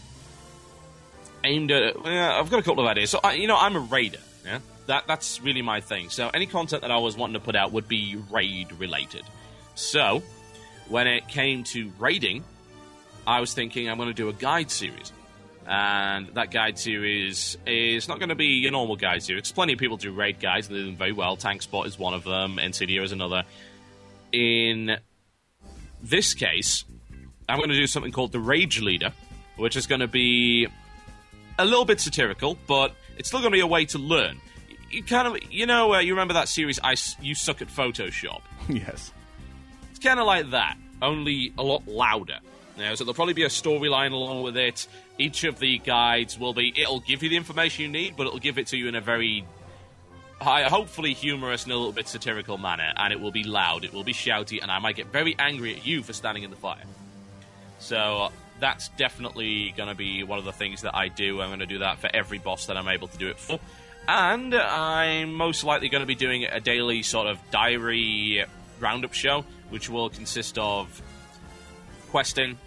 aimed 1.45 1.71
at. 1.71 2.03
Well, 2.03 2.41
I've 2.41 2.51
got 2.51 2.61
a 2.61 2.63
couple 2.63 2.85
of 2.85 2.91
ideas. 2.91 3.11
So, 3.11 3.21
I, 3.23 3.35
you 3.35 3.47
know, 3.47 3.57
I'm 3.57 3.77
a 3.77 3.81
raider. 3.81 4.19
Yeah, 4.45 4.59
that 4.87 5.07
that's 5.07 5.41
really 5.41 5.63
my 5.63 5.81
thing. 5.81 6.11
So, 6.11 6.31
any 6.33 6.47
content 6.47 6.83
that 6.83 6.91
I 6.91 6.99
was 6.99 7.17
wanting 7.17 7.35
to 7.35 7.41
put 7.41 7.57
out 7.57 7.73
would 7.73 7.89
be 7.89 8.17
raid 8.31 8.73
related. 8.73 9.23
So, 9.75 10.23
when 10.89 11.07
it 11.07 11.29
came 11.29 11.63
to 11.65 11.93
raiding, 11.99 12.45
I 13.31 13.39
was 13.39 13.55
thinking 13.55 13.89
I'm 13.89 13.97
going 13.97 14.09
to 14.09 14.15
do 14.15 14.29
a 14.29 14.33
guide 14.33 14.73
series. 14.73 15.13
And 15.65 16.27
that 16.35 16.51
guide 16.51 16.81
series 16.81 17.57
is 17.65 18.09
not 18.09 18.19
going 18.19 18.31
to 18.31 18.35
be 18.35 18.47
your 18.47 18.73
normal 18.73 18.97
guide 18.97 19.23
series. 19.23 19.53
Plenty 19.53 19.75
of 19.75 19.79
people 19.79 19.97
do 19.97 20.11
raid 20.11 20.41
guides 20.41 20.67
and 20.67 20.75
they 20.75 20.81
do 20.81 20.87
them 20.87 20.97
very 20.97 21.13
well. 21.13 21.37
Tank 21.37 21.63
Spot 21.63 21.87
is 21.87 21.97
one 21.97 22.13
of 22.13 22.25
them, 22.25 22.59
Insidia 22.59 23.05
is 23.05 23.13
another. 23.13 23.45
In 24.33 24.97
this 26.03 26.35
case, 26.35 26.85
I'm 27.49 27.59
going 27.59 27.71
to 27.71 27.77
do 27.77 27.87
something 27.87 28.11
called 28.11 28.33
the 28.33 28.41
Rage 28.41 28.81
Leader, 28.81 29.13
which 29.57 29.77
is 29.77 29.87
going 29.87 30.01
to 30.01 30.09
be 30.09 30.67
a 31.57 31.65
little 31.65 31.85
bit 31.85 32.01
satirical, 32.01 32.59
but 32.67 32.97
it's 33.17 33.29
still 33.29 33.41
going 33.41 33.53
to 33.53 33.57
be 33.57 33.61
a 33.61 33.67
way 33.67 33.85
to 33.87 33.99
learn. 33.99 34.41
You 34.91 35.05
kind 35.05 35.29
of, 35.29 35.53
you 35.53 35.67
know, 35.67 35.95
uh, 35.95 36.01
you 36.01 36.15
remember 36.15 36.35
that 36.35 36.49
series, 36.49 36.81
I, 36.83 36.97
You 37.21 37.37
Suck 37.37 37.63
at 37.63 37.69
Photoshop? 37.69 38.41
yes. 38.69 39.13
It's 39.91 40.01
kind 40.01 40.19
of 40.19 40.27
like 40.27 40.51
that, 40.51 40.77
only 41.01 41.53
a 41.57 41.63
lot 41.63 41.87
louder. 41.87 42.41
Now, 42.81 42.95
so 42.95 43.05
there'll 43.05 43.15
probably 43.15 43.35
be 43.35 43.45
a 43.45 43.49
storyline 43.49 44.13
along 44.13 44.43
with 44.43 44.57
it. 44.57 44.89
Each 45.19 45.45
of 45.45 45.59
the 45.59 45.79
guides 45.79 46.39
will 46.39 46.55
be, 46.55 46.73
it'll 46.77 47.01
give 47.01 47.23
you 47.23 47.29
the 47.29 47.37
information 47.37 47.85
you 47.85 47.91
need, 47.91 48.17
but 48.17 48.27
it'll 48.27 48.39
give 48.39 48.59
it 48.59 48.69
to 48.69 48.77
you 48.77 48.89
in 48.89 48.95
a 48.95 49.01
very, 49.01 49.45
hopefully 50.41 51.13
humorous 51.13 51.65
and 51.65 51.73
a 51.73 51.77
little 51.77 51.93
bit 51.93 52.09
satirical 52.09 52.59
manner. 52.59 52.93
And 52.97 53.13
it 53.13 53.21
will 53.21 53.31
be 53.31 53.45
loud, 53.45 53.85
it 53.85 53.93
will 53.93 54.05
be 54.05 54.15
shouty, 54.15 54.63
and 54.63 54.71
I 54.71 54.79
might 54.79 54.97
get 54.97 55.07
very 55.07 55.37
angry 55.39 55.77
at 55.77 55.87
you 55.87 56.03
for 56.03 56.13
standing 56.13 56.43
in 56.43 56.51
the 56.51 56.57
fire. 56.57 56.83
So 57.79 58.31
that's 58.59 58.89
definitely 58.91 59.73
going 59.77 59.89
to 59.89 59.95
be 59.95 60.23
one 60.23 60.39
of 60.39 60.45
the 60.45 60.53
things 60.53 60.83
that 60.83 60.95
I 60.95 61.09
do. 61.09 61.41
I'm 61.41 61.49
going 61.49 61.61
to 61.61 61.67
do 61.67 61.79
that 61.79 61.99
for 61.99 62.11
every 62.13 62.39
boss 62.39 62.67
that 62.67 62.77
I'm 62.77 62.89
able 62.89 63.09
to 63.09 63.19
do 63.19 63.29
it 63.29 63.39
for. 63.39 63.61
And 64.09 64.55
I'm 64.55 65.35
most 65.35 65.65
likely 65.65 65.89
going 65.89 66.01
to 66.03 66.07
be 66.07 66.15
doing 66.15 66.45
a 66.45 66.61
daily 66.61 67.03
sort 67.03 67.27
of 67.27 67.39
diary 67.51 68.45
roundup 68.81 69.13
show, 69.13 69.45
which 69.69 69.89
will 69.89 70.09
consist 70.11 70.59
of 70.59 71.03
questing, 72.09 72.59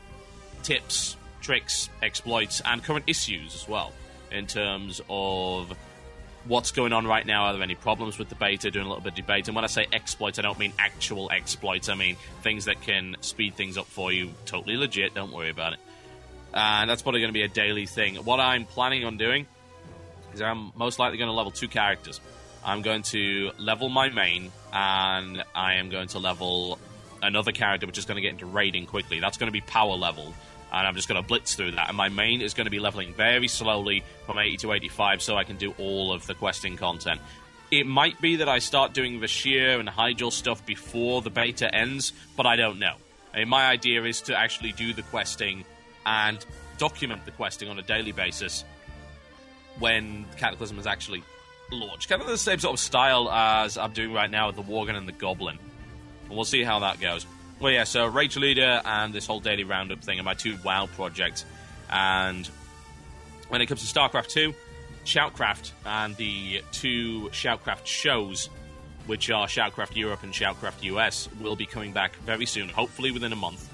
tips, 0.63 1.17
tricks, 1.41 1.89
exploits, 2.01 2.61
and 2.65 2.83
current 2.83 3.05
issues 3.07 3.53
as 3.53 3.67
well, 3.67 3.91
in 4.31 4.47
terms 4.47 5.01
of 5.09 5.75
what's 6.45 6.71
going 6.71 6.91
on 6.91 7.07
right 7.07 7.25
now. 7.25 7.45
Are 7.45 7.53
there 7.53 7.63
any 7.63 7.75
problems 7.75 8.17
with 8.17 8.29
the 8.29 8.35
beta? 8.35 8.71
Doing 8.71 8.85
a 8.85 8.89
little 8.89 9.03
bit 9.03 9.13
of 9.13 9.17
debate. 9.17 9.47
And 9.47 9.55
when 9.55 9.63
I 9.63 9.67
say 9.67 9.87
exploits, 9.93 10.39
I 10.39 10.41
don't 10.41 10.59
mean 10.59 10.73
actual 10.79 11.29
exploits. 11.31 11.89
I 11.89 11.95
mean 11.95 12.17
things 12.41 12.65
that 12.65 12.81
can 12.81 13.15
speed 13.21 13.55
things 13.55 13.77
up 13.77 13.85
for 13.85 14.11
you. 14.11 14.31
Totally 14.45 14.75
legit. 14.75 15.13
Don't 15.13 15.31
worry 15.31 15.49
about 15.49 15.73
it. 15.73 15.79
And 16.53 16.89
that's 16.89 17.01
probably 17.01 17.21
going 17.21 17.29
to 17.29 17.33
be 17.33 17.43
a 17.43 17.47
daily 17.47 17.85
thing. 17.85 18.15
What 18.17 18.39
I'm 18.39 18.65
planning 18.65 19.05
on 19.05 19.17
doing 19.17 19.47
is 20.33 20.41
I'm 20.41 20.71
most 20.75 20.99
likely 20.99 21.17
going 21.17 21.29
to 21.29 21.33
level 21.33 21.51
two 21.51 21.67
characters. 21.67 22.19
I'm 22.65 22.81
going 22.81 23.01
to 23.03 23.51
level 23.57 23.89
my 23.89 24.09
main, 24.09 24.51
and 24.71 25.43
I 25.53 25.75
am 25.75 25.89
going 25.89 26.07
to 26.09 26.19
level 26.19 26.79
another 27.21 27.51
character, 27.51 27.87
which 27.87 27.97
is 27.97 28.05
going 28.05 28.15
to 28.15 28.21
get 28.21 28.31
into 28.31 28.45
raiding 28.45 28.85
quickly. 28.85 29.19
That's 29.19 29.37
going 29.37 29.47
to 29.47 29.51
be 29.51 29.61
power 29.61 29.95
leveled, 29.95 30.33
and 30.73 30.87
I'm 30.87 30.95
just 30.95 31.07
going 31.07 31.21
to 31.21 31.27
blitz 31.27 31.55
through 31.55 31.71
that. 31.71 31.87
And 31.87 31.95
my 31.95 32.09
main 32.09 32.41
is 32.41 32.53
going 32.53 32.65
to 32.65 32.71
be 32.71 32.79
leveling 32.79 33.13
very 33.13 33.47
slowly 33.47 34.03
from 34.25 34.39
80 34.39 34.57
to 34.57 34.73
85, 34.73 35.21
so 35.21 35.37
I 35.37 35.43
can 35.43 35.57
do 35.57 35.73
all 35.77 36.11
of 36.11 36.25
the 36.25 36.33
questing 36.33 36.77
content. 36.77 37.21
It 37.71 37.85
might 37.85 38.19
be 38.19 38.37
that 38.37 38.49
I 38.49 38.59
start 38.59 38.93
doing 38.93 39.19
the 39.19 39.27
Vashj'ir 39.27 39.79
and 39.79 39.87
Hyjal 39.87 40.31
stuff 40.31 40.65
before 40.65 41.21
the 41.21 41.29
beta 41.29 41.73
ends, 41.73 42.13
but 42.35 42.45
I 42.45 42.55
don't 42.55 42.79
know. 42.79 42.95
I 43.33 43.39
mean, 43.39 43.49
my 43.49 43.65
idea 43.67 44.03
is 44.03 44.21
to 44.21 44.37
actually 44.37 44.71
do 44.73 44.93
the 44.93 45.03
questing 45.03 45.63
and 46.05 46.43
document 46.77 47.25
the 47.25 47.31
questing 47.31 47.69
on 47.69 47.79
a 47.79 47.81
daily 47.81 48.11
basis 48.11 48.63
when 49.79 50.25
Cataclysm 50.37 50.77
is 50.77 50.85
actually 50.85 51.23
launched. 51.71 52.09
Kind 52.09 52.21
of 52.21 52.27
the 52.27 52.37
same 52.37 52.59
sort 52.59 52.73
of 52.73 52.79
style 52.79 53.29
as 53.31 53.77
I'm 53.77 53.93
doing 53.93 54.13
right 54.13 54.29
now 54.29 54.47
with 54.47 54.55
the 54.55 54.63
Worgen 54.63 54.95
and 54.95 55.07
the 55.07 55.13
Goblin. 55.13 55.57
And 56.27 56.35
we'll 56.35 56.45
see 56.45 56.63
how 56.63 56.79
that 56.79 56.99
goes. 56.99 57.25
Well, 57.59 57.71
yeah, 57.71 57.85
so 57.85 58.05
Rage 58.07 58.35
Leader 58.35 58.81
and 58.83 59.13
this 59.13 59.25
whole 59.25 59.39
daily 59.39 59.63
roundup 59.63 60.03
thing 60.03 60.19
are 60.19 60.23
my 60.23 60.33
two 60.33 60.57
WoW 60.63 60.87
projects. 60.87 61.45
And 61.89 62.45
when 63.49 63.61
it 63.61 63.67
comes 63.67 63.89
to 63.89 63.99
StarCraft 63.99 64.27
2, 64.29 64.53
Shoutcraft 65.05 65.71
and 65.85 66.15
the 66.17 66.61
two 66.71 67.29
Shoutcraft 67.31 67.85
shows, 67.85 68.49
which 69.05 69.29
are 69.29 69.47
Shoutcraft 69.47 69.95
Europe 69.95 70.23
and 70.23 70.33
Shoutcraft 70.33 70.83
US, 70.83 71.29
will 71.41 71.55
be 71.55 71.65
coming 71.65 71.93
back 71.93 72.15
very 72.17 72.45
soon, 72.45 72.69
hopefully 72.69 73.11
within 73.11 73.31
a 73.31 73.37
month 73.37 73.69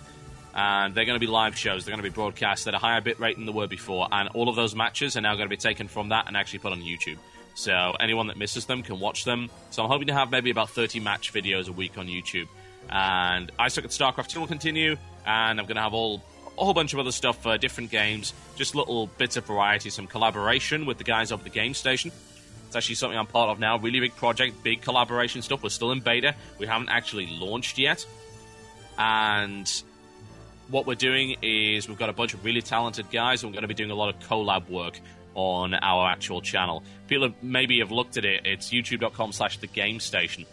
and 0.53 0.95
they're 0.95 1.05
going 1.05 1.15
to 1.15 1.25
be 1.25 1.31
live 1.31 1.57
shows. 1.57 1.85
They're 1.85 1.93
going 1.93 2.03
to 2.03 2.09
be 2.09 2.13
broadcast 2.13 2.67
at 2.67 2.73
a 2.73 2.77
higher 2.77 3.01
bit 3.01 3.19
rate 3.19 3.37
than 3.37 3.45
they 3.45 3.51
were 3.51 3.67
before, 3.67 4.07
and 4.11 4.29
all 4.29 4.49
of 4.49 4.55
those 4.55 4.75
matches 4.75 5.15
are 5.15 5.21
now 5.21 5.35
going 5.35 5.45
to 5.45 5.49
be 5.49 5.57
taken 5.57 5.87
from 5.87 6.09
that 6.09 6.27
and 6.27 6.35
actually 6.35 6.59
put 6.59 6.71
on 6.71 6.81
YouTube. 6.81 7.17
So 7.55 7.95
anyone 7.99 8.27
that 8.27 8.37
misses 8.37 8.65
them 8.65 8.83
can 8.83 8.99
watch 8.99 9.25
them. 9.25 9.49
So 9.69 9.83
I'm 9.83 9.89
hoping 9.89 10.07
to 10.07 10.13
have 10.13 10.31
maybe 10.31 10.49
about 10.49 10.69
30 10.69 10.99
match 10.99 11.33
videos 11.33 11.67
a 11.67 11.71
week 11.71 11.97
on 11.97 12.07
YouTube. 12.07 12.47
And 12.89 13.51
I 13.59 13.67
Suck 13.67 13.85
at 13.85 13.91
StarCraft 13.91 14.27
2 14.27 14.39
will 14.39 14.47
continue, 14.47 14.95
and 15.25 15.59
I'm 15.59 15.65
going 15.65 15.75
to 15.75 15.81
have 15.81 15.93
all 15.93 16.23
a 16.57 16.63
whole 16.63 16.73
bunch 16.73 16.93
of 16.93 16.99
other 16.99 17.11
stuff 17.11 17.41
for 17.41 17.57
different 17.57 17.89
games, 17.89 18.33
just 18.57 18.75
little 18.75 19.07
bits 19.07 19.37
of 19.37 19.45
variety, 19.45 19.89
some 19.89 20.07
collaboration 20.07 20.85
with 20.85 20.97
the 20.97 21.03
guys 21.03 21.31
over 21.31 21.43
the 21.43 21.49
game 21.49 21.73
station. 21.73 22.11
It's 22.67 22.75
actually 22.75 22.95
something 22.95 23.17
I'm 23.17 23.27
part 23.27 23.49
of 23.49 23.59
now. 23.59 23.77
Really 23.77 23.99
big 23.99 24.15
project, 24.15 24.61
big 24.61 24.81
collaboration 24.81 25.41
stuff. 25.41 25.63
We're 25.63 25.69
still 25.69 25.91
in 25.91 26.01
beta. 26.01 26.35
We 26.59 26.67
haven't 26.67 26.89
actually 26.89 27.27
launched 27.27 27.77
yet. 27.77 28.05
And 28.97 29.71
what 30.69 30.85
we're 30.85 30.95
doing 30.95 31.37
is 31.41 31.87
we've 31.87 31.97
got 31.97 32.09
a 32.09 32.13
bunch 32.13 32.33
of 32.33 32.43
really 32.43 32.61
talented 32.61 33.09
guys, 33.09 33.41
and 33.41 33.51
we're 33.51 33.55
going 33.55 33.63
to 33.63 33.67
be 33.69 33.73
doing 33.73 33.91
a 33.91 33.95
lot 33.95 34.13
of 34.13 34.19
collab 34.27 34.69
work 34.69 34.99
on 35.33 35.73
our 35.73 36.09
actual 36.09 36.41
channel. 36.41 36.83
People 37.07 37.33
maybe 37.41 37.79
have 37.79 37.91
looked 37.91 38.17
at 38.17 38.25
it. 38.25 38.41
It's 38.45 38.69
youtube.com 38.69 39.31
slash 39.31 39.57
the 39.59 39.67
game 39.67 39.99
station. 39.99 40.45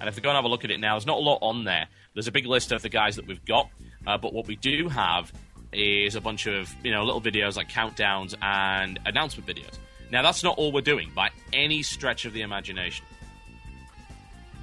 And 0.00 0.08
if 0.08 0.14
they 0.14 0.20
go 0.20 0.30
and 0.30 0.36
have 0.36 0.44
a 0.44 0.48
look 0.48 0.64
at 0.64 0.70
it 0.70 0.80
now, 0.80 0.94
there's 0.94 1.06
not 1.06 1.18
a 1.18 1.20
lot 1.20 1.38
on 1.42 1.64
there. 1.64 1.86
There's 2.14 2.28
a 2.28 2.32
big 2.32 2.46
list 2.46 2.72
of 2.72 2.82
the 2.82 2.88
guys 2.88 3.16
that 3.16 3.26
we've 3.26 3.44
got. 3.44 3.68
Uh, 4.06 4.16
but 4.16 4.32
what 4.32 4.46
we 4.46 4.56
do 4.56 4.88
have 4.88 5.32
is 5.72 6.14
a 6.14 6.20
bunch 6.20 6.46
of 6.46 6.74
you 6.82 6.90
know 6.90 7.04
little 7.04 7.20
videos 7.20 7.56
like 7.56 7.68
countdowns 7.68 8.34
and 8.40 8.98
announcement 9.06 9.48
videos. 9.48 9.78
Now 10.10 10.22
that's 10.22 10.42
not 10.42 10.56
all 10.56 10.72
we're 10.72 10.80
doing 10.80 11.10
by 11.14 11.30
any 11.52 11.82
stretch 11.82 12.24
of 12.24 12.32
the 12.32 12.42
imagination. 12.42 13.04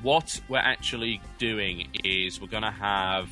What 0.02 0.40
we're 0.50 0.58
actually 0.58 1.22
doing 1.38 1.88
is 2.04 2.40
we're 2.40 2.48
going 2.48 2.64
to 2.64 2.72
have 2.72 3.30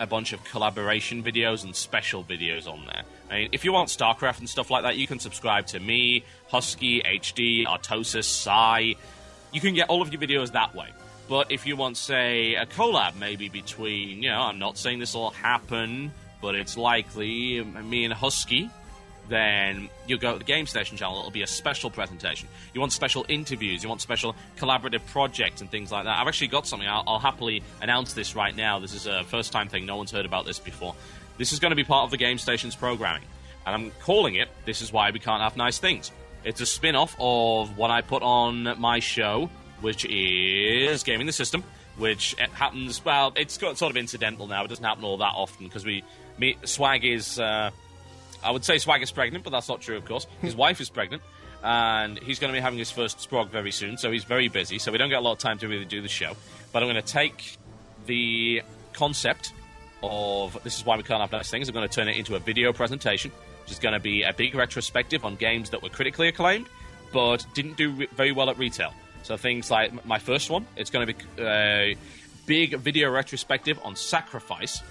a 0.00 0.06
bunch 0.06 0.32
of 0.32 0.42
collaboration 0.44 1.22
videos 1.22 1.64
and 1.64 1.74
special 1.74 2.24
videos 2.24 2.66
on 2.66 2.84
there. 2.86 3.02
I 3.30 3.34
mean, 3.34 3.48
if 3.52 3.64
you 3.64 3.72
want 3.72 3.88
StarCraft 3.88 4.40
and 4.40 4.48
stuff 4.48 4.70
like 4.70 4.82
that, 4.82 4.96
you 4.96 5.06
can 5.06 5.18
subscribe 5.18 5.66
to 5.68 5.80
me, 5.80 6.24
Husky, 6.48 7.00
HD, 7.00 7.64
Artosis, 7.64 8.24
Psy. 8.24 8.94
You 9.54 9.60
can 9.60 9.72
get 9.72 9.88
all 9.88 10.02
of 10.02 10.12
your 10.12 10.20
videos 10.20 10.52
that 10.52 10.74
way. 10.74 10.88
But 11.28 11.50
if 11.50 11.66
you 11.66 11.76
want, 11.76 11.96
say, 11.96 12.54
a 12.56 12.66
collab 12.66 13.16
maybe 13.16 13.48
between, 13.48 14.22
you 14.22 14.28
know, 14.28 14.40
I'm 14.40 14.58
not 14.58 14.76
saying 14.76 14.98
this 14.98 15.14
will 15.14 15.30
happen, 15.30 16.12
but 16.42 16.54
it's 16.54 16.76
likely, 16.76 17.60
um, 17.60 17.88
me 17.88 18.04
and 18.04 18.12
Husky, 18.12 18.68
then 19.28 19.88
you'll 20.06 20.18
go 20.18 20.32
to 20.32 20.38
the 20.38 20.44
Game 20.44 20.66
Station 20.66 20.98
channel. 20.98 21.20
It'll 21.20 21.30
be 21.30 21.42
a 21.42 21.46
special 21.46 21.88
presentation. 21.88 22.48
You 22.74 22.80
want 22.80 22.92
special 22.92 23.24
interviews, 23.28 23.82
you 23.82 23.88
want 23.88 24.02
special 24.02 24.36
collaborative 24.58 25.06
projects 25.06 25.62
and 25.62 25.70
things 25.70 25.90
like 25.90 26.04
that. 26.04 26.18
I've 26.18 26.28
actually 26.28 26.48
got 26.48 26.66
something. 26.66 26.86
I'll, 26.88 27.04
I'll 27.06 27.18
happily 27.18 27.62
announce 27.80 28.12
this 28.12 28.34
right 28.36 28.54
now. 28.54 28.80
This 28.80 28.92
is 28.92 29.06
a 29.06 29.24
first 29.24 29.52
time 29.52 29.68
thing. 29.68 29.86
No 29.86 29.96
one's 29.96 30.10
heard 30.10 30.26
about 30.26 30.44
this 30.44 30.58
before. 30.58 30.94
This 31.38 31.52
is 31.52 31.58
going 31.58 31.70
to 31.70 31.76
be 31.76 31.84
part 31.84 32.04
of 32.04 32.10
the 32.10 32.18
Game 32.18 32.38
Station's 32.38 32.76
programming. 32.76 33.26
And 33.66 33.74
I'm 33.74 33.90
calling 34.02 34.34
it 34.34 34.48
This 34.66 34.82
Is 34.82 34.92
Why 34.92 35.10
We 35.10 35.20
Can't 35.20 35.42
Have 35.42 35.56
Nice 35.56 35.78
Things. 35.78 36.12
It's 36.44 36.60
a 36.60 36.66
spin 36.66 36.94
off 36.94 37.16
of 37.18 37.76
what 37.76 37.90
I 37.90 38.02
put 38.02 38.22
on 38.22 38.78
my 38.78 38.98
show, 38.98 39.48
which 39.80 40.04
is 40.04 41.02
Gaming 41.02 41.26
the 41.26 41.32
System, 41.32 41.64
which 41.96 42.34
it 42.38 42.50
happens, 42.50 43.04
well, 43.04 43.32
it's 43.36 43.56
got 43.56 43.78
sort 43.78 43.90
of 43.90 43.96
incidental 43.96 44.46
now. 44.46 44.64
It 44.64 44.68
doesn't 44.68 44.84
happen 44.84 45.04
all 45.04 45.18
that 45.18 45.32
often 45.34 45.66
because 45.66 45.84
we, 45.84 46.04
me, 46.38 46.56
Swag 46.64 47.04
is. 47.04 47.38
Uh, 47.38 47.70
I 48.42 48.50
would 48.50 48.64
say 48.64 48.76
Swag 48.76 49.02
is 49.02 49.10
pregnant, 49.10 49.42
but 49.44 49.50
that's 49.50 49.68
not 49.68 49.80
true, 49.80 49.96
of 49.96 50.04
course. 50.04 50.26
His 50.42 50.54
wife 50.64 50.80
is 50.80 50.90
pregnant, 50.90 51.22
and 51.62 52.18
he's 52.18 52.38
going 52.38 52.52
to 52.52 52.56
be 52.56 52.60
having 52.60 52.78
his 52.78 52.90
first 52.90 53.26
sprog 53.26 53.48
very 53.48 53.70
soon, 53.70 53.96
so 53.96 54.10
he's 54.10 54.24
very 54.24 54.48
busy, 54.48 54.78
so 54.78 54.92
we 54.92 54.98
don't 54.98 55.08
get 55.08 55.18
a 55.18 55.22
lot 55.22 55.32
of 55.32 55.38
time 55.38 55.58
to 55.58 55.68
really 55.68 55.86
do 55.86 56.02
the 56.02 56.08
show. 56.08 56.34
But 56.72 56.82
I'm 56.82 56.90
going 56.90 57.02
to 57.02 57.12
take 57.12 57.56
the 58.06 58.62
concept 58.92 59.52
of 60.02 60.58
this 60.62 60.76
is 60.76 60.84
why 60.84 60.96
we 60.96 61.02
can't 61.02 61.20
have 61.20 61.32
nice 61.32 61.50
things. 61.50 61.68
I'm 61.68 61.74
going 61.74 61.88
to 61.88 61.94
turn 61.94 62.08
it 62.08 62.16
into 62.16 62.34
a 62.36 62.38
video 62.38 62.72
presentation, 62.72 63.32
which 63.64 63.72
is 63.72 63.78
going 63.78 63.94
to 63.94 64.00
be 64.00 64.22
a 64.22 64.32
big 64.34 64.54
retrospective 64.54 65.24
on 65.24 65.36
games 65.36 65.70
that 65.70 65.82
were 65.82 65.88
critically 65.88 66.28
acclaimed, 66.28 66.68
but 67.14 67.46
didn't 67.54 67.78
do 67.78 67.90
re- 67.92 68.08
very 68.14 68.30
well 68.30 68.50
at 68.50 68.58
retail. 68.58 68.92
So 69.22 69.38
things 69.38 69.70
like 69.70 70.04
my 70.04 70.18
first 70.18 70.50
one, 70.50 70.66
it's 70.76 70.90
going 70.90 71.06
to 71.06 71.14
be 71.14 71.42
a 71.42 71.92
uh, 71.92 71.94
big 72.44 72.76
video 72.76 73.10
retrospective 73.10 73.80
on 73.82 73.96
Sacrifice, 73.96 74.82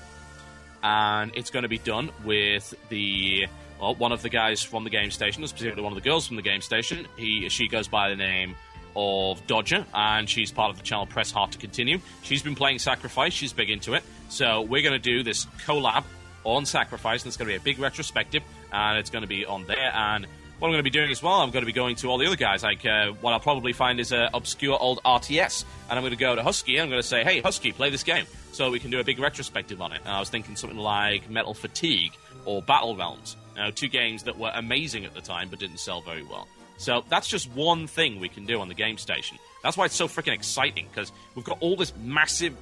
and 0.82 1.32
it's 1.36 1.52
going 1.52 1.62
to 1.62 1.70
be 1.70 1.78
done 1.78 2.10
with 2.26 2.74
the 2.90 3.46
well, 3.80 3.94
one 3.94 4.12
of 4.12 4.24
the 4.24 4.30
guys 4.30 4.64
from 4.64 4.86
the 4.86 4.90
game 4.90 5.12
station, 5.12 5.46
specifically 5.46 5.84
one 5.84 5.92
of 5.92 6.02
the 6.02 6.10
girls 6.10 6.26
from 6.26 6.38
the 6.38 6.42
game 6.42 6.62
station. 6.62 7.08
He 7.16 7.48
she 7.50 7.68
goes 7.68 7.88
by 7.88 8.10
the 8.10 8.16
name 8.16 8.56
of 8.96 9.46
Dodger, 9.46 9.86
and 9.94 10.28
she's 10.28 10.52
part 10.52 10.72
of 10.72 10.78
the 10.78 10.84
channel 10.84 11.06
Press 11.06 11.32
Heart 11.32 11.52
to 11.52 11.58
Continue. 11.60 12.00
She's 12.24 12.42
been 12.42 12.56
playing 12.56 12.80
Sacrifice; 12.80 13.34
she's 13.34 13.54
big 13.54 13.70
into 13.70 13.94
it. 13.94 14.04
So 14.30 14.62
we're 14.62 14.82
going 14.82 14.94
to 14.94 15.00
do 15.00 15.22
this 15.22 15.46
collab 15.68 16.06
on 16.44 16.66
Sacrifice, 16.66 17.24
and 17.24 17.28
it's 17.28 17.38
going 17.38 17.48
to 17.48 17.54
be 17.54 17.58
a 17.58 17.64
big 17.64 17.80
retrospective, 17.80 18.44
and 18.72 18.98
it's 18.98 19.10
going 19.10 19.22
to 19.22 19.28
be 19.28 19.46
on 19.46 19.66
there. 19.66 19.92
And 19.94 20.26
what 20.60 20.68
I'm 20.68 20.74
going 20.74 20.80
to 20.80 20.84
be 20.84 20.90
doing 20.90 21.12
as 21.12 21.22
well, 21.22 21.42
I'm 21.42 21.52
going 21.52 21.64
to 21.64 21.68
be 21.68 21.74
going 21.74 21.96
to 21.98 22.10
all 22.10 22.18
the 22.18 22.26
other 22.26 22.36
guys. 22.36 22.64
Like 22.64 22.86
uh, 22.86 23.12
what 23.22 23.34
I'll 23.34 23.40
probably 23.40 23.74
find 23.74 24.00
is 24.00 24.12
an 24.12 24.30
obscure 24.34 24.78
old 24.80 25.02
RTS, 25.04 25.66
and 25.90 26.00
I'm 26.00 26.04
going 26.04 26.12
to 26.14 26.18
go 26.18 26.36
to 26.36 26.44
Husky. 26.44 26.76
and 26.78 26.84
I'm 26.84 26.90
going 26.90 27.02
to 27.02 27.08
say, 27.08 27.24
"Hey, 27.24 27.42
Husky, 27.42 27.72
play 27.72 27.90
this 27.90 28.04
game," 28.04 28.26
so 28.52 28.72
we 28.72 28.80
can 28.80 28.92
do 28.92 29.00
a 29.00 29.04
big 29.04 29.20
retrospective 29.20 29.82
on 29.82 29.92
it. 29.92 30.02
And 30.06 30.14
I 30.14 30.20
was 30.20 30.30
thinking 30.30 30.56
something 30.56 30.80
like 30.80 31.30
Metal 31.30 31.54
Fatigue 31.54 32.14
or 32.46 32.62
Battle 32.62 32.96
Realms, 32.96 33.36
two 33.76 33.88
games 33.88 34.24
that 34.24 34.38
were 34.38 34.52
amazing 34.54 35.06
at 35.06 35.14
the 35.14 35.22
time 35.22 35.50
but 35.50 35.60
didn't 35.60 35.80
sell 35.80 36.02
very 36.02 36.24
well. 36.24 36.48
So 36.78 37.04
that's 37.10 37.28
just 37.28 37.50
one 37.52 37.88
thing 37.88 38.20
we 38.20 38.30
can 38.30 38.46
do 38.46 38.60
on 38.60 38.68
the 38.68 38.74
game 38.74 38.98
station. 38.98 39.38
That's 39.62 39.78
why 39.78 39.86
it's 39.86 39.96
so 39.96 40.08
freaking 40.08 40.34
exciting 40.34 40.88
because 40.90 41.12
we've 41.36 41.46
got 41.46 41.58
all 41.62 41.76
this 41.76 41.94
massive 42.02 42.56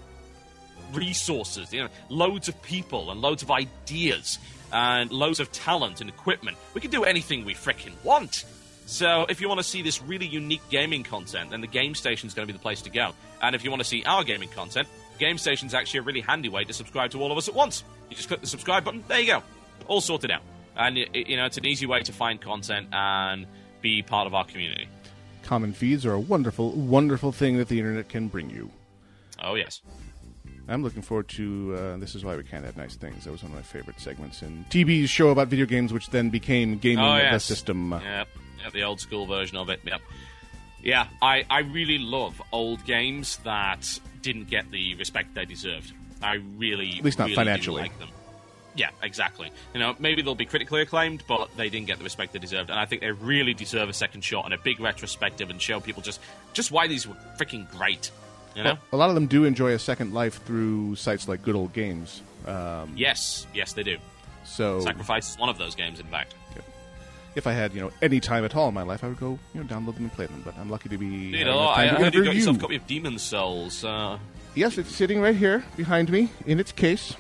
resources, 0.94 1.74
you 1.74 1.84
know, 1.84 1.90
loads 2.10 2.48
of 2.48 2.62
people 2.62 3.12
and 3.12 3.22
loads 3.22 3.44
of 3.44 3.52
ideas 3.52 4.40
and 4.72 5.12
loads 5.12 5.40
of 5.40 5.52
talent 5.52 6.02
and 6.02 6.10
equipment. 6.10 6.58
We 6.74 6.82
can 6.82 6.92
do 6.92 7.04
anything 7.04 7.46
we 7.46 7.54
frickin' 7.54 7.94
want. 8.04 8.46
So 8.86 9.26
if 9.30 9.40
you 9.40 9.48
want 9.48 9.60
to 9.60 9.64
see 9.64 9.82
this 9.82 10.02
really 10.02 10.26
unique 10.26 10.62
gaming 10.70 11.04
content, 11.04 11.52
then 11.52 11.62
the 11.62 11.68
Game 11.68 11.96
Station 11.96 12.28
is 12.28 12.34
going 12.34 12.48
to 12.48 12.54
be 12.54 12.58
the 12.58 12.62
place 12.62 12.82
to 12.84 12.90
go. 12.90 13.14
And 13.42 13.56
if 13.56 13.64
you 13.64 13.70
want 13.70 13.82
to 13.82 13.88
see 13.88 14.04
our 14.06 14.24
gaming 14.24 14.50
content, 14.50 14.88
Game 15.18 15.38
Station 15.38 15.68
is 15.68 15.74
actually 15.74 16.00
a 16.00 16.04
really 16.04 16.22
handy 16.22 16.50
way 16.50 16.64
to 16.64 16.74
subscribe 16.74 17.12
to 17.12 17.22
all 17.22 17.32
of 17.32 17.38
us 17.38 17.48
at 17.48 17.54
once. 17.54 17.84
You 18.10 18.16
just 18.16 18.28
click 18.28 18.42
the 18.42 18.48
subscribe 18.48 18.84
button, 18.84 19.04
there 19.08 19.20
you 19.20 19.28
go. 19.28 19.44
All 19.88 20.02
sorted 20.02 20.32
out. 20.32 20.42
And, 20.76 20.98
you 20.98 21.38
know, 21.38 21.46
it's 21.46 21.58
an 21.58 21.66
easy 21.66 21.86
way 21.86 22.02
to 22.02 22.12
find 22.12 22.42
content 22.42 22.88
and 22.92 23.46
be 23.82 24.02
part 24.02 24.28
of 24.28 24.34
our 24.34 24.46
community. 24.46 24.88
Common 25.44 25.74
feeds 25.74 26.06
are 26.06 26.14
a 26.14 26.20
wonderful, 26.20 26.72
wonderful 26.72 27.32
thing 27.32 27.58
that 27.58 27.68
the 27.68 27.80
internet 27.80 28.10
can 28.10 28.28
bring 28.28 28.50
you. 28.50 28.72
Oh, 29.42 29.56
yes. 29.56 29.82
I'm 30.68 30.84
looking 30.84 31.02
forward 31.02 31.28
to 31.30 31.76
uh, 31.78 31.98
This 31.98 32.16
Is 32.16 32.24
Why 32.24 32.36
We 32.36 32.44
Can't 32.44 32.64
Have 32.66 32.78
Nice 32.78 32.96
Things. 32.96 33.26
That 33.26 33.32
was 33.32 33.44
one 33.44 33.52
of 33.52 33.58
my 33.58 33.64
favorite 33.64 34.00
segments 34.00 34.42
in 34.42 34.66
TB's 34.70 35.10
show 35.10 35.30
about 35.30 35.48
video 35.50 35.66
games, 35.66 35.92
which 35.92 36.10
then 36.10 36.30
became 36.30 36.78
Gaming 36.78 37.04
Oh, 37.04 37.32
the. 37.32 37.40
System. 37.40 37.92
Yep, 37.92 38.28
yep, 38.64 38.74
the 38.74 38.84
old 38.84 39.00
school 39.02 39.26
version 39.26 39.58
of 39.58 39.70
it. 39.70 39.82
Yep. 39.86 40.02
Yeah, 40.84 41.08
I, 41.22 41.46
I 41.50 41.60
really 41.60 41.98
love 41.98 42.42
old 42.52 42.84
games 42.86 43.38
that 43.44 44.00
didn't 44.22 44.50
get 44.50 44.72
the 44.72 44.96
respect 44.96 45.36
they 45.36 45.46
deserved. 45.46 45.92
I 46.24 46.36
really, 46.58 46.98
At 47.00 47.04
least 47.06 47.20
not 47.20 47.26
really 47.26 47.36
financially. 47.36 47.82
like 47.82 48.00
them. 48.00 48.10
Yeah, 48.76 48.90
exactly. 49.04 49.52
You 49.74 49.80
know, 49.82 49.96
maybe 50.00 50.22
they'll 50.22 50.34
be 50.36 50.46
critically 50.46 50.82
acclaimed, 50.82 51.24
but 51.28 51.50
they 51.58 51.70
didn't 51.70 51.88
get 51.88 51.98
the 51.98 52.04
respect 52.06 52.32
they 52.32 52.40
deserved, 52.40 52.70
and 52.70 52.80
I 52.80 52.86
think 52.86 53.02
they 53.02 53.12
really 53.12 53.54
deserve 53.54 53.90
a 53.90 53.94
second 53.94 54.24
shot 54.24 54.46
and 54.46 54.54
a 54.54 54.58
big 54.58 54.80
retrospective 54.80 55.50
and 55.50 55.62
show 55.62 55.80
people 55.82 56.02
just 56.02 56.22
just 56.54 56.72
why 56.72 56.88
these 56.88 57.06
were 57.08 57.16
freaking 57.38 57.70
great. 57.72 58.12
You 58.56 58.64
know? 58.64 58.78
A 58.92 58.98
lot 58.98 59.10
of 59.10 59.16
them 59.16 59.28
do 59.28 59.46
enjoy 59.46 59.72
a 59.74 59.80
second 59.80 60.14
life 60.14 60.44
through 60.44 60.96
sites 60.96 61.28
like 61.28 61.42
Good 61.42 61.56
Old 61.56 61.74
Games. 61.74 62.22
Um, 62.46 62.94
Yes, 62.96 63.48
yes, 63.54 63.74
they 63.74 63.84
do. 63.84 63.98
so 64.44 64.82
Sacrifice 64.82 65.30
is 65.32 65.38
one 65.38 65.50
of 65.50 65.58
those 65.58 65.76
games, 65.76 66.00
in 66.00 66.06
fact. 66.08 66.34
if 67.34 67.48
I 67.48 67.54
had 67.54 67.74
you 67.74 67.80
know 67.80 67.92
any 68.02 68.20
time 68.20 68.44
at 68.44 68.56
all 68.58 68.68
in 68.68 68.74
my 68.74 68.82
life, 68.84 69.04
I 69.04 69.08
would 69.08 69.20
go 69.20 69.40
you 69.54 69.64
know 69.64 69.68
download 69.68 69.94
them 69.96 70.04
and 70.04 70.14
play 70.14 70.26
them. 70.26 70.42
But 70.44 70.58
I'm 70.58 70.70
lucky 70.70 70.90
to 70.90 70.98
be. 70.98 71.06
You 71.08 71.46
know, 71.46 71.60
I, 71.60 71.86
time 71.88 71.96
I 71.96 71.98
to 71.98 72.04
heard 72.04 72.14
you 72.16 72.24
got 72.26 72.36
yourself 72.36 72.58
a 72.58 72.60
copy 72.60 72.76
of 72.76 72.88
Demon's 72.88 73.22
Souls. 73.22 73.84
Uh, 73.86 74.18
Yes, 74.54 74.78
it's 74.78 74.94
sitting 74.94 75.22
right 75.22 75.36
here 75.36 75.64
behind 75.78 76.12
me 76.12 76.30
in 76.46 76.60
its 76.60 76.74
case. 76.74 77.16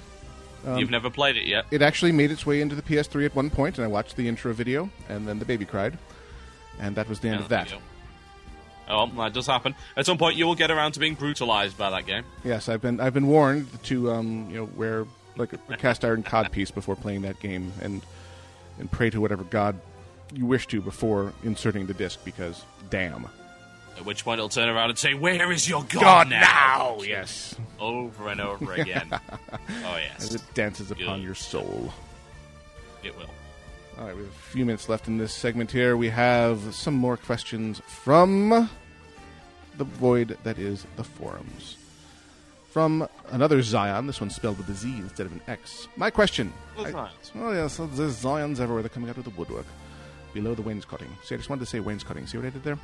Um, 0.65 0.77
you've 0.79 0.89
never 0.91 1.09
played 1.09 1.37
it 1.37 1.45
yet. 1.47 1.65
It 1.71 1.81
actually 1.81 2.11
made 2.11 2.29
its 2.29 2.45
way 2.45 2.59
into 2.59 2.75
the 2.75 2.81
PS3 2.81 3.25
at 3.25 3.33
one 3.33 3.49
point, 3.49 3.77
and 3.77 3.85
I 3.85 3.87
watched 3.87 4.17
the 4.17 4.27
intro 4.27 4.51
video, 4.51 4.89
and 5.07 5.25
then 5.25 5.39
the 5.39 5.45
baby 5.45 5.63
cried, 5.63 5.97
and 6.77 6.93
that 6.97 7.07
was 7.07 7.21
the 7.21 7.29
end 7.29 7.37
Yeah, 7.37 7.43
of 7.43 7.49
that. 7.49 7.73
Oh, 8.91 9.07
that 9.07 9.33
does 9.33 9.47
happen. 9.47 9.73
At 9.95 10.05
some 10.05 10.17
point, 10.17 10.35
you 10.35 10.45
will 10.45 10.55
get 10.55 10.69
around 10.69 10.91
to 10.93 10.99
being 10.99 11.15
brutalized 11.15 11.77
by 11.77 11.89
that 11.91 12.05
game. 12.05 12.25
Yes, 12.43 12.67
I've 12.67 12.81
been 12.81 12.99
I've 12.99 13.13
been 13.13 13.27
warned 13.27 13.67
to 13.83 14.11
um, 14.11 14.49
you 14.51 14.57
know 14.57 14.69
wear 14.75 15.05
like 15.37 15.53
a, 15.53 15.57
cast 15.77 16.03
iron 16.03 16.23
cod 16.23 16.51
piece 16.51 16.71
before 16.71 16.95
playing 16.97 17.21
that 17.21 17.39
game, 17.39 17.71
and 17.81 18.01
and 18.79 18.91
pray 18.91 19.09
to 19.09 19.21
whatever 19.21 19.43
god 19.45 19.79
you 20.33 20.45
wish 20.45 20.67
to 20.67 20.81
before 20.81 21.33
inserting 21.43 21.85
the 21.87 21.93
disc, 21.93 22.23
because 22.25 22.63
damn. 22.89 23.27
At 23.97 24.05
which 24.05 24.23
point, 24.23 24.39
it'll 24.39 24.49
turn 24.49 24.69
around 24.69 24.89
and 24.89 24.97
say, 24.99 25.13
"Where 25.13 25.51
is 25.51 25.69
your 25.69 25.83
god, 25.83 26.29
now?" 26.29 26.99
Yes, 27.01 27.55
Over 27.79 28.29
and 28.29 28.41
over 28.41 28.73
again. 28.81 29.07
oh 29.11 29.97
yes, 29.97 30.23
as 30.23 30.35
it 30.35 30.41
dances 30.53 30.91
upon 30.91 31.21
your 31.21 31.35
soul. 31.35 31.93
it 33.03 33.15
will. 33.17 33.29
All 33.99 34.05
right, 34.07 34.15
we 34.15 34.23
have 34.23 34.31
a 34.31 34.35
few 34.51 34.65
minutes 34.65 34.89
left 34.89 35.07
in 35.07 35.17
this 35.17 35.33
segment 35.33 35.69
here. 35.71 35.95
We 35.97 36.09
have 36.09 36.73
some 36.73 36.93
more 36.93 37.17
questions 37.17 37.81
from 37.85 38.69
the 39.77 39.83
void 39.83 40.37
that 40.43 40.57
is 40.59 40.85
the 40.95 41.03
forums. 41.03 41.77
From 42.69 43.07
another 43.31 43.61
Zion, 43.61 44.07
this 44.07 44.21
one's 44.21 44.35
spelled 44.35 44.57
with 44.57 44.69
a 44.69 44.73
Z 44.73 44.87
instead 44.97 45.25
of 45.25 45.33
an 45.33 45.41
X. 45.47 45.87
My 45.97 46.09
question. 46.09 46.53
Well, 46.77 46.87
I- 46.87 46.91
Zions. 46.91 47.31
Oh, 47.35 47.51
yes, 47.51 47.77
there's 47.97 48.23
Zions 48.23 48.59
everywhere. 48.59 48.81
They're 48.81 48.89
coming 48.89 49.09
out 49.09 49.17
of 49.17 49.23
the 49.25 49.29
woodwork. 49.31 49.65
below 50.33 50.55
the 50.55 50.61
wainscoting. 50.61 51.09
See, 51.25 51.35
I 51.35 51.37
just 51.37 51.49
wanted 51.49 51.59
to 51.61 51.65
say 51.65 51.81
wainscoting. 51.81 52.25
See 52.25 52.37
what 52.37 52.47
I 52.47 52.51
did 52.51 52.63
there? 52.63 52.79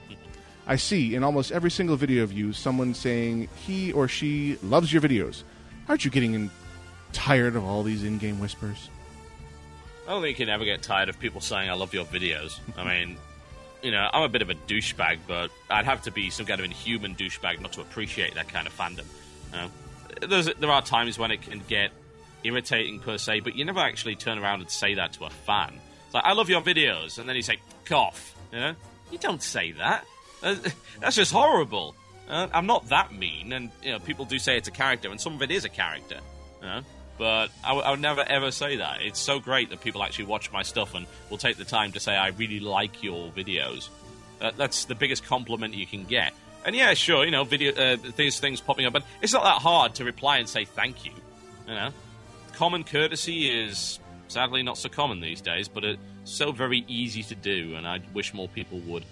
I 0.68 0.76
see 0.76 1.14
in 1.16 1.24
almost 1.24 1.50
every 1.50 1.70
single 1.72 1.96
video 1.96 2.22
of 2.22 2.32
you 2.32 2.52
someone 2.52 2.94
saying 2.94 3.48
he 3.66 3.92
or 3.92 4.06
she 4.06 4.56
loves 4.62 4.92
your 4.92 5.02
videos. 5.02 5.42
Aren't 5.88 6.04
you 6.04 6.10
getting 6.12 6.34
in- 6.34 6.50
tired 7.12 7.56
of 7.56 7.64
all 7.64 7.82
these 7.82 8.04
in-game 8.04 8.38
whispers? 8.38 8.90
I 10.06 10.10
don't 10.10 10.22
think 10.22 10.38
you 10.38 10.46
can 10.46 10.52
ever 10.54 10.64
get 10.64 10.82
tired 10.82 11.08
of 11.08 11.18
people 11.18 11.40
saying 11.40 11.68
I 11.68 11.72
love 11.74 11.92
your 11.92 12.04
videos. 12.04 12.60
I 12.76 12.84
mean, 12.84 13.16
you 13.86 13.92
know, 13.92 14.10
I'm 14.12 14.24
a 14.24 14.28
bit 14.28 14.42
of 14.42 14.50
a 14.50 14.54
douchebag, 14.54 15.20
but 15.28 15.52
I'd 15.70 15.84
have 15.84 16.02
to 16.02 16.10
be 16.10 16.28
some 16.30 16.44
kind 16.44 16.58
of 16.58 16.64
inhuman 16.64 17.14
douchebag 17.14 17.60
not 17.60 17.74
to 17.74 17.82
appreciate 17.82 18.34
that 18.34 18.48
kind 18.48 18.66
of 18.66 18.76
fandom. 18.76 19.04
You 19.52 20.28
know? 20.28 20.42
There 20.42 20.70
are 20.72 20.82
times 20.82 21.20
when 21.20 21.30
it 21.30 21.42
can 21.42 21.62
get 21.68 21.92
irritating 22.42 22.98
per 22.98 23.16
se, 23.16 23.40
but 23.40 23.54
you 23.54 23.64
never 23.64 23.78
actually 23.78 24.16
turn 24.16 24.38
around 24.38 24.62
and 24.62 24.68
say 24.68 24.94
that 24.94 25.12
to 25.12 25.24
a 25.26 25.30
fan. 25.30 25.78
It's 26.06 26.14
like, 26.14 26.24
I 26.24 26.32
love 26.32 26.48
your 26.48 26.62
videos, 26.62 27.20
and 27.20 27.28
then 27.28 27.36
you 27.36 27.42
say, 27.42 27.58
cough. 27.84 28.34
You 28.52 28.58
know? 28.58 28.74
You 29.12 29.18
don't 29.18 29.40
say 29.40 29.70
that. 29.70 30.04
Uh, 30.42 30.56
That's 31.00 31.14
just 31.14 31.30
horrible. 31.30 31.94
Uh, 32.28 32.48
I'm 32.52 32.66
not 32.66 32.88
that 32.88 33.12
mean, 33.12 33.52
and 33.52 33.70
you 33.84 33.92
know, 33.92 34.00
people 34.00 34.24
do 34.24 34.40
say 34.40 34.56
it's 34.56 34.66
a 34.66 34.72
character, 34.72 35.12
and 35.12 35.20
some 35.20 35.34
of 35.34 35.42
it 35.42 35.52
is 35.52 35.64
a 35.64 35.68
character. 35.68 36.18
You 36.60 36.66
know? 36.66 36.80
But 37.18 37.50
I, 37.64 37.68
w- 37.68 37.84
I 37.86 37.90
would 37.90 38.00
never 38.00 38.22
ever 38.22 38.50
say 38.50 38.76
that. 38.76 39.02
It's 39.02 39.18
so 39.18 39.40
great 39.40 39.70
that 39.70 39.80
people 39.80 40.02
actually 40.02 40.26
watch 40.26 40.52
my 40.52 40.62
stuff 40.62 40.94
and 40.94 41.06
will 41.30 41.38
take 41.38 41.56
the 41.56 41.64
time 41.64 41.92
to 41.92 42.00
say, 42.00 42.14
I 42.14 42.28
really 42.28 42.60
like 42.60 43.02
your 43.02 43.30
videos. 43.30 43.88
Uh, 44.40 44.52
that's 44.56 44.84
the 44.84 44.94
biggest 44.94 45.24
compliment 45.24 45.74
you 45.74 45.86
can 45.86 46.04
get. 46.04 46.34
And 46.64 46.74
yeah, 46.76 46.92
sure, 46.94 47.24
you 47.24 47.30
know, 47.30 47.44
video 47.44 47.72
uh, 47.72 47.96
these 48.16 48.40
things 48.40 48.60
popping 48.60 48.86
up, 48.86 48.92
but 48.92 49.04
it's 49.22 49.32
not 49.32 49.44
that 49.44 49.62
hard 49.62 49.94
to 49.94 50.04
reply 50.04 50.38
and 50.38 50.48
say 50.48 50.64
thank 50.64 51.04
you. 51.04 51.12
You 51.66 51.74
know, 51.74 51.90
common 52.54 52.84
courtesy 52.84 53.48
is 53.48 53.98
sadly 54.28 54.62
not 54.62 54.76
so 54.76 54.88
common 54.88 55.20
these 55.20 55.40
days, 55.40 55.68
but 55.68 55.84
it's 55.84 56.00
so 56.24 56.52
very 56.52 56.84
easy 56.88 57.22
to 57.22 57.34
do, 57.34 57.76
and 57.76 57.86
I 57.86 58.00
wish 58.12 58.34
more 58.34 58.48
people 58.48 58.80
would. 58.80 59.04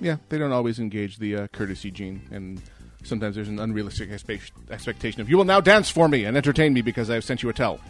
Yeah, 0.00 0.16
they 0.28 0.38
don't 0.38 0.52
always 0.52 0.78
engage 0.78 1.18
the 1.18 1.36
uh, 1.36 1.46
courtesy 1.48 1.90
gene, 1.90 2.28
and 2.30 2.60
sometimes 3.04 3.34
there's 3.34 3.48
an 3.48 3.58
unrealistic 3.58 4.10
expe- 4.10 4.50
expectation 4.70 5.20
of 5.20 5.28
you 5.28 5.36
will 5.36 5.44
now 5.44 5.60
dance 5.60 5.90
for 5.90 6.08
me 6.08 6.24
and 6.24 6.36
entertain 6.36 6.72
me 6.72 6.82
because 6.82 7.10
I've 7.10 7.24
sent 7.24 7.42
you 7.42 7.48
a 7.48 7.52
tell. 7.52 7.80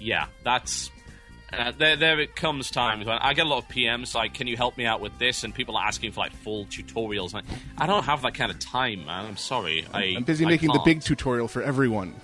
yeah, 0.00 0.26
that's 0.44 0.90
uh, 1.52 1.70
there. 1.76 1.96
There 1.96 2.18
it 2.18 2.34
comes 2.34 2.70
times 2.70 3.04
when 3.06 3.18
I 3.18 3.34
get 3.34 3.46
a 3.46 3.48
lot 3.48 3.58
of 3.58 3.68
PMs 3.68 4.14
like, 4.14 4.34
"Can 4.34 4.46
you 4.46 4.56
help 4.56 4.76
me 4.78 4.84
out 4.86 5.00
with 5.00 5.16
this?" 5.18 5.44
and 5.44 5.54
people 5.54 5.76
are 5.76 5.86
asking 5.86 6.12
for 6.12 6.20
like 6.20 6.32
full 6.32 6.64
tutorials. 6.66 7.32
Like, 7.34 7.44
I 7.78 7.86
don't 7.86 8.04
have 8.04 8.22
that 8.22 8.34
kind 8.34 8.50
of 8.50 8.58
time, 8.58 9.04
man. 9.06 9.26
I'm 9.26 9.36
sorry. 9.36 9.84
I, 9.92 10.14
I'm 10.16 10.24
busy 10.24 10.44
I 10.44 10.48
making 10.48 10.68
the 10.68 10.74
can't. 10.74 10.84
big 10.84 11.00
tutorial 11.02 11.48
for 11.48 11.62
everyone. 11.62 12.14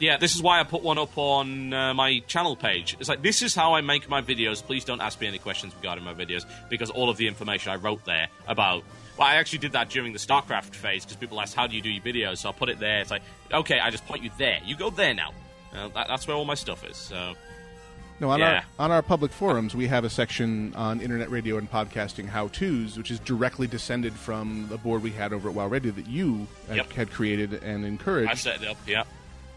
Yeah, 0.00 0.16
this 0.16 0.34
is 0.36 0.42
why 0.42 0.60
I 0.60 0.62
put 0.64 0.82
one 0.82 0.96
up 0.98 1.16
on 1.16 1.72
uh, 1.72 1.92
my 1.94 2.20
channel 2.28 2.54
page. 2.56 2.96
It's 3.00 3.08
like 3.08 3.20
this 3.22 3.42
is 3.42 3.54
how 3.54 3.74
I 3.74 3.80
make 3.80 4.08
my 4.08 4.22
videos. 4.22 4.62
Please 4.62 4.84
don't 4.84 5.00
ask 5.00 5.20
me 5.20 5.26
any 5.26 5.38
questions 5.38 5.74
regarding 5.74 6.04
my 6.04 6.14
videos 6.14 6.44
because 6.68 6.90
all 6.90 7.10
of 7.10 7.16
the 7.16 7.26
information 7.26 7.72
I 7.72 7.76
wrote 7.76 8.04
there 8.04 8.28
about. 8.46 8.84
Well, 9.18 9.26
I 9.26 9.34
actually 9.34 9.58
did 9.58 9.72
that 9.72 9.90
during 9.90 10.12
the 10.12 10.20
StarCraft 10.20 10.76
phase 10.76 11.04
because 11.04 11.16
people 11.16 11.40
asked 11.40 11.56
how 11.56 11.66
do 11.66 11.74
you 11.74 11.82
do 11.82 11.90
your 11.90 12.02
videos, 12.04 12.38
so 12.38 12.50
I 12.50 12.52
put 12.52 12.68
it 12.68 12.78
there. 12.78 13.00
It's 13.00 13.10
like, 13.10 13.22
okay, 13.52 13.80
I 13.80 13.90
just 13.90 14.06
point 14.06 14.22
you 14.22 14.30
there. 14.38 14.60
You 14.64 14.76
go 14.76 14.90
there 14.90 15.12
now. 15.14 15.32
Uh, 15.74 15.88
that, 15.88 16.06
that's 16.06 16.28
where 16.28 16.36
all 16.36 16.44
my 16.44 16.54
stuff 16.54 16.88
is. 16.88 16.96
So 16.96 17.34
No, 18.20 18.30
on 18.30 18.38
Yeah. 18.38 18.62
our 18.78 18.84
on 18.84 18.90
our 18.92 19.02
public 19.02 19.32
forums, 19.32 19.74
we 19.74 19.88
have 19.88 20.04
a 20.04 20.10
section 20.10 20.72
on 20.76 21.00
internet 21.00 21.30
radio 21.30 21.56
and 21.58 21.68
podcasting 21.70 22.28
how 22.28 22.46
tos, 22.48 22.96
which 22.96 23.10
is 23.10 23.18
directly 23.18 23.66
descended 23.66 24.12
from 24.12 24.66
the 24.68 24.78
board 24.78 25.02
we 25.02 25.10
had 25.10 25.32
over 25.32 25.48
at 25.48 25.54
WoW 25.56 25.66
Radio 25.66 25.90
that 25.92 26.06
you 26.06 26.46
had- 26.68 26.76
Yep. 26.76 26.92
had 26.92 27.10
created 27.10 27.54
and 27.64 27.84
encouraged 27.84 28.30
I 28.30 28.34
set 28.34 28.62
it 28.62 28.68
up. 28.68 28.76
Yeah. 28.86 29.02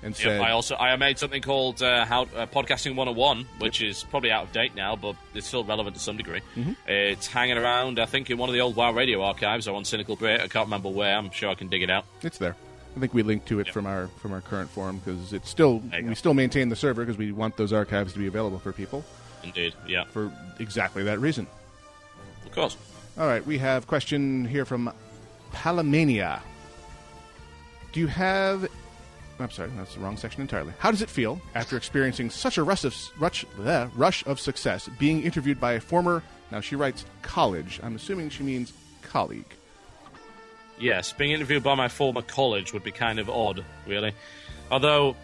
And 0.03 0.13
Yep, 0.13 0.23
said, 0.23 0.41
I 0.41 0.51
also 0.51 0.75
I 0.75 0.95
made 0.95 1.19
something 1.19 1.41
called 1.41 1.81
uh, 1.81 2.05
How 2.05 2.23
uh, 2.23 2.45
Podcasting 2.47 2.95
101, 2.95 3.45
which 3.59 3.81
is 3.81 4.03
probably 4.03 4.31
out 4.31 4.45
of 4.45 4.51
date 4.51 4.75
now, 4.75 4.95
but 4.95 5.15
it's 5.33 5.47
still 5.47 5.63
relevant 5.63 5.95
to 5.95 6.01
some 6.01 6.17
degree. 6.17 6.41
Mm-hmm. 6.55 6.73
It's 6.87 7.27
hanging 7.27 7.57
around, 7.57 7.99
I 7.99 8.05
think, 8.05 8.29
in 8.29 8.37
one 8.37 8.49
of 8.49 8.53
the 8.53 8.61
old 8.61 8.75
WoW 8.75 8.91
Radio 8.93 9.21
archives 9.21 9.67
or 9.67 9.75
on 9.75 9.85
Cynical 9.85 10.15
Brit. 10.15 10.41
I 10.41 10.47
can't 10.47 10.65
remember 10.65 10.89
where. 10.89 11.15
I'm 11.15 11.29
sure 11.31 11.49
I 11.49 11.55
can 11.55 11.67
dig 11.67 11.83
it 11.83 11.89
out. 11.89 12.05
it's 12.23 12.37
there. 12.37 12.55
I 12.95 12.99
think 12.99 13.13
we 13.13 13.23
linked 13.23 13.47
to 13.47 13.59
it 13.61 13.69
from 13.69 13.85
our 13.85 14.07
from 14.17 14.33
our 14.33 14.41
current 14.41 14.69
forum 14.69 14.97
because 14.99 15.31
it's 15.31 15.49
still 15.49 15.79
we 15.79 16.01
go. 16.01 16.13
still 16.13 16.33
maintain 16.33 16.67
the 16.67 16.75
server 16.75 17.03
because 17.05 17.17
we 17.17 17.31
want 17.31 17.55
those 17.55 17.71
archives 17.71 18.11
to 18.13 18.19
be 18.19 18.27
available 18.27 18.59
for 18.59 18.73
people 18.73 19.05
Indeed, 19.43 19.73
yeah, 19.87 20.03
for 20.05 20.29
exactly 20.59 21.03
that 21.03 21.19
reason. 21.19 21.47
of 22.45 22.51
course. 22.51 22.75
All 23.17 23.27
right, 23.27 23.45
we 23.45 23.57
have 23.59 23.87
question 23.87 24.43
here 24.45 24.65
from 24.65 24.91
Palamania. 25.53 26.41
Do 27.93 27.99
you 28.01 28.07
have? 28.07 28.67
I'm 29.41 29.51
sorry, 29.51 29.71
that's 29.75 29.95
the 29.95 30.01
wrong 30.01 30.17
section 30.17 30.41
entirely. 30.41 30.73
How 30.79 30.91
does 30.91 31.01
it 31.01 31.09
feel 31.09 31.41
after 31.55 31.77
experiencing 31.77 32.29
such 32.29 32.57
a 32.57 32.63
rush 32.63 32.83
of 32.83 32.95
rush, 33.19 33.45
bleh, 33.57 33.89
rush 33.95 34.25
of 34.25 34.39
success, 34.39 34.89
being 34.99 35.23
interviewed 35.23 35.59
by 35.59 35.73
a 35.73 35.79
former? 35.79 36.23
Now 36.51 36.61
she 36.61 36.75
writes 36.75 37.05
college. 37.21 37.79
I'm 37.83 37.95
assuming 37.95 38.29
she 38.29 38.43
means 38.43 38.73
colleague. 39.01 39.45
Yes, 40.79 41.13
being 41.13 41.31
interviewed 41.31 41.63
by 41.63 41.75
my 41.75 41.87
former 41.87 42.21
college 42.21 42.73
would 42.73 42.83
be 42.83 42.91
kind 42.91 43.19
of 43.19 43.29
odd, 43.29 43.63
really. 43.85 44.13
Although, 44.71 45.15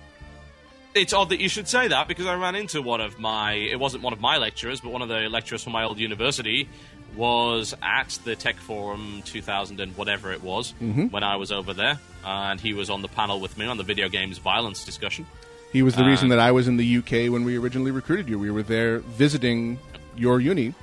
it's 0.94 1.14
odd 1.14 1.30
that 1.30 1.40
you 1.40 1.50
should 1.50 1.68
say 1.68 1.88
that 1.88 2.08
because 2.08 2.28
I 2.28 2.36
ran 2.36 2.56
into 2.56 2.82
one 2.82 3.02
of 3.02 3.20
my. 3.20 3.54
It 3.54 3.80
wasn't 3.80 4.04
one 4.04 4.14
of 4.14 4.22
my 4.22 4.38
lecturers, 4.38 4.82
but 4.82 4.92
one 4.92 5.02
of 5.02 5.10
the 5.10 5.30
lecturers 5.30 5.64
from 5.64 5.74
my 5.74 5.84
old 5.84 6.00
university 6.00 6.70
was 7.16 7.74
at 7.82 8.10
the 8.26 8.36
Tech 8.36 8.58
Forum 8.58 9.22
2000 9.26 9.80
and 9.80 9.96
whatever 9.98 10.32
it 10.32 10.44
was 10.44 10.74
when 10.80 11.24
I 11.24 11.36
was 11.38 11.52
over 11.52 11.74
there. 11.74 12.00
And 12.26 12.60
he 12.60 12.74
was 12.74 12.90
on 12.90 13.02
the 13.02 13.08
panel 13.08 13.40
with 13.40 13.58
me 13.58 13.66
on 13.66 13.78
the 13.78 13.84
video 13.84 14.10
games 14.10 14.38
violence 14.38 14.84
discussion. 14.86 15.26
He 15.74 15.82
was 15.84 15.96
the 15.96 16.04
Uh, 16.04 16.08
reason 16.08 16.30
that 16.30 16.40
I 16.40 16.52
was 16.52 16.68
in 16.68 16.78
the 16.78 16.98
UK 16.98 17.30
when 17.32 17.44
we 17.44 17.58
originally 17.58 17.92
recruited 17.92 18.30
you. 18.30 18.38
We 18.40 18.52
were 18.52 18.64
there 18.64 19.00
visiting 19.00 19.80
your 20.16 20.40
uni 20.40 20.74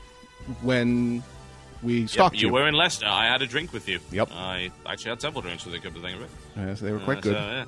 when 0.62 1.22
we 1.82 2.00
Yep, 2.00 2.08
stalked 2.10 2.36
you 2.36 2.50
were 2.50 2.66
in 2.68 2.74
Leicester. 2.74 3.06
I 3.06 3.26
had 3.26 3.42
a 3.42 3.46
drink 3.46 3.72
with 3.72 3.88
you. 3.88 4.00
Yep. 4.10 4.30
I 4.32 4.70
actually 4.86 5.10
had 5.10 5.20
several 5.20 5.42
drinks 5.42 5.64
with 5.64 5.74
you, 5.74 5.80
come 5.80 5.94
to 5.94 6.00
think 6.00 6.16
of 6.16 6.22
it. 6.22 6.30
Yes, 6.56 6.80
they 6.80 6.92
were 6.92 6.98
quite 7.00 7.18
Uh, 7.18 7.20
good. 7.20 7.34
so, 7.34 7.40
yeah. 7.40 7.64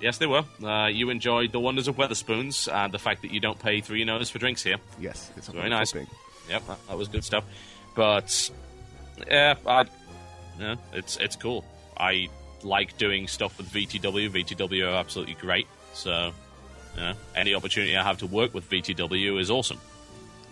Yes, 0.00 0.18
they 0.18 0.26
were. 0.26 0.44
Uh, 0.62 0.88
you 0.88 1.10
enjoyed 1.10 1.52
the 1.52 1.60
wonders 1.60 1.88
of 1.88 1.96
Wetherspoons 1.96 2.68
and 2.72 2.92
the 2.92 2.98
fact 2.98 3.22
that 3.22 3.30
you 3.32 3.40
don't 3.40 3.58
pay 3.58 3.80
three 3.80 4.04
euros 4.04 4.30
for 4.30 4.38
drinks 4.38 4.62
here. 4.62 4.76
yes, 5.00 5.30
it's 5.36 5.48
a 5.48 5.52
Very 5.52 5.70
nice. 5.70 5.90
thing. 5.92 6.06
Yep, 6.48 6.66
that, 6.66 6.86
that 6.88 6.98
was 6.98 7.08
good 7.08 7.24
stuff. 7.24 7.44
But 7.94 8.50
yeah, 9.28 9.54
I, 9.66 9.84
yeah, 10.58 10.76
it's 10.92 11.16
it's 11.16 11.36
cool. 11.36 11.64
I 11.96 12.28
like 12.62 12.96
doing 12.98 13.28
stuff 13.28 13.56
with 13.58 13.68
VTW. 13.68 14.30
VTW 14.30 14.86
are 14.86 14.96
absolutely 14.96 15.34
great. 15.34 15.66
So, 15.94 16.32
yeah, 16.96 17.14
any 17.34 17.54
opportunity 17.54 17.96
I 17.96 18.02
have 18.02 18.18
to 18.18 18.26
work 18.26 18.54
with 18.54 18.68
VTW 18.68 19.40
is 19.40 19.50
awesome. 19.50 19.80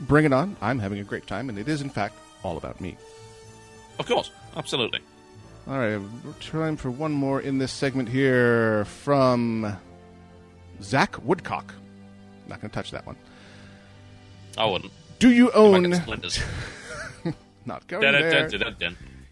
Bring 0.01 0.25
it 0.25 0.33
on. 0.33 0.57
I'm 0.61 0.79
having 0.79 0.99
a 0.99 1.05
great 1.05 1.27
time, 1.27 1.49
and 1.49 1.59
it 1.59 1.69
is, 1.69 1.83
in 1.83 1.91
fact, 1.91 2.17
all 2.43 2.57
about 2.57 2.81
me. 2.81 2.97
Of 3.99 4.07
course, 4.07 4.31
absolutely. 4.57 5.01
All 5.67 5.79
right, 5.79 6.01
time 6.41 6.77
for 6.77 6.91
one 6.91 7.13
more 7.13 7.41
in 7.41 7.59
this 7.59 7.73
segment 7.73 8.09
here 8.09 8.85
from 8.85 9.77
Zach 10.83 11.17
Woodcock. 11.25 11.73
Not 12.49 12.61
going 12.61 12.71
to 12.71 12.75
touch 12.75 12.91
that 12.91 13.07
one. 13.07 13.17
I 14.59 14.67
wouldn't. 14.67 14.93
Do 15.25 15.33
you 15.33 15.51
own? 15.53 15.91
Not 17.65 17.89
going 17.89 18.03
there. 18.03 18.47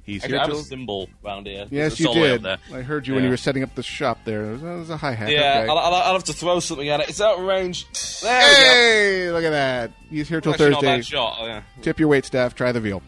He's 0.05 0.25
I 0.25 0.27
here 0.27 0.39
have 0.39 0.49
a 0.49 0.53
till. 0.53 0.63
symbol 0.63 1.11
round 1.23 1.47
here. 1.47 1.67
Yes, 1.71 1.93
It's 1.93 2.01
you 2.01 2.09
all 2.09 2.15
the 2.15 2.21
way 2.23 2.29
did. 2.31 2.43
there. 2.43 2.57
I 2.73 2.81
heard 2.81 3.07
you 3.07 3.13
when 3.13 3.23
Yeah. 3.25 3.27
you 3.29 3.31
were 3.33 3.37
setting 3.37 3.63
up 3.63 3.75
the 3.75 3.83
shop 3.83 4.21
there. 4.25 4.43
There 4.43 4.53
was, 4.53 4.63
there 4.63 4.77
was 4.79 4.89
a 4.91 4.97
hi 4.97 5.13
hat. 5.13 5.29
Yeah. 5.31 5.67
I'll, 5.69 5.77
I'll, 5.79 5.95
I'll 5.95 6.13
have 6.15 6.25
to 6.25 6.33
throw 6.33 6.59
something 6.61 6.89
at 6.89 7.01
it. 7.01 7.11
It's 7.11 7.21
out 7.21 7.39
of 7.41 7.45
range. 7.45 7.87
There 8.23 8.41
we 8.41 8.55
go. 8.55 8.63
Hey, 8.71 9.31
look 9.33 9.45
at 9.45 9.51
that. 9.51 9.91
He's 10.09 10.31
here 10.31 10.41
till 10.41 10.53
Actually, 10.55 10.71
not 10.71 10.79
a 10.79 10.87
Thursday. 10.87 10.97
bad 10.97 11.05
shot. 11.07 11.37
Oh, 11.41 11.47
yeah. 11.47 11.63
Tip 11.83 12.01
your 12.01 12.09
wait 12.09 12.25
staff. 12.25 12.55
Try 12.55 12.73
the 12.73 12.81
veal. 12.81 13.03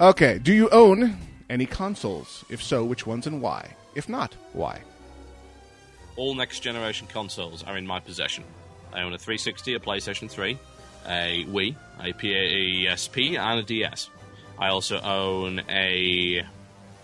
Okay. 0.00 0.38
Do 0.38 0.54
you 0.54 0.70
own 0.70 1.18
any 1.50 1.66
consoles? 1.66 2.46
If 2.48 2.62
so, 2.62 2.82
which 2.84 3.06
ones 3.06 3.26
and 3.26 3.42
why? 3.42 3.74
If 3.94 4.08
not, 4.08 4.34
why? 4.54 4.80
All 6.16 6.34
next 6.34 6.60
generation 6.60 7.06
consoles 7.08 7.62
are 7.62 7.76
in 7.76 7.86
my 7.86 8.00
possession. 8.00 8.42
I 8.92 9.02
own 9.02 9.12
a 9.12 9.18
360, 9.18 9.74
a 9.74 9.78
PlayStation 9.80 10.30
3, 10.30 10.58
a 11.08 11.44
Wii, 11.48 11.74
a 12.00 12.12
PSP, 12.12 13.38
and 13.38 13.60
a 13.60 13.62
DS. 13.62 14.10
I 14.58 14.68
also 14.68 15.00
own 15.00 15.62
a 15.68 16.44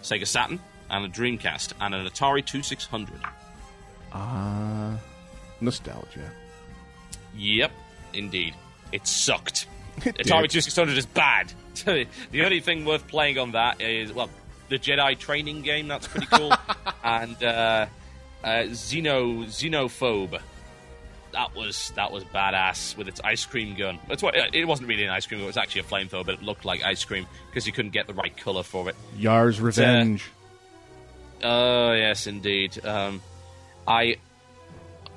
Sega 0.02 0.26
Saturn 0.26 0.60
and 0.90 1.04
a 1.04 1.08
Dreamcast 1.08 1.72
and 1.80 1.94
an 1.94 2.06
Atari 2.06 2.44
2600. 2.44 3.20
Ah, 4.12 4.98
nostalgia. 5.60 6.30
Yep, 7.36 7.72
indeed. 8.12 8.54
It 8.92 9.06
sucked. 9.06 9.66
It 10.04 10.16
Atari 10.16 10.42
did. 10.42 10.62
2600 10.62 10.98
is 10.98 11.06
bad. 11.06 11.52
the 11.84 12.06
only 12.44 12.60
thing 12.60 12.84
worth 12.84 13.06
playing 13.06 13.38
on 13.38 13.52
that 13.52 13.80
is, 13.80 14.12
well, 14.12 14.28
the 14.68 14.78
Jedi 14.78 15.16
training 15.18 15.62
game, 15.62 15.88
that's 15.88 16.08
pretty 16.08 16.26
cool. 16.26 16.52
and 17.04 17.42
uh, 17.42 17.86
uh, 18.42 18.48
Xeno, 18.68 19.44
Xenophobe. 19.46 20.40
That 21.34 21.54
was 21.54 21.92
that 21.96 22.12
was 22.12 22.22
badass 22.24 22.96
with 22.96 23.08
its 23.08 23.20
ice 23.22 23.44
cream 23.44 23.74
gun. 23.76 23.98
That's 24.08 24.22
what 24.22 24.34
it 24.36 24.64
wasn't 24.66 24.88
really 24.88 25.04
an 25.04 25.10
ice 25.10 25.26
cream 25.26 25.40
gun. 25.40 25.44
It 25.44 25.48
was 25.48 25.56
actually 25.56 25.80
a 25.80 25.84
flamethrower, 25.84 26.24
but 26.24 26.36
it 26.36 26.42
looked 26.42 26.64
like 26.64 26.84
ice 26.84 27.04
cream 27.04 27.26
because 27.50 27.66
you 27.66 27.72
couldn't 27.72 27.90
get 27.92 28.06
the 28.06 28.14
right 28.14 28.34
color 28.36 28.62
for 28.62 28.88
it. 28.88 28.94
Yar's 29.16 29.60
Revenge. 29.60 30.30
Oh 31.42 31.92
yes, 31.92 32.28
indeed. 32.28 32.84
Um, 32.86 33.20
I 33.86 34.16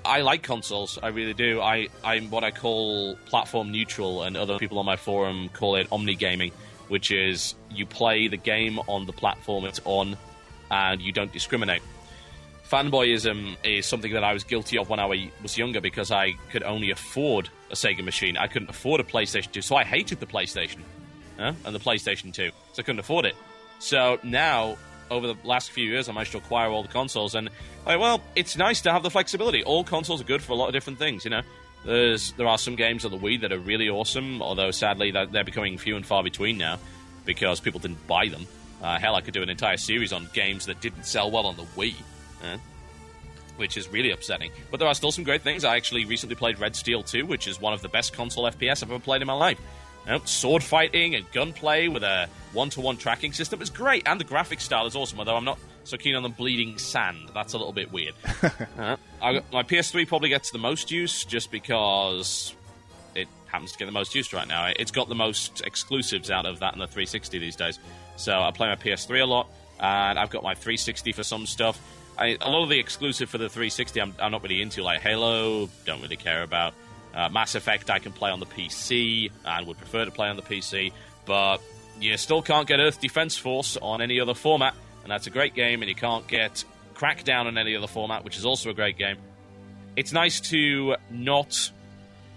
I 0.04 0.22
like 0.22 0.42
consoles. 0.42 0.98
I 1.02 1.10
really 1.10 1.34
do. 1.34 1.62
I, 1.62 1.90
I'm 2.04 2.30
what 2.30 2.44
I 2.44 2.52
call 2.52 3.16
platform 3.26 3.72
neutral, 3.72 4.24
and 4.24 4.38
other 4.38 4.58
people 4.58 4.80
on 4.80 4.86
my 4.86 4.96
forum 4.96 5.50
call 5.50 5.76
it 5.76 5.88
omni 5.92 6.16
gaming, 6.16 6.52
which 6.88 7.12
is 7.12 7.56
you 7.70 7.86
play 7.86 8.28
the 8.28 8.38
game 8.38 8.80
on 8.88 9.06
the 9.06 9.14
platform 9.14 9.66
it's 9.66 9.82
on, 9.86 10.18
and 10.72 11.02
you 11.02 11.12
don't 11.12 11.32
discriminate. 11.32 11.82
Fanboyism 12.70 13.56
is 13.64 13.86
something 13.86 14.12
that 14.14 14.24
I 14.24 14.34
was 14.34 14.44
guilty 14.44 14.78
of 14.78 14.90
when 14.90 15.00
I 15.00 15.06
was 15.42 15.58
younger 15.58 15.80
because 15.80 16.12
I 16.12 16.34
could 16.52 16.64
only 16.64 16.92
afford 16.92 17.50
a 17.72 17.76
Sega 17.76 18.04
machine. 18.04 18.36
I 18.38 18.48
couldn't 18.48 18.70
afford 18.70 19.00
a 19.00 19.04
PlayStation 19.04 19.52
2, 19.52 19.62
so 19.62 19.76
I 19.76 19.84
hated 19.84 20.20
the 20.20 20.26
PlayStation 20.26 20.80
huh? 21.38 21.54
and 21.64 21.74
the 21.74 21.80
PlayStation 21.80 22.34
2, 22.34 22.50
so 22.74 22.80
I 22.80 22.84
couldn't 22.84 23.00
afford 23.00 23.26
it. 23.26 23.36
So 23.80 24.20
now, 24.24 24.78
over 25.10 25.28
the 25.28 25.36
last 25.46 25.72
few 25.72 25.86
years, 25.86 26.10
I 26.10 26.12
managed 26.12 26.34
to 26.34 26.40
acquire 26.40 26.70
all 26.70 26.82
the 26.82 26.90
consoles, 26.90 27.36
and 27.36 27.50
like, 27.86 28.00
well, 28.00 28.22
it's 28.36 28.58
nice 28.58 28.82
to 28.82 28.92
have 28.92 29.04
the 29.04 29.12
flexibility. 29.12 29.64
All 29.64 29.84
consoles 29.86 30.20
are 30.20 30.26
good 30.26 30.42
for 30.42 30.52
a 30.52 30.56
lot 30.56 30.68
of 30.68 30.74
different 30.74 31.00
things, 31.00 31.24
you 31.24 31.32
know. 31.32 31.42
There's 31.86 32.34
there 32.34 32.48
are 32.48 32.58
some 32.58 32.76
games 32.76 33.06
on 33.06 33.12
the 33.12 33.18
Wii 33.18 33.42
that 33.42 33.54
are 33.54 33.60
really 33.60 33.88
awesome, 33.88 34.42
although 34.42 34.72
sadly 34.72 35.12
they're 35.12 35.46
becoming 35.46 35.78
few 35.78 35.96
and 35.96 36.06
far 36.06 36.22
between 36.22 36.58
now 36.58 36.80
because 37.24 37.62
people 37.62 37.80
didn't 37.80 38.06
buy 38.08 38.28
them. 38.28 38.46
Uh, 38.82 39.00
hell, 39.00 39.16
I 39.16 39.22
could 39.22 39.34
do 39.34 39.42
an 39.42 39.50
entire 39.50 39.78
series 39.78 40.12
on 40.12 40.28
games 40.34 40.66
that 40.66 40.82
didn't 40.82 41.06
sell 41.06 41.32
well 41.32 41.46
on 41.46 41.56
the 41.56 41.64
Wii. 41.64 41.96
Which 43.58 43.78
is 43.78 43.90
really 43.90 44.12
upsetting. 44.12 44.52
But 44.72 44.80
there 44.80 44.88
are 44.88 44.94
still 44.94 45.12
some 45.12 45.24
great 45.24 45.42
things. 45.42 45.64
I 45.64 45.76
actually 45.76 46.06
recently 46.06 46.36
played 46.36 46.60
Red 46.60 46.76
Steel 46.76 47.04
2, 47.04 47.26
which 47.26 47.48
is 47.48 47.60
one 47.60 47.74
of 47.74 47.82
the 47.82 47.90
best 47.90 48.14
console 48.14 48.46
FPS 48.46 48.84
I've 48.84 48.92
ever 48.92 49.00
played 49.00 49.22
in 49.22 49.28
my 49.28 49.34
life. 49.34 49.60
You 50.06 50.14
know, 50.14 50.22
sword 50.24 50.64
fighting 50.64 51.16
and 51.16 51.30
gunplay 51.34 51.90
with 51.90 52.04
a 52.04 52.30
one 52.54 52.70
to 52.72 52.82
one 52.82 52.96
tracking 52.98 53.34
system 53.34 53.62
is 53.62 53.70
great, 53.70 54.08
and 54.08 54.20
the 54.20 54.24
graphic 54.24 54.62
style 54.62 54.86
is 54.86 54.96
awesome, 54.96 55.20
although 55.20 55.36
I'm 55.36 55.44
not 55.44 55.60
so 55.84 55.98
keen 55.98 56.16
on 56.16 56.24
the 56.24 56.30
bleeding 56.30 56.78
sand. 56.78 57.30
That's 57.34 57.54
a 57.54 57.58
little 57.58 57.74
bit 57.74 57.92
weird. 57.92 58.14
uh, 58.78 58.96
I, 59.22 59.42
my 59.52 59.64
PS3 59.64 60.08
probably 60.08 60.30
gets 60.30 60.52
the 60.52 60.60
most 60.60 60.92
use 60.92 61.26
just 61.26 61.52
because 61.52 62.56
it 63.16 63.28
happens 63.48 63.74
to 63.74 63.78
get 63.78 63.86
the 63.86 63.92
most 63.92 64.16
use 64.16 64.32
right 64.32 64.48
now. 64.48 64.72
It's 64.78 64.92
got 64.92 65.10
the 65.10 65.16
most 65.16 65.62
exclusives 65.66 66.32
out 66.32 66.46
of 66.46 66.60
that 66.60 66.74
and 66.74 66.82
the 66.82 66.88
360 66.88 67.40
these 67.40 67.56
days. 67.56 67.80
So 68.16 68.40
I 68.40 68.52
play 68.52 68.68
my 68.70 68.76
PS3 68.76 69.22
a 69.22 69.26
lot, 69.26 69.50
and 69.80 70.18
I've 70.18 70.30
got 70.30 70.44
my 70.44 70.56
360 70.56 71.12
for 71.12 71.24
some 71.24 71.46
stuff. 71.46 71.80
I, 72.18 72.38
a 72.42 72.50
lot 72.50 72.64
of 72.64 72.70
the 72.70 72.80
exclusive 72.80 73.30
for 73.30 73.38
the 73.38 73.50
360 73.50 74.02
I'm, 74.02 74.16
I'm 74.20 74.32
not 74.32 74.44
really 74.44 74.62
into, 74.62 74.82
like 74.84 75.02
Halo, 75.02 75.70
don't 75.86 76.02
really 76.02 76.18
care 76.18 76.44
about. 76.44 76.74
Uh, 77.14 77.30
Mass 77.30 77.56
Effect 77.56 77.90
I 77.90 78.00
can 78.00 78.12
play 78.12 78.30
on 78.30 78.40
the 78.40 78.46
PC 78.46 79.32
and 79.46 79.68
would 79.68 79.78
prefer 79.78 80.06
to 80.06 80.12
play 80.12 80.28
on 80.28 80.36
the 80.36 80.42
PC, 80.42 80.92
but 81.26 81.58
you 82.00 82.16
still 82.18 82.42
can't 82.42 82.68
get 82.68 82.80
Earth 82.80 83.02
Defense 83.02 83.38
Force 83.38 83.78
on 83.78 84.02
any 84.02 84.20
other 84.20 84.34
format, 84.34 84.76
and 85.04 85.12
that's 85.12 85.28
a 85.28 85.30
great 85.30 85.54
game, 85.56 85.82
and 85.82 85.90
you 85.90 85.96
can't 85.96 86.28
get 86.28 86.64
Crackdown 86.94 87.46
on 87.46 87.58
any 87.58 87.76
other 87.76 87.88
format, 87.88 88.24
which 88.24 88.38
is 88.38 88.46
also 88.46 88.70
a 88.70 88.74
great 88.74 88.98
game. 88.98 89.18
It's 89.96 90.12
nice 90.12 90.40
to 90.52 90.96
not 91.10 91.72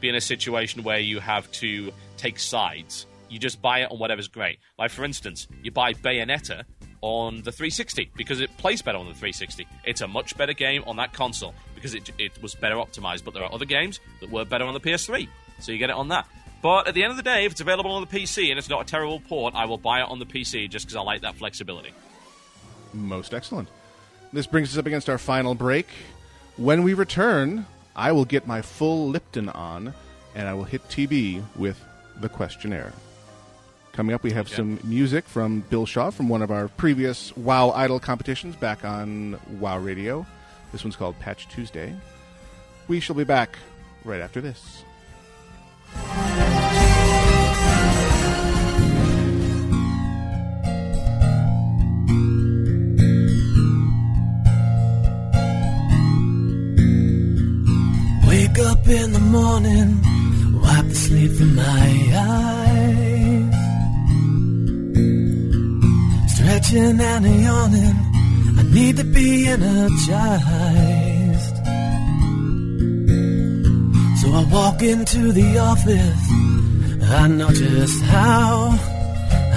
be 0.01 0.09
in 0.09 0.15
a 0.15 0.21
situation 0.21 0.83
where 0.83 0.99
you 0.99 1.21
have 1.21 1.51
to 1.53 1.93
take 2.17 2.39
sides. 2.39 3.07
You 3.29 3.39
just 3.39 3.61
buy 3.63 3.81
it 3.81 3.91
on 3.91 3.99
whatever's 3.99 4.29
great. 4.29 4.59
Like, 4.79 4.91
for 4.91 5.05
instance, 5.05 5.47
you 5.63 5.71
buy 5.71 5.93
Bayonetta 5.93 6.65
on 7.03 7.37
the 7.43 7.53
360 7.53 8.11
because 8.17 8.41
it 8.41 8.55
plays 8.59 8.83
better 8.83 8.99
on 8.99 9.07
the 9.07 9.13
360. 9.13 9.67
It's 9.85 10.01
a 10.01 10.09
much 10.09 10.37
better 10.37 10.53
game 10.53 10.85
on 10.87 10.97
that 10.97 11.13
console 11.13 11.55
because 11.75 11.95
it, 11.95 12.11
it 12.19 12.41
was 12.43 12.55
better 12.55 12.77
optimized, 12.77 13.25
but 13.25 13.35
there 13.35 13.43
are 13.43 13.53
other 13.53 13.65
games 13.65 14.01
that 14.21 14.31
were 14.31 14.45
better 14.45 14.65
on 14.65 14.75
the 14.75 14.81
PS3, 14.81 15.29
so 15.61 15.73
you 15.73 15.79
get 15.79 15.91
it 15.91 15.97
on 15.97 16.09
that. 16.09 16.27
But 16.63 16.89
at 16.89 16.95
the 16.95 17.03
end 17.03 17.11
of 17.11 17.17
the 17.17 17.23
day, 17.23 17.47
if 17.47 17.53
it's 17.53 17.61
available 17.61 17.93
on 17.93 18.03
the 18.03 18.19
PC 18.19 18.51
and 18.51 18.59
it's 18.59 18.69
not 18.69 18.83
a 18.83 18.85
terrible 18.85 19.21
port, 19.21 19.55
I 19.55 19.65
will 19.65 19.79
buy 19.79 20.01
it 20.01 20.09
on 20.09 20.19
the 20.19 20.27
PC 20.27 20.69
just 20.69 20.87
because 20.87 20.97
I 20.97 21.01
like 21.01 21.23
that 21.23 21.37
flexibility. 21.37 21.93
Most 22.93 23.33
excellent. 23.33 23.69
This 24.33 24.47
brings 24.47 24.73
us 24.73 24.79
up 24.79 24.87
against 24.87 25.09
our 25.09 25.19
final 25.19 25.55
break. 25.55 25.87
When 26.57 26.83
we 26.83 26.93
return, 26.95 27.67
I 27.97 28.13
will 28.13 28.27
get 28.27 28.47
my 28.47 28.61
full 28.61 29.09
Lipton 29.09 29.49
on, 29.49 29.95
and 30.35 30.47
I 30.49 30.55
will 30.55 30.65
hit 30.65 30.87
TB 30.89 31.43
with 31.57 31.83
the 32.21 32.29
questionnaire. 32.29 32.93
Coming 34.01 34.15
up, 34.15 34.23
we 34.23 34.31
have 34.33 34.49
some 34.49 34.81
music 34.83 35.29
from 35.29 35.61
Bill 35.69 35.85
Shaw 35.85 36.09
from 36.09 36.31
one 36.31 36.41
of 36.41 36.51
our 36.51 36.69
previous 36.69 37.37
WoW 37.37 37.69
Idol 37.73 38.01
competitions 38.01 38.57
back 38.57 38.83
on 38.83 39.39
WoW 39.59 39.77
Radio. 39.77 40.25
This 40.73 40.83
one's 40.83 40.97
called 40.97 41.19
Patch 41.19 41.47
Tuesday. 41.49 41.95
We 42.89 42.99
shall 43.01 43.15
be 43.15 43.25
back 43.25 43.59
right 44.03 44.23
after 44.23 44.41
this. 44.41 44.85
Wake 58.27 58.59
up 58.61 58.89
in 58.89 59.13
the 59.13 59.21
morning, 59.31 60.59
wipe 60.63 60.87
the 60.87 60.95
sleep 60.95 61.33
from 61.33 61.55
my 61.55 62.13
eyes. 62.15 62.70
Stretching 66.51 66.99
and 67.01 67.25
yawning, 67.45 67.97
I 68.59 68.63
need 68.75 68.97
to 68.97 69.05
be 69.05 69.47
energized. 69.47 70.07
So 74.21 74.33
I 74.33 74.45
walk 74.51 74.83
into 74.83 75.31
the 75.31 75.59
office, 75.59 76.23
I 77.09 77.29
know 77.29 77.51
just 77.51 78.03
how. 78.03 78.77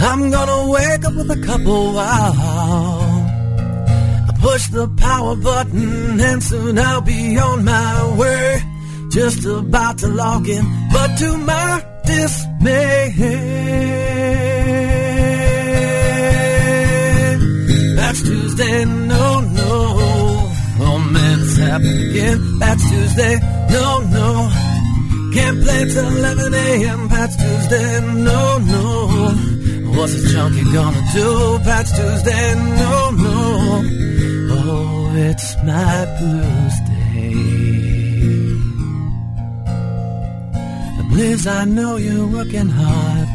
I'm 0.08 0.30
gonna 0.30 0.70
wake 0.70 1.04
up 1.04 1.16
with 1.16 1.32
a 1.32 1.42
couple 1.44 1.94
wow. 1.94 2.32
I 4.30 4.32
push 4.40 4.68
the 4.68 4.88
power 4.90 5.36
button 5.36 6.22
and 6.22 6.44
soon 6.44 6.78
I'll 6.78 7.02
be 7.02 7.40
on 7.40 7.66
my 7.66 8.18
way. 8.20 8.62
Just 9.10 9.44
about 9.46 9.98
to 9.98 10.10
log 10.10 10.48
in, 10.48 10.64
but 10.92 11.18
to 11.18 11.38
my 11.40 11.84
dismay. 12.06 13.14
No, 18.82 19.42
no. 19.42 19.70
Man, 21.14 21.40
it's 21.42 21.58
happening 21.58 22.10
again. 22.10 22.40
Patch 22.60 22.82
Tuesday, 22.90 23.36
no, 23.70 24.00
no. 24.18 24.30
Can't 25.34 25.62
play 25.64 25.82
till 25.94 26.08
11 26.18 26.54
a.m. 26.54 27.10
Patch 27.10 27.36
Tuesday, 27.38 28.00
no, 28.30 28.58
no. 28.58 28.88
What's 29.96 30.14
a 30.16 30.18
junkie 30.34 30.64
gonna 30.74 31.04
do? 31.14 31.60
Patch 31.64 31.90
Tuesday, 31.98 32.56
no, 32.82 32.94
no. 33.12 33.38
Oh, 34.56 35.14
it's 35.16 35.56
my 35.58 36.06
blues 36.18 36.76
day. 36.90 37.36
Liz, 41.16 41.46
I 41.46 41.66
know 41.66 41.98
you're 41.98 42.28
working 42.28 42.70
hard, 42.70 43.28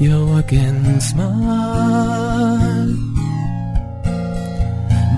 you're 0.00 0.24
working 0.26 1.00
smart. 1.00 3.05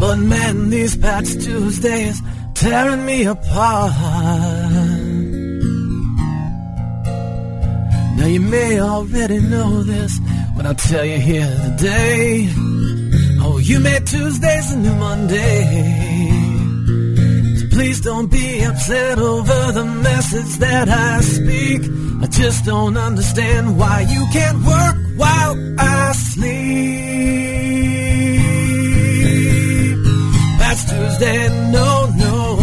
But 0.01 0.17
man, 0.19 0.71
these 0.71 0.97
Patch 0.97 1.33
Tuesdays 1.33 2.21
tearing 2.55 3.05
me 3.05 3.25
apart. 3.27 3.93
Now 8.17 8.27
you 8.27 8.41
may 8.41 8.81
already 8.81 9.41
know 9.41 9.83
this 9.83 10.21
but 10.59 10.67
I'll 10.67 10.75
tell 10.75 11.05
you 11.05 11.21
here 11.21 11.55
today. 11.79 12.49
Oh, 13.41 13.61
you 13.63 13.79
made 13.79 14.05
Tuesdays 14.09 14.73
a 14.73 14.77
new 14.77 14.95
Monday. 14.97 15.63
So 17.59 17.69
please 17.69 18.01
don't 18.01 18.29
be 18.29 18.65
upset 18.65 19.21
over 19.21 19.73
the 19.73 19.85
message 19.85 20.59
that 20.59 20.89
I 20.89 21.21
speak. 21.21 21.83
I 22.25 22.27
just 22.27 22.65
don't 22.65 22.97
understand 22.97 23.79
why 23.79 24.01
you 24.01 24.27
can't 24.33 24.59
work 24.65 24.97
while 25.17 25.55
I 25.79 26.13
sleep. 26.13 27.38
Tuesday, 31.19 31.49
no, 31.73 32.07
no. 32.15 32.57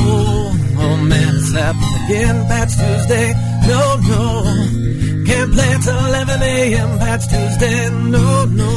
Oh 0.77 0.98
man, 1.10 1.36
it's 1.36 1.52
happening 1.52 2.06
again. 2.06 2.48
That's 2.48 2.76
Tuesday, 2.76 3.34
no, 3.68 3.82
no. 4.07 5.26
Can't 5.26 5.52
play 5.53 5.76
till 5.84 6.06
11 6.06 6.41
a.m. 6.41 6.99
Patch 6.99 7.27
Tuesday, 7.27 7.90
no, 7.90 8.45
no. 8.45 8.72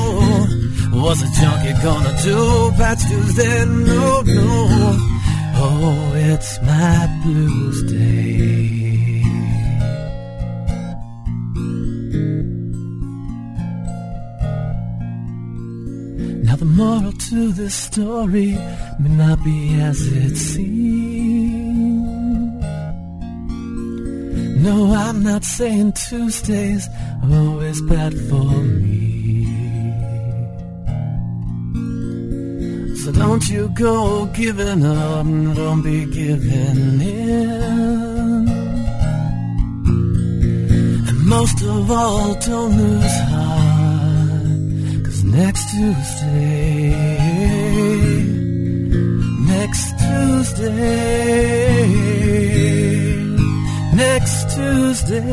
What's 1.00 1.22
a 1.22 1.30
junkie 1.40 1.80
gonna 1.80 2.22
do? 2.24 2.72
Patch 2.76 3.02
Tuesday, 3.08 3.64
no, 3.66 4.22
no. 4.22 4.96
Oh, 5.60 6.12
it's 6.16 6.60
my 6.62 7.20
blues 7.22 7.92
day. 7.92 8.57
The 16.58 16.64
moral 16.64 17.12
to 17.12 17.52
this 17.52 17.74
story 17.74 18.52
may 18.98 19.10
not 19.10 19.44
be 19.44 19.80
as 19.80 20.04
it 20.08 20.36
seems. 20.36 20.88
No, 24.64 24.92
I'm 24.92 25.22
not 25.22 25.44
saying 25.44 25.92
Tuesdays 25.92 26.88
are 27.22 27.32
always 27.32 27.80
bad 27.82 28.12
for 28.28 28.50
me. 28.82 28.98
So 32.96 33.12
don't 33.12 33.48
you 33.48 33.68
go 33.68 34.26
giving 34.26 34.84
up, 34.84 35.26
don't 35.54 35.82
be 35.82 36.06
giving 36.06 37.00
in. 37.00 38.48
And 41.08 41.24
most 41.24 41.62
of 41.62 41.88
all, 41.88 42.34
don't 42.34 42.76
lose 42.76 43.18
heart. 43.30 43.47
Next 45.30 45.70
Tuesday, 45.70 46.88
next 49.46 49.98
Tuesday, 49.98 50.78
next 53.94 54.54
Tuesday, 54.56 55.28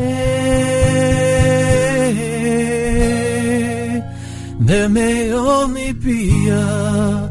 there 4.60 4.88
may 4.90 5.32
only 5.32 5.92
be 5.92 6.48
a 6.50 7.30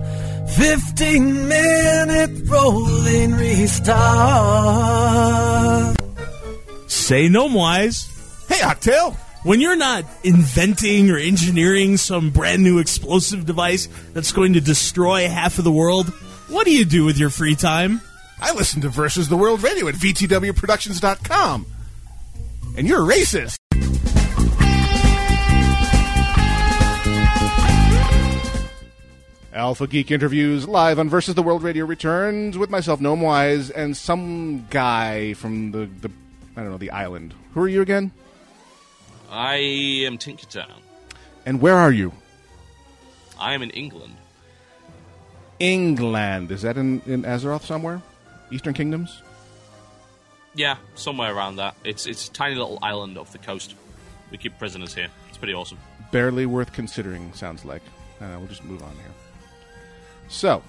15 0.57 1.47
minute 1.47 2.49
rolling 2.49 3.33
restart. 3.35 3.95
Say 6.87 7.29
no 7.29 7.45
wise. 7.45 8.07
Hey, 8.49 8.61
Octail! 8.61 9.24
When 9.45 9.61
you're 9.61 9.75
not 9.75 10.05
inventing 10.23 11.11
or 11.11 11.19
engineering 11.19 11.97
some 11.97 12.31
brand 12.31 12.63
new 12.63 12.79
explosive 12.79 13.45
device 13.45 13.87
that's 14.11 14.31
going 14.31 14.53
to 14.53 14.59
destroy 14.59 15.29
half 15.29 15.59
of 15.59 15.63
the 15.63 15.71
world, 15.71 16.07
what 16.47 16.65
do 16.65 16.71
you 16.71 16.83
do 16.83 17.05
with 17.05 17.19
your 17.19 17.29
free 17.29 17.53
time? 17.53 18.01
I 18.41 18.55
listen 18.55 18.81
to 18.81 18.89
Versus 18.89 19.29
the 19.29 19.37
World 19.37 19.61
Radio 19.61 19.87
at 19.87 19.93
VTWProductions.com. 19.93 21.67
And 22.75 22.87
you're 22.87 23.03
a 23.03 23.15
racist. 23.15 23.57
Alpha 29.53 29.85
Geek 29.85 30.09
interviews 30.09 30.67
live 30.67 30.97
on 30.97 31.07
Versus 31.07 31.35
the 31.35 31.43
World 31.43 31.61
Radio 31.61 31.85
returns 31.85 32.57
with 32.57 32.71
myself, 32.71 32.99
Gnomewise, 32.99 33.69
and 33.75 33.95
some 33.95 34.65
guy 34.71 35.35
from 35.35 35.69
the, 35.69 35.85
the 36.01 36.09
I 36.57 36.63
don't 36.63 36.71
know, 36.71 36.77
the 36.79 36.89
island. 36.89 37.35
Who 37.53 37.61
are 37.61 37.67
you 37.67 37.83
again? 37.83 38.11
I 39.35 39.55
am 40.05 40.17
Tinkertown. 40.17 40.71
And 41.45 41.61
where 41.61 41.75
are 41.75 41.91
you? 41.91 42.11
I 43.39 43.53
am 43.53 43.61
in 43.61 43.69
England. 43.71 44.15
England. 45.59 46.51
Is 46.51 46.61
that 46.63 46.77
in, 46.77 47.01
in 47.05 47.23
Azeroth 47.23 47.63
somewhere? 47.63 48.01
Eastern 48.51 48.73
Kingdoms? 48.73 49.21
Yeah, 50.53 50.77
somewhere 50.95 51.33
around 51.35 51.57
that. 51.57 51.75
It's 51.83 52.05
it's 52.05 52.29
a 52.29 52.31
tiny 52.31 52.55
little 52.55 52.79
island 52.81 53.17
off 53.17 53.31
the 53.33 53.37
coast. 53.37 53.75
We 54.31 54.37
keep 54.37 54.57
prisoners 54.57 54.93
here. 54.95 55.07
It's 55.29 55.37
pretty 55.37 55.53
awesome. 55.53 55.77
barely 56.11 56.45
worth 56.45 56.71
considering, 56.71 57.33
sounds 57.33 57.65
like. 57.65 57.81
Uh, 58.21 58.35
we'll 58.37 58.47
just 58.47 58.63
move 58.63 58.81
on 58.81 58.91
here. 58.93 59.11
So, 60.29 60.63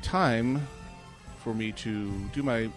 time 0.00 0.66
for 1.42 1.52
me 1.54 1.72
to 1.72 2.10
do 2.32 2.42
my 2.44 2.70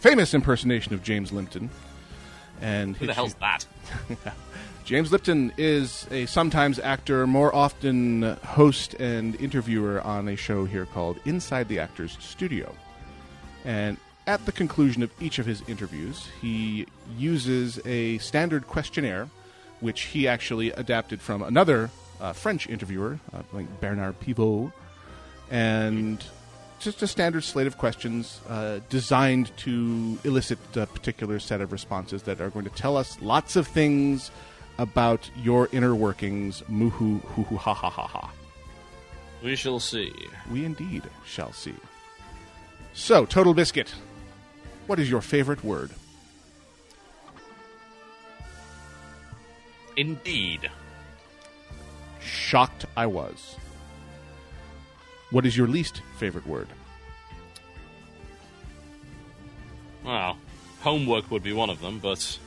famous 0.00 0.34
impersonation 0.34 0.92
of 0.94 1.02
James 1.04 1.30
Lipton. 1.32 1.70
And 2.60 2.96
Who 2.96 3.06
the 3.06 3.14
hell's 3.14 3.34
you- 3.34 3.40
that? 3.40 3.66
James 4.84 5.10
Lipton 5.10 5.50
is 5.56 6.06
a 6.10 6.26
sometimes 6.26 6.78
actor, 6.78 7.26
more 7.26 7.54
often 7.54 8.36
host 8.44 8.92
and 8.94 9.34
interviewer 9.40 10.02
on 10.02 10.28
a 10.28 10.36
show 10.36 10.66
here 10.66 10.84
called 10.84 11.18
Inside 11.24 11.68
the 11.68 11.78
Actors 11.78 12.18
Studio. 12.20 12.70
And 13.64 13.96
at 14.26 14.44
the 14.44 14.52
conclusion 14.52 15.02
of 15.02 15.10
each 15.22 15.38
of 15.38 15.46
his 15.46 15.62
interviews, 15.68 16.26
he 16.42 16.86
uses 17.16 17.80
a 17.86 18.18
standard 18.18 18.66
questionnaire, 18.66 19.30
which 19.80 20.02
he 20.02 20.28
actually 20.28 20.70
adapted 20.72 21.22
from 21.22 21.42
another 21.42 21.88
uh, 22.20 22.34
French 22.34 22.68
interviewer, 22.68 23.18
uh, 23.32 23.40
like 23.54 23.80
Bernard 23.80 24.20
Pivot, 24.20 24.70
and 25.50 26.22
just 26.78 27.02
a 27.02 27.06
standard 27.06 27.42
slate 27.42 27.66
of 27.66 27.78
questions 27.78 28.38
uh, 28.50 28.80
designed 28.90 29.50
to 29.56 30.18
elicit 30.24 30.58
a 30.76 30.84
particular 30.84 31.38
set 31.38 31.62
of 31.62 31.72
responses 31.72 32.24
that 32.24 32.42
are 32.42 32.50
going 32.50 32.66
to 32.66 32.70
tell 32.70 32.98
us 32.98 33.16
lots 33.22 33.56
of 33.56 33.66
things 33.66 34.30
about 34.78 35.30
your 35.42 35.68
inner 35.72 35.94
workings. 35.94 36.62
Moo-hoo, 36.68 37.18
hoo-hoo, 37.18 37.56
ha 37.56 37.74
ha 37.74 37.90
ha 37.90 38.06
ha. 38.06 38.30
We 39.42 39.56
shall 39.56 39.80
see. 39.80 40.12
We 40.50 40.64
indeed 40.64 41.02
shall 41.26 41.52
see. 41.52 41.74
So, 42.92 43.26
Total 43.26 43.54
Biscuit, 43.54 43.94
what 44.86 44.98
is 44.98 45.10
your 45.10 45.20
favorite 45.20 45.62
word? 45.64 45.90
Indeed. 49.96 50.70
Shocked 52.20 52.86
I 52.96 53.06
was. 53.06 53.56
What 55.30 55.46
is 55.46 55.56
your 55.56 55.66
least 55.66 56.02
favorite 56.18 56.46
word? 56.46 56.68
Well, 60.04 60.38
homework 60.80 61.30
would 61.30 61.42
be 61.42 61.52
one 61.52 61.70
of 61.70 61.80
them, 61.80 61.98
but 61.98 62.38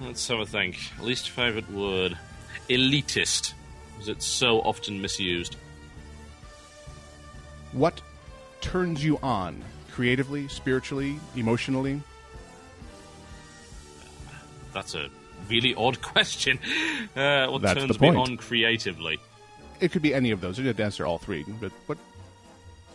let's 0.00 0.26
have 0.28 0.40
a 0.40 0.46
think. 0.46 0.78
Least 1.00 1.30
favourite 1.30 1.70
word. 1.70 2.16
Elitist. 2.68 3.52
Because 3.92 4.08
it's 4.08 4.26
so 4.26 4.60
often 4.60 5.00
misused. 5.00 5.56
What 7.72 8.00
turns 8.60 9.04
you 9.04 9.18
on 9.22 9.62
creatively, 9.90 10.48
spiritually, 10.48 11.18
emotionally? 11.34 12.00
That's 14.72 14.94
a 14.94 15.08
really 15.48 15.74
odd 15.74 16.00
question. 16.02 16.58
Uh, 17.14 17.46
what 17.48 17.62
That's 17.62 17.80
turns 17.80 18.00
me 18.00 18.08
on 18.08 18.36
creatively? 18.36 19.18
It 19.80 19.92
could 19.92 20.02
be 20.02 20.14
any 20.14 20.30
of 20.30 20.40
those. 20.40 20.58
You 20.58 20.72
to 20.72 20.84
answer 20.84 21.06
all 21.06 21.18
three. 21.18 21.44
But 21.60 21.72
what 21.86 21.98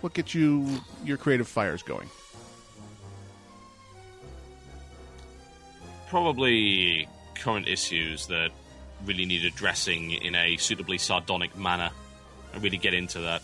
what 0.01 0.13
gets 0.13 0.33
you 0.33 0.67
your 1.03 1.17
creative 1.17 1.47
fires 1.47 1.83
going? 1.83 2.09
Probably 6.11 7.07
current 7.35 7.69
issues 7.69 8.27
that 8.27 8.51
really 9.05 9.25
need 9.25 9.45
addressing 9.45 10.11
in 10.11 10.35
a 10.35 10.57
suitably 10.57 10.97
sardonic 10.97 11.57
manner. 11.57 11.89
I 12.53 12.57
really 12.57 12.75
get 12.75 12.93
into 12.93 13.21
that. 13.21 13.41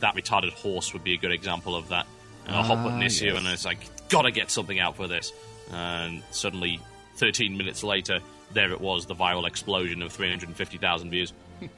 That 0.00 0.16
retarded 0.16 0.50
horse 0.52 0.92
would 0.92 1.04
be 1.04 1.14
a 1.14 1.18
good 1.18 1.30
example 1.30 1.76
of 1.76 1.90
that. 1.90 2.06
Uh, 2.48 2.58
a 2.58 2.62
hot 2.64 2.82
button 2.82 3.00
issue, 3.02 3.26
yes. 3.26 3.38
and 3.38 3.46
it's 3.46 3.64
like, 3.64 3.78
gotta 4.08 4.32
get 4.32 4.50
something 4.50 4.80
out 4.80 4.96
for 4.96 5.06
this. 5.06 5.32
And 5.70 6.24
suddenly, 6.32 6.80
13 7.14 7.56
minutes 7.56 7.84
later, 7.84 8.18
there 8.52 8.72
it 8.72 8.80
was, 8.80 9.06
the 9.06 9.14
viral 9.14 9.46
explosion 9.46 10.02
of 10.02 10.10
350,000 10.10 11.10
views. 11.10 11.32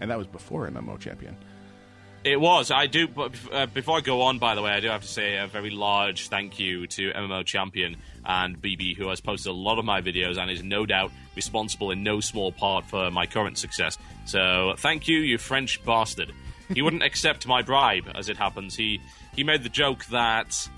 And 0.00 0.10
that 0.10 0.18
was 0.18 0.26
before 0.26 0.68
MMO 0.68 0.98
Champion. 0.98 1.36
It 2.24 2.40
was. 2.40 2.70
I 2.70 2.86
do. 2.86 3.06
But 3.06 3.32
uh, 3.52 3.66
before 3.66 3.98
I 3.98 4.00
go 4.00 4.22
on, 4.22 4.38
by 4.38 4.54
the 4.54 4.62
way, 4.62 4.72
I 4.72 4.80
do 4.80 4.88
have 4.88 5.02
to 5.02 5.08
say 5.08 5.36
a 5.36 5.46
very 5.46 5.68
large 5.68 6.28
thank 6.28 6.58
you 6.58 6.86
to 6.86 7.12
MMO 7.12 7.44
Champion 7.44 7.96
and 8.24 8.60
BB, 8.60 8.96
who 8.96 9.08
has 9.08 9.20
posted 9.20 9.50
a 9.50 9.54
lot 9.54 9.78
of 9.78 9.84
my 9.84 10.00
videos 10.00 10.38
and 10.38 10.50
is 10.50 10.62
no 10.62 10.86
doubt 10.86 11.12
responsible 11.36 11.90
in 11.90 12.02
no 12.02 12.20
small 12.20 12.50
part 12.50 12.86
for 12.86 13.10
my 13.10 13.26
current 13.26 13.58
success. 13.58 13.98
So 14.24 14.74
thank 14.78 15.06
you, 15.06 15.18
you 15.18 15.36
French 15.36 15.84
bastard. 15.84 16.32
He 16.72 16.80
wouldn't 16.80 17.02
accept 17.10 17.46
my 17.46 17.60
bribe, 17.60 18.10
as 18.14 18.30
it 18.30 18.38
happens. 18.38 18.74
He 18.74 19.00
he 19.36 19.44
made 19.44 19.62
the 19.62 19.68
joke 19.68 20.06
that 20.06 20.68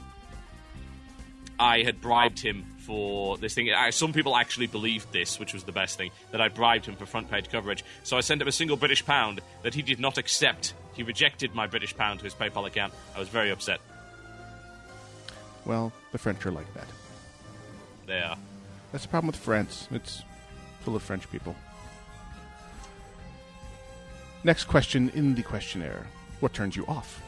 I 1.60 1.82
had 1.82 2.00
bribed 2.00 2.40
him 2.40 2.64
for 2.78 3.36
this 3.38 3.54
thing. 3.54 3.72
I, 3.72 3.90
some 3.90 4.12
people 4.12 4.36
actually 4.36 4.66
believed 4.66 5.12
this, 5.12 5.38
which 5.38 5.52
was 5.52 5.62
the 5.62 5.72
best 5.72 5.96
thing, 5.96 6.10
that 6.32 6.40
I 6.40 6.48
bribed 6.48 6.86
him 6.86 6.96
for 6.96 7.06
front 7.06 7.30
page 7.30 7.48
coverage. 7.50 7.84
So 8.02 8.16
I 8.16 8.20
sent 8.20 8.42
him 8.42 8.48
a 8.48 8.52
single 8.52 8.76
British 8.76 9.04
pound 9.04 9.40
that 9.62 9.74
he 9.74 9.82
did 9.82 10.00
not 10.00 10.18
accept. 10.18 10.74
He 10.96 11.02
rejected 11.02 11.54
my 11.54 11.66
British 11.66 11.94
pound 11.94 12.20
to 12.20 12.24
his 12.24 12.34
PayPal 12.34 12.66
account. 12.66 12.94
I 13.14 13.18
was 13.18 13.28
very 13.28 13.50
upset. 13.50 13.80
Well, 15.66 15.92
the 16.12 16.18
French 16.18 16.46
are 16.46 16.50
like 16.50 16.72
that. 16.74 16.86
They 18.06 18.20
are. 18.20 18.38
That's 18.92 19.04
the 19.04 19.10
problem 19.10 19.26
with 19.26 19.36
France. 19.36 19.88
It's 19.90 20.22
full 20.80 20.96
of 20.96 21.02
French 21.02 21.30
people. 21.30 21.54
Next 24.42 24.64
question 24.64 25.10
in 25.10 25.34
the 25.34 25.42
questionnaire. 25.42 26.06
What 26.40 26.54
turns 26.54 26.76
you 26.76 26.86
off? 26.86 27.20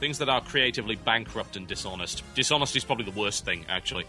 Things 0.00 0.18
that 0.18 0.28
are 0.28 0.40
creatively 0.40 0.96
bankrupt 0.96 1.56
and 1.56 1.68
dishonest. 1.68 2.24
Dishonesty 2.34 2.78
is 2.78 2.84
probably 2.84 3.04
the 3.04 3.18
worst 3.18 3.44
thing, 3.44 3.64
actually. 3.68 4.06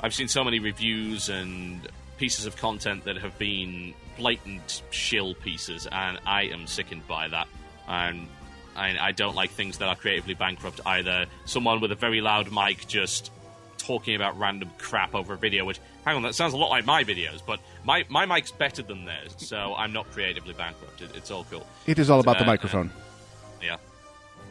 I've 0.00 0.14
seen 0.14 0.28
so 0.28 0.42
many 0.42 0.58
reviews 0.58 1.28
and 1.28 1.86
pieces 2.16 2.46
of 2.46 2.56
content 2.56 3.04
that 3.04 3.18
have 3.18 3.38
been 3.38 3.94
blatant 4.20 4.82
shill 4.90 5.34
pieces, 5.34 5.88
and 5.90 6.18
I 6.26 6.42
am 6.44 6.66
sickened 6.66 7.08
by 7.08 7.28
that. 7.28 7.48
And 7.88 8.28
I, 8.76 8.96
I 9.08 9.12
don't 9.12 9.34
like 9.34 9.50
things 9.50 9.78
that 9.78 9.88
are 9.88 9.96
creatively 9.96 10.34
bankrupt 10.34 10.80
either. 10.86 11.26
Someone 11.46 11.80
with 11.80 11.90
a 11.90 11.96
very 11.96 12.20
loud 12.20 12.52
mic 12.52 12.86
just 12.86 13.32
talking 13.78 14.14
about 14.14 14.38
random 14.38 14.70
crap 14.78 15.14
over 15.14 15.32
a 15.32 15.38
video, 15.38 15.64
which, 15.64 15.80
hang 16.04 16.14
on, 16.14 16.22
that 16.22 16.34
sounds 16.34 16.52
a 16.52 16.56
lot 16.56 16.68
like 16.68 16.84
my 16.84 17.02
videos, 17.02 17.40
but 17.44 17.58
my, 17.82 18.04
my 18.08 18.26
mic's 18.26 18.52
better 18.52 18.82
than 18.82 19.06
theirs, 19.06 19.34
so 19.38 19.74
I'm 19.74 19.92
not 19.92 20.10
creatively 20.12 20.52
bankrupt. 20.52 21.00
It, 21.00 21.10
it's 21.16 21.30
all 21.30 21.44
cool. 21.50 21.66
It 21.86 21.98
is 21.98 22.10
all 22.10 22.20
about 22.20 22.36
the 22.36 22.44
Uh, 22.44 22.48
microphone. 22.48 22.90
Yeah. 23.62 23.78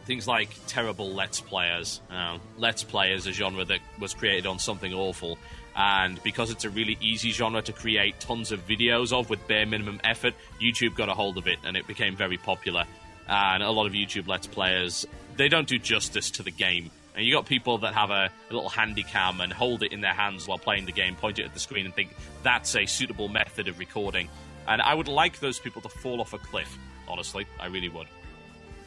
Things 0.06 0.28
like 0.28 0.50
terrible 0.66 1.12
Let's 1.14 1.40
Players. 1.40 2.02
Uh, 2.10 2.40
Let's 2.58 2.84
Play 2.84 3.14
is 3.14 3.28
a 3.28 3.32
genre 3.32 3.64
that 3.66 3.80
was 4.00 4.16
created 4.16 4.48
on 4.48 4.58
something 4.58 4.94
awful, 4.94 5.38
And 5.76 6.22
because 6.24 6.52
it's 6.52 6.66
a 6.66 6.70
really 6.70 6.98
easy 7.02 7.32
genre 7.32 7.62
to 7.62 7.74
create 7.74 8.20
tons 8.20 8.52
of 8.52 8.68
videos 8.68 9.14
of 9.14 9.30
with 9.30 9.48
bare 9.48 9.66
minimum 9.66 10.00
effort, 10.04 10.34
YouTube 10.62 10.96
got 10.96 11.10
a 11.10 11.14
hold 11.14 11.38
of 11.38 11.48
it 11.48 11.60
and 11.64 11.78
it 11.78 11.88
became 11.88 12.16
very 12.16 12.38
popular. 12.38 12.86
And 13.28 13.64
a 13.64 13.70
lot 13.70 13.86
of 13.86 13.94
YouTube 13.94 14.28
Let's 14.28 14.48
Players, 14.48 15.06
they 15.38 15.48
don't 15.48 15.68
do 15.68 15.80
justice 15.80 16.32
to 16.32 16.44
the 16.44 16.52
game. 16.52 16.91
And 17.16 17.26
you 17.26 17.34
got 17.34 17.46
people 17.46 17.80
that 17.80 17.94
have 17.94 18.12
a, 18.12 18.30
a 18.50 18.54
little 18.54 18.70
handy 18.70 19.04
cam 19.04 19.41
and 19.41 19.52
hold 19.52 19.84
it 19.84 19.91
in 19.91 20.02
their 20.02 20.14
hands 20.14 20.48
while 20.48 20.58
playing 20.58 20.86
the 20.86 20.91
game, 20.91 21.16
point 21.16 21.40
it 21.40 21.46
at 21.46 21.54
the 21.54 21.60
screen, 21.60 21.86
and 21.86 21.94
think 21.94 22.16
that's 22.44 22.76
a 22.76 22.86
suitable 22.86 23.28
method 23.28 23.68
of 23.68 23.78
recording. 23.78 24.30
And 24.68 24.82
I 24.82 24.94
would 24.94 25.08
like 25.08 25.40
those 25.40 25.60
people 25.60 25.82
to 25.82 25.90
fall 25.90 26.22
off 26.22 26.34
a 26.34 26.38
cliff, 26.38 26.78
honestly. 27.08 27.46
I 27.60 27.68
really 27.68 27.90
would. 27.90 28.08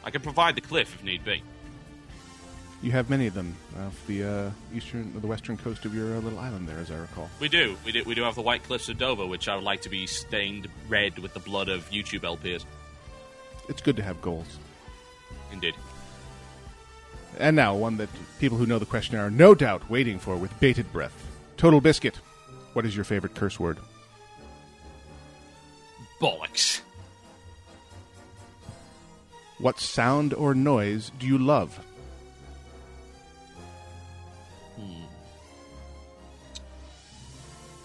I 0.03 0.09
can 0.09 0.21
provide 0.21 0.55
the 0.55 0.61
cliff 0.61 0.95
if 0.95 1.03
need 1.03 1.23
be. 1.23 1.43
You 2.83 2.91
have 2.91 3.09
many 3.09 3.27
of 3.27 3.33
them 3.33 3.55
off 3.79 4.05
the 4.07 4.23
uh, 4.25 4.51
eastern, 4.75 5.13
the 5.21 5.25
western 5.25 5.55
coast 5.55 5.85
of 5.85 5.95
your 5.95 6.17
uh, 6.17 6.19
little 6.19 6.37
island 6.37 6.67
there, 6.67 6.79
as 6.79 6.91
I 6.91 6.97
recall. 6.97 7.29
We 7.39 7.47
do. 7.47 7.77
We 7.85 7.93
do. 7.93 8.03
We 8.03 8.13
do 8.13 8.23
have 8.23 8.35
the 8.35 8.41
White 8.41 8.61
Cliffs 8.63 8.89
of 8.89 8.97
Dover, 8.97 9.25
which 9.25 9.47
I 9.47 9.55
would 9.55 9.63
like 9.63 9.81
to 9.83 9.89
be 9.89 10.05
stained 10.05 10.67
red 10.89 11.17
with 11.17 11.33
the 11.33 11.39
blood 11.39 11.69
of 11.69 11.89
YouTube 11.91 12.23
LPs. 12.23 12.65
It's 13.69 13.81
good 13.81 13.95
to 13.95 14.03
have 14.03 14.21
goals. 14.21 14.59
Indeed. 15.53 15.75
And 17.39 17.55
now, 17.55 17.73
one 17.73 17.95
that 17.97 18.09
people 18.39 18.57
who 18.57 18.65
know 18.65 18.79
the 18.79 18.85
question 18.85 19.15
are 19.15 19.31
no 19.31 19.55
doubt 19.55 19.89
waiting 19.89 20.19
for 20.19 20.35
with 20.35 20.59
bated 20.59 20.91
breath. 20.91 21.15
Total 21.55 21.79
Biscuit. 21.79 22.17
What 22.73 22.85
is 22.85 22.97
your 22.97 23.05
favorite 23.05 23.33
curse 23.33 23.57
word? 23.61 23.77
Bollocks. 26.19 26.81
What 29.57 29.79
sound 29.79 30.33
or 30.33 30.53
noise 30.53 31.13
do 31.17 31.25
you 31.25 31.37
love? 31.37 31.79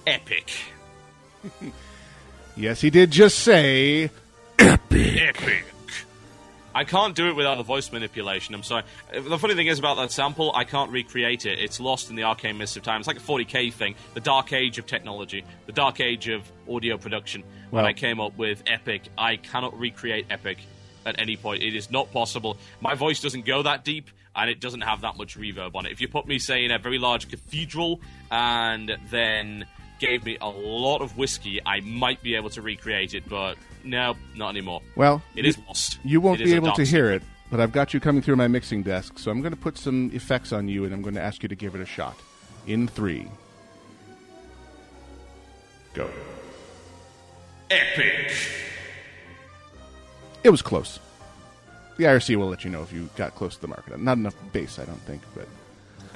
Epic. 0.09 0.53
Yes, 2.57 2.81
he 2.81 2.91
did 2.91 3.13
just 3.13 3.39
say. 3.39 4.11
Epic. 4.59 5.65
I 6.75 6.83
can't 6.83 7.15
do 7.15 7.29
it 7.29 7.37
without 7.37 7.57
the 7.57 7.63
voice 7.63 7.93
manipulation. 7.93 8.53
I'm 8.53 8.65
sorry. 8.65 8.83
The 9.13 9.39
funny 9.39 9.55
thing 9.55 9.69
is 9.69 9.79
about 9.79 9.97
that 9.99 10.11
sample, 10.11 10.51
I 10.53 10.65
can't 10.65 10.91
recreate 10.91 11.47
it. 11.47 11.61
It's 11.61 11.79
lost 11.79 12.11
in 12.11 12.17
the 12.17 12.25
arcane 12.25 12.59
mist 12.59 12.77
of 12.77 12.83
time. 12.83 12.99
It's 13.01 13.07
like 13.07 13.19
a 13.19 13.21
40k 13.21 13.73
thing, 13.73 13.95
the 14.15 14.21
dark 14.21 14.53
age 14.53 14.79
of 14.79 14.87
technology, 14.87 15.45
the 15.67 15.73
dark 15.73 16.01
age 16.01 16.27
of 16.27 16.51
audio 16.69 16.99
production. 16.99 17.45
When 17.71 17.85
I 17.85 17.93
came 17.93 18.19
up 18.19 18.37
with 18.37 18.65
Epic, 18.67 19.03
I 19.17 19.37
cannot 19.37 19.79
recreate 19.79 20.27
Epic 20.29 20.59
at 21.07 21.21
any 21.21 21.37
point. 21.37 21.63
It 21.63 21.77
is 21.77 21.93
not 21.93 22.11
possible. 22.11 22.57
My 22.81 22.95
voice 22.95 23.21
doesn't 23.21 23.45
go 23.45 23.63
that 23.63 23.85
deep, 23.85 24.11
and 24.35 24.51
it 24.51 24.61
doesn't 24.61 24.81
have 24.81 25.03
that 25.03 25.17
much 25.17 25.39
reverb 25.39 25.77
on 25.77 25.87
it. 25.87 25.93
If 25.93 26.01
you 26.01 26.09
put 26.09 26.27
me, 26.27 26.41
say, 26.41 26.65
in 26.65 26.73
a 26.73 26.79
very 26.79 26.99
large 26.99 27.29
cathedral, 27.29 28.01
and 28.33 28.97
then 29.11 29.65
gave 29.99 30.25
me 30.25 30.39
a 30.41 30.49
lot 30.49 31.03
of 31.03 31.17
whiskey, 31.17 31.61
I 31.65 31.81
might 31.81 32.23
be 32.23 32.35
able 32.35 32.51
to 32.51 32.63
recreate 32.63 33.15
it, 33.15 33.29
but 33.29 33.57
no, 33.85 34.17
not 34.37 34.51
anymore. 34.51 34.83
Well, 34.97 35.23
It 35.35 35.45
you, 35.45 35.51
is 35.51 35.59
lost. 35.67 35.99
You 36.05 36.21
won't 36.21 36.41
It 36.41 36.45
be 36.45 36.55
able 36.55 36.73
to 36.73 36.85
hear 36.85 37.11
it, 37.13 37.23
but 37.51 37.61
I've 37.61 37.73
got 37.73 37.95
you 37.95 38.01
coming 38.01 38.23
through 38.23 38.37
my 38.37 38.49
mixing 38.49 38.83
desk, 38.83 39.19
so 39.19 39.31
I'm 39.31 39.41
going 39.41 39.55
to 39.55 39.61
put 39.61 39.79
some 39.79 40.11
effects 40.13 40.53
on 40.53 40.69
you, 40.69 40.85
and 40.85 40.93
I'm 40.93 41.03
going 41.03 41.15
to 41.15 41.23
ask 41.23 41.43
you 41.43 41.49
to 41.49 41.57
give 41.57 41.75
it 41.75 41.81
a 41.81 41.87
shot. 41.87 42.17
In 42.67 42.87
three. 42.87 43.29
Go. 45.95 46.09
Epic. 47.71 48.33
It 50.45 50.51
was 50.51 50.63
close. 50.63 51.01
The 51.97 52.05
IRC 52.05 52.37
will 52.37 52.49
let 52.49 52.63
you 52.63 52.71
know 52.71 52.83
if 52.83 52.93
you 52.93 53.09
got 53.17 53.35
close 53.35 53.57
to 53.57 53.61
the 53.61 53.69
market. 53.69 53.99
Not 53.99 54.19
enough 54.19 54.35
bass, 54.53 54.79
I 54.79 54.85
don't 54.85 55.01
think, 55.01 55.23
but 55.35 55.49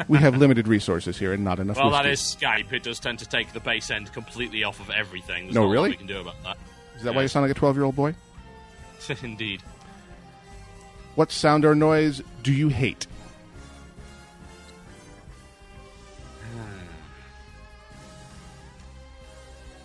we 0.09 0.19
have 0.19 0.37
limited 0.37 0.69
resources 0.69 1.19
here 1.19 1.33
and 1.33 1.45
not 1.45 1.59
enough. 1.59 1.77
Well, 1.77 1.91
that 1.91 2.05
whiskey. 2.05 2.45
is 2.45 2.51
Skype. 2.67 2.73
It 2.73 2.83
does 2.83 3.01
tend 3.01 3.19
to 3.21 3.29
take 3.29 3.53
the 3.53 3.61
base 3.61 3.91
end 3.91 4.13
completely 4.13 4.65
off 4.65 4.81
of 4.81 4.91
everything. 4.91 5.45
There's 5.45 5.55
No, 5.55 5.71
really? 5.71 5.91
we 5.91 5.97
can 5.97 6.07
do 6.07 6.21
about 6.21 6.43
that. 6.45 6.57
Is 6.97 7.03
that 7.05 7.15
why 7.15 7.23
you 7.23 7.29
sound 7.29 7.45
like 7.45 7.57
a 7.57 7.59
12 7.59 7.77
year 7.77 7.85
old 7.85 7.97
boy? 7.97 8.15
Indeed. 9.23 9.63
What 11.15 11.31
sound 11.33 11.65
or 11.65 11.75
noise 11.75 12.23
do 12.43 12.53
you 12.53 12.69
hate? 12.69 13.07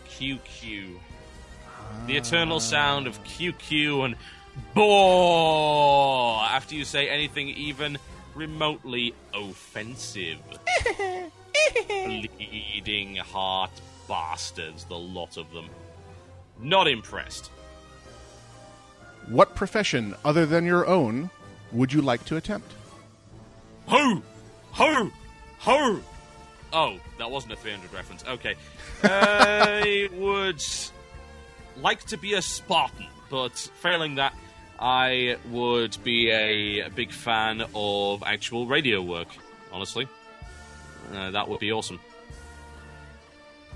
QQ. 0.10 0.98
The 2.06 2.18
eternal 2.18 2.60
sound 2.60 3.08
of 3.08 3.22
QQ 3.24 4.06
and 4.06 4.16
bore 4.74 6.42
after 6.44 6.76
you 6.76 6.86
say 6.86 7.10
anything 7.10 7.50
even 7.50 7.98
remotely 8.38 9.14
offensive. 9.34 10.38
Bleeding 11.90 13.16
heart 13.18 13.72
bastards, 14.08 14.86
the 14.86 14.98
lot 14.98 15.38
of 15.38 15.52
them. 15.52 15.70
Not 16.62 16.88
impressed. 16.88 17.48
What 19.28 19.56
profession 19.56 20.16
other 20.24 20.46
than 20.46 20.66
your 20.66 20.88
own 20.88 21.30
would 21.72 21.92
you 21.92 22.02
like 22.02 22.24
to 22.26 22.38
attempt? 22.38 22.72
Ho! 23.88 24.22
Ho! 24.72 25.12
Ho! 25.60 26.00
Oh, 26.72 27.00
that 27.18 27.30
wasn't 27.32 27.54
a 27.54 27.56
300 27.56 27.94
reference. 27.94 28.24
Okay. 28.26 28.56
I 29.04 30.10
would 30.14 30.64
like 31.82 32.04
to 32.06 32.18
be 32.18 32.34
a 32.34 32.42
Spartan, 32.42 33.08
but 33.30 33.58
failing 33.58 34.16
that, 34.16 34.34
I 34.80 35.38
would 35.50 35.98
be 36.04 36.30
a 36.30 36.90
big 36.90 37.12
fan 37.12 37.64
of 37.74 38.24
actual 38.24 38.68
radio 38.68 39.02
work, 39.02 39.28
honestly. 39.72 40.08
Uh, 41.14 41.32
that 41.32 41.48
would 41.48 41.60
be 41.60 41.72
awesome. 41.72 42.00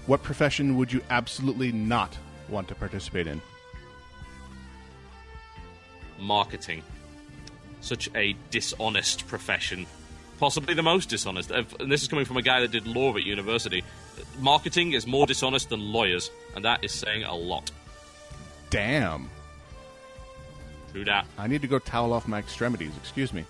What 0.05 0.21
profession 0.23 0.77
would 0.77 0.91
you 0.91 1.01
absolutely 1.09 1.71
not 1.71 2.17
want 2.49 2.67
to 2.67 2.75
participate 2.75 3.27
in? 3.27 3.41
Marketing. 6.19 6.83
Such 7.81 8.09
a 8.15 8.35
dishonest 8.51 9.27
profession. 9.27 9.87
Possibly 10.39 10.73
the 10.73 10.83
most 10.83 11.09
dishonest. 11.09 11.51
Uh, 11.51 11.63
And 11.79 11.91
this 11.91 12.01
is 12.01 12.07
coming 12.07 12.25
from 12.25 12.37
a 12.37 12.41
guy 12.41 12.61
that 12.61 12.71
did 12.71 12.85
law 12.85 13.15
at 13.15 13.23
university. 13.23 13.83
Marketing 14.39 14.93
is 14.93 15.07
more 15.07 15.25
dishonest 15.25 15.69
than 15.69 15.79
lawyers, 15.79 16.29
and 16.55 16.65
that 16.65 16.83
is 16.83 16.91
saying 16.91 17.23
a 17.23 17.33
lot. 17.35 17.71
Damn. 18.69 19.29
True 20.91 21.05
that. 21.05 21.25
I 21.37 21.47
need 21.47 21.61
to 21.61 21.67
go 21.67 21.79
towel 21.79 22.13
off 22.13 22.27
my 22.27 22.39
extremities. 22.39 22.91
Excuse 22.97 23.33
me. 23.33 23.45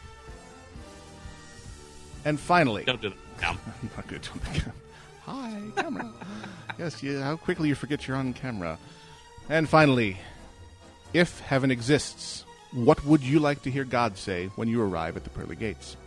And 2.26 2.40
finally, 2.40 2.84
Don't 2.84 3.02
do 3.02 3.10
that. 3.10 3.18
I'm 3.82 3.90
not 3.96 4.08
good. 4.08 4.28
Hi, 5.26 5.62
camera. 5.76 6.12
yes, 6.78 7.02
how 7.02 7.36
quickly 7.38 7.70
you 7.70 7.76
forget 7.76 8.08
you're 8.08 8.18
on 8.18 8.34
camera. 8.34 8.78
And 9.50 9.68
finally, 9.68 10.18
if 11.14 11.40
heaven 11.40 11.72
exists, 11.72 12.46
what 12.72 13.04
would 13.06 13.22
you 13.22 13.40
like 13.40 13.64
to 13.64 13.72
hear 13.72 13.84
God 13.84 14.18
say 14.18 14.48
when 14.56 14.68
you 14.68 14.82
arrive 14.82 15.18
at 15.18 15.24
the 15.24 15.30
pearly 15.32 15.56
gates? 15.56 15.98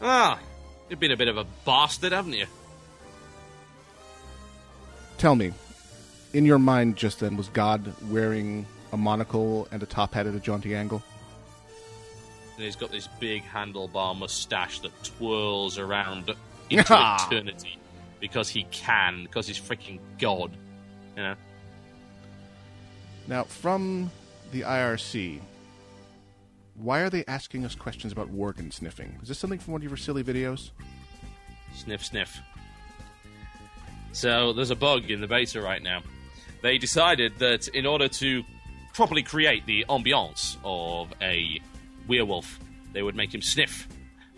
Ah, 0.00 0.38
you've 0.88 1.00
been 1.00 1.12
a 1.12 1.16
bit 1.16 1.28
of 1.28 1.36
a 1.36 1.44
bastard, 1.64 2.12
haven't 2.12 2.32
you? 2.34 2.46
Tell 5.18 5.34
me, 5.34 5.52
in 6.32 6.44
your 6.44 6.58
mind 6.58 6.96
just 6.96 7.20
then, 7.20 7.36
was 7.36 7.48
God 7.48 7.92
wearing 8.10 8.66
a 8.96 8.98
monocle 8.98 9.68
and 9.70 9.82
a 9.82 9.86
top 9.86 10.14
hat 10.14 10.26
at 10.26 10.34
a 10.34 10.40
jaunty 10.40 10.74
angle? 10.74 11.02
And 12.56 12.64
he's 12.64 12.76
got 12.76 12.90
this 12.90 13.06
big 13.20 13.44
handlebar 13.44 14.16
mustache 14.16 14.80
that 14.80 14.90
twirls 15.04 15.78
around 15.78 16.34
into 16.70 16.84
eternity 17.30 17.78
because 18.18 18.48
he 18.48 18.64
can, 18.70 19.24
because 19.24 19.46
he's 19.46 19.60
freaking 19.60 20.00
God. 20.18 20.50
You 21.14 21.22
know? 21.22 21.34
Now, 23.28 23.44
from 23.44 24.10
the 24.52 24.62
IRC, 24.62 25.40
why 26.76 27.00
are 27.00 27.10
they 27.10 27.24
asking 27.28 27.66
us 27.66 27.74
questions 27.74 28.12
about 28.12 28.34
Worgen 28.34 28.72
sniffing? 28.72 29.18
Is 29.20 29.28
this 29.28 29.38
something 29.38 29.58
from 29.58 29.72
one 29.72 29.82
of 29.82 29.88
your 29.88 29.96
silly 29.98 30.24
videos? 30.24 30.70
Sniff, 31.74 32.02
sniff. 32.02 32.40
So 34.12 34.54
there's 34.54 34.70
a 34.70 34.76
bug 34.76 35.10
in 35.10 35.20
the 35.20 35.26
beta 35.26 35.60
right 35.60 35.82
now. 35.82 36.00
They 36.62 36.78
decided 36.78 37.38
that 37.38 37.68
in 37.68 37.84
order 37.84 38.08
to 38.08 38.42
properly 38.96 39.22
create 39.22 39.66
the 39.66 39.84
ambiance 39.90 40.56
of 40.64 41.12
a 41.20 41.60
werewolf, 42.08 42.58
they 42.94 43.02
would 43.02 43.14
make 43.14 43.32
him 43.32 43.42
sniff. 43.42 43.86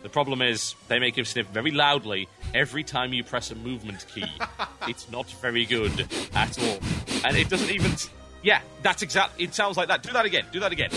The 0.03 0.09
problem 0.09 0.43
is 0.43 0.75
they 0.89 0.99
make 0.99 1.17
him 1.17 1.25
sniff 1.25 1.47
very 1.47 1.71
loudly 1.71 2.29
every 2.55 2.83
time 2.83 3.13
you 3.13 3.23
press 3.23 3.53
a 3.53 3.55
movement 3.55 4.05
key. 4.13 4.25
it's 4.89 5.09
not 5.13 5.31
very 5.41 5.65
good 5.65 6.09
at 6.35 6.59
all, 6.59 6.79
and 7.25 7.37
it 7.37 7.49
doesn't 7.49 7.71
even. 7.71 7.93
Yeah, 8.43 8.61
that's 8.83 9.03
exactly. 9.03 9.45
It 9.45 9.55
sounds 9.55 9.77
like 9.77 9.89
that. 9.89 10.03
Do 10.03 10.13
that 10.13 10.25
again. 10.27 10.45
Do 10.51 10.59
that 10.61 10.73
again. 10.73 10.91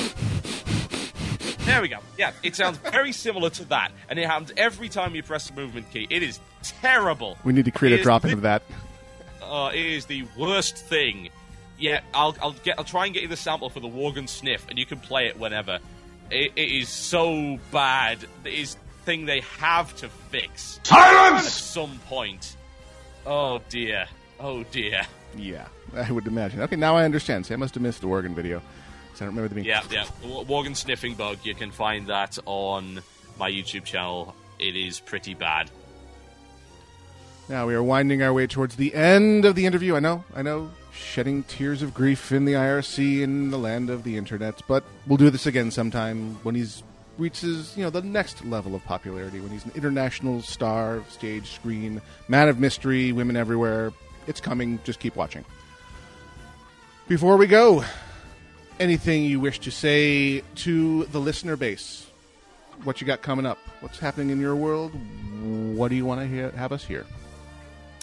There 1.59 1.83
we 1.83 1.87
go. 1.87 1.99
Yeah, 2.17 2.31
it 2.41 2.55
sounds 2.55 2.79
very 2.79 3.11
similar 3.11 3.51
to 3.51 3.65
that, 3.65 3.91
and 4.09 4.17
it 4.17 4.25
happens 4.25 4.51
every 4.57 4.89
time 4.89 5.13
you 5.13 5.21
press 5.21 5.49
the 5.49 5.53
movement 5.55 5.91
key. 5.91 6.07
It 6.09 6.23
is 6.23 6.39
terrible. 6.63 7.37
We 7.43 7.53
need 7.53 7.65
to 7.65 7.71
create 7.71 7.93
It 7.93 7.97
a 7.97 7.99
is 7.99 8.03
drop 8.05 8.23
in 8.23 8.29
lit- 8.31 8.37
of 8.37 8.41
that. 8.41 8.63
uh, 9.43 9.69
it 9.71 9.85
is 9.85 10.05
the 10.07 10.25
worst 10.35 10.77
thing. 10.77 11.29
Yeah, 11.81 12.01
I'll 12.13 12.35
I'll 12.41 12.53
get 12.53 12.77
I'll 12.77 12.85
try 12.85 13.05
and 13.05 13.13
get 13.13 13.23
you 13.23 13.27
the 13.27 13.35
sample 13.35 13.69
for 13.71 13.79
the 13.79 13.89
Worgen 13.89 14.29
sniff, 14.29 14.65
and 14.69 14.77
you 14.77 14.85
can 14.85 14.99
play 14.99 15.25
it 15.25 15.37
whenever. 15.37 15.79
It, 16.29 16.53
it 16.55 16.71
is 16.71 16.87
so 16.87 17.57
bad. 17.71 18.23
It 18.45 18.53
is 18.53 18.77
thing 19.03 19.25
they 19.25 19.41
have 19.59 19.93
to 19.97 20.07
fix. 20.07 20.79
Silence! 20.83 21.47
At 21.47 21.51
some 21.51 21.99
point. 22.07 22.55
Oh 23.25 23.59
dear. 23.67 24.05
Oh 24.39 24.63
dear. 24.63 25.01
Yeah, 25.35 25.67
I 25.95 26.11
would 26.11 26.27
imagine. 26.27 26.61
Okay, 26.61 26.75
now 26.75 26.95
I 26.95 27.03
understand. 27.03 27.47
See, 27.47 27.53
I 27.55 27.57
must 27.57 27.73
have 27.73 27.81
missed 27.81 28.01
the 28.01 28.07
Worgen 28.07 28.35
video. 28.35 28.59
I 28.59 29.25
don't 29.25 29.35
remember 29.35 29.49
the 29.49 29.55
being. 29.55 29.67
Yeah, 29.67 29.83
yeah. 29.91 30.05
W- 30.23 30.45
Worgen 30.45 30.75
Sniffing 30.75 31.13
Bug, 31.13 31.37
you 31.43 31.53
can 31.53 31.69
find 31.69 32.07
that 32.07 32.39
on 32.45 33.01
my 33.37 33.51
YouTube 33.51 33.83
channel. 33.85 34.35
It 34.59 34.75
is 34.75 34.99
pretty 34.99 35.35
bad. 35.35 35.69
Now 37.47 37.67
we 37.67 37.75
are 37.75 37.83
winding 37.83 38.23
our 38.23 38.33
way 38.33 38.47
towards 38.47 38.77
the 38.77 38.95
end 38.95 39.45
of 39.45 39.53
the 39.55 39.65
interview. 39.65 39.95
I 39.95 39.99
know, 39.99 40.23
I 40.35 40.41
know, 40.41 40.71
shedding 41.01 41.43
tears 41.43 41.81
of 41.81 41.93
grief 41.93 42.31
in 42.31 42.45
the 42.45 42.53
IRC 42.53 43.21
in 43.21 43.51
the 43.51 43.57
land 43.57 43.89
of 43.89 44.03
the 44.03 44.17
internet. 44.17 44.61
But 44.67 44.83
we'll 45.07 45.17
do 45.17 45.29
this 45.29 45.45
again 45.45 45.71
sometime 45.71 46.35
when 46.43 46.55
he's 46.55 46.83
reaches 47.17 47.75
you 47.77 47.83
know 47.83 47.89
the 47.89 48.01
next 48.01 48.43
level 48.45 48.73
of 48.73 48.83
popularity 48.85 49.39
when 49.39 49.51
he's 49.51 49.65
an 49.65 49.71
international 49.75 50.41
star, 50.41 51.03
stage, 51.09 51.51
screen, 51.51 52.01
man 52.27 52.49
of 52.49 52.59
mystery, 52.59 53.11
women 53.11 53.35
everywhere. 53.35 53.91
It's 54.27 54.41
coming. 54.41 54.79
Just 54.83 54.99
keep 54.99 55.15
watching. 55.15 55.43
Before 57.07 57.37
we 57.37 57.47
go, 57.47 57.83
anything 58.79 59.23
you 59.23 59.39
wish 59.39 59.59
to 59.59 59.71
say 59.71 60.43
to 60.55 61.05
the 61.05 61.19
listener 61.19 61.55
base? 61.55 62.07
What 62.83 63.01
you 63.01 63.07
got 63.07 63.21
coming 63.21 63.45
up? 63.45 63.57
What's 63.81 63.99
happening 63.99 64.29
in 64.29 64.39
your 64.39 64.55
world? 64.55 64.91
What 65.41 65.89
do 65.89 65.95
you 65.95 66.05
want 66.05 66.21
to 66.21 66.27
hear, 66.27 66.51
have 66.51 66.71
us 66.71 66.83
hear? 66.83 67.05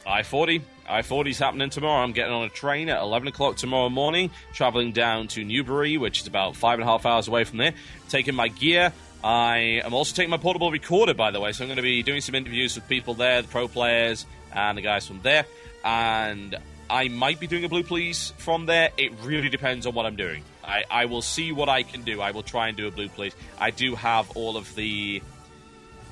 I 0.07 0.23
forty. 0.23 0.63
I-40's 0.89 1.39
happening 1.39 1.71
tomorrow. 1.71 2.03
I'm 2.03 2.13
getting 2.13 2.33
on 2.33 2.45
a 2.45 2.49
train 2.49 2.89
at 2.89 3.01
11 3.01 3.29
o'clock 3.29 3.57
tomorrow 3.57 3.89
morning, 3.89 4.31
traveling 4.53 4.93
down 4.93 5.29
to 5.29 5.45
Newbury, 5.45 5.99
which 5.99 6.21
is 6.21 6.27
about 6.27 6.57
five 6.57 6.79
and 6.79 6.89
a 6.89 6.91
half 6.91 7.07
hours 7.07 7.29
away 7.29 7.45
from 7.45 7.59
there, 7.59 7.75
taking 8.09 8.35
my 8.35 8.49
gear. 8.49 8.93
I 9.23 9.83
am 9.85 9.95
also 9.95 10.15
taking 10.15 10.31
my 10.31 10.37
portable 10.37 10.71
recorder, 10.71 11.15
by 11.15 11.31
the 11.31 11.41
way, 11.41 11.53
so 11.53 11.65
I'm 11.65 11.69
going 11.69 11.77
to 11.77 11.83
be 11.83 12.03
doing 12.03 12.21
some 12.21 12.35
interviews 12.35 12.77
with 12.77 12.89
people 12.89 13.15
there, 13.15 13.43
the 13.43 13.49
pro 13.49 13.69
players 13.69 14.27
and 14.53 14.79
the 14.79 14.83
guys 14.83 15.07
from 15.07 15.21
there. 15.23 15.45
And 15.85 16.57
I 16.91 17.09
might 17.09 17.41
be 17.41 17.47
doing 17.47 17.65
a 17.65 17.69
Blue 17.69 17.83
Please 17.83 18.33
from 18.39 18.67
there. 18.67 18.91
It 18.97 19.13
really 19.23 19.49
depends 19.49 19.87
on 19.87 19.95
what 19.95 20.07
I'm 20.07 20.17
doing. 20.17 20.43
I, 20.65 20.85
I 20.91 21.05
will 21.07 21.23
see 21.23 21.53
what 21.53 21.69
I 21.69 21.83
can 21.83 22.03
do. 22.03 22.21
I 22.21 22.31
will 22.31 22.43
try 22.43 22.69
and 22.69 22.77
do 22.77 22.87
a 22.87 22.91
Blue 22.91 23.09
Please. 23.09 23.35
I 23.59 23.71
do 23.71 23.95
have 23.95 24.31
all 24.37 24.57
of 24.57 24.75
the 24.75 25.23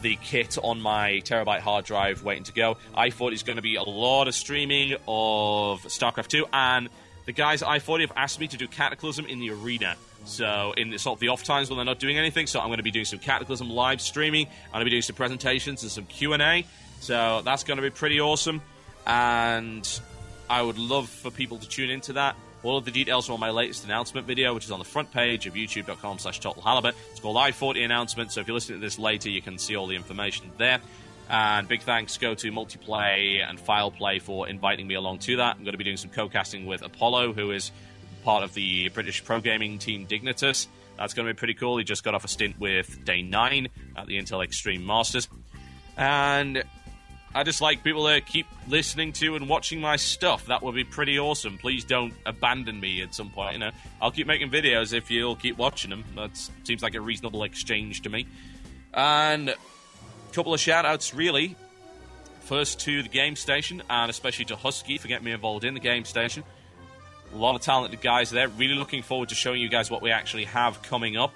the 0.03 0.17
kit 0.17 0.59
on 0.63 0.81
my 0.81 1.23
terabyte 1.25 1.61
hard 1.61 1.85
drive 1.85 2.23
waiting 2.23 2.45
to 2.45 2.53
go. 2.53 2.77
I 2.95 3.11
thought 3.11 3.33
it's 3.33 3.43
going 3.43 3.57
to 3.57 3.63
be 3.63 3.77
a 3.77 3.83
lot 3.83 4.29
of 4.29 4.35
streaming 4.35 4.95
of 5.07 5.83
StarCraft 5.83 6.29
2, 6.29 6.47
and 6.53 6.89
the 7.25 7.33
guys 7.33 7.63
at 7.63 7.69
I40 7.69 8.01
have 8.03 8.13
asked 8.17 8.41
me 8.41 8.49
to 8.49 8.57
do 8.57 8.69
Cataclysm 8.69 9.27
in 9.27 9.41
the 9.41 9.51
arena. 9.51 9.97
So 10.25 10.75
in 10.77 10.91
the, 10.91 10.99
sort 10.99 11.17
of 11.17 11.21
the 11.21 11.29
off 11.29 11.45
times 11.45 11.71
when 11.71 11.77
they're 11.77 11.85
not 11.85 11.99
doing 11.99 12.19
anything, 12.19 12.47
so 12.47 12.61
I'm 12.61 12.67
going 12.67 12.79
to 12.79 12.83
be 12.83 12.91
doing 12.91 13.05
some 13.05 13.19
Cataclysm 13.19 13.71
live 13.71 14.01
streaming. 14.01 14.47
I'm 14.47 14.73
going 14.73 14.81
to 14.81 14.87
be 14.87 14.91
doing 14.91 15.03
some 15.03 15.17
presentations 15.17 15.83
and 15.83 15.91
some 15.91 16.05
Q 16.07 16.33
and 16.33 16.43
A. 16.43 16.67
So 17.01 17.43
that's 17.45 17.65
going 17.65 17.77
to 17.77 17.83
be 17.83 17.91
pretty 17.91 18.21
awesome, 18.21 18.63
and 19.07 20.01
I 20.49 20.63
would 20.63 20.79
love 20.79 21.09
for 21.09 21.31
people 21.31 21.59
to 21.59 21.69
tune 21.69 21.91
into 21.91 22.15
that. 22.15 22.37
All 22.67 22.77
of 22.77 22.85
the 22.85 22.91
details 22.91 23.31
are 23.31 23.33
on 23.33 23.39
my 23.39 23.51
latest 23.51 23.85
announcement 23.85 24.27
video, 24.27 24.53
which 24.53 24.65
is 24.65 24.73
on 24.73 24.81
the 24.81 24.85
front 24.85 25.13
page 25.13 25.47
of 25.47 25.55
youtube.com 25.55 26.19
slash 26.19 26.41
total 26.41 26.63
halibut. 26.63 26.97
It's 27.13 27.21
called 27.21 27.37
I-40 27.37 27.85
announcement, 27.85 28.33
so 28.33 28.41
if 28.41 28.49
you're 28.49 28.55
listening 28.55 28.81
to 28.81 28.85
this 28.85 28.99
later, 28.99 29.31
you 29.31 29.41
can 29.41 29.57
see 29.57 29.77
all 29.77 29.87
the 29.87 29.95
information 29.95 30.51
there. 30.59 30.81
And 31.31 31.69
big 31.69 31.83
thanks 31.83 32.19
go 32.19 32.35
to 32.35 32.51
Multiplay 32.51 33.49
and 33.49 33.57
FilePlay 33.57 34.21
for 34.21 34.49
inviting 34.49 34.89
me 34.89 34.95
along 34.97 35.21
to 35.21 35.37
that. 35.37 35.55
I'm 35.55 35.63
going 35.63 35.75
to 35.75 35.79
be 35.79 35.85
doing 35.85 35.97
some 35.97 36.11
co-casting 36.11 36.67
with 36.67 36.83
Apollo, 36.83 37.35
who 37.35 37.53
is 37.53 37.71
part 38.25 38.43
of 38.43 38.53
the 38.53 38.89
British 38.89 39.25
pro 39.25 39.41
gaming 39.41 39.79
team 39.79 40.05
Dignitas. 40.05 40.67
That's 40.99 41.15
going 41.15 41.29
to 41.29 41.35
be 41.35 41.39
pretty 41.39 41.55
cool. 41.55 41.79
He 41.79 41.85
just 41.85 42.03
got 42.03 42.17
off 42.17 42.25
a 42.25 42.29
stint 42.29 42.59
with 42.59 43.05
Day 43.05 43.23
9 43.23 43.69
at 43.97 44.07
the 44.09 44.19
Intel 44.19 44.43
Extreme 44.43 44.85
Masters. 44.85 45.29
And 45.97 46.65
I 47.37 47.43
just 47.43 47.61
like 47.61 47.85
people 47.85 48.07
to 48.07 48.23
keep 48.23 48.47
listening 48.67 49.13
to 49.13 49.37
and 49.37 49.47
watching 49.47 49.79
my 49.79 49.97
stuff. 49.97 50.47
That 50.47 50.63
would 50.63 50.75
be 50.75 50.85
pretty 50.85 51.19
awesome. 51.19 51.59
Please 51.59 51.85
don't 51.85 52.15
abandon 52.25 52.81
me 52.81 53.03
at 53.03 53.15
some 53.15 53.29
point. 53.29 53.53
You 53.53 53.59
know, 53.59 53.71
I'll 54.01 54.11
keep 54.11 54.27
making 54.27 54.51
videos 54.51 54.95
if 54.95 55.11
you'll 55.11 55.37
keep 55.37 55.59
watching 55.59 55.91
them. 55.91 56.03
That 56.15 56.31
seems 56.65 56.83
like 56.83 56.95
a 56.95 57.01
reasonable 57.01 57.43
exchange 57.43 58.01
to 58.03 58.09
me. 58.09 58.27
And 58.95 59.51
a 59.51 59.57
couple 60.33 60.55
of 60.55 60.61
shout 60.61 60.87
outs, 60.87 61.13
really. 61.13 61.57
First 62.41 62.81
to 62.81 63.03
the 63.03 63.09
game 63.11 63.37
station, 63.37 63.83
and 63.91 64.09
especially 64.09 64.47
to 64.47 64.57
Husky 64.57 64.97
for 64.97 65.07
getting 65.07 65.27
me 65.27 65.33
involved 65.33 65.65
in 65.65 65.75
the 65.75 65.81
game 65.81 66.07
station. 66.07 66.43
A 67.35 67.37
lot 67.37 67.55
of 67.55 67.61
talented 67.61 68.01
guys 68.01 68.31
there. 68.31 68.49
Really 68.49 68.77
looking 68.77 69.03
forward 69.03 69.29
to 69.29 69.35
showing 69.35 69.61
you 69.61 69.69
guys 69.69 69.91
what 69.91 70.01
we 70.01 70.11
actually 70.11 70.45
have 70.47 70.81
coming 70.81 71.19
up 71.19 71.35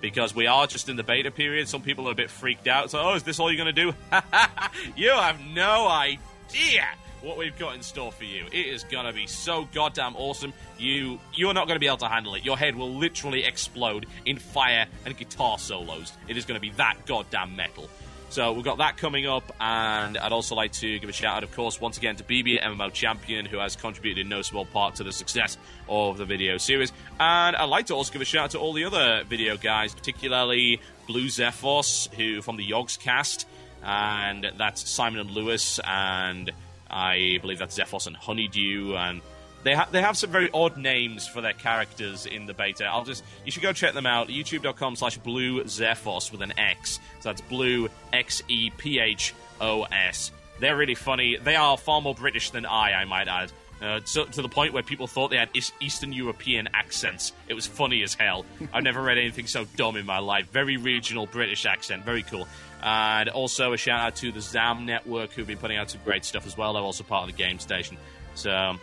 because 0.00 0.34
we 0.34 0.46
are 0.46 0.66
just 0.66 0.88
in 0.88 0.96
the 0.96 1.02
beta 1.02 1.30
period. 1.30 1.68
Some 1.68 1.82
people 1.82 2.08
are 2.08 2.12
a 2.12 2.14
bit 2.14 2.30
freaked 2.30 2.66
out. 2.66 2.90
So, 2.90 3.00
oh, 3.00 3.14
is 3.14 3.22
this 3.22 3.38
all 3.38 3.52
you're 3.52 3.62
going 3.62 3.74
to 3.74 3.92
do? 3.92 3.94
you 4.96 5.10
have 5.10 5.40
no 5.52 5.88
idea 5.88 6.86
what 7.22 7.36
we've 7.36 7.58
got 7.58 7.74
in 7.74 7.82
store 7.82 8.12
for 8.12 8.24
you. 8.24 8.46
It 8.46 8.66
is 8.66 8.84
going 8.84 9.06
to 9.06 9.12
be 9.12 9.26
so 9.26 9.68
goddamn 9.74 10.16
awesome. 10.16 10.52
You 10.78 11.18
you're 11.34 11.54
not 11.54 11.66
going 11.66 11.76
to 11.76 11.80
be 11.80 11.86
able 11.86 11.98
to 11.98 12.08
handle 12.08 12.34
it. 12.34 12.44
Your 12.44 12.56
head 12.56 12.74
will 12.74 12.94
literally 12.94 13.44
explode 13.44 14.06
in 14.24 14.38
fire 14.38 14.86
and 15.04 15.16
guitar 15.16 15.58
solos. 15.58 16.12
It 16.28 16.36
is 16.36 16.44
going 16.44 16.56
to 16.56 16.62
be 16.62 16.70
that 16.76 16.96
goddamn 17.06 17.56
metal. 17.56 17.88
So 18.30 18.52
we've 18.52 18.64
got 18.64 18.78
that 18.78 18.96
coming 18.96 19.26
up, 19.26 19.52
and 19.60 20.16
I'd 20.16 20.30
also 20.30 20.54
like 20.54 20.70
to 20.74 21.00
give 21.00 21.10
a 21.10 21.12
shout 21.12 21.38
out, 21.38 21.42
of 21.42 21.50
course, 21.50 21.80
once 21.80 21.98
again 21.98 22.14
to 22.14 22.22
BB 22.22 22.62
MMO 22.62 22.92
Champion, 22.92 23.44
who 23.44 23.58
has 23.58 23.74
contributed 23.74 24.22
in 24.22 24.28
no 24.28 24.40
small 24.42 24.64
part 24.64 24.94
to 24.94 25.04
the 25.04 25.10
success 25.10 25.58
of 25.88 26.16
the 26.16 26.24
video 26.24 26.56
series. 26.56 26.92
And 27.18 27.56
I'd 27.56 27.64
like 27.64 27.86
to 27.86 27.94
also 27.94 28.12
give 28.12 28.22
a 28.22 28.24
shout 28.24 28.44
out 28.44 28.50
to 28.52 28.60
all 28.60 28.72
the 28.72 28.84
other 28.84 29.24
video 29.24 29.56
guys, 29.56 29.92
particularly 29.96 30.80
Blue 31.08 31.26
Xephos, 31.26 32.14
who 32.14 32.40
from 32.40 32.56
the 32.56 32.70
Yogscast, 32.70 33.46
and 33.82 34.46
that's 34.56 34.88
Simon 34.88 35.18
and 35.18 35.32
Lewis, 35.32 35.80
and 35.84 36.52
I 36.88 37.38
believe 37.40 37.58
that's 37.58 37.76
Xephos 37.76 38.06
and 38.06 38.14
Honeydew, 38.14 38.94
and 38.94 39.22
they 39.62 39.74
ha- 39.74 39.88
they 39.90 40.00
have 40.00 40.16
some 40.16 40.30
very 40.30 40.50
odd 40.52 40.76
names 40.76 41.26
for 41.26 41.40
their 41.40 41.52
characters 41.52 42.26
in 42.26 42.46
the 42.46 42.54
beta. 42.54 42.86
I'll 42.86 43.04
just 43.04 43.24
you 43.44 43.52
should 43.52 43.62
go 43.62 43.72
check 43.72 43.94
them 43.94 44.06
out. 44.06 44.28
YouTube.com 44.28 44.96
slash 44.96 45.18
Blue 45.18 45.62
Xephos 45.64 46.32
with 46.32 46.42
an 46.42 46.58
X. 46.58 46.98
So 47.20 47.28
that's 47.28 47.40
Blue 47.42 47.88
X 48.12 48.42
E 48.48 48.70
P 48.70 48.98
H 48.98 49.34
O 49.60 49.82
S. 49.84 50.32
They're 50.60 50.76
really 50.76 50.94
funny. 50.94 51.36
They 51.36 51.56
are 51.56 51.76
far 51.76 52.00
more 52.00 52.14
British 52.14 52.50
than 52.50 52.66
I, 52.66 52.92
I 52.92 53.04
might 53.04 53.28
add. 53.28 53.52
Uh, 53.80 53.98
so, 54.04 54.26
to 54.26 54.42
the 54.42 54.48
point 54.48 54.74
where 54.74 54.82
people 54.82 55.06
thought 55.06 55.30
they 55.30 55.38
had 55.38 55.48
East- 55.54 55.72
Eastern 55.80 56.12
European 56.12 56.68
accents. 56.74 57.32
It 57.48 57.54
was 57.54 57.66
funny 57.66 58.02
as 58.02 58.12
hell. 58.12 58.44
I've 58.74 58.82
never 58.82 59.00
read 59.00 59.16
anything 59.16 59.46
so 59.46 59.64
dumb 59.76 59.96
in 59.96 60.04
my 60.04 60.18
life. 60.18 60.50
Very 60.50 60.76
regional 60.76 61.24
British 61.24 61.64
accent. 61.64 62.04
Very 62.04 62.22
cool. 62.22 62.46
And 62.82 63.30
also 63.30 63.72
a 63.72 63.78
shout 63.78 64.00
out 64.00 64.16
to 64.16 64.32
the 64.32 64.40
ZAM 64.42 64.84
network 64.84 65.32
who've 65.32 65.46
been 65.46 65.56
putting 65.56 65.78
out 65.78 65.90
some 65.90 66.00
great 66.04 66.26
stuff 66.26 66.46
as 66.46 66.58
well. 66.58 66.74
They're 66.74 66.82
also 66.82 67.04
part 67.04 67.28
of 67.28 67.34
the 67.34 67.42
game 67.42 67.58
station. 67.58 67.96
So 68.34 68.78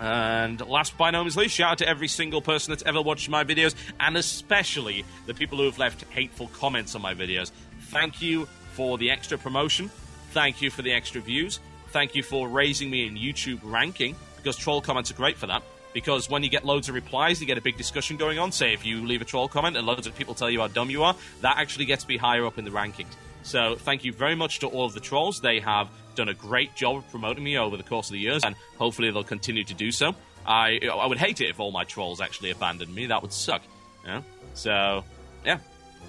and 0.00 0.60
last 0.66 0.92
but 0.92 0.98
by 0.98 1.10
no 1.10 1.22
means 1.22 1.36
least, 1.36 1.54
shout 1.54 1.72
out 1.72 1.78
to 1.78 1.88
every 1.88 2.08
single 2.08 2.40
person 2.40 2.72
that's 2.72 2.82
ever 2.84 3.02
watched 3.02 3.28
my 3.28 3.44
videos, 3.44 3.74
and 4.00 4.16
especially 4.16 5.04
the 5.26 5.34
people 5.34 5.58
who 5.58 5.64
have 5.64 5.78
left 5.78 6.04
hateful 6.10 6.48
comments 6.48 6.94
on 6.94 7.02
my 7.02 7.14
videos. 7.14 7.50
Thank 7.90 8.22
you 8.22 8.46
for 8.72 8.98
the 8.98 9.10
extra 9.10 9.38
promotion. 9.38 9.90
Thank 10.30 10.62
you 10.62 10.70
for 10.70 10.82
the 10.82 10.92
extra 10.92 11.20
views. 11.20 11.60
Thank 11.90 12.14
you 12.14 12.22
for 12.22 12.48
raising 12.48 12.90
me 12.90 13.06
in 13.06 13.16
YouTube 13.16 13.60
ranking, 13.62 14.14
because 14.36 14.56
troll 14.56 14.80
comments 14.80 15.10
are 15.10 15.14
great 15.14 15.36
for 15.36 15.46
that. 15.46 15.62
Because 15.94 16.28
when 16.28 16.42
you 16.42 16.50
get 16.50 16.66
loads 16.66 16.88
of 16.88 16.94
replies, 16.94 17.40
you 17.40 17.46
get 17.46 17.56
a 17.56 17.62
big 17.62 17.78
discussion 17.78 18.18
going 18.18 18.38
on. 18.38 18.52
Say, 18.52 18.74
if 18.74 18.84
you 18.84 19.06
leave 19.06 19.22
a 19.22 19.24
troll 19.24 19.48
comment 19.48 19.76
and 19.76 19.86
loads 19.86 20.06
of 20.06 20.14
people 20.14 20.34
tell 20.34 20.50
you 20.50 20.60
how 20.60 20.68
dumb 20.68 20.90
you 20.90 21.02
are, 21.02 21.16
that 21.40 21.56
actually 21.56 21.86
gets 21.86 22.06
me 22.06 22.18
higher 22.18 22.44
up 22.44 22.58
in 22.58 22.64
the 22.64 22.70
rankings. 22.70 23.14
So, 23.48 23.76
thank 23.76 24.04
you 24.04 24.12
very 24.12 24.34
much 24.34 24.58
to 24.60 24.66
all 24.66 24.84
of 24.84 24.92
the 24.92 25.00
trolls. 25.00 25.40
They 25.40 25.60
have 25.60 25.88
done 26.14 26.28
a 26.28 26.34
great 26.34 26.74
job 26.76 26.96
of 26.96 27.10
promoting 27.10 27.42
me 27.42 27.56
over 27.56 27.78
the 27.78 27.82
course 27.82 28.08
of 28.08 28.12
the 28.12 28.18
years, 28.18 28.44
and 28.44 28.54
hopefully 28.78 29.10
they'll 29.10 29.24
continue 29.24 29.64
to 29.64 29.74
do 29.74 29.90
so. 29.90 30.14
I 30.46 30.78
I 30.92 31.06
would 31.06 31.16
hate 31.18 31.40
it 31.40 31.48
if 31.48 31.58
all 31.58 31.70
my 31.70 31.84
trolls 31.84 32.20
actually 32.20 32.50
abandoned 32.50 32.94
me. 32.94 33.06
That 33.06 33.22
would 33.22 33.32
suck. 33.32 33.62
You 34.04 34.08
know? 34.10 34.24
So, 34.54 35.02
yeah, 35.46 35.58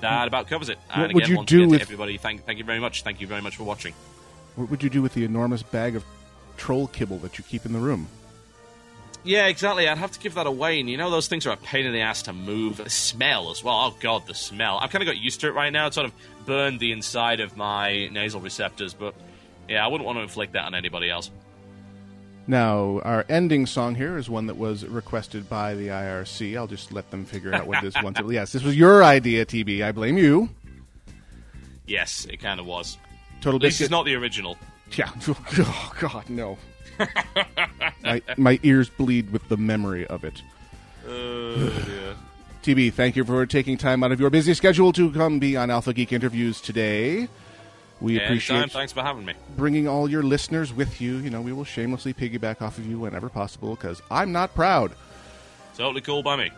that 0.02 0.28
about 0.28 0.48
covers 0.48 0.68
it. 0.70 0.80
And 0.92 1.02
What 1.04 1.14
would 1.14 1.24
again, 1.24 1.32
you 1.32 1.38
once 1.38 1.50
do 1.50 1.56
again, 1.58 1.68
to 1.68 1.72
with- 1.72 1.82
everybody? 1.82 2.18
Thank, 2.18 2.46
thank 2.46 2.58
you 2.60 2.66
very 2.66 2.80
much. 2.80 3.04
Thank 3.04 3.22
you 3.22 3.28
very 3.28 3.42
much 3.42 3.56
for 3.56 3.64
watching. 3.64 3.94
What 4.56 4.70
would 4.70 4.84
you 4.84 4.90
do 4.90 5.02
with 5.02 5.14
the 5.14 5.24
enormous 5.24 5.64
bag 5.64 5.96
of 5.96 6.04
troll 6.58 6.88
kibble 6.88 7.20
that 7.20 7.38
you 7.38 7.44
keep 7.46 7.66
in 7.66 7.72
the 7.72 7.80
room? 7.80 8.08
Yeah, 9.24 9.48
exactly. 9.48 9.88
I'd 9.88 9.98
have 9.98 10.12
to 10.12 10.20
give 10.20 10.36
that 10.36 10.48
away, 10.48 10.80
and 10.80 10.90
you 10.90 10.98
know 10.98 11.10
those 11.10 11.28
things 11.28 11.46
are 11.46 11.52
a 11.52 11.58
pain 11.58 11.86
in 11.86 11.92
the 11.94 12.02
ass 12.02 12.22
to 12.24 12.34
move. 12.34 12.78
The 12.78 12.90
smell 12.90 13.52
as 13.52 13.64
well. 13.64 13.76
Oh 13.76 13.98
god, 14.00 14.26
the 14.28 14.34
smell. 14.34 14.78
I've 14.78 14.92
kind 14.92 15.02
of 15.02 15.08
got 15.08 15.18
used 15.18 15.42
to 15.42 15.48
it 15.48 15.54
right 15.54 15.72
now. 15.72 15.88
It 15.88 15.94
sort 15.94 16.06
of 16.06 16.14
burned 16.46 16.80
the 16.80 16.92
inside 16.92 17.40
of 17.42 17.58
my 17.58 18.08
nasal 18.08 18.40
receptors, 18.40 18.94
but 18.94 19.14
yeah, 19.68 19.84
I 19.86 19.88
wouldn't 19.88 20.06
want 20.06 20.18
to 20.18 20.24
inflict 20.24 20.54
that 20.54 20.64
on 20.64 20.74
anybody 20.74 21.10
else. 21.10 21.30
Now, 22.48 23.00
our 23.04 23.26
ending 23.30 23.68
song 23.68 23.94
here 23.94 24.18
is 24.18 24.28
one 24.28 24.48
that 24.48 24.58
was 24.58 24.84
requested 24.84 25.48
by 25.48 25.76
the 25.76 25.90
IRC. 25.90 26.58
I'll 26.58 26.66
just 26.66 26.92
let 26.92 27.12
them 27.12 27.24
figure 27.24 27.54
out 27.54 27.68
what 27.68 27.84
this 27.84 27.94
one. 28.02 28.16
Yes, 28.30 28.54
this 28.54 28.64
was 28.64 28.76
your 28.76 29.04
idea, 29.04 29.46
TB. 29.46 29.84
I 29.84 29.92
blame 29.92 30.18
you. 30.18 30.50
Yes, 31.86 32.26
it 32.26 32.38
kind 32.38 32.60
of 32.60 32.66
was. 32.66 32.98
Total 33.42 33.60
This 33.60 33.82
is 33.82 33.92
not 33.92 34.06
the 34.06 34.16
original. 34.16 34.58
Yeah. 34.96 35.12
Oh 35.60 35.94
God, 36.00 36.28
no. 36.30 36.58
my 38.04 38.22
my 38.38 38.60
ears 38.64 38.90
bleed 38.90 39.32
with 39.32 39.48
the 39.50 39.58
memory 39.58 40.08
of 40.08 40.24
it. 40.24 40.42
Uh, 41.08 41.12
yeah. 41.12 42.14
TB, 42.64 42.94
thank 42.94 43.16
you 43.16 43.24
for 43.24 43.46
taking 43.46 43.78
time 43.78 44.04
out 44.04 44.12
of 44.12 44.20
your 44.20 44.30
busy 44.30 44.54
schedule 44.54 44.92
to 44.94 45.12
come 45.12 45.40
be 45.40 45.56
on 45.56 45.70
Alpha 45.72 45.94
Geek 45.94 46.12
interviews 46.12 46.60
today. 46.60 47.30
We 48.02 48.14
Anytime. 48.14 48.26
appreciate 48.28 48.72
Thanks 48.72 48.94
for 48.94 49.02
having 49.02 49.26
me. 49.26 49.34
bringing 49.58 49.88
all 49.88 50.10
your 50.10 50.24
listeners 50.24 50.74
with 50.74 51.02
you. 51.02 51.18
You 51.18 51.30
know, 51.30 51.42
we 51.42 51.52
will 51.54 51.64
shamelessly 51.66 52.14
piggyback 52.14 52.62
off 52.62 52.78
of 52.78 52.86
you 52.86 53.00
whenever 53.00 53.30
possible 53.30 53.76
because 53.76 54.02
I'm 54.12 54.32
not 54.32 54.54
proud. 54.56 54.92
Totally 55.76 56.02
cool 56.02 56.22
by 56.24 56.36
me. 56.36 56.52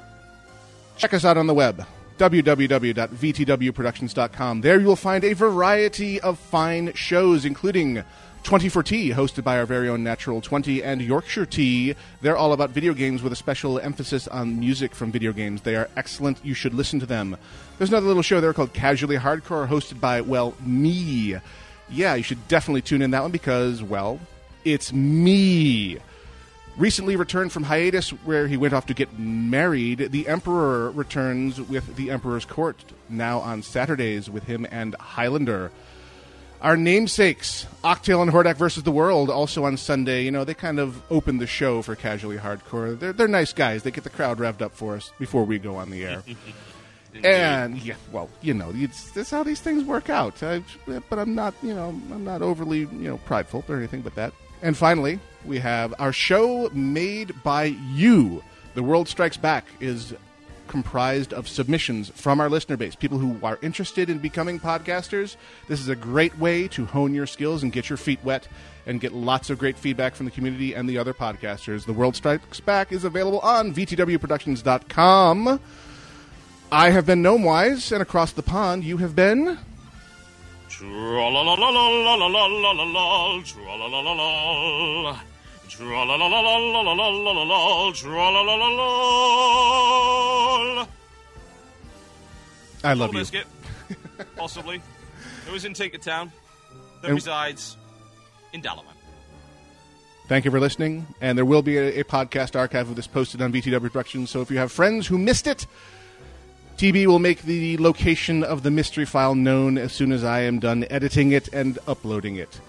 Check 0.97 1.13
us 1.13 1.23
out 1.25 1.37
on 1.37 1.47
the 1.47 1.53
web, 1.53 1.85
www.vtwproductions.com. 2.17 4.61
There 4.61 4.79
you 4.79 4.87
will 4.87 4.95
find 4.95 5.23
a 5.23 5.33
variety 5.33 6.19
of 6.21 6.37
fine 6.39 6.93
shows, 6.93 7.45
including 7.45 8.03
24 8.43 8.83
Tea, 8.83 9.09
hosted 9.11 9.43
by 9.43 9.57
our 9.57 9.65
very 9.65 9.87
own 9.87 10.03
Natural 10.03 10.41
20, 10.41 10.83
and 10.83 11.01
Yorkshire 11.01 11.45
Tea. 11.45 11.95
They're 12.21 12.37
all 12.37 12.53
about 12.53 12.71
video 12.71 12.93
games 12.93 13.21
with 13.21 13.31
a 13.31 13.35
special 13.35 13.79
emphasis 13.79 14.27
on 14.27 14.59
music 14.59 14.95
from 14.95 15.11
video 15.11 15.31
games. 15.31 15.61
They 15.61 15.75
are 15.75 15.89
excellent. 15.95 16.43
You 16.43 16.53
should 16.53 16.73
listen 16.73 16.99
to 16.99 17.05
them. 17.05 17.37
There's 17.77 17.89
another 17.89 18.07
little 18.07 18.23
show 18.23 18.41
there 18.41 18.53
called 18.53 18.73
Casually 18.73 19.17
Hardcore, 19.17 19.67
hosted 19.67 19.99
by, 19.99 20.21
well, 20.21 20.55
me. 20.61 21.37
Yeah, 21.89 22.15
you 22.15 22.23
should 22.23 22.47
definitely 22.47 22.81
tune 22.81 23.01
in 23.01 23.11
that 23.11 23.21
one 23.21 23.31
because, 23.31 23.83
well, 23.83 24.19
it's 24.65 24.91
me 24.91 25.99
recently 26.77 27.15
returned 27.15 27.51
from 27.51 27.63
hiatus 27.63 28.09
where 28.09 28.47
he 28.47 28.57
went 28.57 28.73
off 28.73 28.85
to 28.87 28.93
get 28.93 29.19
married. 29.19 30.11
The 30.11 30.27
Emperor 30.27 30.91
returns 30.91 31.59
with 31.59 31.95
the 31.95 32.09
Emperor's 32.09 32.45
Court 32.45 32.83
now 33.09 33.39
on 33.39 33.61
Saturdays 33.61 34.29
with 34.29 34.43
him 34.43 34.65
and 34.71 34.95
Highlander. 34.95 35.71
Our 36.61 36.77
namesakes, 36.77 37.65
Octail 37.83 38.21
and 38.21 38.31
Hordak 38.31 38.55
versus 38.55 38.83
the 38.83 38.91
World, 38.91 39.31
also 39.31 39.65
on 39.65 39.77
Sunday. 39.77 40.23
You 40.23 40.31
know, 40.31 40.43
they 40.43 40.53
kind 40.53 40.79
of 40.79 41.01
open 41.11 41.39
the 41.39 41.47
show 41.47 41.81
for 41.81 41.95
casually 41.95 42.37
hardcore. 42.37 42.99
They're, 42.99 43.13
they're 43.13 43.27
nice 43.27 43.51
guys. 43.51 43.81
They 43.81 43.89
get 43.89 44.03
the 44.03 44.11
crowd 44.11 44.37
revved 44.37 44.61
up 44.61 44.73
for 44.73 44.95
us 44.95 45.11
before 45.17 45.43
we 45.43 45.57
go 45.57 45.75
on 45.77 45.89
the 45.89 46.05
air. 46.05 46.23
and 47.23 47.77
yeah, 47.79 47.95
well, 48.11 48.29
you 48.41 48.53
know, 48.53 48.71
it's 48.75 49.09
that's 49.11 49.31
how 49.31 49.41
these 49.41 49.59
things 49.59 49.83
work 49.83 50.11
out. 50.11 50.41
I, 50.43 50.63
but 50.85 51.17
I'm 51.17 51.33
not, 51.33 51.55
you 51.63 51.73
know, 51.73 51.89
I'm 51.89 52.23
not 52.23 52.43
overly, 52.43 52.81
you 52.81 53.09
know, 53.09 53.17
prideful 53.17 53.63
or 53.67 53.77
anything 53.77 54.01
but 54.01 54.13
that. 54.15 54.31
And 54.61 54.77
finally, 54.77 55.19
we 55.45 55.57
have 55.57 55.95
our 55.97 56.13
show 56.13 56.69
made 56.73 57.41
by 57.43 57.75
you. 57.93 58.43
The 58.75 58.83
World 58.83 59.09
Strikes 59.09 59.37
Back 59.37 59.65
is 59.79 60.13
comprised 60.71 61.33
of 61.33 61.49
submissions 61.49 62.09
from 62.15 62.39
our 62.39 62.49
listener 62.49 62.77
base, 62.77 62.95
people 62.95 63.17
who 63.17 63.37
are 63.43 63.59
interested 63.61 64.09
in 64.09 64.19
becoming 64.19 64.57
podcasters. 64.57 65.35
This 65.67 65.81
is 65.81 65.89
a 65.89 65.97
great 65.97 66.39
way 66.39 66.69
to 66.69 66.85
hone 66.85 67.13
your 67.13 67.27
skills 67.27 67.61
and 67.61 67.73
get 67.73 67.89
your 67.89 67.97
feet 67.97 68.19
wet 68.23 68.47
and 68.85 69.01
get 69.01 69.11
lots 69.11 69.49
of 69.49 69.59
great 69.59 69.77
feedback 69.77 70.15
from 70.15 70.25
the 70.25 70.31
community 70.31 70.73
and 70.73 70.87
the 70.87 70.97
other 70.97 71.13
podcasters. 71.13 71.85
The 71.85 71.91
World 71.91 72.15
Strikes 72.15 72.61
Back 72.61 72.93
is 72.93 73.03
available 73.03 73.41
on 73.41 73.73
VTWProductions.com. 73.73 75.59
I 76.71 76.89
have 76.89 77.05
been 77.05 77.21
Gnomewise, 77.21 77.91
and 77.91 78.01
across 78.01 78.31
the 78.31 78.41
pond, 78.41 78.85
you 78.85 78.95
have 78.97 79.13
been. 79.13 79.59
Tra-la-la-la-la-la-la-la-la-la-la, 80.69 83.43
tra-la-la-la-la. 83.43 85.19
I 92.83 92.93
love 92.93 93.13
you. 93.13 93.19
Biscuit, 93.19 93.45
possibly. 94.35 94.81
was 95.51 95.65
in 95.65 95.73
Tinkertown, 95.73 96.31
that 97.01 97.07
And- 97.07 97.15
resides 97.15 97.77
in 98.53 98.61
Dalaran. 98.61 98.85
Thank 100.27 100.45
you 100.45 100.51
for 100.51 100.59
listening, 100.61 101.07
and 101.19 101.37
there 101.37 101.43
will 101.45 101.61
be 101.61 101.77
a, 101.77 101.99
a 101.99 102.03
podcast 102.05 102.55
archive 102.57 102.89
of 102.89 102.95
this 102.95 103.05
posted 103.07 103.41
on 103.41 103.51
VTW 103.51 103.81
Productions. 103.91 104.29
So 104.29 104.39
if 104.41 104.49
you 104.49 104.57
have 104.59 104.71
friends 104.71 105.07
who 105.07 105.17
missed 105.17 105.45
it, 105.45 105.67
TB 106.77 107.05
will 107.07 107.19
make 107.19 107.41
the 107.41 107.77
location 107.77 108.41
of 108.43 108.63
the 108.63 108.71
mystery 108.71 109.05
file 109.05 109.35
known 109.35 109.77
as 109.77 109.91
soon 109.91 110.11
as 110.13 110.23
I 110.23 110.41
am 110.41 110.59
done 110.59 110.85
editing 110.89 111.33
it 111.33 111.49
and 111.53 111.77
uploading 111.85 112.37
it. 112.37 112.61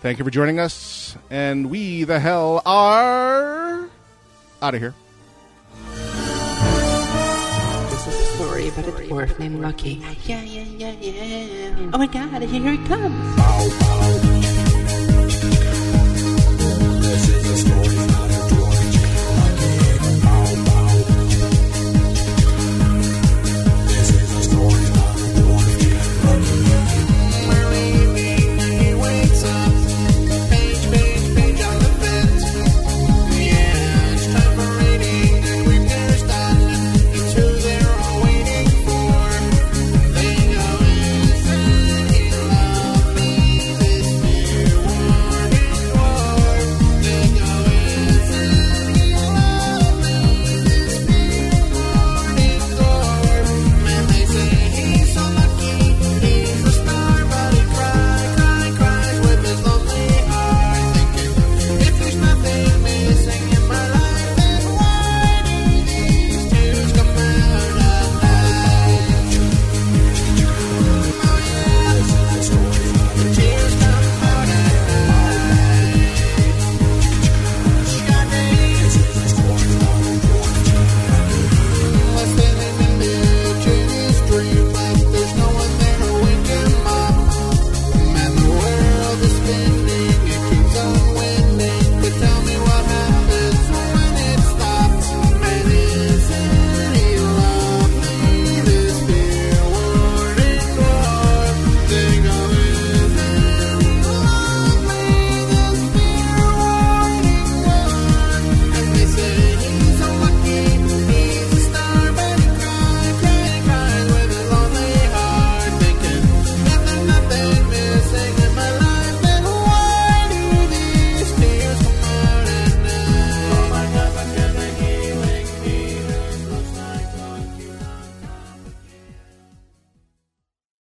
Thank 0.00 0.18
you 0.18 0.24
for 0.24 0.30
joining 0.30 0.58
us, 0.58 1.14
and 1.28 1.68
we 1.70 2.04
the 2.04 2.18
hell 2.18 2.62
are 2.64 3.86
out 4.62 4.74
of 4.74 4.80
here. 4.80 4.94
This 7.90 8.06
is 8.06 8.14
a 8.14 8.24
story 8.36 8.68
about 8.68 8.88
a 8.88 8.92
dwarf 8.92 9.38
named 9.38 9.60
Lucky. 9.60 10.02
Yeah, 10.24 10.40
yeah, 10.40 10.62
yeah, 10.62 10.92
yeah. 10.92 11.90
Oh 11.92 11.98
my 11.98 12.06
god, 12.06 12.40
here 12.40 12.72
he 12.72 12.78
comes. 12.86 13.36
This 17.02 17.28
is 17.28 17.50
a 17.50 17.56
story. 17.58 17.79